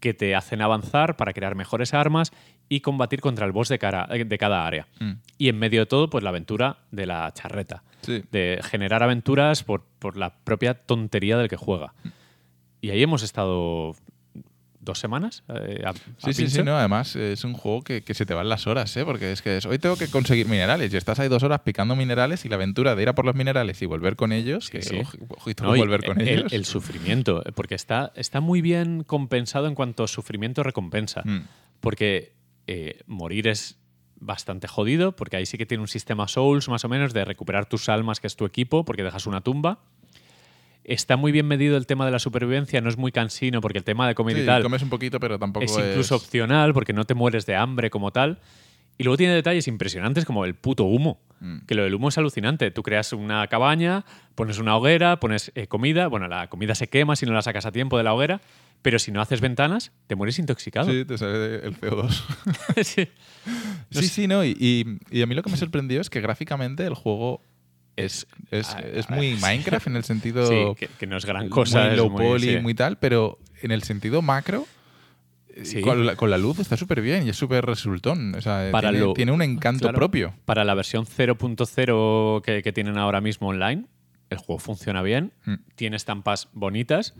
que 0.00 0.14
te 0.14 0.34
hacen 0.34 0.60
avanzar 0.62 1.16
para 1.16 1.32
crear 1.32 1.54
mejores 1.54 1.94
armas 1.94 2.32
y 2.68 2.80
combatir 2.80 3.20
contra 3.20 3.46
el 3.46 3.52
boss 3.52 3.68
de, 3.68 3.78
cara- 3.78 4.06
de 4.06 4.38
cada 4.38 4.66
área. 4.66 4.86
Mm. 5.00 5.12
Y 5.38 5.48
en 5.48 5.58
medio 5.58 5.80
de 5.80 5.86
todo, 5.86 6.10
pues 6.10 6.22
la 6.24 6.30
aventura 6.30 6.78
de 6.90 7.06
la 7.06 7.30
charreta. 7.32 7.82
Sí. 8.04 8.22
De 8.30 8.60
generar 8.62 9.02
aventuras 9.02 9.62
por, 9.64 9.82
por 9.98 10.16
la 10.16 10.34
propia 10.44 10.74
tontería 10.74 11.36
del 11.38 11.48
que 11.48 11.56
juega. 11.56 11.94
Y 12.80 12.90
ahí 12.90 13.02
hemos 13.02 13.22
estado 13.22 13.94
dos 14.80 14.98
semanas. 14.98 15.42
eh, 15.48 15.82
a- 15.86 15.90
a 15.90 15.94
Sí, 16.18 16.34
sí, 16.34 16.48
sí, 16.50 16.62
no, 16.62 16.76
además 16.76 17.16
es 17.16 17.42
un 17.44 17.54
juego 17.54 17.82
que, 17.82 18.02
que 18.02 18.12
se 18.12 18.26
te 18.26 18.34
van 18.34 18.50
las 18.50 18.66
horas, 18.66 18.94
¿eh? 18.98 19.04
Porque 19.06 19.32
es 19.32 19.40
que 19.40 19.56
es, 19.56 19.64
hoy 19.64 19.78
tengo 19.78 19.96
que 19.96 20.08
conseguir 20.08 20.46
minerales 20.46 20.92
y 20.92 20.96
estás 20.98 21.18
ahí 21.20 21.28
dos 21.28 21.42
horas 21.42 21.60
picando 21.60 21.96
minerales 21.96 22.44
y 22.44 22.50
la 22.50 22.56
aventura 22.56 22.94
de 22.94 23.02
ir 23.02 23.08
a 23.08 23.14
por 23.14 23.24
los 23.24 23.34
minerales 23.34 23.80
y 23.80 23.86
volver 23.86 24.14
con 24.16 24.30
ellos, 24.32 24.68
que 24.68 24.82
sí. 24.82 25.00
ojito 25.28 25.64
No, 25.64 25.74
volver 25.74 26.04
con 26.04 26.20
el, 26.20 26.28
ellos. 26.28 26.52
el 26.52 26.66
sufrimiento, 26.66 27.42
porque 27.54 27.74
está, 27.74 28.12
está 28.14 28.40
muy 28.40 28.60
bien 28.60 29.04
compensado 29.04 29.66
en 29.68 29.74
cuanto 29.74 30.04
a 30.04 30.08
sufrimiento-recompensa. 30.08 31.22
Mm. 31.24 31.44
Porque 31.80 32.34
eh, 32.66 33.00
morir 33.06 33.48
es 33.48 33.78
bastante 34.24 34.68
jodido, 34.68 35.12
porque 35.12 35.36
ahí 35.36 35.46
sí 35.46 35.58
que 35.58 35.66
tiene 35.66 35.82
un 35.82 35.88
sistema 35.88 36.26
Souls 36.28 36.68
más 36.68 36.84
o 36.84 36.88
menos 36.88 37.12
de 37.12 37.24
recuperar 37.24 37.66
tus 37.66 37.88
almas, 37.88 38.20
que 38.20 38.26
es 38.26 38.36
tu 38.36 38.44
equipo, 38.46 38.84
porque 38.84 39.02
dejas 39.02 39.26
una 39.26 39.40
tumba. 39.40 39.80
Está 40.82 41.16
muy 41.16 41.32
bien 41.32 41.46
medido 41.46 41.76
el 41.76 41.86
tema 41.86 42.04
de 42.04 42.10
la 42.10 42.18
supervivencia, 42.18 42.80
no 42.80 42.90
es 42.90 42.98
muy 42.98 43.12
cansino, 43.12 43.60
porque 43.60 43.78
el 43.78 43.84
tema 43.84 44.06
de 44.06 44.14
comida 44.14 44.36
Sí, 44.36 44.42
y 44.42 44.46
tal 44.46 44.62
comes 44.62 44.82
un 44.82 44.90
poquito, 44.90 45.18
pero 45.20 45.38
tampoco 45.38 45.64
es 45.64 45.76
es... 45.76 45.90
incluso 45.90 46.16
opcional, 46.16 46.74
porque 46.74 46.92
no 46.92 47.04
te 47.04 47.14
mueres 47.14 47.46
de 47.46 47.56
hambre 47.56 47.90
como 47.90 48.10
tal. 48.10 48.40
Y 48.98 49.04
luego 49.04 49.16
tiene 49.16 49.34
detalles 49.34 49.66
impresionantes 49.68 50.24
como 50.24 50.44
el 50.44 50.54
puto 50.54 50.84
humo. 50.84 51.20
Mm. 51.40 51.58
Que 51.66 51.74
lo 51.74 51.82
del 51.82 51.94
humo 51.94 52.08
es 52.08 52.18
alucinante. 52.18 52.70
Tú 52.70 52.82
creas 52.82 53.12
una 53.12 53.46
cabaña, 53.48 54.04
pones 54.34 54.58
una 54.58 54.76
hoguera, 54.76 55.18
pones 55.20 55.50
eh, 55.54 55.66
comida. 55.66 56.06
Bueno, 56.06 56.28
la 56.28 56.48
comida 56.48 56.74
se 56.74 56.88
quema 56.88 57.16
si 57.16 57.26
no 57.26 57.32
la 57.32 57.42
sacas 57.42 57.66
a 57.66 57.72
tiempo 57.72 57.98
de 57.98 58.04
la 58.04 58.14
hoguera. 58.14 58.40
Pero 58.82 58.98
si 58.98 59.10
no 59.12 59.20
haces 59.22 59.40
ventanas, 59.40 59.92
te 60.06 60.14
mueres 60.14 60.38
intoxicado. 60.38 60.90
Sí, 60.90 61.04
te 61.04 61.16
sale 61.18 61.56
el 61.66 61.76
CO2. 61.80 62.22
Sí. 62.84 63.08
sí, 63.90 64.08
sí, 64.08 64.26
no. 64.28 64.44
Y, 64.44 64.56
y- 64.58 64.98
y 65.18 65.22
a 65.22 65.26
mí 65.26 65.34
lo 65.34 65.42
que 65.42 65.50
me 65.50 65.56
sorprendió 65.56 66.00
es 66.00 66.10
que 66.10 66.20
gráficamente 66.20 66.84
el 66.86 66.94
juego 66.94 67.40
es, 67.96 68.26
es, 68.50 68.74
es 68.92 69.08
muy 69.10 69.34
Minecraft 69.36 69.86
en 69.88 69.96
el 69.96 70.04
sentido... 70.04 70.46
Sí, 70.46 70.74
que, 70.78 70.88
que 70.88 71.06
no 71.06 71.16
es 71.16 71.24
gran 71.24 71.48
cosa. 71.48 71.80
muy 71.84 71.90
es 71.92 71.96
low 71.96 72.10
muy- 72.10 72.22
poly, 72.22 72.54
sí. 72.54 72.58
muy 72.60 72.74
tal, 72.74 72.98
pero 72.98 73.38
en 73.62 73.70
el 73.70 73.82
sentido 73.84 74.20
macro, 74.22 74.66
Sí. 75.62 75.80
con, 75.82 76.04
la, 76.04 76.16
con 76.16 76.30
la 76.30 76.38
luz 76.38 76.58
está 76.58 76.76
súper 76.76 77.00
bien 77.00 77.26
y 77.26 77.30
es 77.30 77.36
súper 77.36 77.64
resultón. 77.64 78.34
O 78.34 78.40
sea, 78.40 78.68
Para 78.72 78.90
tiene, 78.90 79.04
lo- 79.06 79.12
tiene 79.14 79.32
un 79.32 79.42
encanto 79.42 79.82
Claro, 79.82 79.96
propio. 79.98 80.34
Para 80.44 80.64
la 80.64 80.74
versión 80.74 81.06
0.0 81.06 82.42
que, 82.42 82.62
que 82.62 82.72
tienen 82.72 82.98
ahora 82.98 83.20
mismo 83.20 83.48
online, 83.48 83.86
el 84.30 84.38
juego 84.38 84.58
funciona 84.58 85.02
bien, 85.02 85.32
Mm. 85.44 85.54
tiene 85.76 85.96
estampas 85.96 86.48
bonitas 86.52 87.14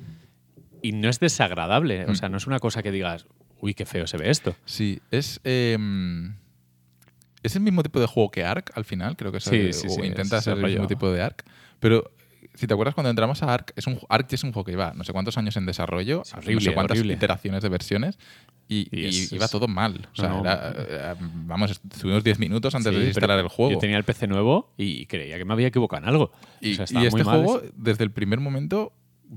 y 0.82 0.92
no 0.92 1.08
es 1.08 1.20
desagradable. 1.20 2.06
O 2.06 2.12
Mm. 2.12 2.14
sea, 2.16 2.28
no 2.28 2.36
es 2.38 2.46
una 2.46 2.58
cosa 2.58 2.82
que 2.82 2.90
digas, 2.90 3.26
uy, 3.60 3.74
qué 3.74 3.86
feo 3.86 4.06
se 4.06 4.16
ve 4.16 4.30
esto. 4.30 4.56
Sí, 4.64 5.00
es... 5.10 5.40
em, 5.44 6.34
es 7.42 7.54
el 7.56 7.62
mismo 7.62 7.82
tipo 7.82 8.00
de 8.00 8.06
juego 8.06 8.30
que 8.30 8.42
Ark 8.44 8.72
al 8.74 8.84
final, 8.84 9.16
creo 9.16 9.30
que 9.30 9.38
es, 9.38 9.44
Sí, 9.44 9.56
el- 9.56 9.74
sí, 9.74 9.86
o 9.86 9.90
sí, 9.90 10.00
intenta 10.02 10.40
ser 10.40 10.56
el 10.58 10.64
mismo 10.64 10.86
tipo 10.86 11.10
de 11.12 11.22
Ark. 11.22 11.44
Pero 11.78 12.10
si 12.54 12.66
te 12.66 12.72
acuerdas 12.74 12.94
cuando 12.94 13.10
entramos 13.10 13.42
a 13.42 13.52
Ark, 13.52 13.72
es 13.76 13.86
un, 13.86 13.98
Ark 14.08 14.26
ya 14.28 14.34
es 14.36 14.44
un 14.44 14.52
juego 14.52 14.64
que 14.64 14.72
iba 14.72 14.92
no 14.94 15.02
sé 15.04 15.12
cuántos 15.12 15.36
años 15.38 15.56
en 15.56 15.66
desarrollo, 15.66 16.22
Es 16.22 16.32
no 16.32 16.38
horrible, 16.38 16.64
sé 16.64 16.72
cuántas 16.74 16.96
horrible. 16.98 17.14
iteraciones 17.14 17.62
de 17.62 17.68
versiones 17.68 18.18
y, 18.68 18.88
Y 18.96 19.00
y 19.02 19.06
es- 19.06 19.32
iba 19.32 19.44
es- 19.44 19.50
todo 19.50 19.66
mal. 19.68 20.08
O 20.12 20.16
sea, 20.16 20.28
No, 20.28 20.36
no. 20.36 20.50
era, 20.50 20.72
eh, 20.76 21.14
vamos, 21.20 21.70
estuvimos 21.72 22.22
10 22.24 22.38
minutos 22.38 22.74
antes 22.74 22.92
Sí, 22.94 22.98
de 23.00 23.06
instalar 23.06 23.38
el 23.40 23.48
juego. 23.48 23.72
Yo 23.72 23.78
tenía 23.78 23.96
el 23.96 24.04
PC 24.04 24.26
nuevo 24.26 24.72
y 24.76 25.06
creía 25.06 25.36
que 25.36 25.44
me 25.44 25.52
había 25.52 25.66
equivocado 25.68 26.02
en 26.02 26.08
algo. 26.08 26.32
Y, 26.60 26.72
O 26.72 26.76
sea, 26.76 26.84
estaba 26.84 27.04
y 27.04 27.08
este 27.08 27.24
mal. 27.24 27.36
juego, 27.44 27.62
desde 27.76 28.04
el 28.04 28.10
primer 28.10 28.40
momento, 28.40 28.92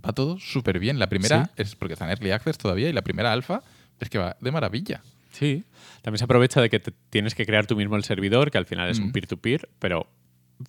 va 0.05 0.13
todo 0.13 0.37
súper 0.39 0.79
bien. 0.79 0.99
La 0.99 1.07
primera 1.09 1.45
Sí. 1.45 1.51
es 1.57 1.75
porque 1.75 1.93
está 1.93 2.05
en 2.05 2.11
Early 2.11 2.31
Access 2.31 2.57
todavía 2.57 2.89
y 2.89 2.93
la 2.93 3.01
primera 3.01 3.31
alfa 3.33 3.61
es 3.99 4.09
que 4.09 4.17
va 4.19 4.37
de 4.39 4.51
maravilla. 4.51 5.01
Sí. 5.31 5.63
También 6.03 6.19
se 6.19 6.23
aprovecha 6.25 6.61
de 6.61 6.69
que 6.69 6.79
te- 6.79 6.93
tienes 7.09 7.35
que 7.35 7.45
crear 7.45 7.65
tú 7.67 7.75
mismo 7.75 7.95
el 7.95 8.03
servidor, 8.03 8.49
que 8.51 8.57
al 8.57 8.65
final 8.65 8.89
es 8.89 8.99
un 8.99 9.07
Mm. 9.07 9.11
peer-to-peer, 9.11 9.69
pero 9.79 10.07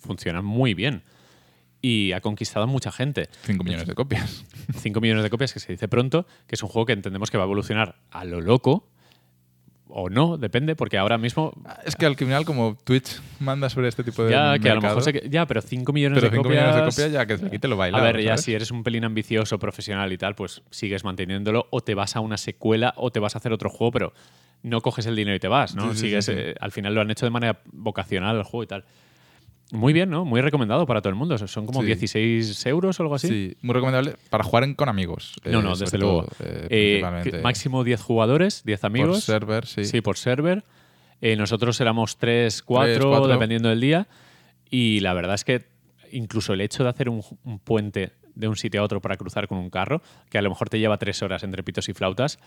funciona 0.01 0.43
muy 0.43 0.75
bien. 0.75 1.03
Y 1.81 2.13
ha 2.13 2.21
conquistado 2.21 2.65
a 2.65 2.67
mucha 2.67 2.91
gente. 2.91 3.29
5 3.43 3.63
millones 3.65 3.87
de 3.87 3.95
copias. 3.95 4.45
5 4.77 5.01
millones 5.01 5.23
de 5.23 5.31
copias, 5.31 5.53
que 5.53 5.61
se 5.61 5.73
dice 5.73 5.87
pronto, 5.89 6.27
que 6.47 6.57
es 6.57 6.63
un 6.63 6.69
juego 6.69 6.87
que 6.87 6.93
entendemos 6.93 7.31
que 7.31 7.39
va 7.39 7.45
a 7.45 7.47
evolucionar 7.47 7.97
a 8.11 8.25
lo 8.25 8.41
loco. 8.41 8.89
O 9.91 10.11
no, 10.11 10.37
depende, 10.37 10.77
porque 10.77 10.99
ahora 10.99 11.17
mismo. 11.17 11.53
Es 11.87 11.97
que 11.97 12.05
al 12.05 12.15
final, 12.15 12.45
como 12.45 12.77
Twitch 12.85 13.23
manda 13.41 13.71
sobre 13.71 13.89
este 13.89 14.05
tipo 14.05 14.23
de. 14.23 14.33
Ya, 14.33 14.59
que 14.59 14.69
a 14.69 14.75
lo 14.75 14.83
mercado, 14.83 14.97
mejor. 15.01 15.15
se 15.23 15.31
ya, 15.31 15.47
pero 15.47 15.63
5 15.63 15.93
millones 15.95 16.19
Pero 16.19 16.29
de 16.31 16.37
5 16.37 16.43
copias. 16.43 16.63
millones 16.63 16.85
de 16.85 16.91
copias 16.91 17.13
ya 17.13 17.27
que 17.27 17.47
aquí 17.47 17.59
te 17.59 17.69
lo 17.69 17.77
A 17.77 17.79
bailado. 17.79 18.05
ver, 18.05 18.21
ya 18.21 18.31
¿sabes? 18.33 18.43
si 18.43 18.55
eres 18.55 18.71
un 18.71 18.83
pelín 18.83 19.05
ambicioso, 19.05 19.59
profesional 19.59 20.13
y 20.13 20.19
tal, 20.19 20.35
pues 20.35 20.61
sigues 20.71 21.05
manteniéndolo, 21.05 21.69
o 21.71 21.81
te 21.81 21.95
vas 21.95 22.17
a 22.17 22.21
una 22.21 22.37
secuela, 22.37 22.93
o 22.99 23.11
te 23.11 23.19
vas 23.19 23.35
a 23.35 23.39
hacer 23.39 23.53
otro 23.55 23.71
juego, 23.71 23.91
pero 23.93 24.13
no 24.63 24.83
coges 24.83 25.07
el 25.07 25.17
dinero 25.17 25.37
y 25.37 25.41
te 25.41 25.49
vas, 25.49 25.75
¿no? 25.75 25.93
Sí, 25.93 25.95
sí, 25.95 26.01
Sigues, 26.09 26.25
sí. 26.27 26.33
eh, 26.35 26.55
al 26.61 26.71
final 26.73 26.95
lo 26.95 27.01
han 27.01 27.11
hecho 27.11 27.25
de 27.25 27.31
manera 27.31 27.61
vocacional 27.73 28.37
el 28.37 28.43
juego 28.43 28.65
y 28.65 28.67
tal. 28.67 28.85
Muy 29.71 29.93
bien, 29.93 30.09
¿no? 30.09 30.25
Muy 30.25 30.41
recomendado 30.41 30.87
para 30.87 31.03
todo 31.03 31.11
el 31.11 31.15
mundo. 31.17 31.37
Son 31.47 31.67
como 31.67 31.81
Sí. 31.81 31.87
16 31.87 32.65
euros 32.67 32.99
o 32.99 33.03
algo 33.03 33.15
así. 33.15 33.29
Sí, 33.29 33.57
muy 33.61 33.75
recomendable 33.75 34.15
para 34.31 34.43
jugar 34.43 34.65
en- 34.65 34.75
con 34.75 34.89
amigos. 34.89 35.35
No, 35.45 35.61
eh, 35.61 35.63
no, 35.63 35.75
sobre 35.77 35.85
desde 35.91 35.99
todo, 35.99 36.13
luego. 36.23 36.29
eh, 36.41 37.01
Eh, 37.25 37.41
máximo 37.43 37.85
10 37.85 38.01
jugadores, 38.01 38.63
10 38.65 38.83
amigos. 38.85 39.11
Por 39.17 39.21
server, 39.21 39.67
sí. 39.67 39.85
Sí, 39.85 40.01
por 40.01 40.17
server. 40.17 40.65
Eh, 41.21 41.37
nosotros 41.37 41.79
éramos 41.81 42.17
3, 42.17 42.63
4, 42.63 43.11
cuatro. 43.11 43.27
dependiendo 43.29 43.69
del 43.69 43.81
día. 43.81 44.09
Y 44.71 45.01
la 45.01 45.13
verdad 45.13 45.35
es 45.35 45.45
que 45.45 45.67
incluso 46.13 46.55
el 46.55 46.61
hecho 46.63 46.83
de 46.85 46.89
hacer 46.91 47.09
un, 47.11 47.23
un 47.45 47.59
puente 47.59 48.13
de 48.35 48.49
un 48.49 48.57
sitio 48.57 48.81
a 48.81 48.85
otro 48.85 49.01
para 49.03 49.17
cruzar 49.17 49.49
con 49.49 49.59
un 49.59 49.69
carro, 49.69 50.01
que 50.31 50.39
a 50.39 50.43
lo 50.43 50.49
mejor 50.49 50.71
te 50.71 50.79
lleva 50.79 50.97
tres 50.97 51.23
horas 51.23 51.43
entre 51.43 51.63
pitos 51.63 51.89
y 51.89 51.93
flautas, 51.93 52.39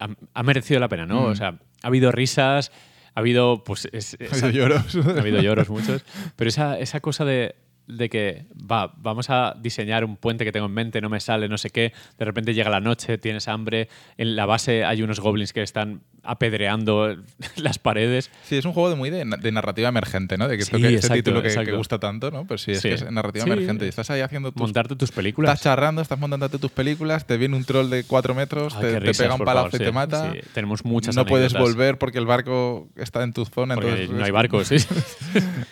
ha, 0.00 0.08
ha 0.34 0.42
merecido 0.42 0.80
la 0.80 0.88
pena, 0.88 1.06
¿no? 1.06 1.20
Mm. 1.22 1.26
O 1.26 1.34
sea, 1.36 1.48
ha 1.82 1.86
habido 1.86 2.10
risas, 2.10 2.72
ha 3.16 3.20
habido, 3.20 3.64
pues, 3.64 3.88
es- 3.92 4.16
Ha 4.30 4.46
habido 4.46 4.50
lloros. 4.50 4.94
ha 4.94 5.20
habido 5.20 5.40
lloros 5.40 5.68
muchos, 5.70 6.04
pero 6.36 6.48
esa, 6.48 6.78
esa 6.78 7.00
cosa 7.00 7.24
de, 7.24 7.56
de 7.86 8.08
que, 8.08 8.46
va, 8.70 8.92
vamos 8.96 9.30
a 9.30 9.54
diseñar 9.60 10.04
un 10.04 10.16
puente 10.16 10.44
que 10.44 10.52
tengo 10.52 10.66
en 10.66 10.72
mente, 10.72 11.00
no 11.00 11.08
me 11.08 11.20
sale, 11.20 11.48
no 11.48 11.58
sé 11.58 11.70
qué, 11.70 11.92
de 12.18 12.24
repente 12.24 12.54
llega 12.54 12.70
la 12.70 12.80
noche, 12.80 13.18
tienes 13.18 13.48
hambre, 13.48 13.88
en 14.16 14.36
la 14.36 14.46
base 14.46 14.84
hay 14.84 15.02
unos 15.02 15.20
goblins 15.20 15.52
que 15.52 15.62
están 15.62 16.00
apedreando 16.22 17.16
las 17.56 17.78
paredes. 17.78 18.30
Sí, 18.44 18.56
es 18.56 18.64
un 18.64 18.72
juego 18.72 18.90
de 18.90 18.96
muy 18.96 19.10
de, 19.10 19.24
de 19.24 19.52
narrativa 19.52 19.88
emergente, 19.88 20.36
¿no? 20.36 20.48
De 20.48 20.56
que 20.58 20.64
Sí, 20.64 20.72
que, 20.80 20.94
este 20.94 21.14
título 21.14 21.42
que, 21.42 21.72
gusta 21.72 21.98
tanto, 21.98 22.30
¿no? 22.30 22.46
Pues 22.46 22.62
sí, 22.62 22.72
es 22.72 22.80
Sí. 22.80 22.88
que 22.88 22.94
es 22.94 23.10
narrativa 23.10 23.44
Sí. 23.44 23.50
emergente. 23.52 23.86
Y 23.86 23.88
estás 23.88 24.10
ahí 24.10 24.20
haciendo 24.20 24.52
tus 24.52 24.60
Montarte 24.60 24.96
tus 24.96 25.08
Estás 25.10 25.16
películas. 25.16 25.62
charrando, 25.62 26.02
estás 26.02 26.18
montándote 26.18 26.58
tus 26.58 26.70
películas, 26.70 27.26
te 27.26 27.36
viene 27.36 27.56
un 27.56 27.64
troll 27.64 27.88
de 27.88 28.04
cuatro 28.04 28.34
metros, 28.34 28.74
Ay, 28.76 28.98
te, 29.00 29.12
pega 29.14 29.34
un 29.34 29.44
palazo 29.44 29.70
favor, 29.70 29.82
y 29.82 29.84
te 29.84 29.92
mata. 29.92 30.32
Tenemos 30.52 30.84
muchas 30.84 31.14
no 31.14 31.24
puedes 31.26 31.52
volver 31.52 31.98
porque 31.98 32.18
el 32.18 32.26
barco 32.26 32.88
está 32.96 33.22
en 33.22 33.32
tu 33.32 33.44
zona. 33.44 33.74
porque 33.74 33.90
entonces 33.90 34.10
no 34.16 34.24
hay 34.24 34.30
barcos, 34.32 34.66
sí. 34.68 34.76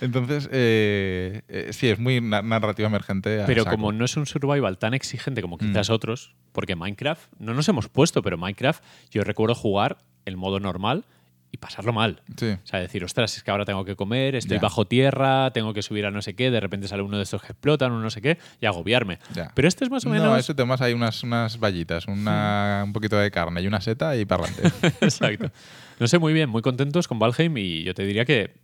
Entonces, 0.01 0.49
eh, 0.53 1.43
eh, 1.49 1.69
sí, 1.73 1.89
es 1.89 1.99
muy 1.99 2.04
na- 2.21 2.43
narrativa 2.43 2.89
emergente. 2.89 3.43
Pero 3.47 3.65
saco. 3.65 3.77
como 3.77 3.93
no 3.93 4.05
es 4.05 4.17
un 4.17 4.27
survival 4.27 4.79
tan 4.79 4.95
exigente 4.95 5.43
como 5.43 5.57
Mm. 5.57 5.61
quizás 5.61 5.91
otros, 5.91 6.35
porque 6.53 6.77
Minecraft, 6.77 7.33
no 7.39 7.55
nos 7.55 7.69
hemos 7.69 7.89
puesto, 7.89 8.23
pero 8.23 8.39
Minecraft 8.39 8.83
yo 9.11 9.25
recuerdo 9.25 9.55
jugar 9.55 9.99
el 10.25 10.37
modo 10.37 10.61
normal 10.61 11.05
y 11.51 11.57
pasarlo 11.59 11.93
mal. 11.93 12.21
Sí. 12.37 12.47
O 12.51 12.67
sea, 12.67 12.81
decir, 12.81 13.05
ostras, 13.05 13.37
es 13.37 13.45
que 13.45 13.51
ahora 13.53 13.65
tengo 13.65 13.85
que 13.85 13.95
comer, 13.95 14.35
estoy 14.35 14.59
bajo 14.59 14.87
tierra, 14.87 15.53
tengo 15.53 15.73
que 15.73 15.83
subir 15.83 16.05
a 16.05 16.11
no 16.11 16.21
sé 16.21 16.35
qué, 16.35 16.51
de 16.51 16.59
repente 16.59 16.89
sale 16.89 17.03
uno 17.05 17.17
de 17.17 17.23
estos 17.23 17.43
que 17.43 17.53
explotan, 17.53 17.93
un 17.93 18.03
no 18.03 18.11
sé 18.11 18.21
qué, 18.21 18.39
y 18.61 18.67
agobiarme. 18.67 19.21
Pero 19.55 19.69
este 19.69 19.85
es 19.85 19.91
más 19.91 20.05
o 20.05 20.11
menos... 20.11 20.27
No, 20.27 20.37
eso 20.37 20.57
temas 20.57 20.81
hay 20.81 20.95
unas, 20.95 21.23
unas 21.23 21.61
vallitas, 21.61 22.09
una, 22.09 22.83
un 22.85 22.93
poquito 22.93 23.17
de 23.17 23.31
carne 23.31 23.61
y 23.63 23.69
una 23.69 23.81
seta 23.81 24.17
y 24.17 24.25
para 24.25 24.45
adelante. 24.47 24.97
Exacto. 25.01 25.53
No 26.01 26.09
sé, 26.09 26.19
muy 26.19 26.33
bien, 26.33 26.51
muy 26.51 26.61
contentos 26.61 27.07
con 27.07 27.21
Valheim 27.21 27.57
y 27.57 27.85
yo 27.85 27.95
te 27.95 28.05
diría 28.05 28.25
que 28.25 28.55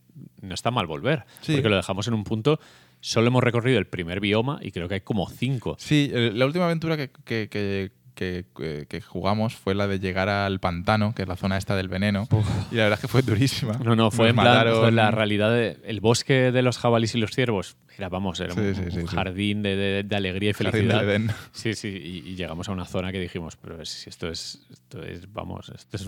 no 0.43 0.55
está 0.55 0.73
mal 0.73 0.89
volver, 0.89 1.25
Sí. 1.43 1.53
porque 1.53 1.69
lo 1.69 1.77
dejamos 1.77 2.09
en 2.09 2.15
un 2.15 2.25
punto, 2.25 2.59
solo 3.01 3.29
hemos 3.29 3.43
recorrido 3.43 3.79
el 3.79 3.87
primer 3.87 4.21
bioma 4.21 4.59
y 4.63 4.71
creo 4.73 4.89
que 4.89 4.95
hay 4.95 5.01
como 5.01 5.29
cinco. 5.29 5.77
Sí, 5.79 6.11
eh, 6.13 6.31
la 6.35 6.47
última 6.47 6.67
aventura 6.67 6.97
que, 6.97 7.11
que- 7.25 7.49
que- 7.49 7.93
que- 8.15 8.45
que- 8.55 8.85
que 8.87 9.01
jugamos 9.01 9.55
fue 9.55 9.75
la 9.75 9.87
de 9.87 9.99
llegar 9.99 10.29
al 10.29 10.61
pantano, 10.61 11.15
que 11.15 11.23
es 11.23 11.29
la 11.29 11.37
zona 11.37 11.57
esta 11.57 11.75
del 11.75 11.89
veneno. 11.89 12.29
Y 12.71 12.75
la 12.75 12.83
verdad 12.83 12.99
es 12.99 13.01
que 13.01 13.09
fue 13.09 13.23
durísima. 13.23 13.79
No, 13.83 13.97
no, 13.97 14.11
fue 14.11 14.27
Nos 14.27 14.31
en 14.31 14.37
plan, 14.43 14.75
fue 14.77 14.93
la 14.93 15.11
realidad 15.11 15.51
de- 15.55 15.79
el 15.85 16.01
bosque 16.01 16.53
de 16.53 16.61
los 16.61 16.77
jabalíes 16.77 17.15
y 17.15 17.19
los 17.19 17.31
ciervos. 17.31 17.77
Era, 17.97 18.11
vamos, 18.11 18.39
era 18.41 18.53
Sí, 18.53 18.61
un, 18.61 18.75
sí, 18.75 18.83
sí, 18.91 18.99
un 18.99 19.09
sí. 19.09 19.15
jardín 19.17 19.63
de, 19.63 19.75
de- 19.75 20.03
de 20.03 20.17
alegría 20.17 20.51
y 20.51 20.53
Jardín 20.53 20.71
felicidad. 20.73 21.05
Edén. 21.05 21.31
Sí, 21.53 21.73
sí, 21.73 21.89
y, 21.89 22.31
y 22.31 22.37
llegamos 22.37 22.69
a 22.69 22.73
una 22.73 22.85
zona 22.85 23.11
que 23.11 23.21
dijimos, 23.21 23.57
pero 23.57 23.83
si 23.87 24.11
esto 24.11 24.29
es, 24.29 24.67
esto 24.71 25.03
es, 25.03 25.33
vamos, 25.33 25.71
esto 25.75 25.97
es... 25.97 26.07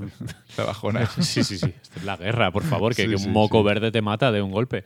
La 0.58 0.64
bajona. 0.64 1.06
sí, 1.18 1.42
sí, 1.44 1.56
sí, 1.56 1.72
esto 1.82 1.98
es 1.98 2.04
la 2.04 2.18
guerra, 2.18 2.50
por 2.50 2.64
favor, 2.64 2.94
que, 2.94 3.06
un 3.08 3.32
moco 3.32 3.62
verde 3.62 3.90
te 3.90 4.02
mata 4.02 4.30
de 4.32 4.42
un 4.42 4.50
golpe. 4.50 4.84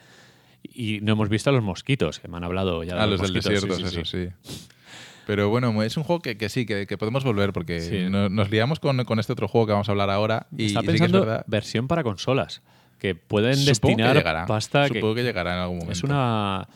Y 0.72 1.00
no 1.02 1.12
hemos 1.12 1.28
visto 1.28 1.50
a 1.50 1.52
los 1.52 1.62
mosquitos, 1.62 2.18
que 2.20 2.28
me 2.28 2.36
han 2.36 2.44
hablado 2.44 2.82
ya 2.84 2.94
de 2.94 3.00
A 3.00 3.06
los 3.06 3.20
del 3.20 3.32
mosquitos, 3.32 3.60
sí, 3.60 3.66
desierto, 3.66 3.76
sí, 3.90 4.00
eso 4.00 4.04
sí. 4.04 4.28
sí. 4.44 4.66
Pero 5.26 5.48
bueno, 5.48 5.82
es 5.82 5.96
un 5.96 6.04
juego 6.04 6.22
que, 6.22 6.36
que 6.38 6.48
sí, 6.48 6.66
que, 6.66 6.86
que 6.86 6.96
podemos 6.98 7.24
volver 7.24 7.52
porque 7.52 7.80
Sí. 7.80 8.06
nos 8.08 8.50
liamos 8.50 8.78
con, 8.78 9.04
con 9.04 9.18
este 9.18 9.32
otro 9.32 9.48
juego 9.48 9.66
que 9.66 9.72
vamos 9.72 9.88
a 9.88 9.92
hablar 9.92 10.08
ahora. 10.10 10.46
Y, 10.56 10.66
Está 10.66 10.80
y 10.80 10.82
sí 10.82 10.86
que 10.86 10.94
es 10.94 11.00
pensando 11.02 11.44
versión 11.48 11.88
para 11.88 12.04
consolas, 12.04 12.62
que 13.00 13.14
pueden 13.16 13.56
Supongo 13.56 13.96
destinar 13.96 14.16
que 14.22 14.46
pasta 14.46 14.86
Supongo 14.86 15.14
que, 15.16 15.24
llegará 15.24 15.54
en 15.54 15.60
algún 15.62 15.78
momento. 15.78 15.92
es 15.92 16.04
una... 16.04 16.68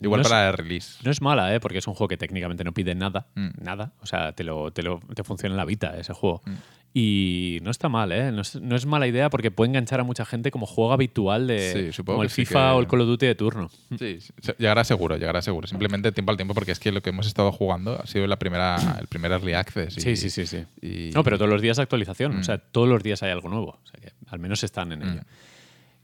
Igual 0.00 0.20
no 0.20 0.22
es- 0.22 0.28
para 0.28 0.48
el 0.50 0.52
release. 0.56 0.98
No 1.04 1.10
es 1.10 1.20
mala, 1.20 1.52
¿eh? 1.52 1.58
porque 1.58 1.78
es 1.78 1.86
un 1.88 1.94
juego 1.94 2.06
que 2.06 2.16
técnicamente 2.16 2.62
no 2.62 2.72
pide 2.72 2.94
nada. 2.94 3.26
Mm. 3.34 3.48
Nada. 3.64 3.90
O 4.00 4.06
sea, 4.06 4.30
te, 4.30 4.44
lo, 4.44 4.70
te, 4.70 4.84
lo, 4.84 5.00
te 5.12 5.24
funciona 5.24 5.54
en 5.54 5.56
la 5.56 5.64
vida 5.64 5.96
ese 5.98 6.12
juego. 6.12 6.40
Mm. 6.46 6.52
Y 7.00 7.60
no 7.62 7.70
está 7.70 7.88
mal, 7.88 8.10
¿eh? 8.10 8.32
No 8.32 8.40
es, 8.42 8.56
no 8.60 8.74
es 8.74 8.84
mala 8.84 9.06
idea 9.06 9.30
porque 9.30 9.52
puede 9.52 9.68
enganchar 9.68 10.00
a 10.00 10.02
mucha 10.04 10.24
gente 10.24 10.50
como 10.50 10.66
juego 10.66 10.92
habitual 10.92 11.46
de 11.46 11.72
Sí, 11.72 11.92
supongo 11.92 12.16
como 12.16 12.22
el 12.24 12.30
sí 12.30 12.44
FIFA 12.44 12.70
que- 12.70 12.74
o 12.76 12.80
el 12.80 12.86
Call 12.88 13.00
of 13.02 13.06
Duty 13.06 13.26
de 13.26 13.34
turno. 13.36 13.70
Sí, 13.96 14.18
llegará 14.58 14.82
seguro, 14.82 15.16
llegará 15.16 15.40
seguro. 15.40 15.68
Simplemente 15.68 16.10
tiempo 16.10 16.32
al 16.32 16.36
tiempo 16.36 16.54
porque 16.54 16.72
es 16.72 16.80
que 16.80 16.90
lo 16.90 17.00
que 17.00 17.10
hemos 17.10 17.26
estado 17.28 17.52
jugando 17.52 18.00
ha 18.02 18.06
sido 18.06 18.26
la 18.26 18.36
primera, 18.38 18.96
el 19.00 19.06
primer 19.06 19.30
early 19.30 19.52
access. 19.52 19.96
y- 19.96 20.00
Sí, 20.00 20.16
sí, 20.16 20.28
sí, 20.30 20.46
sí. 20.46 20.64
y- 20.82 21.10
No, 21.14 21.22
pero 21.22 21.38
todos 21.38 21.50
los 21.50 21.62
días 21.62 21.78
actualización. 21.78 22.36
Mm. 22.36 22.40
O 22.40 22.42
sea, 22.44 22.58
todos 22.58 22.88
los 22.88 23.00
días 23.02 23.22
hay 23.22 23.30
algo 23.30 23.48
nuevo. 23.48 23.78
O 23.82 23.86
sea, 23.86 24.00
que 24.00 24.12
al 24.28 24.40
menos 24.40 24.64
están 24.64 24.90
en 24.92 24.98
Mm. 24.98 25.02
ello. 25.12 25.20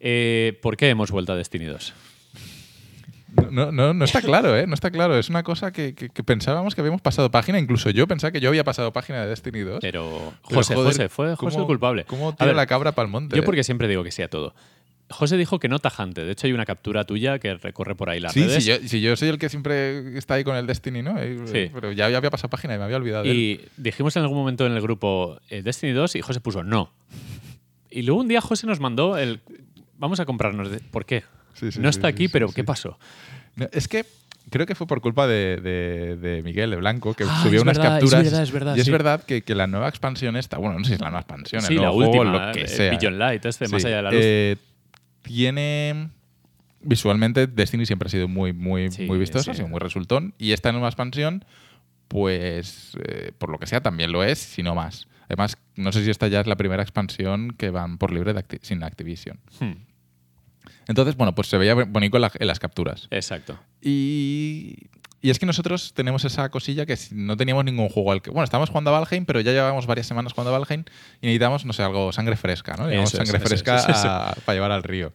Eh, 0.01 0.59
¿Por 0.63 0.77
qué 0.77 0.91
hemos 0.91 1.11
vuelto 1.11 1.33
a 1.33 1.37
Destiny 1.37 1.65
2? 1.65 1.93
No, 3.51 3.73
no, 3.73 3.95
no 3.95 4.05
está 4.05 4.21
claro, 4.23 4.57
¿eh? 4.57 4.67
No 4.67 4.75
está 4.75 4.91
claro. 4.91 5.17
Es 5.19 5.29
una 5.29 5.43
cosa 5.43 5.73
que, 5.73 5.95
que- 5.95 6.09
que 6.09 6.23
pensábamos 6.23 6.75
que 6.75 6.81
habíamos 6.81 7.01
pasado 7.03 7.31
página. 7.31 7.59
Incluso 7.59 7.91
yo 7.91 8.07
pensaba 8.07 8.31
que 8.33 8.41
yo 8.41 8.49
había 8.49 8.65
pasado 8.65 8.93
página 8.93 9.23
de 9.23 9.29
Destiny 9.29 9.61
2. 9.61 9.79
Pero 9.81 10.33
Pero, 10.49 10.57
José, 10.61 10.75
joder, 10.75 10.93
José, 10.93 11.09
fue 11.09 11.37
José 11.37 11.55
¿cómo- 11.55 11.61
el 11.63 11.67
culpable. 11.67 12.05
¿Cómo 12.05 12.33
tira 12.35 12.47
ver, 12.47 12.57
la 12.57 12.67
cabra 12.67 12.93
para 12.93 13.07
el 13.07 13.13
monte? 13.13 13.37
Yo 13.37 13.43
eh? 13.43 13.45
porque 13.45 13.65
siempre 13.65 13.89
digo 13.89 14.03
que 14.05 14.11
sí 14.13 14.23
a 14.23 14.29
todo. 14.29 14.55
José 15.11 15.37
dijo 15.37 15.59
que 15.59 15.69
no 15.69 15.79
tajante. 15.81 16.25
De 16.25 16.33
hecho, 16.33 16.47
hay 16.47 16.53
una 16.55 16.65
captura 16.65 17.05
tuya 17.05 17.39
que 17.39 17.55
recorre 17.55 17.95
por 17.95 18.09
ahí 18.09 18.21
las 18.21 18.33
Sí, 18.33 18.41
redes. 18.45 18.65
si 18.65 18.71
yo, 18.71 18.77
si 18.89 19.01
yo 19.03 19.15
soy 19.17 19.29
el 19.29 19.39
que 19.39 19.49
siempre 19.51 20.17
está 20.17 20.35
ahí 20.35 20.45
con 20.45 20.57
el 20.57 20.67
Destiny, 20.67 21.03
¿no? 21.03 21.19
Eh, 21.19 21.39
Sí. 21.47 21.71
Pero 21.75 21.93
ya, 21.93 22.07
había 22.07 22.31
pasado 22.31 22.49
página 22.49 22.75
y 22.75 22.79
me 22.79 22.85
había 22.85 22.97
olvidado 22.97 23.25
de 23.25 23.31
él. 23.31 23.37
Y 23.37 23.61
dijimos 23.77 24.17
en 24.17 24.23
algún 24.23 24.39
momento 24.39 24.65
en 24.67 24.73
el 24.73 24.81
grupo 24.81 25.39
eh, 25.51 25.61
Destiny 25.63 25.93
2 25.93 26.17
y 26.17 26.23
José 26.23 26.41
puso 26.41 26.65
no. 26.65 26.91
Y 27.91 28.03
luego 28.03 28.21
un 28.23 28.29
día 28.29 28.41
José 28.41 28.67
nos 28.67 28.81
mandó 28.81 29.19
el. 29.19 29.41
Vamos 29.99 30.21
a 30.21 30.25
comprarnos. 30.25 30.71
de- 30.71 30.81
¿Por 30.81 31.05
qué? 31.05 31.23
Sí, 31.55 31.73
sí, 31.73 31.81
no 31.81 31.89
está 31.89 32.09
aquí, 32.09 32.29
pero. 32.29 32.51
¿qué 32.53 32.65
pasó? 32.65 32.99
No, 33.57 33.67
es 33.73 33.89
que 33.89 34.05
creo 34.51 34.67
que 34.67 34.75
fue 34.75 34.87
por 34.87 35.01
culpa 35.01 35.27
de, 35.27 35.57
de- 35.63 36.17
de 36.17 36.43
Miguel 36.43 36.71
de 36.71 36.77
Blanco, 36.77 37.15
que 37.15 37.25
Ah, 37.29 37.41
subió 37.43 37.63
unas 37.63 37.79
verdad, 37.79 37.97
es 37.99 38.01
capturas. 38.03 38.25
verdad, 38.25 38.43
es 38.43 38.53
verdad, 38.53 38.77
y 38.77 38.81
es 38.81 38.85
sí. 38.87 38.91
verdad 38.93 39.23
que, 39.25 39.43
que 39.43 39.55
la 39.55 39.67
nueva 39.67 39.89
expansión 39.89 40.37
esta, 40.37 40.59
bueno, 40.59 40.79
no 40.79 40.85
sé 40.85 40.89
si 40.91 40.95
es 40.95 41.01
la 41.01 41.09
nueva 41.11 41.21
expansión, 41.21 41.63
sí, 41.63 41.69
el 41.75 41.77
la 41.77 41.83
nuevo 41.89 41.97
juego, 41.97 42.21
última. 42.23 42.47
lo 42.49 42.53
que 42.53 42.63
eh, 42.63 42.69
sea. 42.69 43.11
Light, 43.11 43.45
este, 43.47 43.69
más 43.69 43.85
allá 43.85 43.97
de 43.97 44.03
la 44.03 44.11
luz. 44.11 44.21
eh, 44.23 44.57
tiene. 45.23 46.11
Visualmente, 46.87 47.47
Destiny 47.47 47.87
siempre 47.87 48.09
ha 48.09 48.11
sido 48.11 48.29
muy, 48.29 48.53
muy, 48.53 48.91
muy 49.09 49.19
vistoso, 49.19 49.51
ha 49.51 49.55
sido 49.55 49.69
muy 49.69 49.79
resultón. 49.81 50.35
Y 50.37 50.53
esta 50.53 50.71
nueva 50.73 50.89
expansión, 50.89 51.45
pues, 52.09 52.93
eh, 53.09 53.33
por 53.39 53.49
lo 53.49 53.59
que 53.59 53.67
sea, 53.67 53.81
también 53.81 54.13
lo 54.13 54.23
es, 54.23 54.39
si 54.39 54.63
no 54.63 54.75
más. 54.75 55.09
Además, 55.27 55.57
no 55.77 55.93
sé 55.93 56.05
si 56.05 56.11
esta 56.11 56.29
ya 56.29 56.41
es 56.41 56.47
la 56.47 56.57
primera 56.57 56.83
expansión 56.83 57.55
que 57.57 57.71
van 57.71 57.97
por 57.97 58.13
libre 58.13 58.35
de 58.35 58.41
Acti- 58.47 58.59
sin 58.61 58.83
Activision. 58.83 59.39
Hmm, 59.61 59.73
Entonces, 60.89 61.17
bueno, 61.17 61.35
pues 61.35 61.49
se 61.49 61.59
veía 61.59 61.75
bonito 61.75 62.17
en, 62.17 62.21
la- 62.23 62.33
en 62.39 62.47
las 62.47 62.59
capturas. 62.59 63.09
exacto. 63.11 63.59
Y, 63.81 64.77
y 65.23 65.31
es 65.31 65.39
que 65.39 65.47
nosotros 65.47 65.95
tenemos 65.95 66.25
esa 66.25 66.49
cosilla 66.51 66.85
que 66.87 66.99
no 67.13 67.37
teníamos 67.37 67.65
ningún 67.65 67.89
juego 67.89 68.13
al 68.13 68.21
que. 68.23 68.31
Bueno, 68.31 68.45
estábamos 68.45 68.69
jugando 68.71 68.95
a 68.95 69.01
Valheim, 69.01 69.25
pero 69.25 69.41
ya 69.41 69.53
llevábamos 69.53 69.87
varias 69.87 70.07
semanas 70.07 70.33
jugando 70.33 70.55
a 70.55 70.59
Valheim 70.59 70.85
y 71.23 71.27
necesitamos, 71.27 71.65
no 71.65 71.73
sé, 71.73 71.83
algo, 71.83 72.13
sangre 72.13 72.37
fresca, 72.37 72.75
¿no? 72.77 72.89
Es, 72.91 73.11
sangre 73.11 73.39
eso 73.39 73.47
fresca 73.47 73.77
eso 73.77 73.91
es. 73.91 74.05
a- 74.05 74.35
para 74.45 74.55
llevar 74.57 74.73
al 74.73 74.83
río. 74.83 75.13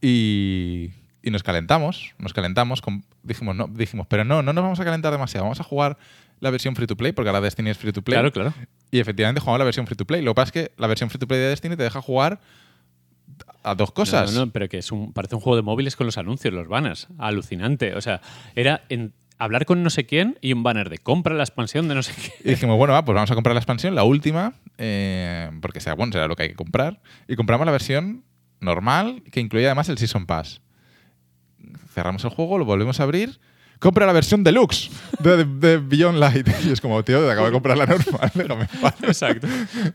Y, 0.00 0.90
y 1.22 1.30
nos 1.30 1.42
calentamos, 1.42 2.14
nos 2.18 2.32
calentamos, 2.32 2.80
con- 2.80 3.04
dijimos, 3.22 3.56
no, 3.56 3.68
dijimos, 3.68 4.06
pero 4.08 4.24
no, 4.24 4.42
no 4.42 4.52
nos 4.52 4.62
vamos 4.62 4.80
a 4.80 4.84
calentar 4.84 5.12
demasiado, 5.12 5.44
vamos 5.44 5.60
a 5.60 5.64
jugar 5.64 5.98
la 6.40 6.50
versión 6.50 6.76
free 6.76 6.86
to 6.86 6.96
play, 6.96 7.12
porque 7.12 7.28
ahora 7.30 7.40
Destiny 7.40 7.70
es 7.70 7.78
free 7.78 7.92
to 7.92 8.02
play. 8.02 8.14
Claro, 8.14 8.32
claro. 8.32 8.54
Y 8.92 9.00
efectivamente 9.00 9.40
jugamos 9.40 9.58
la 9.58 9.64
versión 9.64 9.86
free 9.86 9.96
to 9.96 10.04
play. 10.06 10.22
Lo 10.22 10.30
que 10.32 10.36
pasa 10.36 10.46
es 10.48 10.52
que 10.52 10.72
la 10.78 10.86
versión 10.86 11.10
free 11.10 11.18
to 11.18 11.26
play 11.26 11.40
de 11.40 11.48
Destiny 11.48 11.76
te 11.76 11.82
deja 11.82 12.00
jugar 12.00 12.40
a 13.70 13.74
dos 13.74 13.92
cosas. 13.92 14.32
No, 14.32 14.46
no, 14.46 14.52
pero 14.52 14.68
que 14.68 14.78
es 14.78 14.90
un, 14.92 15.12
parece 15.12 15.34
un 15.34 15.40
juego 15.40 15.56
de 15.56 15.62
móviles 15.62 15.96
con 15.96 16.06
los 16.06 16.18
anuncios, 16.18 16.52
los 16.54 16.68
banners. 16.68 17.08
Alucinante. 17.18 17.94
O 17.94 18.00
sea, 18.00 18.20
era 18.54 18.84
en- 18.88 19.12
hablar 19.38 19.66
con 19.66 19.82
no 19.84 19.90
sé 19.90 20.04
quién 20.06 20.36
y 20.40 20.52
un 20.52 20.62
banner 20.64 20.90
de 20.90 20.98
compra 20.98 21.34
la 21.34 21.44
expansión 21.44 21.86
de 21.88 21.94
no 21.94 22.02
sé 22.02 22.12
qué. 22.14 22.32
Y 22.44 22.50
dijimos, 22.50 22.76
bueno, 22.76 22.92
va, 22.94 23.04
pues 23.04 23.14
vamos 23.14 23.30
a 23.30 23.34
comprar 23.34 23.54
la 23.54 23.60
expansión, 23.60 23.94
la 23.94 24.02
última, 24.04 24.54
eh, 24.78 25.50
porque 25.62 25.80
sea 25.80 25.94
bueno, 25.94 26.12
será 26.12 26.26
lo 26.26 26.34
que 26.36 26.42
hay 26.44 26.48
que 26.48 26.54
comprar. 26.56 27.00
Y 27.28 27.36
compramos 27.36 27.64
la 27.64 27.72
versión 27.72 28.24
normal, 28.60 29.22
que 29.30 29.40
incluía 29.40 29.68
además 29.68 29.88
el 29.88 29.98
Season 29.98 30.26
Pass. 30.26 30.60
Cerramos 31.92 32.24
el 32.24 32.30
juego, 32.30 32.58
lo 32.58 32.64
volvemos 32.64 33.00
a 33.00 33.04
abrir. 33.04 33.38
Compra 33.78 34.06
la 34.06 34.12
versión 34.12 34.42
deluxe 34.42 34.90
de, 35.20 35.44
de 35.44 35.78
Beyond 35.78 36.18
Light. 36.18 36.48
Y 36.66 36.70
es 36.72 36.80
como, 36.80 37.02
tío, 37.04 37.24
te 37.24 37.30
acabo 37.30 37.46
de 37.46 37.52
comprar 37.52 37.76
la 37.78 37.86
normal, 37.86 38.30
déjame. 38.34 38.68
Exacto. 39.02 39.46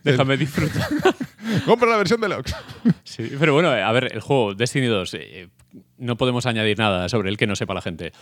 Déjame 0.03 0.37
disfrutar. 0.37 0.87
Compra 1.65 1.89
la 1.89 1.97
versión 1.97 2.21
deluxe. 2.21 2.55
Sí, 3.03 3.29
pero 3.39 3.53
bueno, 3.53 3.69
a 3.69 3.91
ver, 3.91 4.11
el 4.13 4.21
juego 4.21 4.53
Destiny 4.55 4.87
2, 4.87 5.13
eh, 5.15 5.49
no 5.97 6.15
podemos 6.17 6.45
añadir 6.45 6.77
nada 6.77 7.09
sobre 7.09 7.29
él 7.29 7.37
que 7.37 7.47
no 7.47 7.55
sepa 7.55 7.73
la 7.73 7.81
gente. 7.81 8.13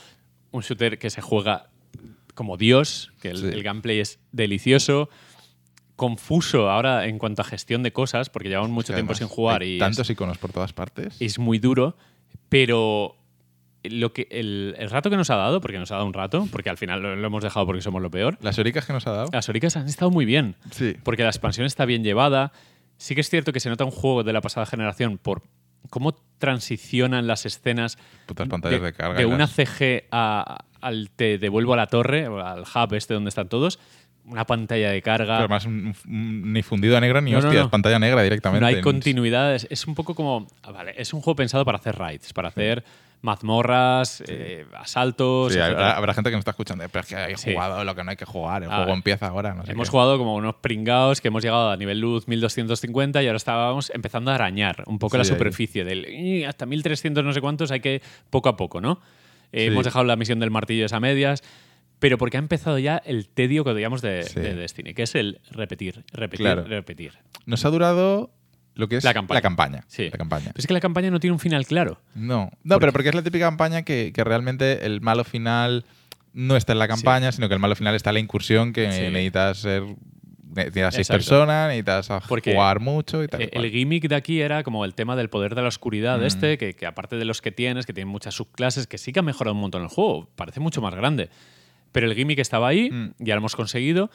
Un 0.51 0.61
shooter 0.61 0.97
que 0.97 1.09
se 1.09 1.21
juega 1.21 1.69
como 2.33 2.57
Dios, 2.57 3.11
que 3.21 3.29
el, 3.29 3.37
Sí. 3.37 3.45
el 3.47 3.61
gameplay 3.63 3.99
es 3.99 4.19
delicioso, 4.31 5.09
confuso 5.95 6.69
ahora 6.71 7.05
en 7.05 7.19
cuanto 7.19 7.41
a 7.43 7.45
gestión 7.45 7.83
de 7.83 7.93
cosas, 7.93 8.29
porque 8.29 8.49
llevamos 8.49 8.71
mucho 8.71 8.93
tiempo 8.93 9.13
sin 9.13 9.27
jugar 9.27 9.61
hay 9.61 9.75
y 9.75 9.79
tantos 9.79 10.09
iconos 10.09 10.37
por 10.39 10.51
todas 10.51 10.73
partes. 10.73 11.15
es, 11.19 11.21
es 11.33 11.39
muy 11.39 11.59
duro, 11.59 11.95
pero 12.49 13.15
lo 13.83 14.13
que 14.13 14.27
el, 14.31 14.75
el 14.77 14.89
rato 14.89 15.09
que 15.09 15.17
nos 15.17 15.29
ha 15.29 15.35
dado, 15.35 15.59
porque 15.61 15.79
nos 15.79 15.91
ha 15.91 15.95
dado 15.95 16.05
un 16.07 16.13
rato, 16.13 16.47
porque 16.51 16.69
al 16.69 16.77
final 16.77 17.01
lo, 17.01 17.15
lo 17.15 17.27
hemos 17.27 17.43
dejado 17.43 17.65
porque 17.65 17.81
somos 17.81 18.01
lo 18.01 18.11
peor, 18.11 18.37
Las 18.41 18.59
oricas 18.59 18.85
que 18.85 18.93
nos 18.93 19.07
ha 19.07 19.11
dado. 19.11 19.29
las 19.31 19.49
oricas 19.49 19.75
han 19.77 19.87
estado 19.87 20.11
muy 20.11 20.25
bien, 20.25 20.55
Sí. 20.71 20.95
porque 21.03 21.23
la 21.23 21.29
expansión 21.29 21.65
está 21.65 21.85
bien 21.85 22.03
llevada. 22.03 22.51
Sí 22.97 23.15
que 23.15 23.21
es 23.21 23.29
cierto 23.29 23.51
que 23.53 23.59
se 23.59 23.69
nota 23.69 23.83
un 23.83 23.91
juego 23.91 24.23
de 24.23 24.33
la 24.33 24.41
pasada 24.41 24.65
generación 24.67 25.17
por 25.17 25.41
cómo 25.89 26.13
transicionan 26.37 27.25
las 27.27 27.45
escenas 27.45 27.97
Putas 28.27 28.47
pantallas 28.47 28.81
de, 28.81 28.93
carga. 28.93 29.17
de 29.17 29.25
una 29.25 29.39
las- 29.39 29.51
CG 29.55 30.03
a- 30.11 30.65
al 30.81 31.09
te 31.15 31.37
devuelvo 31.37 31.73
a 31.73 31.77
la 31.77 31.87
torre, 31.87 32.27
o 32.27 32.39
al 32.39 32.61
hub 32.61 32.93
este 32.93 33.13
donde 33.13 33.29
están 33.29 33.47
todos, 33.49 33.79
una 34.25 34.45
pantalla 34.45 34.91
de 34.91 35.01
carga. 35.01 35.37
Pero 35.39 35.55
además, 35.55 35.67
ni 36.07 36.61
fundido 36.63 36.97
a 36.97 36.99
negra 37.01 37.21
ni 37.21 37.31
No, 37.31 37.69
pantalla 37.69 37.97
negra 37.99 38.21
directamente. 38.23 38.61
no 38.61 38.67
hay 38.67 38.81
continuidad, 38.81 39.55
es, 39.55 39.67
es 39.69 39.87
un 39.87 39.95
poco 39.95 40.13
como. 40.15 40.47
ah, 40.63 40.71
Vale, 40.71 40.93
es 40.97 41.13
un 41.13 41.21
juego 41.21 41.35
pensado 41.35 41.65
para 41.65 41.77
hacer 41.79 41.95
raids, 41.97 42.33
para 42.33 42.49
hacer 42.49 42.83
mazmorras, 43.21 44.23
eh, 44.27 44.65
asaltos. 44.77 45.53
Sí, 45.53 45.59
habrá, 45.59 45.95
habrá 45.97 46.13
gente 46.13 46.29
que 46.29 46.35
nos 46.35 46.41
está 46.41 46.51
escuchando, 46.51 46.83
pero 46.91 47.01
es 47.01 47.07
que 47.07 47.37
Sí. 47.37 47.53
jugado 47.53 47.83
lo 47.83 47.95
que 47.95 48.03
no 48.03 48.11
hay 48.11 48.17
que 48.17 48.25
jugar, 48.25 48.63
el 48.63 48.71
Ah, 48.71 48.77
juego 48.77 48.93
empieza 48.93 49.27
ahora. 49.27 49.53
No 49.53 49.65
sé 49.65 49.71
Hemos 49.71 49.87
qué. 49.87 49.91
jugado 49.91 50.17
como 50.17 50.35
unos 50.35 50.55
pringados 50.55 51.21
que 51.21 51.27
hemos 51.29 51.43
llegado 51.43 51.69
a 51.71 51.77
nivel 51.77 51.99
luz 51.99 52.27
1250 52.27 53.21
y 53.23 53.27
ahora 53.27 53.37
estábamos 53.37 53.91
empezando 53.93 54.31
a 54.31 54.35
arañar 54.35 54.83
un 54.87 54.99
poco 54.99 55.17
la 55.17 55.23
ahí. 55.23 55.29
superficie 55.29 55.83
del 55.83 56.07
"Y, 56.09 56.43
hasta 56.43 56.65
1300 56.65 57.23
no 57.23 57.33
sé 57.33 57.41
cuántos 57.41 57.71
hay 57.71 57.79
que 57.79 58.01
poco 58.29 58.49
a 58.49 58.57
poco, 58.57 58.81
¿no? 58.81 58.99
Eh. 59.51 59.65
Hemos 59.65 59.85
dejado 59.85 60.05
la 60.05 60.15
misión 60.15 60.39
del 60.39 60.49
martillo 60.51 60.85
esa 60.85 60.99
medias, 60.99 61.43
pero 61.99 62.17
porque 62.17 62.37
ha 62.37 62.39
empezado 62.39 62.79
ya 62.79 62.97
el 63.05 63.27
tedio 63.29 63.63
que 63.63 63.71
odiamos 63.71 64.01
de, 64.01 64.23
Destiny, 64.55 64.93
que 64.93 65.03
es 65.03 65.13
el 65.15 65.39
repetir, 65.51 66.03
repetir, 66.13 66.45
Claro. 66.45 66.63
repetir. 66.63 67.13
Nos 67.45 67.63
ha 67.65 67.69
durado 67.69 68.31
lo 68.75 68.87
que 68.87 68.97
es 68.97 69.03
La 69.03 69.13
campaña. 69.13 69.83
Sí. 69.87 70.09
La 70.09 70.17
campaña. 70.17 70.45
Pero 70.47 70.59
es 70.59 70.67
que 70.67 70.73
la 70.73 70.79
campaña 70.79 71.11
no 71.11 71.19
tiene 71.19 71.33
un 71.33 71.39
final 71.39 71.65
claro. 71.65 71.99
No, 72.15 72.51
no 72.63 72.79
pero 72.79 72.91
porque 72.91 73.09
es 73.09 73.15
la 73.15 73.21
típica 73.21 73.45
campaña 73.45 73.83
que, 73.83 74.11
que 74.13 74.23
realmente 74.23 74.85
el 74.85 75.01
malo 75.01 75.23
final 75.23 75.85
no 76.33 76.55
está 76.55 76.71
en 76.73 76.79
la 76.79 76.87
campaña, 76.87 77.31
sino 77.31 77.47
que 77.49 77.53
el 77.55 77.59
malo 77.59 77.75
final 77.75 77.93
está 77.95 78.11
en 78.11 78.13
la 78.15 78.19
incursión 78.21 78.71
que 78.73 78.91
Sí. 78.91 79.01
necesitas 79.01 79.57
ser. 79.57 79.83
Necesitas 80.53 80.93
seis 80.95 81.09
Exacto. 81.09 81.17
personas, 81.29 81.67
necesitas 81.69 82.09
Porque 82.27 82.51
jugar 82.53 82.81
mucho 82.81 83.23
y 83.23 83.27
tal. 83.29 83.49
cual. 83.49 83.65
El 83.65 83.71
gimmick 83.71 84.07
de 84.09 84.15
aquí 84.15 84.41
era 84.41 84.63
como 84.63 84.83
el 84.83 84.93
tema 84.95 85.15
del 85.15 85.29
poder 85.29 85.55
de 85.55 85.61
la 85.61 85.69
oscuridad 85.69 86.19
Mm. 86.19 86.23
este, 86.25 86.57
que, 86.57 86.73
que 86.75 86.85
aparte 86.85 87.15
de 87.15 87.23
los 87.23 87.41
que 87.41 87.51
tienes, 87.53 87.85
que 87.85 87.93
tienen 87.93 88.09
muchas 88.11 88.35
subclases, 88.35 88.85
que 88.85 88.97
sí 88.97 89.13
que 89.13 89.19
ha 89.19 89.23
mejorado 89.23 89.53
un 89.55 89.61
montón 89.61 89.81
el 89.81 89.87
juego, 89.87 90.29
parece 90.35 90.59
mucho 90.59 90.81
más 90.81 90.93
grande. 90.93 91.29
Pero 91.93 92.07
el 92.07 92.15
gimmick 92.15 92.39
estaba 92.39 92.67
ahí, 92.67 92.89
Mm. 92.91 93.11
ya 93.19 93.35
lo 93.35 93.39
hemos 93.39 93.55
conseguido, 93.55 94.11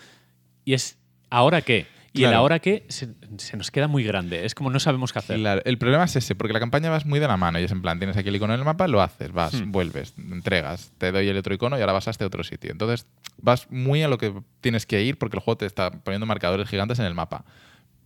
y 0.66 0.74
es 0.74 0.98
¿ahora 1.30 1.62
qué? 1.62 1.86
Y 2.16 2.24
el 2.24 2.30
Claro. 2.30 2.38
ahora 2.38 2.58
qué 2.58 2.84
se, 2.88 3.08
se 3.38 3.56
nos 3.56 3.70
queda 3.70 3.88
muy 3.88 4.02
grande, 4.04 4.44
es 4.46 4.54
como 4.54 4.70
no 4.70 4.80
sabemos 4.80 5.12
qué 5.12 5.18
hacer. 5.18 5.38
Claro, 5.38 5.62
el 5.64 5.78
problema 5.78 6.04
es 6.04 6.16
ese, 6.16 6.34
porque 6.34 6.52
la 6.52 6.60
campaña 6.60 6.90
vas 6.90 7.06
muy 7.06 7.18
de 7.20 7.28
la 7.28 7.36
mano 7.36 7.60
y 7.60 7.64
es 7.64 7.70
en 7.72 7.82
plan, 7.82 7.98
tienes 7.98 8.16
aquí 8.16 8.28
el 8.28 8.36
icono 8.36 8.54
en 8.54 8.60
el 8.60 8.64
mapa, 8.64 8.88
lo 8.88 9.02
haces, 9.02 9.32
vas, 9.32 9.54
Hmm. 9.54 9.70
vuelves, 9.72 10.14
entregas, 10.18 10.92
te 10.98 11.12
doy 11.12 11.28
el 11.28 11.36
otro 11.36 11.54
icono 11.54 11.76
y 11.78 11.80
ahora 11.80 11.92
vas 11.92 12.08
a 12.08 12.10
este 12.10 12.24
otro 12.24 12.42
sitio. 12.44 12.70
Entonces 12.72 13.06
vas 13.38 13.70
muy 13.70 14.02
a 14.02 14.08
lo 14.08 14.18
que 14.18 14.32
tienes 14.60 14.86
que 14.86 15.02
ir 15.02 15.18
porque 15.18 15.36
el 15.36 15.42
juego 15.42 15.58
te 15.58 15.66
está 15.66 15.90
poniendo 15.90 16.26
marcadores 16.26 16.68
gigantes 16.68 16.98
en 16.98 17.04
el 17.06 17.14
mapa. 17.14 17.44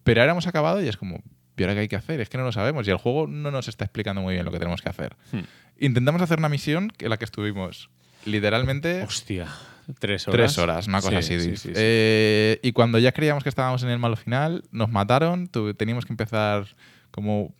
Pero 0.02 0.20
ahora 0.22 0.32
hemos 0.32 0.46
acabado 0.46 0.82
y 0.82 0.88
es 0.88 0.96
como, 0.96 1.22
¿y 1.56 1.62
ahora 1.62 1.74
qué 1.74 1.80
hay 1.80 1.88
que 1.88 1.96
hacer? 1.96 2.20
Es 2.20 2.28
que 2.28 2.38
no 2.38 2.44
lo 2.44 2.52
sabemos 2.52 2.88
y 2.88 2.90
el 2.90 2.96
juego 2.96 3.26
no 3.26 3.50
nos 3.50 3.68
está 3.68 3.84
explicando 3.84 4.22
muy 4.22 4.34
bien 4.34 4.44
lo 4.46 4.50
que 4.50 4.58
tenemos 4.58 4.80
que 4.82 4.88
hacer. 4.88 5.14
Hmm. 5.30 5.40
Intentamos 5.78 6.20
hacer 6.22 6.38
una 6.38 6.48
misión 6.48 6.92
en 6.98 7.10
la 7.10 7.16
que 7.18 7.24
estuvimos 7.24 7.90
literalmente 8.24 9.02
Hostia, 9.02 9.46
tres 9.98 10.26
horas. 10.28 10.36
tres 10.36 10.58
horas, 10.58 10.86
una 10.88 11.00
cosa 11.00 11.22
Sí, 11.22 11.34
así. 11.34 11.56
sí. 11.56 11.72
Eh, 11.74 12.58
y 12.62 12.72
cuando 12.72 12.98
ya 12.98 13.12
creíamos 13.12 13.42
que 13.42 13.48
estábamos 13.48 13.82
en 13.82 13.90
el 13.90 13.98
malo 13.98 14.16
final, 14.16 14.62
nos 14.70 14.88
mataron, 14.90 15.48
teníamos 15.76 16.04
que 16.06 16.12
empezar 16.12 16.66
como 17.10 17.54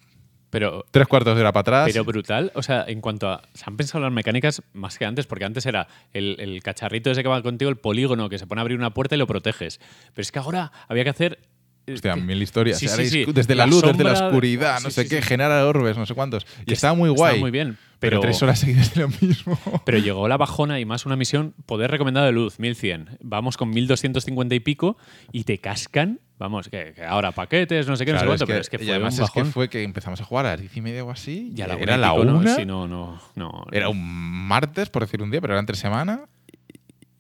Pero 0.50 0.84
tres 0.90 1.06
cuartos 1.06 1.34
de 1.36 1.40
hora 1.42 1.52
para 1.52 1.60
atrás. 1.60 1.88
Pero 1.92 2.04
brutal, 2.04 2.50
o 2.54 2.62
sea, 2.62 2.84
en 2.88 3.00
cuanto 3.00 3.28
a. 3.28 3.42
Se 3.54 3.64
han 3.66 3.76
pensado 3.76 4.02
las 4.02 4.12
mecánicas 4.12 4.62
más 4.72 4.98
que 4.98 5.04
antes, 5.04 5.26
porque 5.26 5.44
antes 5.44 5.64
era 5.66 5.86
el, 6.12 6.36
el 6.40 6.62
cacharrito 6.62 7.10
ese 7.10 7.22
que 7.22 7.28
va 7.28 7.40
contigo, 7.42 7.70
el 7.70 7.76
polígono, 7.76 8.28
que 8.28 8.38
se 8.38 8.46
pone 8.48 8.60
a 8.60 8.62
abrir 8.62 8.76
una 8.78 8.90
puerta 8.92 9.14
y 9.14 9.18
lo 9.18 9.26
proteges. 9.28 9.78
Pero 10.12 10.22
es 10.22 10.32
que 10.32 10.38
ahora 10.40 10.72
había 10.88 11.04
que 11.04 11.10
hacer. 11.10 11.38
eh, 11.86 11.92
Hostia, 11.94 12.14
que- 12.14 12.20
mil 12.20 12.42
historias. 12.42 12.78
Sí, 12.78 12.86
sí, 12.88 12.92
Ahora 12.92 13.04
sí. 13.04 13.22
es 13.28 13.34
Desde 13.34 13.54
la, 13.54 13.64
La 13.66 13.70
luz, 13.70 13.82
desde 13.82 14.02
la 14.04 14.12
oscuridad, 14.12 14.80
no 14.82 14.90
sé 14.90 15.08
qué, 15.08 15.22
sí. 15.22 15.28
genera 15.28 15.64
orbes, 15.66 15.96
no 15.96 16.04
sé 16.06 16.14
cuántos. 16.14 16.44
Y 16.66 16.72
estaba 16.72 16.94
muy 16.94 17.10
estaba 17.10 17.30
guay. 17.30 17.40
muy 17.40 17.50
bien. 17.52 17.78
Pero, 18.00 18.16
Pero, 18.16 18.20
tres 18.22 18.42
horas 18.42 18.58
seguidas 18.58 18.94
de 18.94 19.02
lo 19.02 19.08
mismo. 19.20 19.58
pero 19.84 19.98
llegó 19.98 20.26
la 20.26 20.36
bajona 20.38 20.80
y 20.80 20.84
más 20.84 21.06
una 21.06 21.16
misión, 21.16 21.54
poder 21.66 21.90
recomendado 21.90 22.26
de 22.26 22.32
luz, 22.32 22.58
1100. 22.58 23.18
Vamos 23.20 23.56
con 23.56 23.70
1250 23.70 24.54
y 24.54 24.60
pico 24.60 24.96
y 25.32 25.44
te 25.44 25.58
cascan. 25.58 26.18
Vamos, 26.38 26.70
que, 26.70 26.94
que 26.94 27.04
ahora 27.04 27.32
paquetes, 27.32 27.86
no 27.86 27.96
sé 27.96 28.06
qué, 28.06 28.12
no 28.12 28.18
sé 28.18 28.24
Claro, 28.24 28.30
cuánto, 28.30 28.46
pero 28.46 28.60
es 28.60 28.70
que 28.70 28.76
y 28.76 28.86
fue 28.86 28.90
además 28.94 29.18
un 29.18 29.24
es 29.24 29.30
que 29.30 29.40
bajón. 29.40 29.52
fue 29.52 29.68
que 29.68 29.82
empezamos 29.82 30.20
a 30.22 30.24
jugar 30.24 30.46
a 30.46 30.50
las 30.52 30.60
diez 30.60 30.74
y 30.74 30.80
media 30.80 31.04
o 31.04 31.10
así. 31.10 31.52
Y 31.54 31.60
a 31.60 31.66
la 31.66 31.74
era 31.74 31.96
y 31.96 32.00
la 32.00 32.08
¿no? 32.08 32.38
una. 32.38 32.54
Sí, 32.56 32.64
no, 32.64 32.88
no, 32.88 33.20
no. 33.34 33.66
Era 33.70 33.90
un 33.90 34.02
martes, 34.48 34.88
por 34.88 35.02
decir 35.02 35.20
un 35.22 35.30
día, 35.30 35.42
pero 35.42 35.52
era 35.52 35.60
entre 35.60 35.76
semana. 35.76 36.22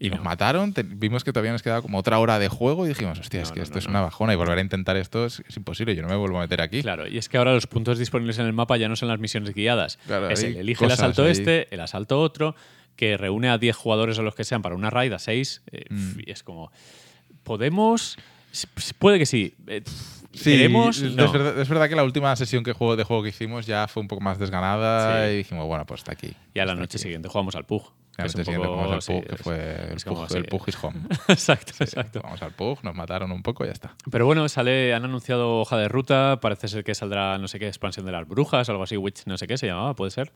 Y, 0.00 0.10
nos 0.10 0.18
no. 0.18 0.24
mataron. 0.24 0.72
te- 0.72 0.82
vimos 0.82 1.22
que 1.24 1.32
todavía 1.32 1.52
nos 1.52 1.62
quedaba 1.62 1.82
como 1.82 1.98
otra 1.98 2.18
hora 2.18 2.38
de 2.38 2.48
juego 2.48 2.86
y 2.86 2.88
dijimos, 2.88 3.18
hostia, 3.20 3.40
No, 3.40 3.44
es 3.44 3.52
que 3.52 3.58
no, 3.60 3.62
esto 3.64 3.74
no, 3.74 3.78
es 3.80 3.86
una 3.86 4.00
bajona 4.00 4.32
y 4.32 4.36
volver 4.36 4.58
a 4.58 4.60
intentar 4.62 4.96
esto 4.96 5.26
es, 5.26 5.42
es 5.46 5.56
imposible. 5.56 5.94
Yo 5.94 6.02
no 6.02 6.08
me 6.08 6.16
vuelvo 6.16 6.38
a 6.38 6.40
meter 6.40 6.60
aquí. 6.62 6.80
Claro, 6.82 7.06
y 7.06 7.18
es 7.18 7.28
que 7.28 7.36
ahora 7.38 7.52
los 7.52 7.66
puntos 7.66 7.98
disponibles 7.98 8.38
en 8.38 8.46
el 8.46 8.52
mapa 8.52 8.76
ya 8.78 8.88
no 8.88 8.96
son 8.96 9.08
las 9.08 9.20
misiones 9.20 9.54
guiadas. 9.54 9.98
Claro, 10.06 10.28
es 10.30 10.42
el 10.42 10.56
elige 10.56 10.84
el 10.86 10.90
asalto 10.90 11.24
ahí. 11.24 11.32
este, 11.32 11.72
el 11.74 11.80
asalto 11.80 12.20
otro, 12.20 12.56
que 12.96 13.16
reúne 13.16 13.48
a 13.50 13.58
10 13.58 13.76
jugadores 13.76 14.18
o 14.18 14.22
los 14.22 14.34
que 14.34 14.44
sean 14.44 14.62
para 14.62 14.74
una 14.74 14.88
raid 14.90 15.12
a 15.12 15.18
6. 15.18 15.62
Mm. 15.90 16.10
Y 16.26 16.30
es 16.30 16.42
como, 16.42 16.72
¿podemos? 17.42 18.16
Puede 18.98 19.18
que 19.18 19.26
sí. 19.26 19.54
Eh, 19.66 19.82
Sí, 20.32 20.52
¿Queremos? 20.52 20.98
es, 21.02 21.16
verdad, 21.16 21.60
es 21.60 21.68
verdad 21.68 21.88
que 21.88 21.96
la 21.96 22.04
última 22.04 22.34
sesión 22.36 22.62
que 22.62 22.72
juego, 22.72 22.94
de 22.94 23.02
juego 23.02 23.24
que 23.24 23.30
hicimos 23.30 23.66
ya 23.66 23.88
fue 23.88 24.00
un 24.00 24.06
poco 24.06 24.20
más 24.22 24.38
desganada 24.38 25.26
Sí. 25.26 25.32
y 25.34 25.36
dijimos, 25.38 25.66
bueno, 25.66 25.84
pues 25.86 26.02
está 26.02 26.12
aquí. 26.12 26.32
Y 26.54 26.60
a 26.60 26.64
la 26.66 26.76
noche 26.76 26.98
aquí. 26.98 27.02
siguiente 27.02 27.28
jugamos 27.28 27.56
al 27.56 27.64
Pug. 27.66 27.82
Un 28.24 28.28
siguiente 28.30 28.54
poco- 28.56 28.68
jugamos 28.74 28.94
al 28.94 29.02
sí, 29.02 29.12
Pug, 29.12 29.24
que 29.26 29.36
fue 29.36 29.92
el 29.92 30.00
Pug, 30.04 30.36
el 30.36 30.44
Pug 30.46 30.62
is 30.68 30.78
home. 30.84 31.00
exacto, 31.28 31.72
Sí, 31.76 31.84
exacto. 31.84 32.20
Vamos 32.22 32.42
al 32.42 32.52
Pug, 32.52 32.78
nos 32.82 32.94
mataron 32.94 33.32
un 33.32 33.42
poco 33.42 33.64
y 33.64 33.68
ya 33.68 33.72
está. 33.72 33.94
Pero 34.10 34.26
bueno, 34.26 34.48
sale, 34.48 34.94
han 34.94 35.04
anunciado 35.04 35.60
hoja 35.60 35.76
de 35.78 35.88
ruta, 35.88 36.38
parece 36.40 36.68
ser 36.68 36.84
que 36.84 36.94
saldrá 36.94 37.38
no 37.38 37.48
sé 37.48 37.58
qué, 37.58 37.66
expansión 37.68 38.06
de 38.06 38.12
las 38.12 38.26
brujas 38.28 38.68
algo 38.68 38.82
así, 38.82 38.96
Witch 38.96 39.22
no 39.26 39.36
sé 39.38 39.46
qué 39.46 39.56
se 39.58 39.66
llamaba, 39.66 39.94
puede 39.94 40.10
ser. 40.10 40.32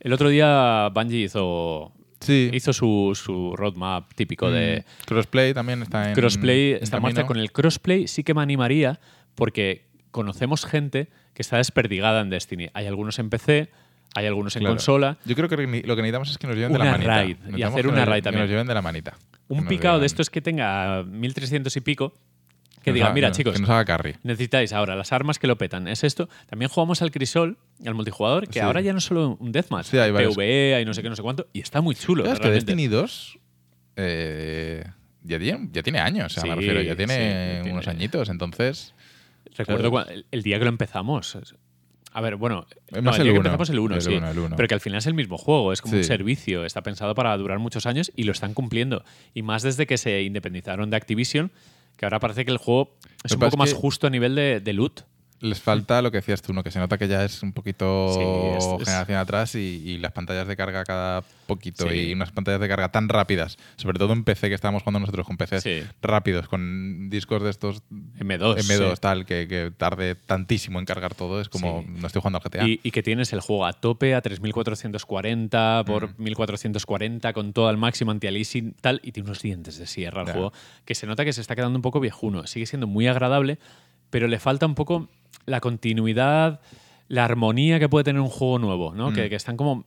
El 0.00 0.12
otro 0.12 0.28
día 0.30 0.88
Bungie 0.94 1.24
hizo, 1.24 1.92
Sí. 2.20 2.50
hizo 2.52 2.72
su, 2.72 3.12
su 3.14 3.54
roadmap 3.56 4.12
típico 4.14 4.50
de 4.50 4.84
Mm, 4.86 5.04
Crossplay 5.06 5.54
también 5.54 5.82
está 5.82 6.08
en. 6.08 6.14
crossplay, 6.14 6.72
en 6.72 6.82
está 6.82 6.96
en 6.98 7.02
marcha. 7.02 7.26
Con 7.26 7.38
el 7.38 7.50
crossplay 7.52 8.06
sí 8.08 8.24
que 8.24 8.34
me 8.34 8.42
animaría 8.42 9.00
porque 9.34 9.86
conocemos 10.10 10.66
gente 10.66 11.08
que 11.34 11.42
está 11.42 11.56
desperdigada 11.58 12.20
en 12.20 12.28
Destiny. 12.30 12.68
Hay 12.74 12.86
algunos 12.86 13.18
en 13.18 13.30
PC, 13.30 13.70
hay 14.14 14.26
algunos 14.26 14.56
en 14.56 14.60
Claro. 14.60 14.74
consola. 14.76 15.18
Yo 15.24 15.34
creo 15.36 15.48
que 15.48 15.56
lo 15.56 15.62
que 15.96 16.02
necesitamos 16.02 16.30
es 16.30 16.38
que 16.38 16.46
nos 16.46 16.56
lleven 16.56 16.72
de 16.72 16.78
la 16.78 16.84
manita. 16.92 17.10
raid, 17.10 17.36
y 17.56 17.62
hacer 17.62 17.82
que 17.82 17.88
una 17.88 18.04
raid 18.04 18.18
que 18.20 18.22
también. 18.24 18.42
nos 18.44 18.50
lleven 18.50 18.66
de 18.66 18.74
la 18.74 18.82
manita. 18.82 19.16
Que 19.48 19.54
Un 19.54 19.66
picado 19.66 19.98
de 20.00 20.06
estos 20.06 20.30
que 20.30 20.40
tenga 20.40 21.02
1300 21.04 21.76
y 21.76 21.80
pico, 21.80 22.14
que 22.82 22.90
nos 22.90 22.94
diga, 22.94 23.06
haga- 23.06 23.14
mira 23.14 23.28
que- 23.30 23.36
chicos, 23.36 23.54
Que 23.54 23.60
nos 23.60 23.68
haga 23.70 23.84
carry. 23.84 24.14
necesitáis 24.22 24.72
ahora 24.72 24.96
las 24.96 25.12
armas 25.12 25.38
que 25.38 25.46
lo 25.46 25.58
petan. 25.58 25.86
Es 25.86 26.02
esto. 26.02 26.28
También 26.48 26.68
jugamos 26.70 27.02
al 27.02 27.10
Crisol, 27.10 27.58
al 27.84 27.94
multijugador, 27.94 28.46
que 28.46 28.54
Sí. 28.54 28.58
ahora 28.60 28.80
ya 28.80 28.92
no 28.92 28.98
es 28.98 29.04
solo 29.04 29.36
un 29.38 29.52
deathmatch, 29.52 29.86
Sí, 29.86 29.98
hay. 29.98 30.12
PvE, 30.12 30.74
hay 30.76 30.84
no 30.84 30.94
sé 30.94 31.02
qué, 31.02 31.10
no 31.10 31.16
sé 31.16 31.22
cuánto, 31.22 31.46
y 31.52 31.60
está 31.60 31.80
muy 31.80 31.94
chulo. 31.94 32.22
Claro, 32.24 32.36
es 32.36 32.40
que. 32.40 32.50
Destiny 32.50 32.88
2 32.88 33.38
eh, 33.96 34.84
ya, 35.22 35.38
tiene, 35.38 35.68
ya 35.72 35.82
tiene 35.82 35.98
años, 36.00 36.36
o 36.36 36.40
sea, 36.40 36.48
me 36.48 36.56
refiero, 36.56 36.80
ya 36.80 36.96
tiene 36.96 37.60
tiene- 37.62 37.72
unos 37.72 37.86
añitos, 37.88 38.28
entonces... 38.28 38.94
Recuerdo 39.56 39.90
Claro. 39.90 40.06
cua- 40.08 40.12
el, 40.12 40.26
el 40.30 40.42
día 40.42 40.58
que 40.58 40.64
lo 40.64 40.70
empezamos. 40.70 41.36
A 42.12 42.20
ver, 42.20 42.36
bueno, 42.36 42.66
Eh, 42.88 43.00
no, 43.02 43.14
el 43.14 43.22
que 43.22 43.28
empezamos 43.36 43.70
el 43.70 43.78
1, 43.78 43.94
el 43.94 44.02
sí. 44.02 44.14
uno, 44.14 44.30
el 44.30 44.38
uno. 44.38 44.56
Pero 44.56 44.66
que 44.68 44.74
al 44.74 44.80
final 44.80 44.98
es 44.98 45.06
el 45.06 45.14
mismo 45.14 45.38
juego, 45.38 45.72
es 45.72 45.80
como 45.80 45.96
un 45.96 46.04
servicio, 46.04 46.64
está 46.64 46.82
pensado 46.82 47.14
para 47.14 47.36
durar 47.36 47.58
muchos 47.60 47.86
años 47.86 48.10
y 48.16 48.24
lo 48.24 48.32
están 48.32 48.52
cumpliendo. 48.54 49.04
Y 49.32 49.42
más 49.42 49.62
desde 49.62 49.86
que 49.86 49.96
se 49.96 50.22
independizaron 50.22 50.90
de 50.90 50.96
Activision, 50.96 51.50
que 51.96 52.06
ahora 52.06 52.18
parece 52.18 52.44
que 52.44 52.50
el 52.50 52.58
juego 52.58 52.96
es 53.22 53.32
un 53.32 53.38
poco 53.40 53.56
más 53.56 53.72
que- 53.74 53.78
justo 53.80 54.06
a 54.06 54.10
nivel 54.10 54.34
de, 54.34 54.60
de 54.60 54.72
loot. 54.72 55.02
Les 55.40 55.60
falta 55.60 56.02
lo 56.02 56.10
que 56.10 56.18
decías 56.18 56.42
tú, 56.42 56.52
¿no? 56.52 56.62
que 56.62 56.70
se 56.70 56.78
nota 56.78 56.98
que 56.98 57.08
ya 57.08 57.24
es 57.24 57.42
un 57.42 57.52
poquito 57.52 58.12
Sí, 58.14 58.20
es- 58.58 58.64
es- 58.82 58.88
generación 58.88 59.18
atrás 59.18 59.54
y, 59.54 59.58
y 59.58 59.98
las 59.98 60.12
pantallas 60.12 60.46
de 60.46 60.54
carga 60.56 60.84
cada 60.84 61.22
poquito 61.46 61.88
Sí. 61.88 61.94
y 61.96 62.12
unas 62.12 62.30
pantallas 62.30 62.60
de 62.60 62.68
carga 62.68 62.90
tan 62.92 63.08
rápidas, 63.08 63.56
sobre 63.76 63.98
todo 63.98 64.12
en 64.12 64.22
PC 64.24 64.48
que 64.48 64.54
estábamos 64.54 64.82
jugando 64.82 65.00
nosotros 65.00 65.26
con 65.26 65.36
PCs 65.36 65.62
Sí. 65.62 65.82
rápidos, 66.02 66.46
con 66.46 67.08
discos 67.10 67.42
de 67.42 67.50
estos 67.50 67.82
M2. 68.18 68.58
M2 68.58 68.94
sí. 68.94 69.00
tal, 69.00 69.24
que, 69.26 69.48
que 69.48 69.72
tarde 69.76 70.14
tantísimo 70.14 70.78
en 70.78 70.84
cargar 70.84 71.14
todo, 71.14 71.40
es 71.40 71.48
como 71.48 71.84
no 71.88 72.06
estoy 72.06 72.20
jugando 72.20 72.38
al 72.38 72.44
GTA. 72.44 72.68
Y, 72.68 72.78
y 72.82 72.90
que 72.90 73.02
tienes 73.02 73.32
el 73.32 73.40
juego 73.40 73.64
a 73.66 73.72
tope 73.72 74.14
a 74.14 74.20
3440 74.20 75.84
por 75.86 76.10
Mm. 76.10 76.14
1440 76.22 77.32
con 77.32 77.52
todo 77.52 77.68
al 77.68 77.76
máximo 77.76 78.10
anti-aliasing 78.10 78.74
tal 78.80 79.00
y 79.02 79.12
tiene 79.12 79.28
unos 79.28 79.42
dientes 79.42 79.78
de 79.78 79.86
sierra 79.86 80.22
el 80.22 80.30
juego 80.32 80.52
que 80.84 80.94
se 80.94 81.06
nota 81.06 81.24
que 81.24 81.32
se 81.32 81.40
está 81.40 81.56
quedando 81.56 81.76
un 81.78 81.82
poco 81.82 82.00
viejuno. 82.00 82.46
Sigue 82.46 82.66
siendo 82.66 82.86
muy 82.86 83.06
agradable, 83.06 83.58
pero 84.10 84.28
le 84.28 84.38
falta 84.38 84.66
un 84.66 84.74
poco 84.74 85.08
la 85.50 85.60
continuidad, 85.60 86.60
la 87.08 87.24
armonía 87.24 87.78
que 87.78 87.88
puede 87.88 88.04
tener 88.04 88.20
un 88.22 88.28
juego 88.28 88.58
nuevo, 88.58 88.94
¿no? 88.94 89.10
Mm. 89.10 89.14
Que, 89.14 89.28
que 89.28 89.36
están 89.36 89.56
como 89.56 89.84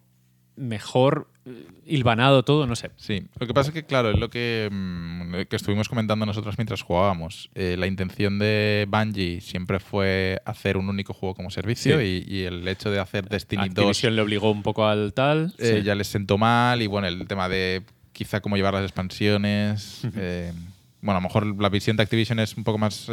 mejor 0.56 1.28
eh, 1.46 1.66
hilvanado 1.88 2.44
todo, 2.44 2.68
no 2.68 2.76
sé. 2.76 2.92
Sí, 2.96 3.24
lo 3.40 3.48
que 3.48 3.54
pasa 3.56 3.70
es 3.70 3.74
que, 3.74 3.86
claro, 3.86 4.12
es 4.12 4.20
lo 4.20 4.30
que, 4.30 4.70
mm, 4.72 5.48
que 5.50 5.56
estuvimos 5.56 5.90
comentando 5.90 6.26
nosotros 6.28 6.58
mientras 6.60 6.84
jugábamos. 6.84 7.50
Eh, 7.56 7.76
la 7.78 7.88
intención 7.88 8.38
de 8.38 8.86
Bungie 8.88 9.42
siempre 9.42 9.80
fue 9.80 10.40
hacer 10.46 10.78
un 10.78 10.90
único 10.90 11.14
juego 11.14 11.34
como 11.34 11.50
servicio 11.50 12.00
Sí. 12.00 12.24
y, 12.28 12.36
y 12.36 12.44
el 12.44 12.68
hecho 12.68 12.92
de 12.92 13.00
hacer 13.00 13.28
Destiny 13.28 13.70
2 13.70 13.70
Activision 13.70 14.16
le 14.16 14.22
obligó 14.22 14.52
un 14.52 14.62
poco 14.62 14.86
al 14.86 15.14
tal. 15.14 15.56
eh, 15.58 15.78
sí. 15.80 15.84
ya 15.84 15.96
les 15.96 16.08
sentó 16.08 16.38
mal 16.38 16.82
y 16.84 16.88
bueno, 16.88 17.08
el 17.08 17.26
tema 17.28 17.50
de 17.50 17.82
quizá 18.12 18.40
cómo 18.42 18.56
llevar 18.56 18.76
las 18.76 18.84
expansiones. 18.84 20.02
eh, 20.16 20.54
bueno, 21.02 21.18
a 21.18 21.22
lo 21.22 21.28
mejor 21.28 21.60
la 21.60 21.70
visión 21.70 21.98
de 21.98 22.04
Activision 22.04 22.40
es 22.40 22.56
un 22.56 22.64
poco 22.64 22.78
más 22.78 23.10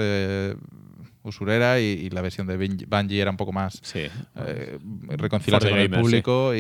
usurera 1.22 1.80
y, 1.80 1.84
y 1.84 2.10
la 2.10 2.22
versión 2.22 2.46
de 2.46 2.58
Bungie- 2.58 3.20
era 3.20 3.30
un 3.30 3.36
poco 3.36 3.52
más 3.52 3.78
Sí. 3.82 4.06
eh, 4.36 4.78
reconciliarse 5.08 5.68
con 5.70 5.78
el 5.78 5.90
público 5.90 6.54
y, 6.54 6.58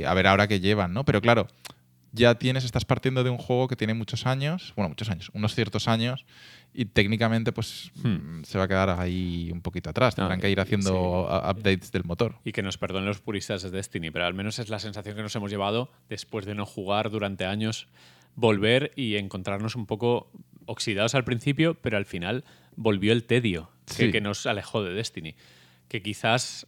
y 0.00 0.04
a 0.04 0.14
ver 0.14 0.26
ahora 0.26 0.46
qué 0.46 0.60
llevan, 0.60 0.92
¿no? 0.92 1.04
Pero 1.04 1.20
claro, 1.20 1.46
ya 2.12 2.36
tienes, 2.36 2.64
estás 2.64 2.84
partiendo 2.84 3.24
de 3.24 3.30
un 3.30 3.36
juego 3.38 3.68
que 3.68 3.76
tiene 3.76 3.92
muchos 3.94 4.24
años, 4.26 4.72
bueno, 4.76 4.88
muchos 4.88 5.10
años, 5.10 5.30
unos 5.34 5.54
ciertos 5.54 5.86
años, 5.88 6.24
y 6.72 6.84
técnicamente 6.86 7.52
pues 7.52 7.90
Hmm. 8.02 8.40
mm, 8.40 8.44
se 8.44 8.58
va 8.58 8.64
a 8.64 8.68
quedar 8.68 8.90
ahí 8.90 9.50
un 9.52 9.60
poquito 9.60 9.90
atrás. 9.90 10.16
No, 10.16 10.24
Tendrán 10.24 10.40
que 10.40 10.50
ir 10.50 10.60
haciendo 10.60 11.26
a- 11.28 11.50
updates 11.50 11.90
del 11.92 12.04
motor. 12.04 12.36
Y 12.44 12.52
que 12.52 12.62
nos 12.62 12.78
perdonen 12.78 13.06
los 13.08 13.20
puristas 13.20 13.62
de 13.62 13.70
Destiny, 13.70 14.10
pero 14.10 14.24
al 14.26 14.34
menos 14.34 14.58
es 14.58 14.68
la 14.68 14.78
sensación 14.78 15.16
que 15.16 15.22
nos 15.22 15.34
hemos 15.36 15.50
llevado 15.50 15.90
después 16.08 16.46
de 16.46 16.54
no 16.54 16.64
jugar 16.64 17.10
durante 17.10 17.44
años, 17.44 17.86
volver 18.34 18.92
y 18.96 19.16
encontrarnos 19.16 19.74
un 19.76 19.86
poco 19.86 20.30
oxidados 20.66 21.14
al 21.14 21.24
principio, 21.24 21.74
pero 21.74 21.96
al 21.96 22.04
final 22.06 22.44
volvió 22.76 23.12
el 23.12 23.24
tedio 23.24 23.70
que, 23.86 23.94
Sí. 24.06 24.12
que 24.12 24.20
nos 24.20 24.46
alejó 24.46 24.82
de 24.84 24.92
Destiny. 24.94 25.34
Que 25.88 26.02
quizás, 26.02 26.66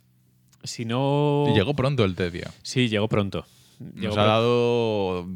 si 0.65 0.85
no... 0.85 1.47
Y 1.49 1.55
llegó 1.55 1.75
pronto 1.75 2.05
el 2.05 2.15
tedio. 2.15 2.45
Sí, 2.63 2.89
llegó 2.89 3.09
pronto. 3.09 3.47
Llegó 3.95 4.09
Nos 4.09 4.19
ha 4.19 4.25
dado 4.25 5.27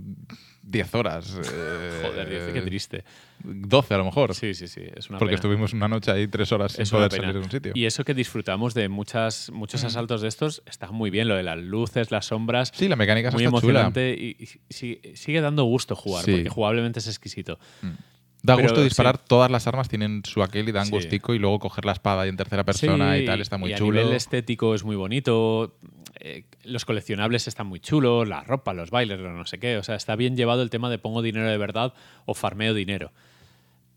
10 0.62 0.94
horas. 0.94 1.36
eh, 1.52 2.00
Joder, 2.02 2.28
dice, 2.28 2.52
qué 2.52 2.60
triste. 2.62 3.04
12 3.44 3.94
a 3.94 3.98
lo 3.98 4.04
mejor. 4.04 4.34
Sí, 4.34 4.54
sí, 4.54 4.68
sí, 4.68 4.80
es 4.96 5.10
una 5.10 5.18
porque 5.18 5.30
pena. 5.32 5.34
estuvimos 5.36 5.72
una 5.72 5.88
noche 5.88 6.10
ahí 6.12 6.28
3 6.28 6.52
horas 6.52 6.72
sin 6.72 6.82
Es 6.82 6.92
una 6.92 6.98
poder 7.00 7.10
pena. 7.10 7.22
salir 7.22 7.34
de 7.34 7.44
un 7.44 7.50
sitio. 7.50 7.72
Y 7.74 7.86
eso 7.86 8.04
que 8.04 8.14
disfrutamos 8.14 8.74
de 8.74 8.88
muchas, 8.88 9.50
muchos 9.50 9.82
asaltos 9.84 10.22
de 10.22 10.28
estos 10.28 10.62
está 10.66 10.90
muy 10.92 11.10
bien, 11.10 11.26
lo 11.28 11.34
de 11.36 11.42
las 11.42 11.58
luces, 11.58 12.10
las 12.12 12.26
sombras. 12.26 12.70
Sí, 12.74 12.88
la 12.88 12.94
mecánica 12.96 13.28
esa 13.28 13.36
muy 13.36 13.44
está 13.44 13.60
chula. 13.60 13.80
emocionante 13.80 14.14
y, 14.16 14.36
y 14.40 15.16
sigue 15.16 15.40
dando 15.40 15.64
gusto 15.64 15.96
jugar, 15.96 16.24
Sí. 16.24 16.30
porque 16.32 16.48
jugablemente 16.48 17.00
es 17.00 17.08
exquisito. 17.08 17.58
Da 18.42 18.56
Pero, 18.56 18.68
gusto 18.68 18.82
disparar, 18.82 19.16
sí. 19.18 19.22
todas 19.28 19.50
las 19.50 19.66
armas 19.68 19.88
tienen 19.88 20.22
su 20.24 20.42
aquel 20.42 20.68
y 20.68 20.72
dan 20.72 20.86
Sí. 20.86 20.90
gustico 20.92 21.32
y 21.34 21.38
luego 21.38 21.60
coger 21.60 21.84
la 21.84 21.92
espada 21.92 22.26
y 22.26 22.28
en 22.28 22.36
tercera 22.36 22.64
persona 22.64 23.14
Sí, 23.16 23.22
y 23.22 23.26
tal, 23.26 23.40
está 23.40 23.56
muy 23.56 23.72
y 23.72 23.76
chulo. 23.76 24.00
A 24.00 24.02
nivel 24.02 24.16
estético 24.16 24.74
es 24.74 24.84
muy 24.84 24.96
bonito. 24.96 25.76
eh, 26.24 26.44
los 26.64 26.84
coleccionables 26.84 27.48
están 27.48 27.66
muy 27.66 27.80
chulos, 27.80 28.28
la 28.28 28.42
ropa, 28.44 28.74
los 28.74 28.90
bailes, 28.90 29.18
lo 29.18 29.32
no 29.32 29.44
sé 29.46 29.58
qué. 29.58 29.76
O 29.78 29.82
sea, 29.82 29.96
está 29.96 30.14
bien 30.14 30.36
llevado 30.36 30.62
el 30.62 30.70
tema 30.70 30.88
de 30.90 30.98
pongo 30.98 31.20
dinero 31.22 31.48
de 31.48 31.58
verdad 31.58 31.94
o 32.26 32.34
farmeo 32.34 32.74
dinero. 32.74 33.10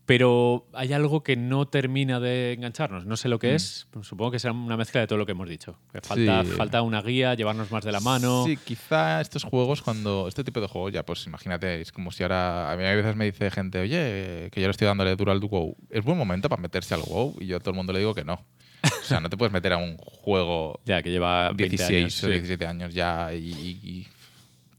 Pero 0.06 0.68
hay 0.72 0.92
algo 0.92 1.24
que 1.24 1.34
no 1.36 1.66
termina 1.66 2.20
de 2.20 2.52
engancharnos. 2.52 3.06
No 3.06 3.16
sé 3.16 3.28
lo 3.28 3.40
que 3.40 3.56
es. 3.56 3.88
Supongo 4.02 4.30
que 4.30 4.38
será 4.38 4.52
una 4.52 4.76
mezcla 4.76 5.00
de 5.00 5.08
todo 5.08 5.18
lo 5.18 5.26
que 5.26 5.32
hemos 5.32 5.48
dicho. 5.48 5.78
Que 5.92 6.00
falta, 6.00 6.42
Mm. 6.44 6.46
Sí. 6.46 6.52
falta 6.52 6.82
una 6.82 7.02
guía, 7.02 7.34
llevarnos 7.34 7.72
más 7.72 7.84
de 7.84 7.90
la 7.90 7.98
mano. 7.98 8.44
Sí, 8.46 8.56
quizá 8.56 9.20
estos 9.20 9.42
juegos, 9.42 9.82
cuando. 9.82 10.28
Este 10.28 10.44
tipo 10.44 10.60
de 10.60 10.68
juegos, 10.68 10.92
ya, 10.92 11.04
pues 11.04 11.26
imagínate, 11.26 11.80
es 11.80 11.90
como 11.90 12.12
si 12.12 12.22
ahora. 12.22 12.70
A 12.70 12.76
mí 12.76 12.84
a 12.84 12.94
veces 12.94 13.16
me 13.16 13.24
dice 13.24 13.50
gente, 13.50 13.80
oye, 13.80 14.48
que 14.52 14.60
yo 14.60 14.68
le 14.68 14.70
estoy 14.70 14.86
dándole 14.86 15.16
duro 15.16 15.32
al 15.32 15.40
WoW. 15.40 15.76
¿Es 15.90 16.04
buen 16.04 16.16
momento 16.16 16.48
para 16.48 16.62
meterse 16.62 16.94
al 16.94 17.00
WoW? 17.02 17.36
Y 17.40 17.46
yo 17.46 17.56
a 17.56 17.60
todo 17.60 17.70
el 17.70 17.76
mundo 17.76 17.92
le 17.92 17.98
digo 17.98 18.14
que 18.14 18.24
no. 18.24 18.34
O 18.84 19.04
sea, 19.04 19.18
no 19.18 19.28
te 19.28 19.36
puedes 19.36 19.52
meter 19.52 19.72
a 19.72 19.78
un 19.78 19.96
juego 19.96 20.78
Ya, 20.86 21.02
que 21.02 21.10
lleva 21.10 21.48
20 21.48 21.68
16 21.70 21.98
años. 22.00 22.22
o 22.22 22.26
sí. 22.28 22.32
17 22.32 22.64
años 22.66 22.94
ya 22.94 23.34
y. 23.34 24.06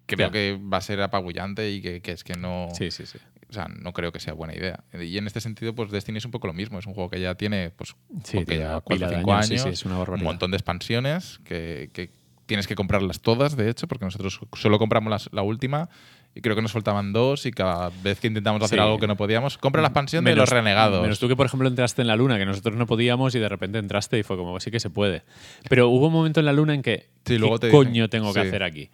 creo 0.05 0.27
Ya. 0.29 0.31
que 0.31 0.57
va 0.57 0.77
a 0.77 0.81
ser 0.81 1.01
apabullante 1.01 1.69
y 1.69 1.81
que, 1.81 2.01
que 2.01 2.13
es 2.13 2.23
que 2.23 2.35
no. 2.35 2.69
Sí, 2.73 2.91
sí, 2.91 3.05
sí. 3.05 3.17
O 3.49 3.53
sea, 3.53 3.67
no 3.69 3.93
creo 3.93 4.11
que 4.11 4.19
sea 4.19 4.33
buena 4.33 4.53
idea. 4.53 4.83
Y 5.01 5.17
en 5.17 5.25
este 5.27 5.39
sentido, 5.39 5.73
pues 5.73 5.89
Destiny 5.89 6.17
es 6.17 6.25
un 6.25 6.31
poco 6.31 6.47
lo 6.47 6.53
mismo. 6.53 6.79
Es 6.79 6.85
un 6.85 6.93
juego 6.93 7.09
que 7.09 7.21
ya 7.21 7.35
tiene, 7.35 7.69
pues, 7.71 7.95
Sí, 8.23 8.37
porque 8.37 8.45
tiene 8.45 8.63
ya 8.63 8.69
una 8.71 8.81
4 8.81 8.95
o 8.95 8.97
pila 8.97 9.09
de 9.09 9.15
5 9.17 9.33
años, 9.33 9.45
años. 9.51 9.61
sí, 9.61 9.67
sí, 9.69 9.73
es 9.73 9.85
una 9.85 9.99
un 9.99 10.23
montón 10.23 10.51
de 10.51 10.57
expansiones 10.57 11.39
que, 11.45 11.89
que 11.93 12.09
tienes 12.45 12.67
que 12.67 12.75
comprarlas 12.75 13.21
todas, 13.21 13.55
de 13.55 13.69
hecho, 13.69 13.87
porque 13.87 14.05
nosotros 14.05 14.39
solo 14.53 14.79
compramos 14.79 15.09
las- 15.11 15.29
la 15.33 15.41
última 15.43 15.89
y 16.35 16.41
creo 16.41 16.55
que 16.55 16.61
nos 16.61 16.71
faltaban 16.71 17.13
dos 17.13 17.45
y 17.45 17.51
cada 17.51 17.89
vez 18.03 18.19
que 18.19 18.27
intentamos 18.27 18.61
hacer 18.61 18.77
Sí. 18.79 18.83
algo 18.83 18.99
que 18.99 19.07
no 19.07 19.15
podíamos, 19.17 19.57
compra 19.57 19.81
la 19.81 19.87
expansión 19.89 20.23
de 20.25 20.35
los 20.35 20.49
renegados. 20.49 21.01
Menos 21.01 21.17
tú 21.19 21.27
que, 21.27 21.35
por 21.35 21.45
ejemplo, 21.45 21.67
entraste 21.67 22.01
en 22.01 22.07
la 22.09 22.15
luna, 22.15 22.37
que 22.37 22.45
nosotros 22.45 22.75
no 22.75 22.85
podíamos 22.85 23.33
y 23.35 23.39
de 23.39 23.49
repente 23.49 23.79
entraste 23.79 24.19
y 24.19 24.23
fue 24.23 24.37
como, 24.37 24.59
sí 24.59 24.71
que 24.71 24.79
se 24.79 24.89
puede. 24.89 25.23
Pero 25.69 25.87
hubo 25.89 26.07
un 26.07 26.13
momento 26.13 26.39
en 26.41 26.45
la 26.45 26.53
luna 26.53 26.73
en 26.73 26.81
que, 26.83 27.07
Sí, 27.25 27.37
luego 27.37 27.57
¿qué 27.59 27.67
dicen- 27.67 27.83
coño 27.85 28.09
tengo 28.09 28.33
que 28.33 28.41
sí. 28.41 28.47
hacer 28.47 28.63
aquí? 28.63 28.89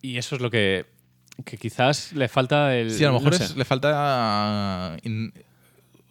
Y 0.00 0.16
eso 0.18 0.34
es 0.36 0.42
lo 0.42 0.50
que, 0.50 0.86
que 1.44 1.56
quizás 1.56 2.12
le 2.12 2.28
falta 2.28 2.76
el... 2.76 2.90
Sí, 2.90 3.04
a 3.04 3.08
lo 3.08 3.14
mejor 3.14 3.32
no 3.32 3.38
sé. 3.38 3.44
es- 3.44 3.56
le 3.56 3.64
falta 3.64 4.96
in- 5.02 5.32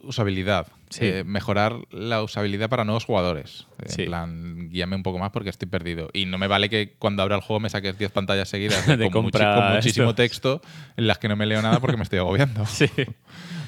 usabilidad. 0.02 0.66
Sí. 0.90 1.06
Eh, 1.06 1.24
mejorar 1.24 1.76
la 1.90 2.22
usabilidad 2.22 2.68
para 2.68 2.84
nuevos 2.84 3.04
jugadores. 3.06 3.66
Sí. 3.86 4.02
En 4.02 4.08
plan, 4.08 4.68
guíame 4.68 4.94
un 4.96 5.02
poco 5.02 5.18
más 5.18 5.30
porque 5.30 5.48
estoy 5.48 5.68
perdido. 5.68 6.10
Y 6.12 6.26
no 6.26 6.36
me 6.38 6.48
vale 6.48 6.68
que 6.68 6.94
cuando 6.98 7.22
abra 7.22 7.36
el 7.36 7.40
juego 7.42 7.60
me 7.60 7.70
saques 7.70 7.96
10 7.96 8.10
pantallas 8.12 8.48
seguidas 8.48 8.86
De 8.98 9.10
con, 9.10 9.24
muchi- 9.24 9.54
con 9.54 9.74
muchísimo 9.74 10.06
esto. 10.10 10.14
texto 10.14 10.62
en 10.96 11.06
las 11.06 11.18
que 11.18 11.28
no 11.28 11.36
me 11.36 11.46
leo 11.46 11.62
nada 11.62 11.80
porque 11.80 11.96
me 11.96 12.02
estoy 12.02 12.18
agobiando. 12.18 12.66
Sí. 12.66 12.86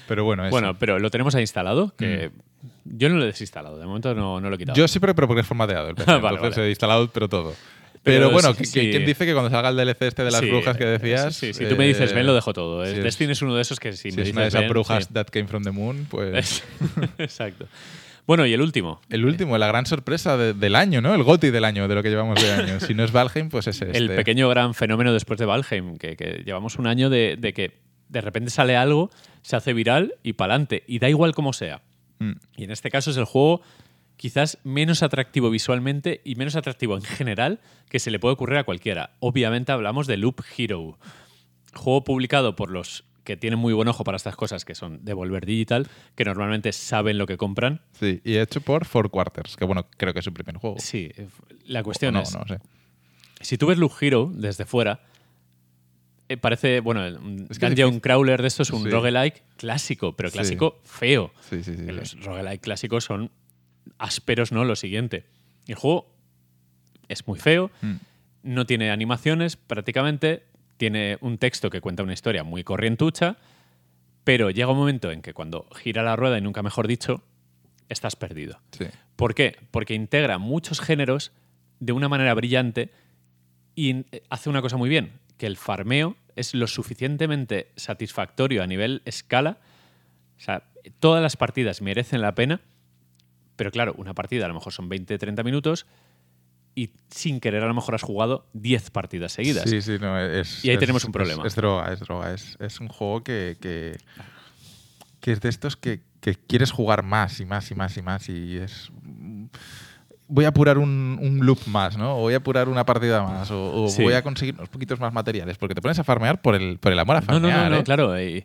Pero 0.06 0.22
bueno, 0.24 0.44
eso. 0.44 0.50
Bueno, 0.50 0.78
pero 0.78 0.98
lo 0.98 1.10
tenemos 1.10 1.34
ahí 1.34 1.40
instalado, 1.40 1.94
que 1.96 2.30
yo 2.84 3.08
no 3.08 3.14
lo 3.16 3.22
he 3.22 3.28
desinstalado, 3.28 3.78
de 3.78 3.86
momento 3.86 4.14
no, 4.14 4.38
no 4.38 4.50
lo 4.50 4.56
he 4.56 4.58
quitado. 4.58 4.76
Mm. 4.76 4.80
Yo 4.80 4.86
sí, 4.86 5.00
pero, 5.00 5.14
pero 5.14 5.26
porque 5.28 5.40
es 5.40 5.46
formateado 5.46 5.88
el 5.88 5.94
PC. 5.94 6.18
Vale, 6.18 6.36
entonces 6.36 6.56
vale. 6.58 6.66
he 6.66 6.70
instalado, 6.70 7.08
pero 7.10 7.26
todo. 7.30 7.54
Pero 8.04 8.26
Pero, 8.26 8.30
bueno, 8.32 8.52
sí, 8.52 8.58
que- 8.58 8.64
sí. 8.66 8.90
¿quién 8.90 9.06
dice 9.06 9.24
que 9.26 9.32
cuando 9.32 9.50
salga 9.50 9.70
el 9.70 9.76
DLC 9.76 10.02
este 10.08 10.22
de 10.24 10.30
las 10.30 10.40
Sí, 10.40 10.50
brujas 10.50 10.76
que 10.76 10.84
decías? 10.84 11.34
Sí, 11.34 11.54
sí, 11.54 11.64
si 11.64 11.68
tú 11.68 11.76
me 11.76 11.86
dices, 11.86 12.12
eh, 12.12 12.14
ven, 12.14 12.26
lo 12.26 12.34
dejo 12.34 12.52
todo. 12.52 12.84
es- 12.84 13.02
Destiny 13.02 13.32
es 13.32 13.40
uno 13.42 13.56
de 13.56 13.62
esos 13.62 13.80
que 13.80 13.92
si, 13.94 14.10
Si 14.10 14.16
me 14.16 14.22
es 14.22 14.26
dices, 14.28 14.32
una 14.34 14.42
de 14.42 14.48
esas 14.48 14.68
brujas 14.68 15.08
that 15.08 15.26
came 15.28 15.46
from 15.48 15.64
the 15.64 15.70
moon, 15.70 16.06
pues... 16.10 16.34
Es- 16.34 16.64
Exacto. 17.18 17.66
Bueno, 18.26 18.46
y 18.46 18.52
el 18.54 18.60
último. 18.62 19.00
El 19.10 19.24
último, 19.26 19.56
la 19.58 19.66
gran 19.66 19.84
sorpresa 19.86 20.36
de- 20.36 20.52
del 20.54 20.76
año, 20.76 21.00
¿no? 21.00 21.14
El 21.14 21.22
GOTI 21.22 21.50
del 21.50 21.64
año, 21.64 21.88
de 21.88 21.94
lo 21.94 22.02
que 22.02 22.08
llevamos 22.10 22.40
de 22.42 22.50
año. 22.52 22.80
Si 22.80 22.94
no 22.94 23.04
es 23.04 23.12
Valheim, 23.12 23.48
pues 23.50 23.66
es 23.66 23.80
este. 23.82 23.96
El 23.96 24.08
pequeño 24.14 24.48
gran 24.48 24.74
fenómeno 24.74 25.12
después 25.12 25.38
de 25.38 25.46
Valheim, 25.46 25.96
que, 25.98 26.16
que 26.16 26.42
llevamos 26.44 26.76
un 26.78 26.86
año 26.86 27.10
de, 27.10 27.36
de 27.38 27.52
que 27.52 27.78
de 28.08 28.20
repente 28.20 28.50
sale 28.50 28.76
algo, 28.76 29.10
se 29.42 29.56
hace 29.56 29.72
viral 29.72 30.14
y 30.22 30.34
pa'lante. 30.34 30.84
Y 30.86 30.98
da 31.00 31.08
igual 31.10 31.34
cómo 31.34 31.52
sea. 31.52 31.82
Mm. 32.18 32.32
Y 32.56 32.64
en 32.64 32.70
este 32.70 32.90
caso 32.90 33.10
es 33.10 33.16
el 33.18 33.24
juego 33.24 33.60
quizás 34.16 34.58
menos 34.64 35.02
atractivo 35.02 35.50
visualmente 35.50 36.20
y 36.24 36.36
menos 36.36 36.56
atractivo 36.56 36.96
en 36.96 37.02
general 37.02 37.60
que 37.88 37.98
se 37.98 38.10
le 38.10 38.18
puede 38.18 38.34
ocurrir 38.34 38.58
a 38.58 38.64
cualquiera. 38.64 39.10
Obviamente 39.20 39.72
hablamos 39.72 40.06
de 40.06 40.16
Loop 40.16 40.40
Hero, 40.56 40.98
juego 41.74 42.04
publicado 42.04 42.56
por 42.56 42.70
los 42.70 43.04
que 43.24 43.36
tienen 43.38 43.58
muy 43.58 43.72
buen 43.72 43.88
ojo 43.88 44.04
para 44.04 44.16
estas 44.16 44.36
cosas, 44.36 44.64
que 44.66 44.74
son 44.74 45.02
Devolver 45.04 45.46
Digital, 45.46 45.88
que 46.14 46.24
normalmente 46.24 46.72
saben 46.72 47.16
lo 47.16 47.26
que 47.26 47.38
compran. 47.38 47.80
Sí, 47.98 48.20
y 48.22 48.36
hecho 48.36 48.60
por 48.60 48.84
Four 48.84 49.10
Quarters, 49.10 49.56
que 49.56 49.64
bueno, 49.64 49.86
creo 49.96 50.12
que 50.12 50.18
es 50.18 50.24
su 50.26 50.32
primer 50.34 50.58
juego. 50.58 50.76
Sí, 50.78 51.10
la 51.64 51.82
cuestión 51.82 52.14
O 52.14 52.18
no, 52.18 52.22
es, 52.22 52.34
no 52.34 52.44
sé. 52.46 52.58
si 53.40 53.56
tú 53.56 53.66
ves 53.66 53.78
Loop 53.78 53.92
Hero 54.00 54.30
desde 54.34 54.66
fuera, 54.66 55.00
eh, 56.28 56.36
parece, 56.36 56.80
bueno, 56.80 57.00
un 57.18 57.46
Es 57.50 57.58
que 57.58 57.66
Dungeon 57.66 57.88
difícil. 57.92 58.00
Crawler 58.02 58.42
de 58.42 58.48
esto 58.48 58.62
es 58.62 58.70
un 58.70 58.82
Sí. 58.84 58.90
roguelike 58.90 59.42
clásico, 59.56 60.14
pero 60.16 60.30
clásico 60.30 60.80
feo. 60.84 61.32
Sí. 61.48 61.56
Que 61.58 61.62
sí. 61.64 61.76
los 61.86 62.22
roguelike 62.24 62.60
clásicos 62.62 63.04
son 63.04 63.30
ásperos, 63.98 64.52
¿no? 64.52 64.64
Lo 64.64 64.76
siguiente. 64.76 65.24
El 65.66 65.74
juego 65.76 66.10
es 67.08 67.26
muy 67.26 67.38
feo, 67.38 67.70
Mm. 67.82 67.94
no 68.42 68.66
tiene 68.66 68.90
animaciones 68.90 69.56
prácticamente, 69.56 70.44
tiene 70.76 71.18
un 71.20 71.38
texto 71.38 71.70
que 71.70 71.80
cuenta 71.80 72.02
una 72.02 72.12
historia 72.12 72.44
muy 72.44 72.64
corrientucha, 72.64 73.36
pero 74.24 74.50
llega 74.50 74.70
un 74.70 74.78
momento 74.78 75.10
en 75.10 75.22
que 75.22 75.34
cuando 75.34 75.66
gira 75.76 76.02
la 76.02 76.16
rueda, 76.16 76.38
y 76.38 76.40
nunca 76.40 76.62
mejor 76.62 76.88
dicho, 76.88 77.22
estás 77.88 78.16
perdido. 78.16 78.60
Sí. 78.72 78.86
¿Por 79.16 79.34
qué? 79.34 79.56
Porque 79.70 79.94
integra 79.94 80.38
muchos 80.38 80.80
géneros 80.80 81.32
de 81.80 81.92
una 81.92 82.08
manera 82.08 82.32
brillante 82.34 82.90
y 83.74 84.06
eh, 84.12 84.22
hace 84.30 84.48
una 84.48 84.62
cosa 84.62 84.76
muy 84.76 84.88
bien, 84.88 85.12
que 85.36 85.46
el 85.46 85.56
farmeo 85.56 86.16
es 86.36 86.54
lo 86.54 86.66
suficientemente 86.66 87.70
satisfactorio 87.76 88.62
a 88.62 88.66
nivel 88.66 89.02
escala. 89.04 89.58
O 90.38 90.40
sea, 90.40 90.64
todas 91.00 91.22
las 91.22 91.36
partidas 91.36 91.82
merecen 91.82 92.20
la 92.22 92.34
pena, 92.34 92.60
pero 93.56 93.70
claro, 93.70 93.94
una 93.98 94.14
partida 94.14 94.44
a 94.44 94.48
lo 94.48 94.54
mejor 94.54 94.72
son 94.72 94.88
20-30 94.88 95.44
minutos 95.44 95.86
y 96.74 96.90
sin 97.08 97.38
querer 97.40 97.62
a 97.62 97.66
lo 97.68 97.74
mejor 97.74 97.94
has 97.94 98.02
jugado 98.02 98.46
10 98.52 98.90
partidas 98.90 99.32
seguidas. 99.32 99.68
Sí, 99.70 99.80
sí, 99.80 99.96
no, 100.00 100.18
es. 100.18 100.64
Y 100.64 100.70
ahí 100.70 100.74
es- 100.74 100.80
tenemos 100.80 101.04
un 101.04 101.10
es- 101.10 101.12
problema. 101.12 101.46
Es, 101.46 101.54
droga, 101.54 101.92
es 101.92 102.00
droga. 102.00 102.32
Es, 102.34 102.56
es 102.60 102.80
un 102.80 102.88
juego 102.88 103.22
que, 103.22 103.56
que, 103.60 103.96
que 105.20 105.32
es 105.32 105.40
de 105.40 105.48
estos 105.48 105.76
que, 105.76 106.00
que 106.20 106.34
quieres 106.34 106.72
jugar 106.72 107.02
más 107.04 107.38
y 107.40 107.44
más 107.44 107.70
y 107.70 107.74
más 107.76 107.96
y 107.96 108.02
más 108.02 108.28
y 108.28 108.56
es. 108.56 108.90
Voy 110.26 110.46
a 110.46 110.48
apurar 110.48 110.78
un, 110.78 111.18
un 111.20 111.44
loop 111.44 111.60
más, 111.66 111.96
¿no? 111.98 112.16
O 112.16 112.20
voy 112.22 112.34
a 112.34 112.38
apurar 112.38 112.68
una 112.68 112.84
partida 112.84 113.22
más. 113.22 113.50
O, 113.50 113.84
o 113.84 113.88
Sí. 113.88 114.02
voy 114.02 114.14
a 114.14 114.22
conseguir 114.22 114.54
unos 114.54 114.70
poquitos 114.70 114.98
más 114.98 115.12
materiales. 115.12 115.58
Porque 115.58 115.74
te 115.74 115.82
pones 115.82 115.98
a 115.98 116.04
farmear 116.04 116.40
por 116.40 116.54
el, 116.54 116.78
por 116.78 116.92
el 116.92 116.98
amor 116.98 117.16
a 117.16 117.20
No, 117.20 117.26
farmear. 117.26 117.56
no, 117.56 117.64
no, 117.64 117.70
no, 117.70 117.76
¿eh? 117.76 117.84
claro. 117.84 118.20
y- 118.20 118.44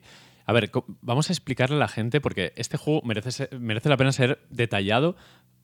a 0.50 0.54
ver, 0.54 0.72
vamos 1.02 1.30
a 1.30 1.34
explicarle 1.34 1.76
a 1.76 1.80
la 1.80 1.88
gente 1.88 2.20
porque 2.22 2.54
este 2.56 2.78
juego 2.78 3.02
merece, 3.04 3.32
ser- 3.32 3.60
merece 3.60 3.88
la 3.90 3.98
pena 3.98 4.12
ser 4.12 4.40
detallado 4.50 5.16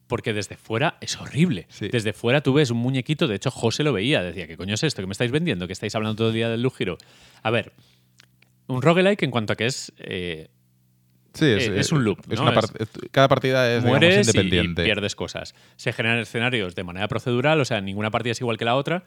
porque 0.06 0.32
desde 0.32 0.56
fuera 0.56 0.96
es 1.00 1.20
horrible. 1.20 1.66
Sí. 1.68 1.88
Desde 1.88 2.12
fuera 2.12 2.40
tú 2.40 2.52
ves 2.54 2.70
un 2.70 2.78
muñequito, 2.78 3.26
de 3.26 3.34
hecho 3.34 3.50
José 3.50 3.82
lo 3.82 3.92
veía, 3.92 4.22
decía, 4.22 4.46
¿qué 4.46 4.56
coño 4.56 4.74
es 4.74 4.84
esto 4.84 5.02
que 5.02 5.06
me 5.06 5.12
estáis 5.12 5.32
vendiendo? 5.32 5.66
Que 5.66 5.72
estáis 5.72 5.94
hablando 5.96 6.14
todo 6.16 6.28
el 6.28 6.34
día 6.34 6.48
del 6.48 6.62
Lujiro. 6.62 6.98
A 7.42 7.50
ver, 7.50 7.72
un 8.68 8.80
roguelike 8.82 9.22
en 9.24 9.30
cuanto 9.30 9.52
a 9.52 9.56
que 9.56 9.66
es... 9.66 9.92
eh, 9.98 10.48
Sí, 11.34 11.44
es, 11.46 11.68
Eh, 11.68 11.80
es 11.80 11.92
un 11.92 12.02
loop, 12.04 12.20
es 12.30 12.38
¿no? 12.38 12.46
una 12.48 12.58
Es- 12.58 12.72
part- 12.72 13.08
cada 13.10 13.28
partida 13.28 13.68
es 13.70 13.82
digamos, 13.82 13.98
mueres 14.00 14.14
y- 14.14 14.18
y, 14.18 14.20
independiente. 14.40 14.84
pierdes 14.84 15.14
cosas. 15.14 15.54
Se 15.76 15.92
generan 15.92 16.18
escenarios 16.20 16.74
de 16.74 16.82
manera 16.84 17.08
procedural, 17.08 17.60
o 17.60 17.64
sea, 17.66 17.80
ninguna 17.82 18.10
partida 18.10 18.32
es 18.32 18.40
igual 18.40 18.56
que 18.56 18.64
la 18.64 18.74
otra, 18.76 19.04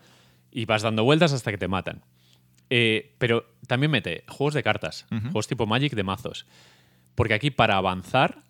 y 0.52 0.66
vas 0.66 0.82
dando 0.84 1.04
vueltas 1.04 1.34
hasta 1.34 1.50
que 1.52 1.58
te 1.58 1.68
matan. 1.68 2.04
Eh, 2.70 3.16
pero 3.18 3.46
también 3.68 3.92
mete 3.92 4.24
juegos 4.28 4.54
de 4.54 4.64
cartas, 4.64 5.06
juegos 5.10 5.48
tipo 5.48 5.66
Magic 5.66 5.94
de 5.94 6.04
mazos. 6.04 6.46
Porque 7.16 7.34
aquí 7.34 7.52
para 7.52 7.78
avanzar 7.78 8.44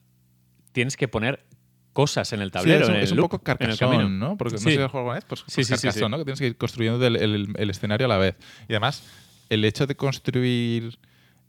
tienes 0.72 0.98
que 0.98 1.08
poner 1.08 1.46
cosas 1.94 2.32
en 2.34 2.42
el 2.42 2.50
Sí, 2.50 2.54
tablero, 2.54 2.82
es, 2.84 2.88
un- 2.90 2.94
en 2.94 2.98
el 3.00 3.04
es 3.06 3.12
un 3.12 3.18
loop, 3.18 3.30
poco 3.32 3.44
carcasón, 3.44 4.20
¿no? 4.20 4.38
Porque 4.38 4.54
no 4.54 4.58
Sí. 4.60 4.66
sé 4.66 4.76
si 4.76 4.82
alguna 4.82 5.14
vez, 5.16 5.26
pues, 5.26 5.42
Sí, 5.48 5.56
pues 5.56 5.70
carcasón. 5.70 6.12
¿no? 6.12 6.18
Que 6.18 6.24
tienes 6.26 6.40
que 6.40 6.48
ir 6.48 6.58
construyendo 6.58 7.06
el, 7.06 7.16
el- 7.16 7.54
el 7.56 7.70
escenario 7.70 8.06
a 8.06 8.10
la 8.10 8.18
vez. 8.18 8.36
Y 8.68 8.74
además, 8.74 9.04
el 9.50 9.66
hecho 9.66 9.88
de 9.88 9.96
construir 9.96 11.00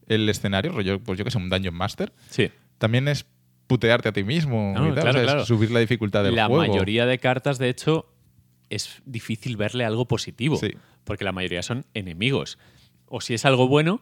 el 0.09 0.29
escenario, 0.29 0.73
rollo, 0.73 0.99
pues 1.01 1.18
yo 1.18 1.25
que 1.25 1.31
sé, 1.31 1.39
un 1.39 1.51
Dungeon 1.51 1.75
Master, 1.75 2.12
Sí. 2.31 2.51
también 2.79 3.07
es 3.09 3.27
putearte 3.66 4.09
a 4.09 4.12
ti 4.12 4.25
mismo 4.25 4.73
No, 4.75 4.89
y 4.89 4.95
tal, 4.95 5.03
claro, 5.03 5.21
o 5.21 5.25
sea, 5.25 5.41
es 5.43 5.47
subir 5.47 5.71
la 5.71 5.79
dificultad 5.81 6.25
del 6.25 6.35
la 6.35 6.47
juego. 6.47 6.66
mayoría 6.66 7.07
de 7.07 7.18
cartas, 7.18 7.59
de 7.59 7.68
hecho, 7.68 8.07
es 8.71 9.01
difícil 9.05 9.57
verle 9.57 9.85
algo 9.85 10.09
positivo. 10.09 10.57
Sí. 10.57 10.73
Porque 11.05 11.24
la 11.24 11.32
mayoría 11.32 11.62
son 11.62 11.86
enemigos. 11.94 12.59
O 13.07 13.20
si 13.20 13.34
es 13.34 13.44
algo 13.44 13.68
bueno, 13.68 14.01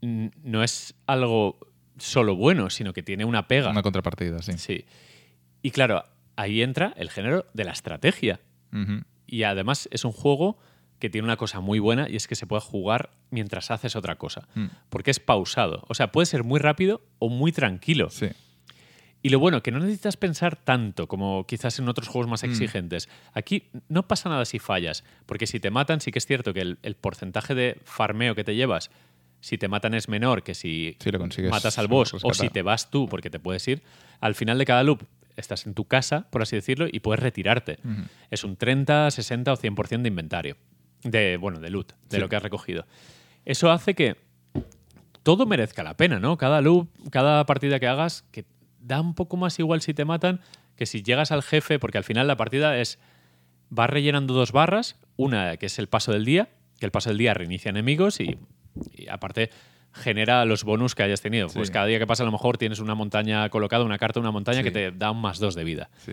no 0.00 0.62
es 0.62 0.94
algo 1.06 1.58
solo 1.98 2.36
bueno, 2.36 2.70
sino 2.70 2.92
que 2.92 3.02
tiene 3.02 3.24
una 3.24 3.48
pega. 3.48 3.70
Una 3.70 3.82
contrapartida, 3.82 4.42
sí. 4.42 4.52
Sí. 4.58 4.84
Y 5.62 5.70
claro, 5.70 6.04
ahí 6.36 6.62
entra 6.62 6.92
el 6.96 7.10
género 7.10 7.46
de 7.54 7.64
la 7.64 7.72
estrategia. 7.72 8.40
Y 9.26 9.42
además 9.42 9.88
es 9.92 10.04
un 10.04 10.12
juego 10.12 10.58
que 10.98 11.10
tiene 11.10 11.26
una 11.26 11.36
cosa 11.36 11.60
muy 11.60 11.78
buena 11.78 12.08
y 12.08 12.16
es 12.16 12.26
que 12.26 12.34
se 12.34 12.46
puede 12.46 12.62
jugar 12.62 13.10
mientras 13.30 13.70
haces 13.70 13.96
otra 13.96 14.16
cosa. 14.16 14.48
Mm. 14.54 14.66
Porque 14.88 15.10
es 15.10 15.20
pausado. 15.20 15.84
O 15.88 15.94
sea, 15.94 16.12
puede 16.12 16.26
ser 16.26 16.44
muy 16.44 16.58
rápido 16.58 17.02
o 17.18 17.28
muy 17.28 17.52
tranquilo. 17.52 18.08
Sí. 18.08 18.28
Y 19.24 19.28
lo 19.28 19.38
bueno, 19.38 19.62
que 19.62 19.70
no 19.70 19.78
necesitas 19.78 20.16
pensar 20.16 20.56
tanto 20.56 21.06
como 21.06 21.46
quizás 21.46 21.78
en 21.78 21.88
otros 21.88 22.08
juegos 22.08 22.26
Mm. 22.26 22.30
más 22.30 22.42
exigentes. 22.42 23.08
Aquí 23.34 23.68
no 23.88 24.08
pasa 24.08 24.28
nada 24.28 24.44
si 24.44 24.58
fallas, 24.58 25.04
porque 25.26 25.46
si 25.46 25.60
te 25.60 25.70
matan 25.70 26.00
sí 26.00 26.10
que 26.10 26.18
es 26.18 26.26
cierto 26.26 26.52
que 26.52 26.60
el, 26.60 26.78
el 26.82 26.96
porcentaje 26.96 27.54
de 27.54 27.78
farmeo 27.84 28.34
que 28.34 28.42
te 28.44 28.54
llevas, 28.56 28.90
si 29.40 29.58
te 29.58 29.68
matan 29.68 29.94
es 29.94 30.08
menor 30.08 30.42
que 30.42 30.54
si 30.54 30.96
Sí, 31.00 31.10
lo 31.10 31.18
consigues 31.18 31.50
matas 31.50 31.78
al 31.78 31.86
boss 31.88 32.14
o 32.22 32.34
si 32.34 32.48
te 32.48 32.62
vas 32.62 32.90
tú, 32.90 33.08
porque 33.08 33.30
te 33.30 33.38
puedes 33.38 33.66
ir. 33.68 33.82
Al 34.20 34.34
final 34.34 34.58
de 34.58 34.64
cada 34.66 34.82
loop 34.82 35.02
estás 35.36 35.66
en 35.66 35.74
tu 35.74 35.84
casa, 35.84 36.26
por 36.30 36.42
así 36.42 36.56
decirlo, 36.56 36.86
y 36.90 37.00
puedes 37.00 37.20
retirarte. 37.22 37.78
Es 38.30 38.44
un 38.44 38.56
30, 38.56 39.10
60 39.10 39.52
o 39.52 39.56
100% 39.56 40.02
de 40.02 40.08
inventario. 40.08 40.56
De, 41.04 41.36
bueno, 41.36 41.58
de 41.58 41.70
loot, 41.70 41.92
de 42.08 42.16
Sí. 42.16 42.20
lo 42.20 42.28
que 42.28 42.36
has 42.36 42.42
recogido. 42.42 42.86
Eso 43.44 43.70
hace 43.72 43.94
que 43.94 44.16
todo 45.22 45.46
merezca 45.46 45.82
la 45.82 45.96
pena, 45.96 46.18
¿no? 46.18 46.36
Cada 46.36 46.60
loop, 46.60 46.88
cada 47.10 47.44
partida 47.46 47.78
que 47.80 47.86
hagas, 47.86 48.22
que 48.32 48.44
da 48.82 49.00
un 49.00 49.14
poco 49.14 49.36
más 49.36 49.58
igual 49.58 49.80
si 49.80 49.94
te 49.94 50.04
matan 50.04 50.40
que 50.76 50.86
si 50.86 51.02
llegas 51.02 51.32
al 51.32 51.42
jefe, 51.42 51.78
porque 51.78 51.98
al 51.98 52.04
final 52.04 52.26
la 52.26 52.36
partida 52.36 52.78
es. 52.78 52.98
Vas 53.70 53.88
rellenando 53.88 54.34
dos 54.34 54.52
barras, 54.52 54.98
una 55.16 55.56
que 55.56 55.66
es 55.66 55.78
el 55.78 55.88
paso 55.88 56.12
del 56.12 56.26
día, 56.26 56.50
que 56.78 56.84
el 56.84 56.92
paso 56.92 57.08
del 57.08 57.16
día 57.18 57.32
reinicia 57.32 57.70
enemigos 57.70 58.20
y, 58.20 58.36
y 58.94 59.08
aparte 59.08 59.48
genera 59.94 60.44
los 60.44 60.64
bonus 60.64 60.94
que 60.94 61.02
hayas 61.02 61.22
tenido. 61.22 61.48
Sí. 61.48 61.54
Pues 61.58 61.70
cada 61.70 61.86
día 61.86 61.98
que 61.98 62.06
pasa 62.06 62.22
a 62.22 62.26
lo 62.26 62.32
mejor 62.32 62.58
tienes 62.58 62.80
una 62.80 62.94
montaña 62.94 63.48
colocada, 63.48 63.84
una 63.84 63.96
carta, 63.98 64.20
una 64.20 64.30
montaña 64.30 64.58
Sí. 64.58 64.64
que 64.64 64.70
te 64.72 64.90
da 64.92 65.10
un 65.10 65.20
más 65.22 65.38
dos 65.38 65.54
de 65.54 65.64
vida. 65.64 65.88
Sí. 65.98 66.12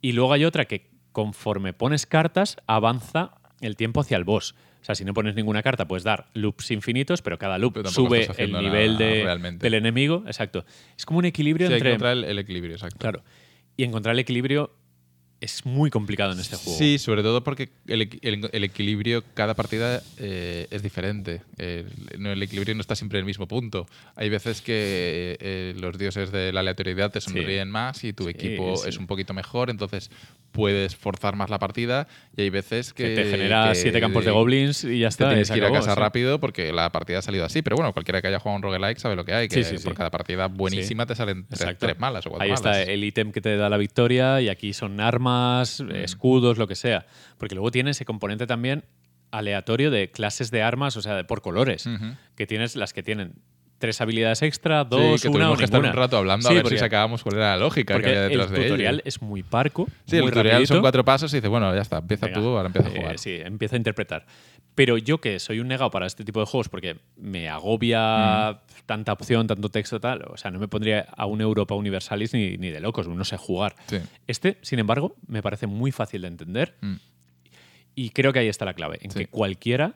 Y 0.00 0.12
luego 0.12 0.32
hay 0.32 0.44
otra 0.46 0.64
que 0.64 0.90
conforme 1.12 1.72
pones 1.74 2.06
cartas, 2.06 2.56
avanza 2.66 3.32
el 3.60 3.76
tiempo 3.76 4.00
hacia 4.00 4.16
el 4.16 4.24
boss. 4.24 4.54
O 4.80 4.84
sea, 4.84 4.94
si 4.94 5.04
no 5.04 5.12
pones 5.12 5.34
ninguna 5.34 5.62
carta, 5.62 5.86
puedes 5.86 6.04
dar 6.04 6.26
loops 6.34 6.70
infinitos, 6.70 7.20
pero 7.22 7.38
cada 7.38 7.58
loop 7.58 7.74
Pero 7.74 7.90
sube 7.90 8.28
el 8.38 8.52
nivel 8.52 8.96
de- 8.96 9.56
del 9.58 9.74
enemigo. 9.74 10.24
Exacto. 10.26 10.64
Es 10.96 11.04
como 11.04 11.18
un 11.18 11.26
equilibrio 11.26 11.66
Sí, 11.68 11.74
hay 11.74 11.80
que 11.80 11.88
entre. 11.88 12.08
encontrar 12.08 12.16
el, 12.16 12.24
el 12.24 12.38
equilibrio, 12.38 12.74
exacto. 12.74 12.98
Claro. 12.98 13.22
Y 13.76 13.84
encontrar 13.84 14.14
el 14.14 14.18
equilibrio 14.20 14.72
es 15.42 15.64
muy 15.64 15.88
complicado 15.88 16.32
en 16.32 16.38
este 16.40 16.56
juego. 16.56 16.78
Sí, 16.78 16.98
sobre 16.98 17.22
todo 17.22 17.42
porque 17.42 17.70
el, 17.86 18.02
equi- 18.10 18.18
el- 18.20 18.50
el 18.52 18.64
equilibrio, 18.64 19.24
cada 19.32 19.54
partida 19.54 20.02
eh, 20.18 20.66
es 20.70 20.82
diferente. 20.82 21.40
El, 21.56 22.42
equilibrio 22.42 22.74
no 22.74 22.82
está 22.82 22.94
siempre 22.94 23.18
en 23.18 23.22
el 23.22 23.26
mismo 23.26 23.48
punto. 23.48 23.86
Hay 24.16 24.28
veces 24.28 24.60
que 24.60 25.38
eh, 25.40 25.74
los 25.78 25.96
dioses 25.96 26.30
de 26.30 26.52
la 26.52 26.60
aleatoriedad 26.60 27.10
te 27.10 27.22
sonríen 27.22 27.70
más 27.70 28.04
y 28.04 28.12
tu 28.12 28.24
Sí, 28.24 28.30
equipo 28.30 28.76
sí. 28.76 28.90
es 28.90 28.98
un 28.98 29.06
poquito 29.06 29.32
mejor, 29.32 29.70
entonces 29.70 30.10
puedes 30.52 30.96
forzar 30.96 31.36
más 31.36 31.48
la 31.50 31.58
partida 31.58 32.08
y 32.36 32.42
hay 32.42 32.50
veces 32.50 32.92
que... 32.92 33.14
Que 33.14 33.14
te 33.22 33.30
genera 33.30 33.68
que 33.68 33.74
siete 33.76 34.00
campos 34.00 34.24
de 34.24 34.30
goblins 34.30 34.84
y 34.84 34.98
ya 35.00 35.06
Te 35.06 35.10
está. 35.10 35.24
y 35.26 35.28
tienes 35.28 35.50
que 35.50 35.58
ir 35.58 35.64
a 35.64 35.72
casa 35.72 35.94
sí. 35.94 36.00
rápido 36.00 36.40
porque 36.40 36.72
la 36.72 36.90
partida 36.90 37.18
ha 37.18 37.22
salido 37.22 37.44
así. 37.44 37.62
Pero 37.62 37.76
bueno, 37.76 37.92
cualquiera 37.92 38.20
que 38.20 38.28
haya 38.28 38.38
jugado 38.38 38.56
un 38.56 38.62
roguelike 38.62 38.98
sabe 38.98 39.16
lo 39.16 39.24
que 39.24 39.32
hay, 39.34 39.48
que 39.48 39.62
Sí, 39.62 39.64
sí, 39.70 39.78
sí. 39.78 39.84
por 39.84 39.94
cada 39.94 40.10
partida 40.10 40.46
buenísima 40.48 41.06
te 41.06 41.14
salen 41.14 41.46
tres, 41.78 41.98
malas 41.98 42.26
o 42.26 42.30
cuatro 42.30 42.42
Ahí 42.44 42.50
malas. 42.50 42.60
está 42.78 42.82
el 42.82 43.04
ítem 43.04 43.32
que 43.32 43.40
te 43.40 43.56
da 43.56 43.68
la 43.68 43.76
victoria 43.76 44.40
y 44.40 44.48
aquí 44.48 44.72
son 44.72 45.00
armas, 45.00 45.80
Mm. 45.80 45.90
escudos, 45.96 46.58
lo 46.58 46.66
que 46.66 46.74
sea. 46.74 47.06
Porque 47.38 47.54
luego 47.54 47.70
tiene 47.70 47.90
ese 47.92 48.04
componente 48.04 48.46
también 48.46 48.84
aleatorio 49.30 49.90
de 49.92 50.10
clases 50.10 50.50
de 50.50 50.62
armas, 50.62 50.96
o 50.96 51.02
sea, 51.02 51.14
de- 51.14 51.24
por 51.24 51.40
colores. 51.42 51.88
Que 52.34 52.46
tienes 52.46 52.74
las 52.76 52.92
que 52.92 53.02
tienen 53.02 53.34
tres 53.80 54.00
habilidades 54.00 54.42
extra, 54.42 54.82
Sí, 54.82 54.88
dos, 54.90 55.22
que 55.22 55.28
una 55.28 55.50
o 55.50 55.56
que 55.56 55.64
estar 55.64 55.80
un 55.80 55.92
rato 55.92 56.16
hablando 56.18 56.46
Sí, 56.46 56.52
a 56.52 56.54
ver 56.54 56.62
porque- 56.62 56.76
si 56.76 56.80
sacábamos 56.80 57.24
cuál 57.24 57.36
era 57.36 57.50
la 57.50 57.56
lógica 57.56 57.98
que 57.98 58.06
había 58.08 58.22
el 58.24 58.28
detrás 58.28 58.50
de 58.50 58.56
ello. 58.58 58.66
tutorial 58.68 59.02
es 59.04 59.20
muy 59.22 59.42
parco. 59.42 59.88
Sí, 60.06 60.16
el 60.18 60.26
tutorial 60.26 60.66
son 60.68 60.80
cuatro 60.80 61.04
pasos 61.04 61.32
y 61.32 61.38
dices, 61.38 61.50
bueno, 61.50 61.74
ya 61.74 61.80
está, 61.80 61.98
empieza 61.98 62.26
Venga, 62.26 62.40
tú, 62.40 62.46
ahora 62.48 62.66
empieza 62.66 62.88
a 62.88 62.92
eh, 62.92 62.96
jugar. 62.96 63.18
sí, 63.18 63.38
empieza 63.42 63.74
a 63.74 63.78
interpretar. 63.78 64.26
Pero 64.76 64.96
yo 64.98 65.18
que 65.20 65.40
soy 65.40 65.58
un 65.60 65.66
negado 65.68 65.90
para 65.90 66.06
este 66.06 66.24
tipo 66.24 66.38
de 66.40 66.46
juegos 66.46 66.68
porque 66.68 66.96
me 67.16 67.48
agobia 67.48 68.52
Mm. 68.52 68.56
tanta 68.86 69.12
opción, 69.12 69.46
tanto 69.46 69.68
texto, 69.70 69.98
tal, 69.98 70.22
o 70.30 70.36
sea, 70.36 70.50
no 70.50 70.58
me 70.58 70.68
pondría 70.68 71.06
a 71.16 71.26
un 71.26 71.40
Europa 71.40 71.74
Universalis 71.74 72.34
ni, 72.34 72.56
ni 72.58 72.68
de 72.70 72.80
locos, 72.80 73.08
no 73.08 73.24
sé 73.24 73.36
jugar. 73.36 73.74
Sí. 73.86 73.98
Este, 74.26 74.58
sin 74.62 74.78
embargo, 74.78 75.16
me 75.26 75.42
parece 75.42 75.66
muy 75.66 75.90
fácil 75.90 76.22
de 76.22 76.28
entender 76.28 76.74
Mm. 76.82 76.94
y 77.94 78.10
creo 78.10 78.32
que 78.32 78.38
ahí 78.40 78.48
está 78.48 78.64
la 78.64 78.74
clave, 78.74 78.98
en 79.02 79.10
Sí. 79.10 79.20
que 79.20 79.26
cualquiera 79.26 79.94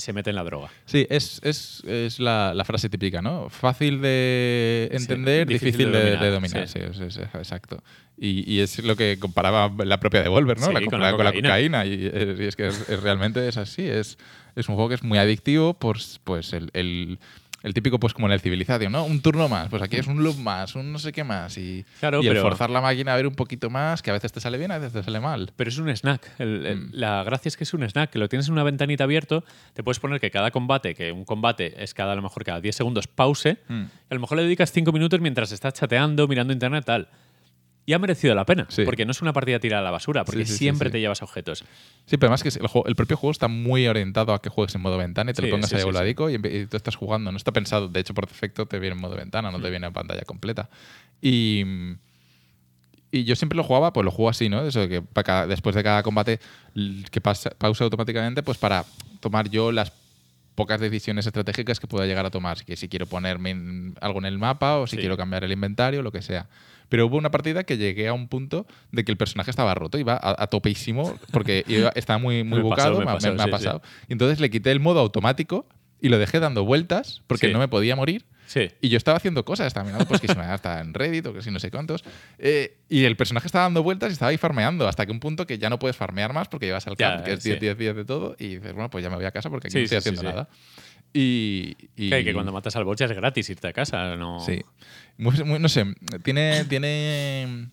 se 0.00 0.12
mete 0.12 0.30
en 0.30 0.36
la 0.36 0.44
droga. 0.44 0.70
Sí, 0.86 1.06
es, 1.10 1.40
es, 1.44 1.82
es 1.86 2.18
la, 2.20 2.52
la 2.54 2.64
frase 2.64 2.88
típica, 2.88 3.22
¿no? 3.22 3.48
Fácil 3.48 4.00
de 4.00 4.88
entender, 4.92 5.46
difícil 5.46 5.72
difícil, 5.72 5.92
de 5.92 5.98
dominar, 6.00 6.22
de 6.24 6.30
dominar. 6.30 6.68
sí. 6.68 6.80
Sí, 6.92 7.02
es- 7.04 7.16
exacto. 7.18 7.82
Y, 8.16 8.48
y 8.52 8.60
es 8.60 8.82
lo 8.84 8.94
que 8.96 9.18
comparaba 9.18 9.72
la 9.84 9.98
propia 10.00 10.22
Devolver, 10.22 10.58
¿no? 10.60 10.70
La 10.72 10.80
con 10.84 11.00
la 11.00 11.12
con 11.12 11.24
la 11.24 11.32
cocaína. 11.32 11.48
cocaína. 11.48 11.86
Y, 11.86 12.06
es, 12.12 12.40
y 12.40 12.44
es 12.44 12.56
que 12.56 12.70
realmente 13.02 13.46
es 13.48 13.56
así. 13.56 13.82
Es, 13.88 14.18
es 14.56 14.68
un 14.68 14.76
juego 14.76 14.88
que 14.88 14.94
es 14.94 15.02
muy 15.02 15.18
adictivo, 15.18 15.74
pues, 15.74 16.20
pues 16.22 16.52
el, 16.52 16.70
el- 16.74 17.18
el 17.64 17.74
típico, 17.74 17.98
pues 17.98 18.14
como 18.14 18.28
en 18.28 18.34
el 18.34 18.40
Civilización, 18.40 18.92
¿no? 18.92 19.04
Un 19.04 19.20
turno 19.20 19.48
más, 19.48 19.68
pues 19.68 19.82
aquí 19.82 19.96
es 19.96 20.06
un 20.06 20.22
loop 20.22 20.36
más, 20.38 20.76
un 20.76 20.92
no 20.92 20.98
sé 21.00 21.10
qué 21.12 21.24
más. 21.24 21.58
Y, 21.58 21.84
Claro, 21.98 22.22
y 22.22 22.26
el 22.28 22.34
pero- 22.34 22.42
forzar 22.42 22.70
la 22.70 22.80
máquina 22.80 23.12
a 23.14 23.16
ver 23.16 23.26
un 23.26 23.34
poquito 23.34 23.70
más, 23.70 24.02
que 24.02 24.10
a 24.10 24.12
veces 24.12 24.30
te 24.30 24.38
sale 24.40 24.56
bien, 24.58 24.70
a 24.70 24.78
veces 24.78 24.92
te 24.92 25.02
sale 25.02 25.18
mal. 25.18 25.50
Pero 25.56 25.70
es 25.70 25.78
un 25.78 25.88
snack. 25.88 26.30
El- 26.38 26.66
el- 26.66 26.76
Mm. 26.76 26.88
La 26.92 27.24
gracia 27.24 27.48
es 27.48 27.56
que 27.56 27.64
es 27.64 27.74
un 27.74 27.82
snack, 27.82 28.10
que 28.10 28.18
lo 28.20 28.28
tienes 28.28 28.46
en 28.46 28.52
una 28.52 28.62
ventanita 28.62 29.04
abierto, 29.04 29.44
te 29.72 29.82
puedes 29.82 29.98
poner 29.98 30.20
que 30.20 30.30
cada 30.30 30.50
combate, 30.52 30.94
que 30.94 31.10
un 31.10 31.24
combate 31.24 31.82
es 31.82 31.94
cada 31.94 32.12
a 32.12 32.14
lo 32.14 32.22
mejor 32.22 32.44
cada 32.44 32.60
10 32.60 32.76
segundos, 32.76 33.06
pause, 33.08 33.56
Mm. 33.68 33.82
y 33.82 33.86
a 34.10 34.14
lo 34.14 34.20
mejor 34.20 34.36
le 34.36 34.44
dedicas 34.44 34.70
5 34.70 34.92
minutos 34.92 35.20
mientras 35.20 35.50
estás 35.50 35.72
chateando, 35.74 36.28
mirando 36.28 36.52
internet, 36.52 36.84
tal. 36.84 37.08
Y 37.86 37.92
ha 37.92 37.98
merecido 37.98 38.34
la 38.34 38.46
pena, 38.46 38.66
Sí. 38.70 38.82
porque 38.84 39.04
no 39.04 39.10
es 39.10 39.20
una 39.20 39.34
partida 39.34 39.58
tirada 39.58 39.80
a 39.82 39.84
la 39.84 39.90
basura, 39.90 40.24
porque 40.24 40.40
Sí, 40.46 40.46
sí, 40.46 40.52
sí, 40.52 40.58
siempre 40.60 40.88
te 40.88 41.00
llevas 41.00 41.20
objetos. 41.22 41.64
Sí, 42.06 42.16
pero 42.16 42.28
además 42.28 42.42
que 42.42 42.48
el, 42.48 42.66
juego- 42.66 42.86
el 42.88 42.96
propio 42.96 43.16
juego 43.18 43.32
está 43.32 43.46
muy 43.48 43.86
orientado 43.86 44.32
a 44.32 44.40
que 44.40 44.48
juegues 44.48 44.74
en 44.74 44.80
modo 44.80 44.96
ventana 44.96 45.32
y 45.32 45.34
te 45.34 45.42
lo 45.42 45.50
pongas 45.50 45.70
ahí 45.74 45.80
sí, 45.80 45.84
voladico 45.84 46.30
y, 46.30 46.34
y 46.36 46.66
tú 46.66 46.76
estás 46.78 46.96
jugando. 46.96 47.30
No 47.30 47.36
está 47.36 47.52
pensado, 47.52 47.88
de 47.88 48.00
hecho, 48.00 48.14
por 48.14 48.26
defecto 48.26 48.64
te 48.66 48.78
viene 48.78 48.94
en 48.96 49.02
modo 49.02 49.16
ventana, 49.16 49.50
no 49.50 49.60
te 49.60 49.68
viene 49.68 49.86
en 49.86 49.92
pantalla 49.92 50.22
completa. 50.22 50.70
Y, 51.20 51.62
y 53.10 53.24
yo 53.24 53.36
siempre 53.36 53.56
lo 53.56 53.62
jugaba, 53.64 53.92
pues 53.92 54.04
lo 54.04 54.10
juego 54.10 54.30
así, 54.30 54.48
¿no? 54.48 54.66
Eso 54.66 54.80
de 54.80 54.88
que 54.88 55.02
para 55.02 55.24
cada- 55.24 55.46
después 55.46 55.74
de 55.76 55.82
cada 55.84 56.02
combate 56.02 56.40
que 57.10 57.20
pasa, 57.20 57.50
pausa 57.50 57.84
automáticamente, 57.84 58.42
pues 58.42 58.58
para 58.58 58.84
tomar 59.20 59.48
yo 59.50 59.70
las 59.72 59.92
pocas 60.54 60.80
decisiones 60.80 61.26
estratégicas 61.26 61.80
que 61.80 61.86
pueda 61.86 62.06
llegar 62.06 62.24
a 62.26 62.30
tomar. 62.30 62.64
Que 62.64 62.76
si 62.76 62.88
quiero 62.88 63.06
ponerme 63.06 63.50
en- 63.50 63.94
algo 64.00 64.18
en 64.20 64.24
el 64.24 64.38
mapa 64.38 64.78
o 64.78 64.86
si 64.86 64.96
Sí. 64.96 65.00
quiero 65.00 65.16
cambiar 65.16 65.44
el 65.44 65.52
inventario, 65.52 66.02
lo 66.02 66.10
que 66.12 66.22
sea. 66.22 66.48
Pero 66.88 67.06
hubo 67.06 67.16
una 67.16 67.30
partida 67.30 67.64
que 67.64 67.76
llegué 67.76 68.08
a 68.08 68.12
un 68.12 68.28
punto 68.28 68.66
de 68.92 69.04
que 69.04 69.12
el 69.12 69.16
personaje 69.18 69.50
estaba 69.50 69.74
roto, 69.74 69.98
iba 69.98 70.14
a, 70.14 70.42
a 70.42 70.46
topísimo 70.48 71.18
porque 71.32 71.64
iba- 71.68 71.92
estaba 71.94 72.18
muy, 72.18 72.44
muy 72.44 72.62
Me 72.62 72.68
pasó, 72.70 72.90
bucado, 72.92 72.98
me 73.00 73.06
me, 73.06 73.12
pasó, 73.12 73.28
me- 73.28 73.34
ha 73.34 73.38
sí, 73.38 73.44
sí. 73.44 73.50
pasado. 73.50 73.82
Y 74.08 74.12
entonces 74.12 74.40
le 74.40 74.50
quité 74.50 74.70
el 74.70 74.80
modo 74.80 75.00
automático 75.00 75.66
y 76.00 76.08
lo 76.08 76.18
dejé 76.18 76.40
dando 76.40 76.64
vueltas 76.64 77.22
porque 77.26 77.46
Sí. 77.48 77.52
no 77.52 77.58
me 77.58 77.68
podía 77.68 77.96
morir. 77.96 78.26
Sí. 78.46 78.68
Y 78.82 78.90
yo 78.90 78.98
estaba 78.98 79.16
haciendo 79.16 79.42
cosas, 79.46 79.66
estaba 79.68 79.86
mirando 79.86 80.04
pues 80.06 80.20
que 80.20 80.28
si 80.28 80.36
me 80.36 80.42
hasta 80.44 80.80
en 80.80 80.92
Reddit 80.92 81.24
o 81.26 81.32
que 81.32 81.40
si 81.40 81.50
no 81.50 81.58
sé 81.58 81.70
cuántos. 81.70 82.04
Eh, 82.38 82.76
y 82.90 83.04
el 83.04 83.16
personaje 83.16 83.46
estaba 83.46 83.64
dando 83.64 83.82
vueltas 83.82 84.10
y 84.10 84.12
estaba 84.12 84.28
ahí 84.28 84.36
farmeando 84.36 84.86
hasta 84.86 85.06
que 85.06 85.12
un 85.12 85.18
punto 85.18 85.46
que 85.46 85.56
ya 85.56 85.70
no 85.70 85.78
puedes 85.78 85.96
farmear 85.96 86.34
más 86.34 86.48
porque 86.48 86.66
llevas 86.66 86.86
al 86.86 86.94
Ya, 86.96 87.14
camp, 87.14 87.24
que 87.24 87.32
es 87.32 87.42
sí. 87.42 87.48
10 87.48 87.60
10 87.60 87.78
10 87.78 87.96
de 87.96 88.04
todo. 88.04 88.36
Y 88.38 88.56
dices, 88.56 88.74
bueno, 88.74 88.90
pues 88.90 89.02
ya 89.02 89.08
me 89.08 89.16
voy 89.16 89.24
a 89.24 89.30
casa 89.30 89.48
porque 89.48 89.68
aquí 89.68 89.72
Sí, 89.72 89.78
no 89.78 89.84
estoy 89.84 89.96
sí, 89.98 90.02
sí, 90.02 90.08
haciendo 90.10 90.20
sí. 90.20 90.26
nada. 90.26 90.48
Y, 91.16 91.76
y- 91.96 92.10
Que, 92.10 92.24
que 92.24 92.34
cuando 92.34 92.52
matas 92.52 92.74
al 92.76 92.84
boss 92.84 92.96
ya 92.98 93.06
es 93.06 93.12
gratis 93.12 93.48
irte 93.48 93.68
a 93.68 93.72
casa, 93.72 94.16
no... 94.16 94.40
Sí. 94.40 94.60
Muy- 95.16 95.44
muy- 95.44 95.60
no 95.60 95.68
sé, 95.68 95.84
tiene, 96.24 96.64
tiene 96.64 97.68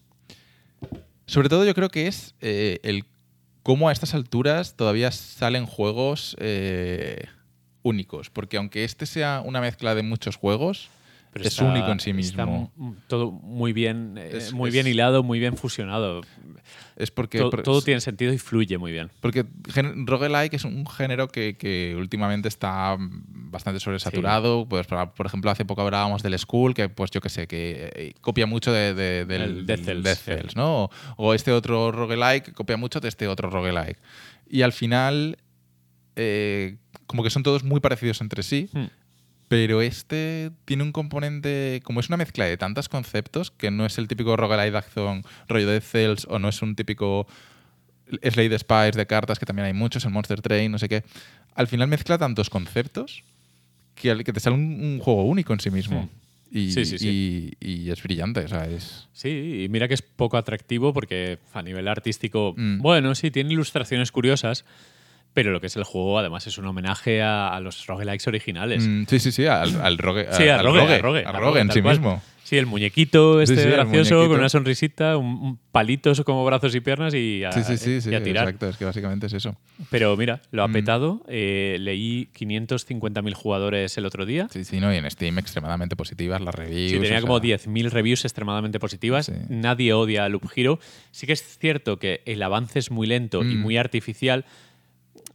Sobre 1.25 1.49
todo 1.49 1.65
yo 1.65 1.73
creo 1.73 1.89
que 1.89 2.05
es 2.07 2.35
eh, 2.41 2.79
el 2.83 3.03
cómo 3.63 3.89
a 3.89 3.91
estas 3.91 4.13
alturas 4.13 4.75
todavía 4.75 5.11
salen 5.11 5.65
juegos 5.65 6.35
eh, 6.39 7.23
únicos. 7.81 8.29
Porque 8.29 8.57
aunque 8.57 8.83
este 8.83 9.05
sea 9.07 9.41
una 9.43 9.59
mezcla 9.59 9.95
de 9.95 10.03
muchos 10.03 10.35
juegos, 10.35 10.89
Pero 11.33 11.45
es 11.45 11.53
está- 11.53 11.65
único 11.65 11.89
en 11.91 11.99
sí 12.01 12.11
mismo. 12.13 12.71
todo 13.07 13.31
muy 13.31 13.71
bien, 13.73 14.17
eh, 14.17 14.31
Es- 14.33 14.53
muy 14.53 14.67
es- 14.67 14.73
bien 14.73 14.87
hilado, 14.87 15.23
muy 15.23 15.39
bien 15.39 15.55
fusionado. 15.55 16.21
Es 16.97 17.09
porque... 17.09 17.39
To- 17.39 17.49
por- 17.49 17.63
todo 17.63 17.81
tiene 17.81 18.01
sentido 18.01 18.33
y 18.33 18.37
fluye 18.37 18.77
muy 18.77 18.91
bien. 18.91 19.09
Porque 19.21 19.45
roguelike 20.05 20.53
es 20.55 20.65
un 20.65 20.85
género 20.85 21.29
que, 21.29 21.55
que 21.57 21.95
últimamente 21.97 22.47
está 22.49 22.97
bastante 22.99 23.79
sobresaturado. 23.79 24.67
Pues, 24.67 24.85
por, 24.87 25.25
ejemplo, 25.25 25.49
hace 25.49 25.63
poco 25.65 25.81
hablábamos 25.81 26.21
del 26.21 26.37
School, 26.37 26.73
que 26.73 26.89
pues 26.89 27.09
yo 27.11 27.21
que 27.21 27.29
sé, 27.29 27.47
que 27.47 27.91
eh, 27.95 28.13
copia 28.21 28.45
mucho 28.45 28.71
de- 28.73 28.93
de- 28.93 29.25
del 29.25 29.41
El 29.41 29.65
Death 29.65 29.79
Cells, 29.85 30.03
Death 30.03 30.49
sí. 30.49 30.55
¿no? 30.55 30.83
O, 30.83 30.89
o 31.17 31.33
este 31.33 31.51
otro 31.53 31.91
roguelike 31.93 32.43
que 32.45 32.53
copia 32.53 32.75
mucho 32.77 32.99
de 32.99 33.07
este 33.07 33.27
otro 33.27 33.49
roguelike. 33.49 33.97
Y 34.49 34.63
al 34.63 34.73
final, 34.73 35.37
eh, 36.17 36.77
como 37.07 37.23
que 37.23 37.29
son 37.29 37.41
todos 37.43 37.63
muy 37.63 37.79
parecidos 37.79 38.19
entre 38.21 38.43
sí, 38.43 38.69
Hmm. 38.73 38.85
Pero 39.51 39.81
este 39.81 40.49
tiene 40.63 40.81
un 40.83 40.93
componente, 40.93 41.81
como 41.83 41.99
es 41.99 42.07
una 42.07 42.15
mezcla 42.15 42.45
de 42.45 42.55
tantos 42.55 42.87
conceptos, 42.87 43.51
que 43.51 43.69
no 43.69 43.85
es 43.85 43.97
el 43.97 44.07
típico 44.07 44.37
roguelike 44.37 44.71
de 44.71 44.77
acción 44.77 45.23
rollo 45.49 45.67
Death 45.69 45.83
Cells, 45.83 46.25
o 46.29 46.39
no 46.39 46.47
es 46.47 46.61
un 46.61 46.73
típico 46.77 47.27
Slade 48.23 48.57
Spires 48.59 48.95
de 48.95 49.05
cartas, 49.07 49.39
que 49.39 49.45
también 49.45 49.65
hay 49.65 49.73
muchos, 49.73 50.05
el 50.05 50.11
Monster 50.11 50.41
Train, 50.41 50.71
no 50.71 50.79
sé 50.79 50.87
qué. 50.87 51.03
Al 51.53 51.67
final 51.67 51.89
mezcla 51.89 52.17
tantos 52.17 52.49
conceptos 52.49 53.23
que, 53.93 54.15
te 54.23 54.39
sale 54.39 54.55
un, 54.55 54.81
un 54.81 54.99
juego 54.99 55.25
único 55.25 55.51
en 55.51 55.59
sí 55.59 55.69
mismo. 55.69 56.03
Hmm. 56.03 56.57
Y, 56.57 56.71
Sí, 56.71 56.85
sí, 56.85 56.97
sí. 56.97 57.55
y- 57.61 57.85
y 57.85 57.91
es 57.91 58.01
brillante, 58.03 58.39
o 58.41 58.47
sea, 58.47 58.65
es... 58.67 59.09
Sí, 59.11 59.63
y 59.65 59.67
mira 59.69 59.89
que 59.89 59.95
es 59.95 60.01
poco 60.01 60.37
atractivo 60.37 60.93
porque 60.93 61.39
a 61.53 61.61
nivel 61.61 61.89
artístico, 61.89 62.53
Mm. 62.55 62.79
bueno, 62.81 63.15
sí, 63.15 63.31
tiene 63.31 63.51
ilustraciones 63.51 64.13
curiosas, 64.13 64.63
pero 65.33 65.51
lo 65.51 65.61
que 65.61 65.67
es 65.67 65.75
el 65.75 65.83
juego 65.83 66.19
además 66.19 66.45
es 66.47 66.57
un 66.57 66.65
homenaje 66.65 67.21
a, 67.21 67.49
a 67.55 67.59
los 67.59 67.85
roguelikes 67.87 68.27
originales. 68.27 68.85
Mm, 68.87 69.03
sí, 69.07 69.19
sí, 69.19 69.31
sí, 69.31 69.45
al, 69.45 69.79
al 69.81 69.97
rogue, 69.97 70.27
Sí, 70.31 70.47
a 70.47 70.59
al 70.59 70.65
Rogue, 70.65 70.79
rogue, 70.81 70.93
a 70.95 71.01
Rogue, 71.01 71.23
a 71.25 71.29
a 71.29 71.39
Rogue 71.39 71.59
en 71.61 71.71
sí 71.71 71.81
cual. 71.81 71.97
mismo. 71.99 72.21
Sí, 72.43 72.57
el 72.57 72.65
muñequito 72.65 73.39
este 73.41 73.55
Sí, 73.55 73.61
sí, 73.61 73.67
el 73.67 73.73
gracioso 73.75 74.15
muñequito. 74.15 74.27
con 74.29 74.39
una 74.39 74.49
sonrisita, 74.49 75.15
un, 75.15 75.25
un 75.25 75.59
palito 75.71 76.11
como 76.25 76.43
brazos 76.43 76.75
y 76.75 76.81
piernas 76.81 77.13
y 77.13 77.45
a, 77.45 77.51
Sí, 77.53 77.63
sí, 77.63 77.77
sí, 77.77 78.01
sí, 78.01 78.09
y 78.09 78.15
a 78.15 78.21
tirar. 78.21 78.43
exacto, 78.43 78.67
es 78.67 78.75
que 78.75 78.83
básicamente 78.83 79.27
es 79.27 79.33
eso. 79.33 79.55
Pero 79.89 80.17
mira, 80.17 80.41
lo 80.51 80.61
ha 80.63 80.67
Mm. 80.67 80.73
petado. 80.73 81.23
eh, 81.29 81.77
leí 81.79 82.27
550.000 82.37 83.33
jugadores 83.33 83.97
el 83.97 84.05
otro 84.05 84.25
día. 84.25 84.47
Sí, 84.51 84.65
sí, 84.65 84.81
no, 84.81 84.93
y 84.93 84.97
en 84.97 85.09
Steam 85.09 85.37
extremadamente 85.39 85.95
positivas 85.95 86.41
las 86.41 86.53
reviews. 86.53 86.91
Sí, 86.91 86.99
tenía 86.99 87.21
como 87.21 87.39
sea, 87.39 87.57
10.000 87.57 87.89
reviews 87.89 88.25
extremadamente 88.25 88.79
positivas. 88.79 89.31
Nadie 89.47 89.93
odia 89.93 90.25
a 90.25 90.29
Loop 90.29 90.43
Hero. 90.53 90.79
Sí 91.11 91.27
que 91.27 91.33
es 91.33 91.57
cierto 91.57 91.99
que 91.99 92.21
el 92.25 92.43
avance 92.43 92.79
es 92.79 92.91
muy 92.91 93.07
lento 93.07 93.43
y 93.43 93.55
Mm. 93.55 93.61
muy 93.61 93.77
artificial. 93.77 94.43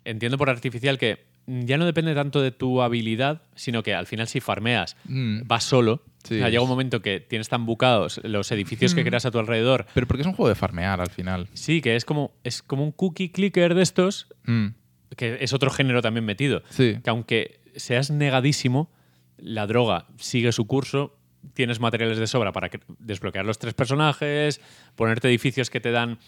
Entiendo 0.06 0.38
por 0.38 0.48
artificial 0.50 0.98
que 0.98 1.26
ya 1.46 1.78
no 1.78 1.84
depende 1.84 2.14
tanto 2.14 2.40
de 2.42 2.50
tu 2.50 2.80
habilidad, 2.82 3.42
sino 3.54 3.82
que 3.82 3.94
al 3.94 4.06
final 4.06 4.26
si 4.28 4.40
farmeas 4.40 4.96
Mm. 5.04 5.42
vas 5.46 5.64
solo. 5.64 6.02
Sí. 6.24 6.34
O 6.34 6.38
sea, 6.38 6.48
llega 6.48 6.62
un 6.62 6.68
momento 6.68 7.02
que 7.02 7.20
tienes 7.20 7.48
tan 7.48 7.66
bucados 7.66 8.20
los 8.24 8.50
edificios 8.50 8.94
que 8.94 9.02
Mm. 9.02 9.06
creas 9.06 9.26
a 9.26 9.30
tu 9.30 9.38
alrededor. 9.38 9.86
Pero 9.94 10.06
porque 10.08 10.22
es 10.22 10.26
un 10.26 10.32
juego 10.32 10.48
de 10.48 10.54
farmear 10.56 11.00
al 11.00 11.10
final. 11.10 11.48
Sí, 11.54 11.80
que 11.80 11.94
es 11.96 12.04
como, 12.04 12.32
es 12.42 12.62
como 12.62 12.82
un 12.84 12.90
cookie 12.92 13.30
clicker 13.30 13.74
de 13.74 13.82
estos, 13.82 14.26
Mm, 14.46 14.68
que 15.16 15.38
es 15.40 15.52
otro 15.52 15.70
género 15.70 16.02
también 16.02 16.24
metido. 16.24 16.62
Sí. 16.70 16.98
que 17.02 17.10
aunque 17.10 17.60
seas 17.76 18.10
negadísimo, 18.10 18.90
la 19.38 19.66
droga 19.68 20.06
sigue 20.18 20.50
su 20.50 20.66
curso, 20.66 21.16
tienes 21.54 21.78
materiales 21.78 22.18
de 22.18 22.26
sobra 22.26 22.50
para 22.52 22.70
que- 22.70 22.80
desbloquear 22.98 23.44
los 23.44 23.58
tres 23.60 23.74
personajes, 23.74 24.60
ponerte 24.96 25.28
edificios 25.28 25.70
que 25.70 25.78
te 25.80 25.92
dan 25.92 26.18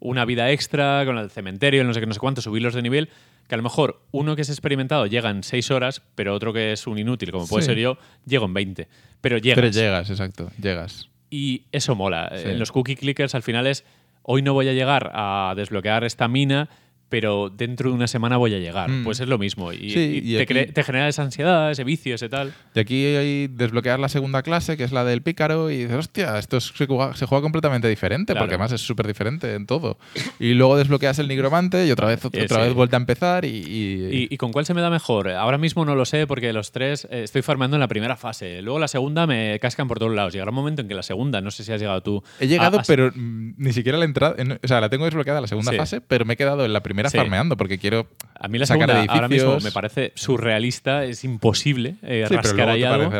una 0.00 0.24
vida 0.24 0.50
extra 0.50 1.02
con 1.06 1.18
el 1.18 1.30
cementerio, 1.30 1.80
el 1.82 1.86
no 1.86 1.94
sé 1.94 2.00
qué, 2.00 2.06
no 2.06 2.14
sé 2.14 2.20
cuánto, 2.20 2.40
subirlos 2.42 2.74
de 2.74 2.82
nivel, 2.82 3.08
que 3.48 3.54
a 3.54 3.58
lo 3.58 3.62
mejor 3.62 4.02
uno 4.10 4.34
que 4.36 4.42
es 4.42 4.48
experimentado 4.50 5.06
llega 5.06 5.30
en 5.30 5.42
seis 5.42 5.70
horas, 5.70 6.02
pero 6.14 6.34
otro 6.34 6.52
que 6.52 6.72
es 6.72 6.86
un 6.86 6.98
inútil, 6.98 7.30
como 7.32 7.46
puede 7.46 7.62
Sí. 7.62 7.66
ser 7.68 7.78
yo, 7.78 7.96
llego 8.26 8.44
en 8.46 8.54
20. 8.54 8.88
Pero 9.20 9.38
llegas. 9.38 9.56
Pero 9.56 9.68
llegas, 9.72 10.10
exacto, 10.10 10.50
llegas. 10.60 11.08
Y 11.30 11.62
eso 11.72 11.94
mola. 11.94 12.32
Sí. 12.36 12.48
En 12.50 12.58
los 12.58 12.72
cookie 12.72 12.96
clickers 12.96 13.34
al 13.34 13.42
final 13.42 13.66
es, 13.66 13.84
hoy 14.22 14.42
no 14.42 14.52
voy 14.52 14.68
a 14.68 14.72
llegar 14.72 15.10
a 15.14 15.54
desbloquear 15.56 16.04
esta 16.04 16.28
mina, 16.28 16.68
pero 17.08 17.50
dentro 17.50 17.90
de 17.90 17.96
una 17.96 18.06
semana 18.08 18.36
voy 18.36 18.54
a 18.54 18.58
llegar. 18.58 18.90
Mm. 18.90 19.04
Pues 19.04 19.20
es 19.20 19.28
lo 19.28 19.38
mismo. 19.38 19.72
Y, 19.72 19.90
Sí, 19.90 20.20
y 20.24 20.34
y 20.34 20.36
te, 20.36 20.42
aquí- 20.60 20.72
te 20.72 20.82
genera 20.82 21.08
esa 21.08 21.22
ansiedad, 21.22 21.70
ese 21.70 21.84
vicio, 21.84 22.14
ese 22.14 22.28
tal. 22.28 22.52
Y 22.74 22.80
aquí 22.80 23.04
hay 23.04 23.46
desbloquear 23.48 23.98
la 24.00 24.08
segunda 24.08 24.42
clase, 24.42 24.76
que 24.76 24.84
es 24.84 24.92
la 24.92 25.04
del 25.04 25.22
pícaro, 25.22 25.70
y 25.70 25.78
dices, 25.84 25.96
hostia, 25.96 26.38
esto 26.38 26.56
es- 26.56 26.72
se 26.74 26.86
juega, 26.86 27.14
se 27.14 27.26
juega 27.26 27.42
completamente 27.42 27.88
diferente, 27.88 28.32
Claro. 28.32 28.44
porque 28.44 28.54
además 28.54 28.72
es 28.72 28.80
súper 28.80 29.06
diferente 29.06 29.54
en 29.54 29.66
todo. 29.66 29.98
Y 30.40 30.54
luego 30.54 30.76
desbloqueas 30.76 31.18
el 31.18 31.28
nigromante 31.28 31.86
y 31.86 31.90
otra 31.90 32.08
vez, 32.08 32.24
otra 32.24 32.40
Sí, 32.40 32.48
sí. 32.48 32.60
vez 32.60 32.74
vuelta 32.74 32.96
a 32.96 33.00
empezar 33.00 33.44
y... 33.44 33.48
y- 33.48 34.28
¿Y, 34.30 34.36
con 34.36 34.52
cuál 34.52 34.66
se 34.66 34.74
me 34.74 34.80
da 34.80 34.90
mejor? 34.90 35.30
Ahora 35.30 35.58
mismo 35.58 35.84
no 35.84 35.94
lo 35.94 36.04
sé 36.04 36.26
porque 36.26 36.52
los 36.52 36.72
tres 36.72 37.06
eh, 37.10 37.22
estoy 37.22 37.42
farmeando 37.42 37.76
en 37.76 37.80
la 37.80 37.88
primera 37.88 38.16
fase. 38.16 38.62
Luego 38.62 38.78
la 38.78 38.88
segunda 38.88 39.26
me 39.26 39.58
cascan 39.60 39.86
por 39.88 39.98
todos 39.98 40.14
lados. 40.14 40.32
Llegará 40.32 40.50
un 40.50 40.56
momento 40.56 40.82
en 40.82 40.88
que 40.88 40.94
la 40.94 41.02
segunda, 41.02 41.40
no 41.40 41.50
sé 41.50 41.62
si 41.64 41.72
has 41.72 41.80
llegado 41.80 42.02
tú. 42.02 42.22
He 42.40 42.46
llegado, 42.48 42.78
a- 42.78 42.80
a- 42.80 42.84
pero 42.84 43.12
mm, 43.14 43.54
ni 43.58 43.72
siquiera 43.72 43.96
la 43.98 44.04
entrada... 44.04 44.34
en- 44.38 44.52
o 44.62 44.66
sea, 44.68 44.80
la 44.80 44.88
tengo 44.88 45.04
desbloqueada 45.04 45.40
la 45.40 45.46
segunda 45.46 45.72
fase, 45.72 46.00
pero 46.00 46.24
me 46.24 46.34
he 46.34 46.36
quedado 46.36 46.64
en 46.64 46.72
la 46.72 46.82
primera 46.82 46.95
Sí. 47.10 47.16
farmeando, 47.18 47.56
porque 47.56 47.78
quiero 47.78 48.08
A 48.38 48.48
mí 48.48 48.58
la 48.58 48.66
sacar 48.66 48.88
segunda 48.90 49.12
ahora 49.12 49.28
mismo 49.28 49.58
me 49.60 49.70
parece 49.72 50.12
surrealista, 50.14 51.04
es 51.04 51.24
imposible 51.24 51.94
eh, 52.02 52.24
Sí, 52.28 52.34
rascar 52.36 52.68
ahí 52.70 52.82
algo. 52.84 53.04
Porque 53.04 53.16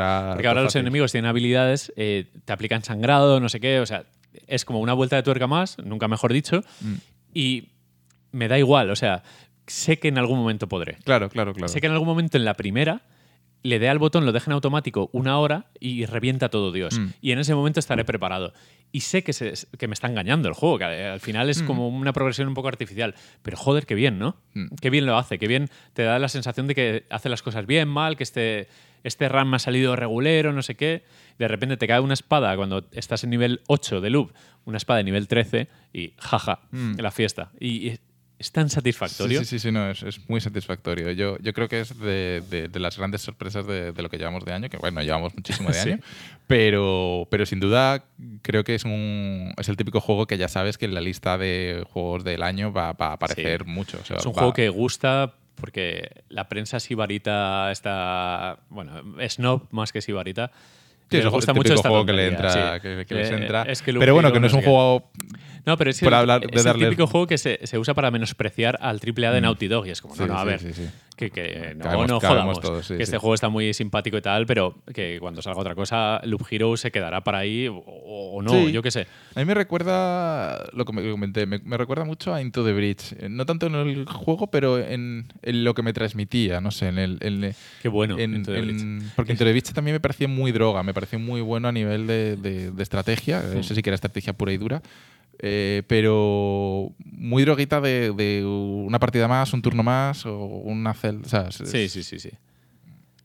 ahora 0.49 0.63
los 0.63 0.73
fácil. 0.73 0.81
enemigos 0.83 1.13
tienen 1.13 1.29
habilidades, 1.29 1.93
eh, 1.97 2.27
te 2.45 2.53
aplican 2.53 2.83
sangrado, 2.83 3.41
no 3.41 3.49
sé 3.49 3.61
qué, 3.61 3.81
o 3.81 3.87
sea, 3.87 4.05
es 4.47 4.65
como 4.65 4.81
una 4.81 4.93
vuelta 4.93 5.17
de 5.17 5.23
tuerca 5.23 5.47
más, 5.47 5.79
nunca 5.79 6.09
mejor 6.09 6.33
dicho, 6.33 6.63
Mm. 6.81 6.95
y 7.35 7.69
me 8.33 8.49
da 8.49 8.59
igual, 8.59 8.91
o 8.91 8.97
sea, 8.97 9.23
sé 9.67 9.99
que 9.99 10.09
en 10.09 10.19
algún 10.19 10.39
momento 10.39 10.69
podré. 10.69 10.97
Claro, 11.05 11.29
claro, 11.31 11.53
claro. 11.55 11.69
Sé 11.69 11.81
que 11.81 11.87
en 11.87 11.93
algún 11.93 12.07
momento 12.09 12.37
en 12.37 12.45
la 12.45 12.55
primera 12.55 13.01
le 13.63 13.79
dé 13.81 13.89
al 13.89 13.99
botón, 13.99 14.25
lo 14.27 14.33
deje 14.33 14.49
en 14.51 14.53
automático 14.53 15.09
una 15.13 15.39
hora 15.39 15.67
y 15.81 16.05
revienta 16.07 16.51
todo 16.51 16.71
Dios. 16.71 16.99
Mm. 16.99 17.07
Y 17.21 17.33
en 17.33 17.39
ese 17.41 17.55
momento 17.55 17.81
estaré 17.81 18.05
preparado. 18.05 18.53
Y 18.97 19.01
sé 19.01 19.23
que, 19.23 19.33
se- 19.35 19.53
que 19.79 19.89
me 19.89 19.95
está 19.95 20.07
engañando 20.09 20.49
el 20.49 20.55
juego, 20.55 20.79
que 20.79 20.85
al 20.85 20.95
al 21.17 21.21
final 21.21 21.51
es 21.51 21.61
Mm. 21.63 21.67
como 21.67 21.89
una 21.89 22.13
progresión 22.15 22.49
un 22.49 22.55
poco 22.55 22.69
artificial. 22.69 23.15
Pero 23.43 23.57
joder, 23.59 23.85
qué 23.85 23.95
bien, 23.95 24.19
¿no? 24.19 24.37
Mm. 24.55 24.75
Qué 24.81 24.89
bien 24.89 25.05
lo 25.05 25.19
hace, 25.19 25.39
qué 25.39 25.47
bien 25.49 25.69
te 25.93 26.03
da 26.05 26.19
la 26.19 26.29
sensación 26.29 26.67
de 26.67 26.75
que 26.75 27.05
hace 27.11 27.29
las 27.29 27.43
cosas 27.43 27.67
bien, 27.67 27.89
mal, 27.89 28.17
que 28.17 28.23
este, 28.23 28.69
este 29.05 29.29
RAM 29.29 29.53
ha 29.53 29.59
salido 29.59 29.97
regulero, 29.97 30.53
no 30.55 30.63
sé 30.63 30.77
qué. 30.77 31.03
De 31.39 31.47
repente 31.47 31.77
te 31.77 31.87
cae 31.87 32.01
una 32.01 32.15
espada 32.15 32.57
cuando 32.57 32.87
estás 32.93 33.23
en 33.25 33.31
nivel 33.31 33.61
8 33.69 34.01
de 34.01 34.09
loop, 34.11 34.33
una 34.65 34.79
espada 34.79 34.99
de 34.99 35.05
nivel 35.05 35.29
13 35.29 35.69
y 35.93 36.15
jaja, 36.19 36.61
Mm. 36.71 36.95
la 36.99 37.11
fiesta. 37.11 37.51
Y 37.61 37.89
es- 37.89 38.01
es 38.39 38.53
tan 38.53 38.69
satisfactorio. 38.69 39.39
Sí, 39.41 39.45
sí, 39.47 39.59
sí, 39.59 39.69
sí, 39.69 39.73
no, 39.73 39.91
es, 39.91 40.03
es 40.03 40.29
muy 40.29 40.41
satisfactorio. 40.41 41.11
Yo, 41.13 41.39
yo 41.39 41.53
creo 41.55 41.69
que 41.69 41.81
es 41.81 41.99
de, 41.99 42.43
de- 42.51 42.69
de 42.69 42.81
las 42.81 42.99
grandes 42.99 43.23
sorpresas 43.23 43.67
de, 43.67 43.93
de 43.93 44.03
lo 44.03 44.11
que 44.11 44.19
llevamos 44.19 44.45
de 44.45 44.53
año, 44.53 44.69
que 44.69 44.77
bueno, 44.77 45.01
llevamos 45.03 45.35
muchísimo 45.35 45.69
de 45.71 45.75
Sí. 45.83 45.91
año, 45.93 46.01
pero, 46.47 47.27
pero 47.31 47.47
sin 47.47 47.61
duda 47.61 48.05
creo 48.43 48.63
que 48.65 48.75
es, 48.75 48.85
un, 48.85 49.53
es 49.59 49.69
el 49.69 49.77
típico 49.77 50.01
juego 50.01 50.27
que 50.27 50.37
ya 50.39 50.49
sabes 50.49 50.79
que 50.79 50.85
en 50.85 50.95
la 50.95 51.01
lista 51.01 51.39
de 51.39 51.85
juegos 51.91 52.25
del 52.25 52.43
año 52.43 52.73
va, 52.73 52.93
va 52.93 53.09
a 53.09 53.13
aparecer 53.15 53.65
mucho. 53.65 53.99
o 54.01 54.05
sea, 54.05 54.19
Es 54.19 54.27
un 54.27 54.33
va- 54.33 54.39
juego 54.39 54.53
que 54.53 54.69
gusta 54.69 55.33
porque 55.55 56.11
la 56.29 56.49
prensa 56.51 56.79
sibarita 56.81 57.73
está. 57.73 58.59
Bueno, 58.69 59.03
snob 59.29 59.63
más 59.71 59.91
que 59.93 60.03
sibarita. 60.03 60.51
Sí, 61.11 61.19
es 61.19 61.25
les 61.25 61.33
gusta 61.33 61.55
mucho 61.55 61.75
juego 61.77 62.05
que 62.05 62.13
le 62.13 62.27
entra, 62.29 62.75
sí. 62.75 62.81
que, 62.83 63.07
que 63.07 63.15
les 63.15 63.31
entra. 63.31 63.63
es 63.63 63.81
que 63.81 63.93
Loop 63.93 64.01
pero 64.01 64.13
bueno, 64.15 64.33
que 64.33 64.41
no 64.41 64.49
es 64.49 64.53
un 64.53 64.61
juego 64.63 65.11
No, 65.67 65.77
pero 65.77 65.91
es, 65.91 65.99
por 66.01 66.09
el, 66.09 66.15
hablar- 66.15 66.41
de 66.41 66.47
es 66.53 66.65
el 66.65 66.73
darle- 66.73 66.85
típico 66.89 67.07
juego 67.09 67.27
que 67.27 67.39
se, 67.39 67.59
se 67.67 67.77
usa 67.79 67.93
para 67.93 68.11
menospreciar 68.13 68.79
al 68.81 69.01
AAA 69.01 69.33
de 69.33 69.41
Naughty 69.41 69.67
Dog. 69.69 69.87
Y 69.87 69.91
es 69.91 70.01
como, 70.01 70.15
Sí, 70.15 70.21
no, 70.23 70.29
no, 70.29 70.39
a 70.39 70.45
ver. 70.45 70.61
sí, 70.61 70.73
sí. 70.73 70.87
Que, 71.17 71.31
que 71.31 71.75
no, 71.77 72.07
no 72.07 72.21
jodamos. 72.21 72.61
todos, 72.61 72.89
que 72.89 73.03
este 73.03 73.17
juego 73.17 73.35
está 73.35 73.49
muy 73.49 73.73
simpático 73.73 74.19
y 74.19 74.21
tal, 74.21 74.45
pero 74.45 74.77
que 74.95 75.17
cuando 75.19 75.41
salga 75.41 75.59
otra 75.61 75.75
cosa, 75.75 76.21
Loop 76.25 76.43
Hero 76.51 76.77
se 76.77 76.91
quedará 76.91 77.25
para 77.25 77.39
ahí 77.39 77.69
o, 77.69 77.75
o 77.79 78.43
no, 78.43 78.69
yo 78.69 78.83
qué 78.83 78.91
sé. 78.91 79.07
A 79.35 79.39
mí 79.41 79.47
me 79.47 79.55
recuerda, 79.55 80.67
lo 80.75 80.85
que 80.85 80.93
me 80.93 81.11
comenté, 81.11 81.47
me, 81.47 81.59
me 81.61 81.77
recuerda 81.79 82.05
mucho 82.05 82.35
a 82.35 82.43
Into 82.43 82.65
the 82.65 82.73
Bridge. 82.75 83.15
Eh, 83.19 83.29
No 83.31 83.47
tanto 83.47 83.67
en 83.67 83.75
el 83.77 84.05
juego, 84.07 84.49
pero 84.49 84.79
en, 84.79 85.33
en 85.43 85.65
lo 85.65 85.73
que 85.75 85.83
me 85.83 85.93
transmitía, 85.95 86.61
no 86.61 86.71
sé, 86.71 86.89
en 86.89 86.99
el... 86.99 87.19
en- 87.23 87.55
Qué 87.83 87.89
bueno. 87.89 88.19
en- 88.19 88.35
Into 88.37 88.53
the 88.53 89.03
porque 89.17 89.33
Into 89.33 89.45
the 89.45 89.51
Breach 89.53 89.73
también 89.73 89.95
me 89.95 90.01
parecía 90.01 90.29
muy 90.29 90.53
droga, 90.53 90.83
me 90.83 90.93
pareció 90.95 91.19
muy 91.19 91.41
bueno 91.41 91.69
a 91.69 91.73
nivel 91.73 92.07
de, 92.07 92.37
de- 92.37 92.71
de 92.71 92.83
estrategia, 92.83 93.43
eso 93.59 93.75
sí 93.75 93.83
que 93.83 93.89
era 93.91 93.95
estrategia 93.95 94.33
pura 94.35 94.53
y 94.53 94.59
dura, 94.59 94.83
eh, 95.41 95.83
pero 95.87 96.93
muy 97.05 97.45
droguita 97.45 97.81
de, 97.81 98.13
de 98.13 98.45
una 98.45 98.99
partida 98.99 99.29
más, 99.29 99.53
un 99.53 99.63
turno 99.63 99.83
más 99.83 100.25
o 100.27 100.37
una 100.45 100.95
celda. 100.95 101.27
o 101.27 101.29
sea, 101.29 101.49
es- 101.49 101.71
Sí, 101.71 101.89
sí, 101.89 102.03
sí, 102.03 102.19
sí. 102.19 102.31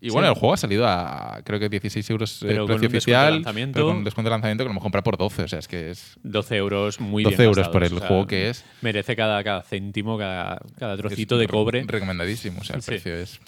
Y 0.03 0.09
bueno, 0.09 0.27
Sí. 0.29 0.33
el 0.33 0.39
juego 0.39 0.53
ha 0.55 0.57
salido 0.57 0.87
a 0.87 1.41
creo 1.43 1.59
que 1.59 1.69
16 1.69 2.09
euros 2.09 2.41
eh, 2.41 2.45
Pero 2.47 2.61
con 2.65 2.67
precio 2.69 2.89
de 2.89 2.97
oficial, 2.97 3.33
lanzamiento. 3.35 3.73
pero 3.75 3.85
con 3.87 3.97
un 3.97 4.03
descuento 4.03 4.29
de 4.29 4.33
lanzamiento 4.33 4.63
que 4.63 4.65
lo 4.65 4.71
hemos 4.71 4.81
comprado 4.81 5.03
por 5.03 5.15
12, 5.17 5.43
o 5.43 5.47
sea, 5.47 5.59
es 5.59 5.67
que 5.67 5.91
es 5.91 6.17
12 6.23 6.55
euros 6.57 6.99
muy 6.99 7.23
12 7.23 7.35
bien 7.35 7.45
euros 7.45 7.57
gastados, 7.57 7.73
por 7.73 7.83
el 7.83 7.93
o 7.93 7.99
sea, 7.99 8.07
juego 8.07 8.25
que 8.25 8.49
es. 8.49 8.65
Merece 8.81 9.15
cada, 9.15 9.43
cada 9.43 9.61
céntimo, 9.61 10.17
cada, 10.17 10.59
cada 10.79 10.97
trocito 10.97 11.35
es 11.35 11.41
de 11.41 11.45
re- 11.45 11.51
cobre. 11.51 11.83
Recomendadísimo, 11.85 12.61
o 12.61 12.63
sea, 12.63 12.77
el 12.77 12.81
Sí. 12.81 12.91
precio 12.91 13.13
es... 13.15 13.39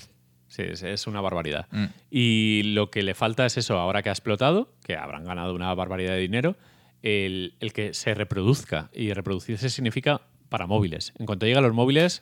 Sí, 0.48 0.61
es, 0.61 0.84
es 0.84 1.07
una 1.07 1.19
barbaridad. 1.22 1.65
Mm. 1.72 1.85
Y 2.11 2.61
lo 2.76 2.91
que 2.91 3.02
le 3.02 3.15
falta 3.15 3.48
es 3.48 3.57
eso, 3.57 3.80
ahora 3.80 4.03
que 4.03 4.10
ha 4.10 4.11
explotado, 4.11 4.69
que 4.85 4.95
habrán 4.95 5.23
ganado 5.23 5.56
una 5.56 5.73
barbaridad 5.73 6.11
de 6.14 6.19
dinero, 6.19 6.56
el, 7.04 7.54
el 7.60 7.72
que 7.74 7.94
se 7.94 8.14
reproduzca. 8.16 8.90
Y 8.94 9.14
reproducirse 9.14 9.70
significa 9.70 10.22
para 10.50 10.66
móviles. 10.68 11.14
En 11.20 11.26
cuanto 11.26 11.46
llega 11.46 11.60
a 11.60 11.62
los 11.62 11.74
móviles... 11.74 12.22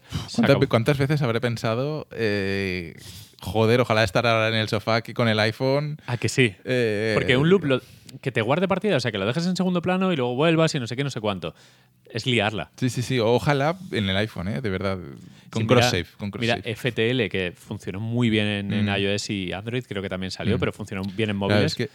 ¿Cuántas, 0.69 0.97
veces 0.97 1.21
habré 1.21 1.41
pensado, 1.41 2.07
eh, 2.11 2.95
joder, 3.41 3.81
ojalá 3.81 4.03
estar 4.03 4.25
ahora 4.25 4.47
en 4.49 4.55
el 4.55 4.69
sofá 4.69 4.95
aquí 4.95 5.13
con 5.13 5.27
el 5.27 5.37
iPhone? 5.39 5.97
Ah, 6.07 6.17
que 6.17 6.29
sí. 6.29 6.55
eh, 6.63 7.11
Porque 7.13 7.35
un 7.37 7.49
loop 7.49 7.65
lo- 7.65 7.81
que 8.21 8.31
te 8.31 8.41
guarde 8.41 8.67
partida, 8.67 8.97
o 8.97 8.99
sea, 8.99 9.11
que 9.11 9.17
lo 9.17 9.25
dejes 9.25 9.45
en 9.47 9.55
segundo 9.55 9.81
plano 9.81 10.11
y 10.11 10.15
luego 10.17 10.35
vuelvas 10.35 10.73
y 10.75 10.79
no 10.79 10.87
sé 10.87 10.95
qué, 10.97 11.03
no 11.03 11.09
sé 11.09 11.19
cuánto. 11.21 11.53
Es 12.09 12.25
liarla. 12.25 12.71
Sí, 12.77 12.89
sí, 12.89 13.01
sí. 13.01 13.19
Ojalá 13.19 13.77
en 13.91 14.09
el 14.09 14.17
iPhone, 14.17 14.49
¿eh? 14.49 14.61
De 14.61 14.69
verdad. 14.69 14.97
Con 15.49 15.61
Sí, 15.63 15.67
cross 15.67 15.93
mira- 16.39 16.61
cross. 16.61 16.77
FTL, 16.77 17.29
que 17.29 17.53
funcionó 17.55 17.99
muy 18.01 18.29
bien 18.29 18.47
en, 18.47 18.73
en 18.73 18.85
Mm. 18.85 18.95
iOS 18.97 19.29
y 19.29 19.53
Android, 19.53 19.83
creo 19.87 20.01
que 20.01 20.09
también 20.09 20.31
salió, 20.31 20.57
Mm. 20.57 20.59
pero 20.59 20.71
funcionó 20.73 21.03
bien 21.03 21.29
en 21.29 21.37
Claro, 21.37 21.53
móviles. 21.53 21.71
es 21.71 21.75
que 21.75 21.89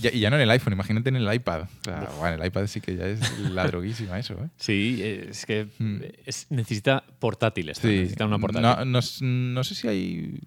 ya- 0.00 0.12
y 0.12 0.20
ya 0.20 0.30
no 0.30 0.36
en 0.36 0.42
el 0.42 0.50
iPhone, 0.50 0.72
imagínate 0.72 1.08
en 1.08 1.16
el 1.16 1.32
iPad. 1.34 1.62
O 1.62 1.68
sea, 1.84 2.08
bueno, 2.18 2.42
el 2.42 2.46
iPad 2.46 2.66
sí 2.66 2.80
que 2.80 2.96
ya 2.96 3.06
es 3.06 3.38
la 3.40 3.66
droguísima 3.66 4.18
eso, 4.18 4.34
¿eh? 4.34 4.48
Sí, 4.56 5.00
es 5.02 5.46
que 5.46 5.68
Mm. 5.78 5.98
es- 6.24 6.46
necesita 6.50 7.04
portátiles. 7.18 7.78
Sí. 7.78 7.88
Necesita 7.88 8.26
una 8.26 8.38
portátil. 8.38 8.62
No, 8.68 8.84
no 8.84 8.98
s- 8.98 9.24
no 9.24 9.64
sé 9.64 9.74
si 9.74 9.88
hay 9.88 10.38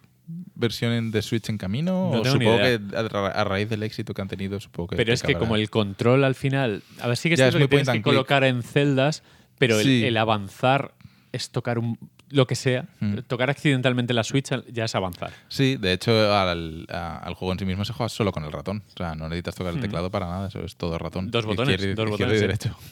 versión 0.56 1.10
de 1.12 1.22
Switch 1.24 1.50
en 1.50 1.58
camino 1.58 2.12
No 2.14 2.22
o 2.22 2.26
supongo 2.26 2.58
que 2.58 2.80
a, 2.96 3.02
ra- 3.04 3.28
a 3.30 3.44
raíz 3.44 3.68
del 3.70 3.82
éxito 3.84 4.14
que 4.14 4.22
han 4.22 4.28
tenido, 4.28 4.60
supongo 4.60 4.90
que. 4.90 4.96
pero 4.96 5.12
es 5.14 5.24
que 5.24 5.34
como 5.36 5.56
el 5.56 5.70
control 5.70 6.24
al 6.24 6.36
final. 6.36 6.84
A 7.02 7.08
ver, 7.08 7.18
sí 7.18 7.30
que 7.30 7.34
es 7.34 7.40
Ya, 7.40 7.48
es 7.48 7.56
que 7.56 7.68
tienes 7.68 7.88
que 7.88 7.94
click. 7.94 8.04
colocar 8.04 8.44
en 8.44 8.62
celdas, 8.62 9.24
pero 9.58 9.80
el, 9.80 10.16
avanzar 10.18 10.94
es 11.32 11.50
tocar 11.50 11.80
un, 11.80 11.98
lo 12.30 12.48
que 12.48 12.56
sea. 12.56 12.86
Mm. 13.00 13.20
Tocar 13.28 13.50
accidentalmente 13.50 14.14
la 14.14 14.24
Switch 14.24 14.50
ya 14.72 14.86
es 14.86 14.96
avanzar. 14.96 15.32
Sí, 15.48 15.78
de 15.78 15.94
hecho, 15.94 16.34
al, 16.34 16.86
al 16.90 17.34
juego 17.34 17.52
en 17.54 17.60
sí 17.60 17.66
mismo 17.66 17.86
se 17.86 17.94
juega 17.94 18.10
solo 18.10 18.32
con 18.32 18.44
el 18.46 18.52
ratón. 18.52 18.84
O 18.94 18.98
sea, 18.98 19.16
no 19.16 19.30
necesitas 19.30 19.56
tocar 19.56 19.74
el 19.74 19.80
Mm. 19.80 19.82
teclado 19.84 20.12
para 20.12 20.28
nada, 20.28 20.48
eso 20.48 20.64
es 20.64 20.76
todo 20.76 20.98
ratón. 20.98 21.32
Dos 21.32 21.46
botones, 21.46 21.76
Izquierda, 21.76 21.96
dos 22.02 22.10
botones, 22.12 22.38
y 22.38 22.42
derecho. 22.42 22.76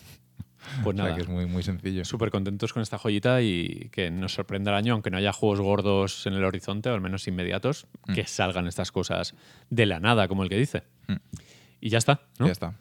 Pues 0.84 0.96
O 0.96 0.98
sea, 0.98 1.04
nada. 1.06 1.16
que 1.16 1.22
es 1.22 1.30
muy, 1.30 1.46
muy 1.46 1.64
sencillo. 1.64 2.04
Súper 2.04 2.30
contentos 2.30 2.74
con 2.74 2.82
esta 2.84 2.98
joyita 2.98 3.42
y 3.42 3.88
que 3.94 4.12
nos 4.12 4.34
sorprenda 4.34 4.72
el 4.72 4.76
año, 4.78 4.94
aunque 4.94 5.10
no 5.10 5.16
haya 5.18 5.32
juegos 5.32 5.62
gordos 5.62 6.26
en 6.28 6.34
el 6.34 6.44
horizonte, 6.44 6.90
o 6.90 6.94
al 6.94 7.00
menos 7.00 7.26
inmediatos, 7.26 7.88
Mm. 8.06 8.14
que 8.14 8.28
salgan 8.28 8.68
estas 8.68 8.92
cosas 8.92 9.34
de 9.70 9.86
la 9.86 10.02
nada, 10.02 10.28
como 10.28 10.44
el 10.44 10.50
que 10.50 10.58
dice. 10.58 10.84
Y 11.80 11.88
ya 11.90 12.00
está, 12.00 12.20
¿no? 12.38 12.48
Ya 12.48 12.52
está. 12.52 12.74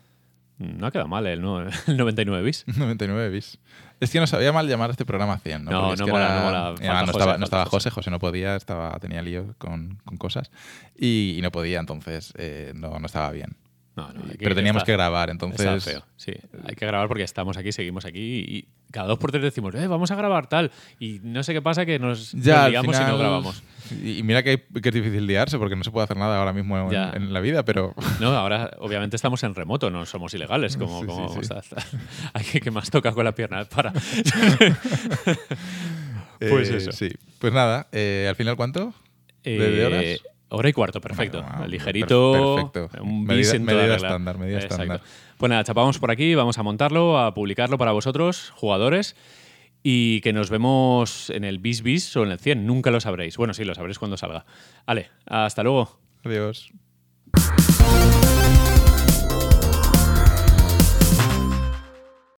No 0.58 0.86
ha 0.86 0.90
quedado 0.90 1.06
mal 1.06 1.26
el, 1.28 1.40
¿no? 1.40 1.60
el 1.86 1.96
99 1.96 2.42
bis. 2.42 2.64
99 2.76 3.30
bis. 3.30 3.58
Es 3.98 4.10
que 4.10 4.20
no 4.20 4.26
sabía 4.26 4.52
mal 4.52 4.68
llamar 4.68 4.90
a 4.90 4.92
este 4.92 5.04
programa 5.06 5.38
100, 5.38 5.64
¿no? 5.64 5.70
No, 5.70 5.80
Porque 5.88 5.94
es 5.94 6.00
que 6.02 6.10
mola, 6.12 6.26
era- 6.26 6.34
no 6.38 6.44
mola. 6.44 6.74
no 7.06 7.10
estaba, 7.12 7.38
no. 7.38 7.70
José, 7.70 7.90
José 7.90 8.10
no 8.10 8.18
podía, 8.18 8.56
estaba, 8.56 8.98
tenía 8.98 9.22
lío 9.22 9.54
con, 9.58 9.98
con 10.04 10.16
cosas 10.18 10.50
y, 10.96 11.34
y 11.38 11.40
no 11.42 11.50
podía, 11.50 11.80
entonces 11.80 12.34
eh, 12.36 12.72
no, 12.74 12.98
no 12.98 13.06
estaba 13.06 13.30
bien. 13.30 13.56
No, 13.96 14.12
no, 14.12 14.20
hay 14.30 14.36
Pero 14.38 14.54
teníamos 14.54 14.82
está- 14.82 14.86
que 14.86 14.92
grabar, 14.92 15.30
está 15.30 15.46
entonces... 15.46 15.84
feo. 15.84 16.04
Sí, 16.16 16.32
hay 16.68 16.74
que 16.74 16.84
grabar 16.86 17.08
porque 17.08 17.22
estamos 17.22 17.56
aquí, 17.56 17.72
seguimos 17.72 18.04
aquí 18.04 18.20
y 18.46 18.68
cada 18.92 19.08
dos 19.08 19.18
por 19.18 19.30
tres 19.30 19.42
decimos, 19.42 19.74
eh, 19.74 19.86
vamos 19.86 20.10
a 20.10 20.16
grabar 20.16 20.48
tal. 20.48 20.70
Y 21.00 21.20
no 21.22 21.42
sé 21.42 21.54
qué 21.54 21.62
pasa 21.62 21.86
que 21.86 21.98
nos, 21.98 22.32
Ya, 22.32 22.68
y 22.68 22.72
no 22.74 22.82
grabamos. 23.18 23.62
Y, 24.02 24.22
mira 24.22 24.42
que, 24.42 24.64
que 24.82 24.88
es 24.90 24.94
difícil 24.94 25.26
liarse 25.26 25.58
porque 25.58 25.76
no 25.76 25.82
se 25.84 25.90
puede 25.90 26.04
hacer 26.04 26.18
nada 26.18 26.38
ahora 26.38 26.52
mismo 26.52 26.92
en, 26.92 27.32
la 27.32 27.40
vida, 27.40 27.64
pero... 27.64 27.94
No, 28.20 28.28
ahora 28.36 28.70
obviamente 28.80 29.16
estamos 29.16 29.42
en 29.44 29.54
remoto, 29.54 29.90
no 29.90 30.04
somos 30.04 30.34
ilegales. 30.34 30.76
Como, 30.76 31.00
Sí, 31.00 31.06
como 31.06 31.28
sí, 31.42 31.48
sí. 31.62 31.74
Hay 32.34 32.44
que, 32.44 32.60
que 32.60 32.70
más 32.70 32.90
toca 32.90 33.12
con 33.12 33.24
la 33.24 33.34
pierna. 33.34 33.64
Para. 33.64 33.92
Pues 36.38 36.68
eh, 36.70 36.76
eso. 36.76 36.92
Sí. 36.92 37.08
Pues 37.38 37.52
nada, 37.52 37.88
eh, 37.92 38.26
¿al 38.28 38.36
final 38.36 38.56
cuánto? 38.56 38.92
¿De, 39.42 39.58
de 39.58 39.82
Eh, 39.82 39.86
horas? 39.86 40.35
Hora 40.56 40.68
y 40.68 40.72
cuarto, 40.72 41.00
perfecto. 41.00 41.42
Bueno, 41.42 41.66
Ligerito. 41.68 42.56
perfecto. 42.72 43.02
Un 43.02 43.24
Medida- 43.24 43.36
bis 43.38 43.54
en 43.54 43.64
toda 43.66 43.76
medida 43.76 43.92
regla. 43.94 44.08
estándar, 44.08 44.38
medida 44.38 44.56
Exacto. 44.56 44.74
estándar. 44.82 45.00
Pues 45.36 45.50
nada, 45.50 45.64
chapamos 45.64 45.98
por 45.98 46.10
aquí, 46.10 46.34
vamos 46.34 46.58
a 46.58 46.62
montarlo, 46.62 47.18
a 47.18 47.34
publicarlo 47.34 47.78
para 47.78 47.92
vosotros, 47.92 48.50
jugadores. 48.56 49.16
Y 49.82 50.20
que 50.22 50.32
nos 50.32 50.50
vemos 50.50 51.30
en 51.30 51.44
el 51.44 51.58
bis 51.58 51.82
bis 51.82 52.16
o 52.16 52.24
en 52.24 52.32
el 52.32 52.38
100. 52.40 52.66
Nunca 52.66 52.90
lo 52.90 53.00
sabréis. 53.00 53.36
Bueno, 53.36 53.54
sí, 53.54 53.64
lo 53.64 53.74
sabréis 53.74 53.98
cuando 54.00 54.16
salga. 54.16 54.44
Vale, 54.86 55.10
hasta 55.26 55.62
luego. 55.62 56.00
Adiós. 56.24 56.72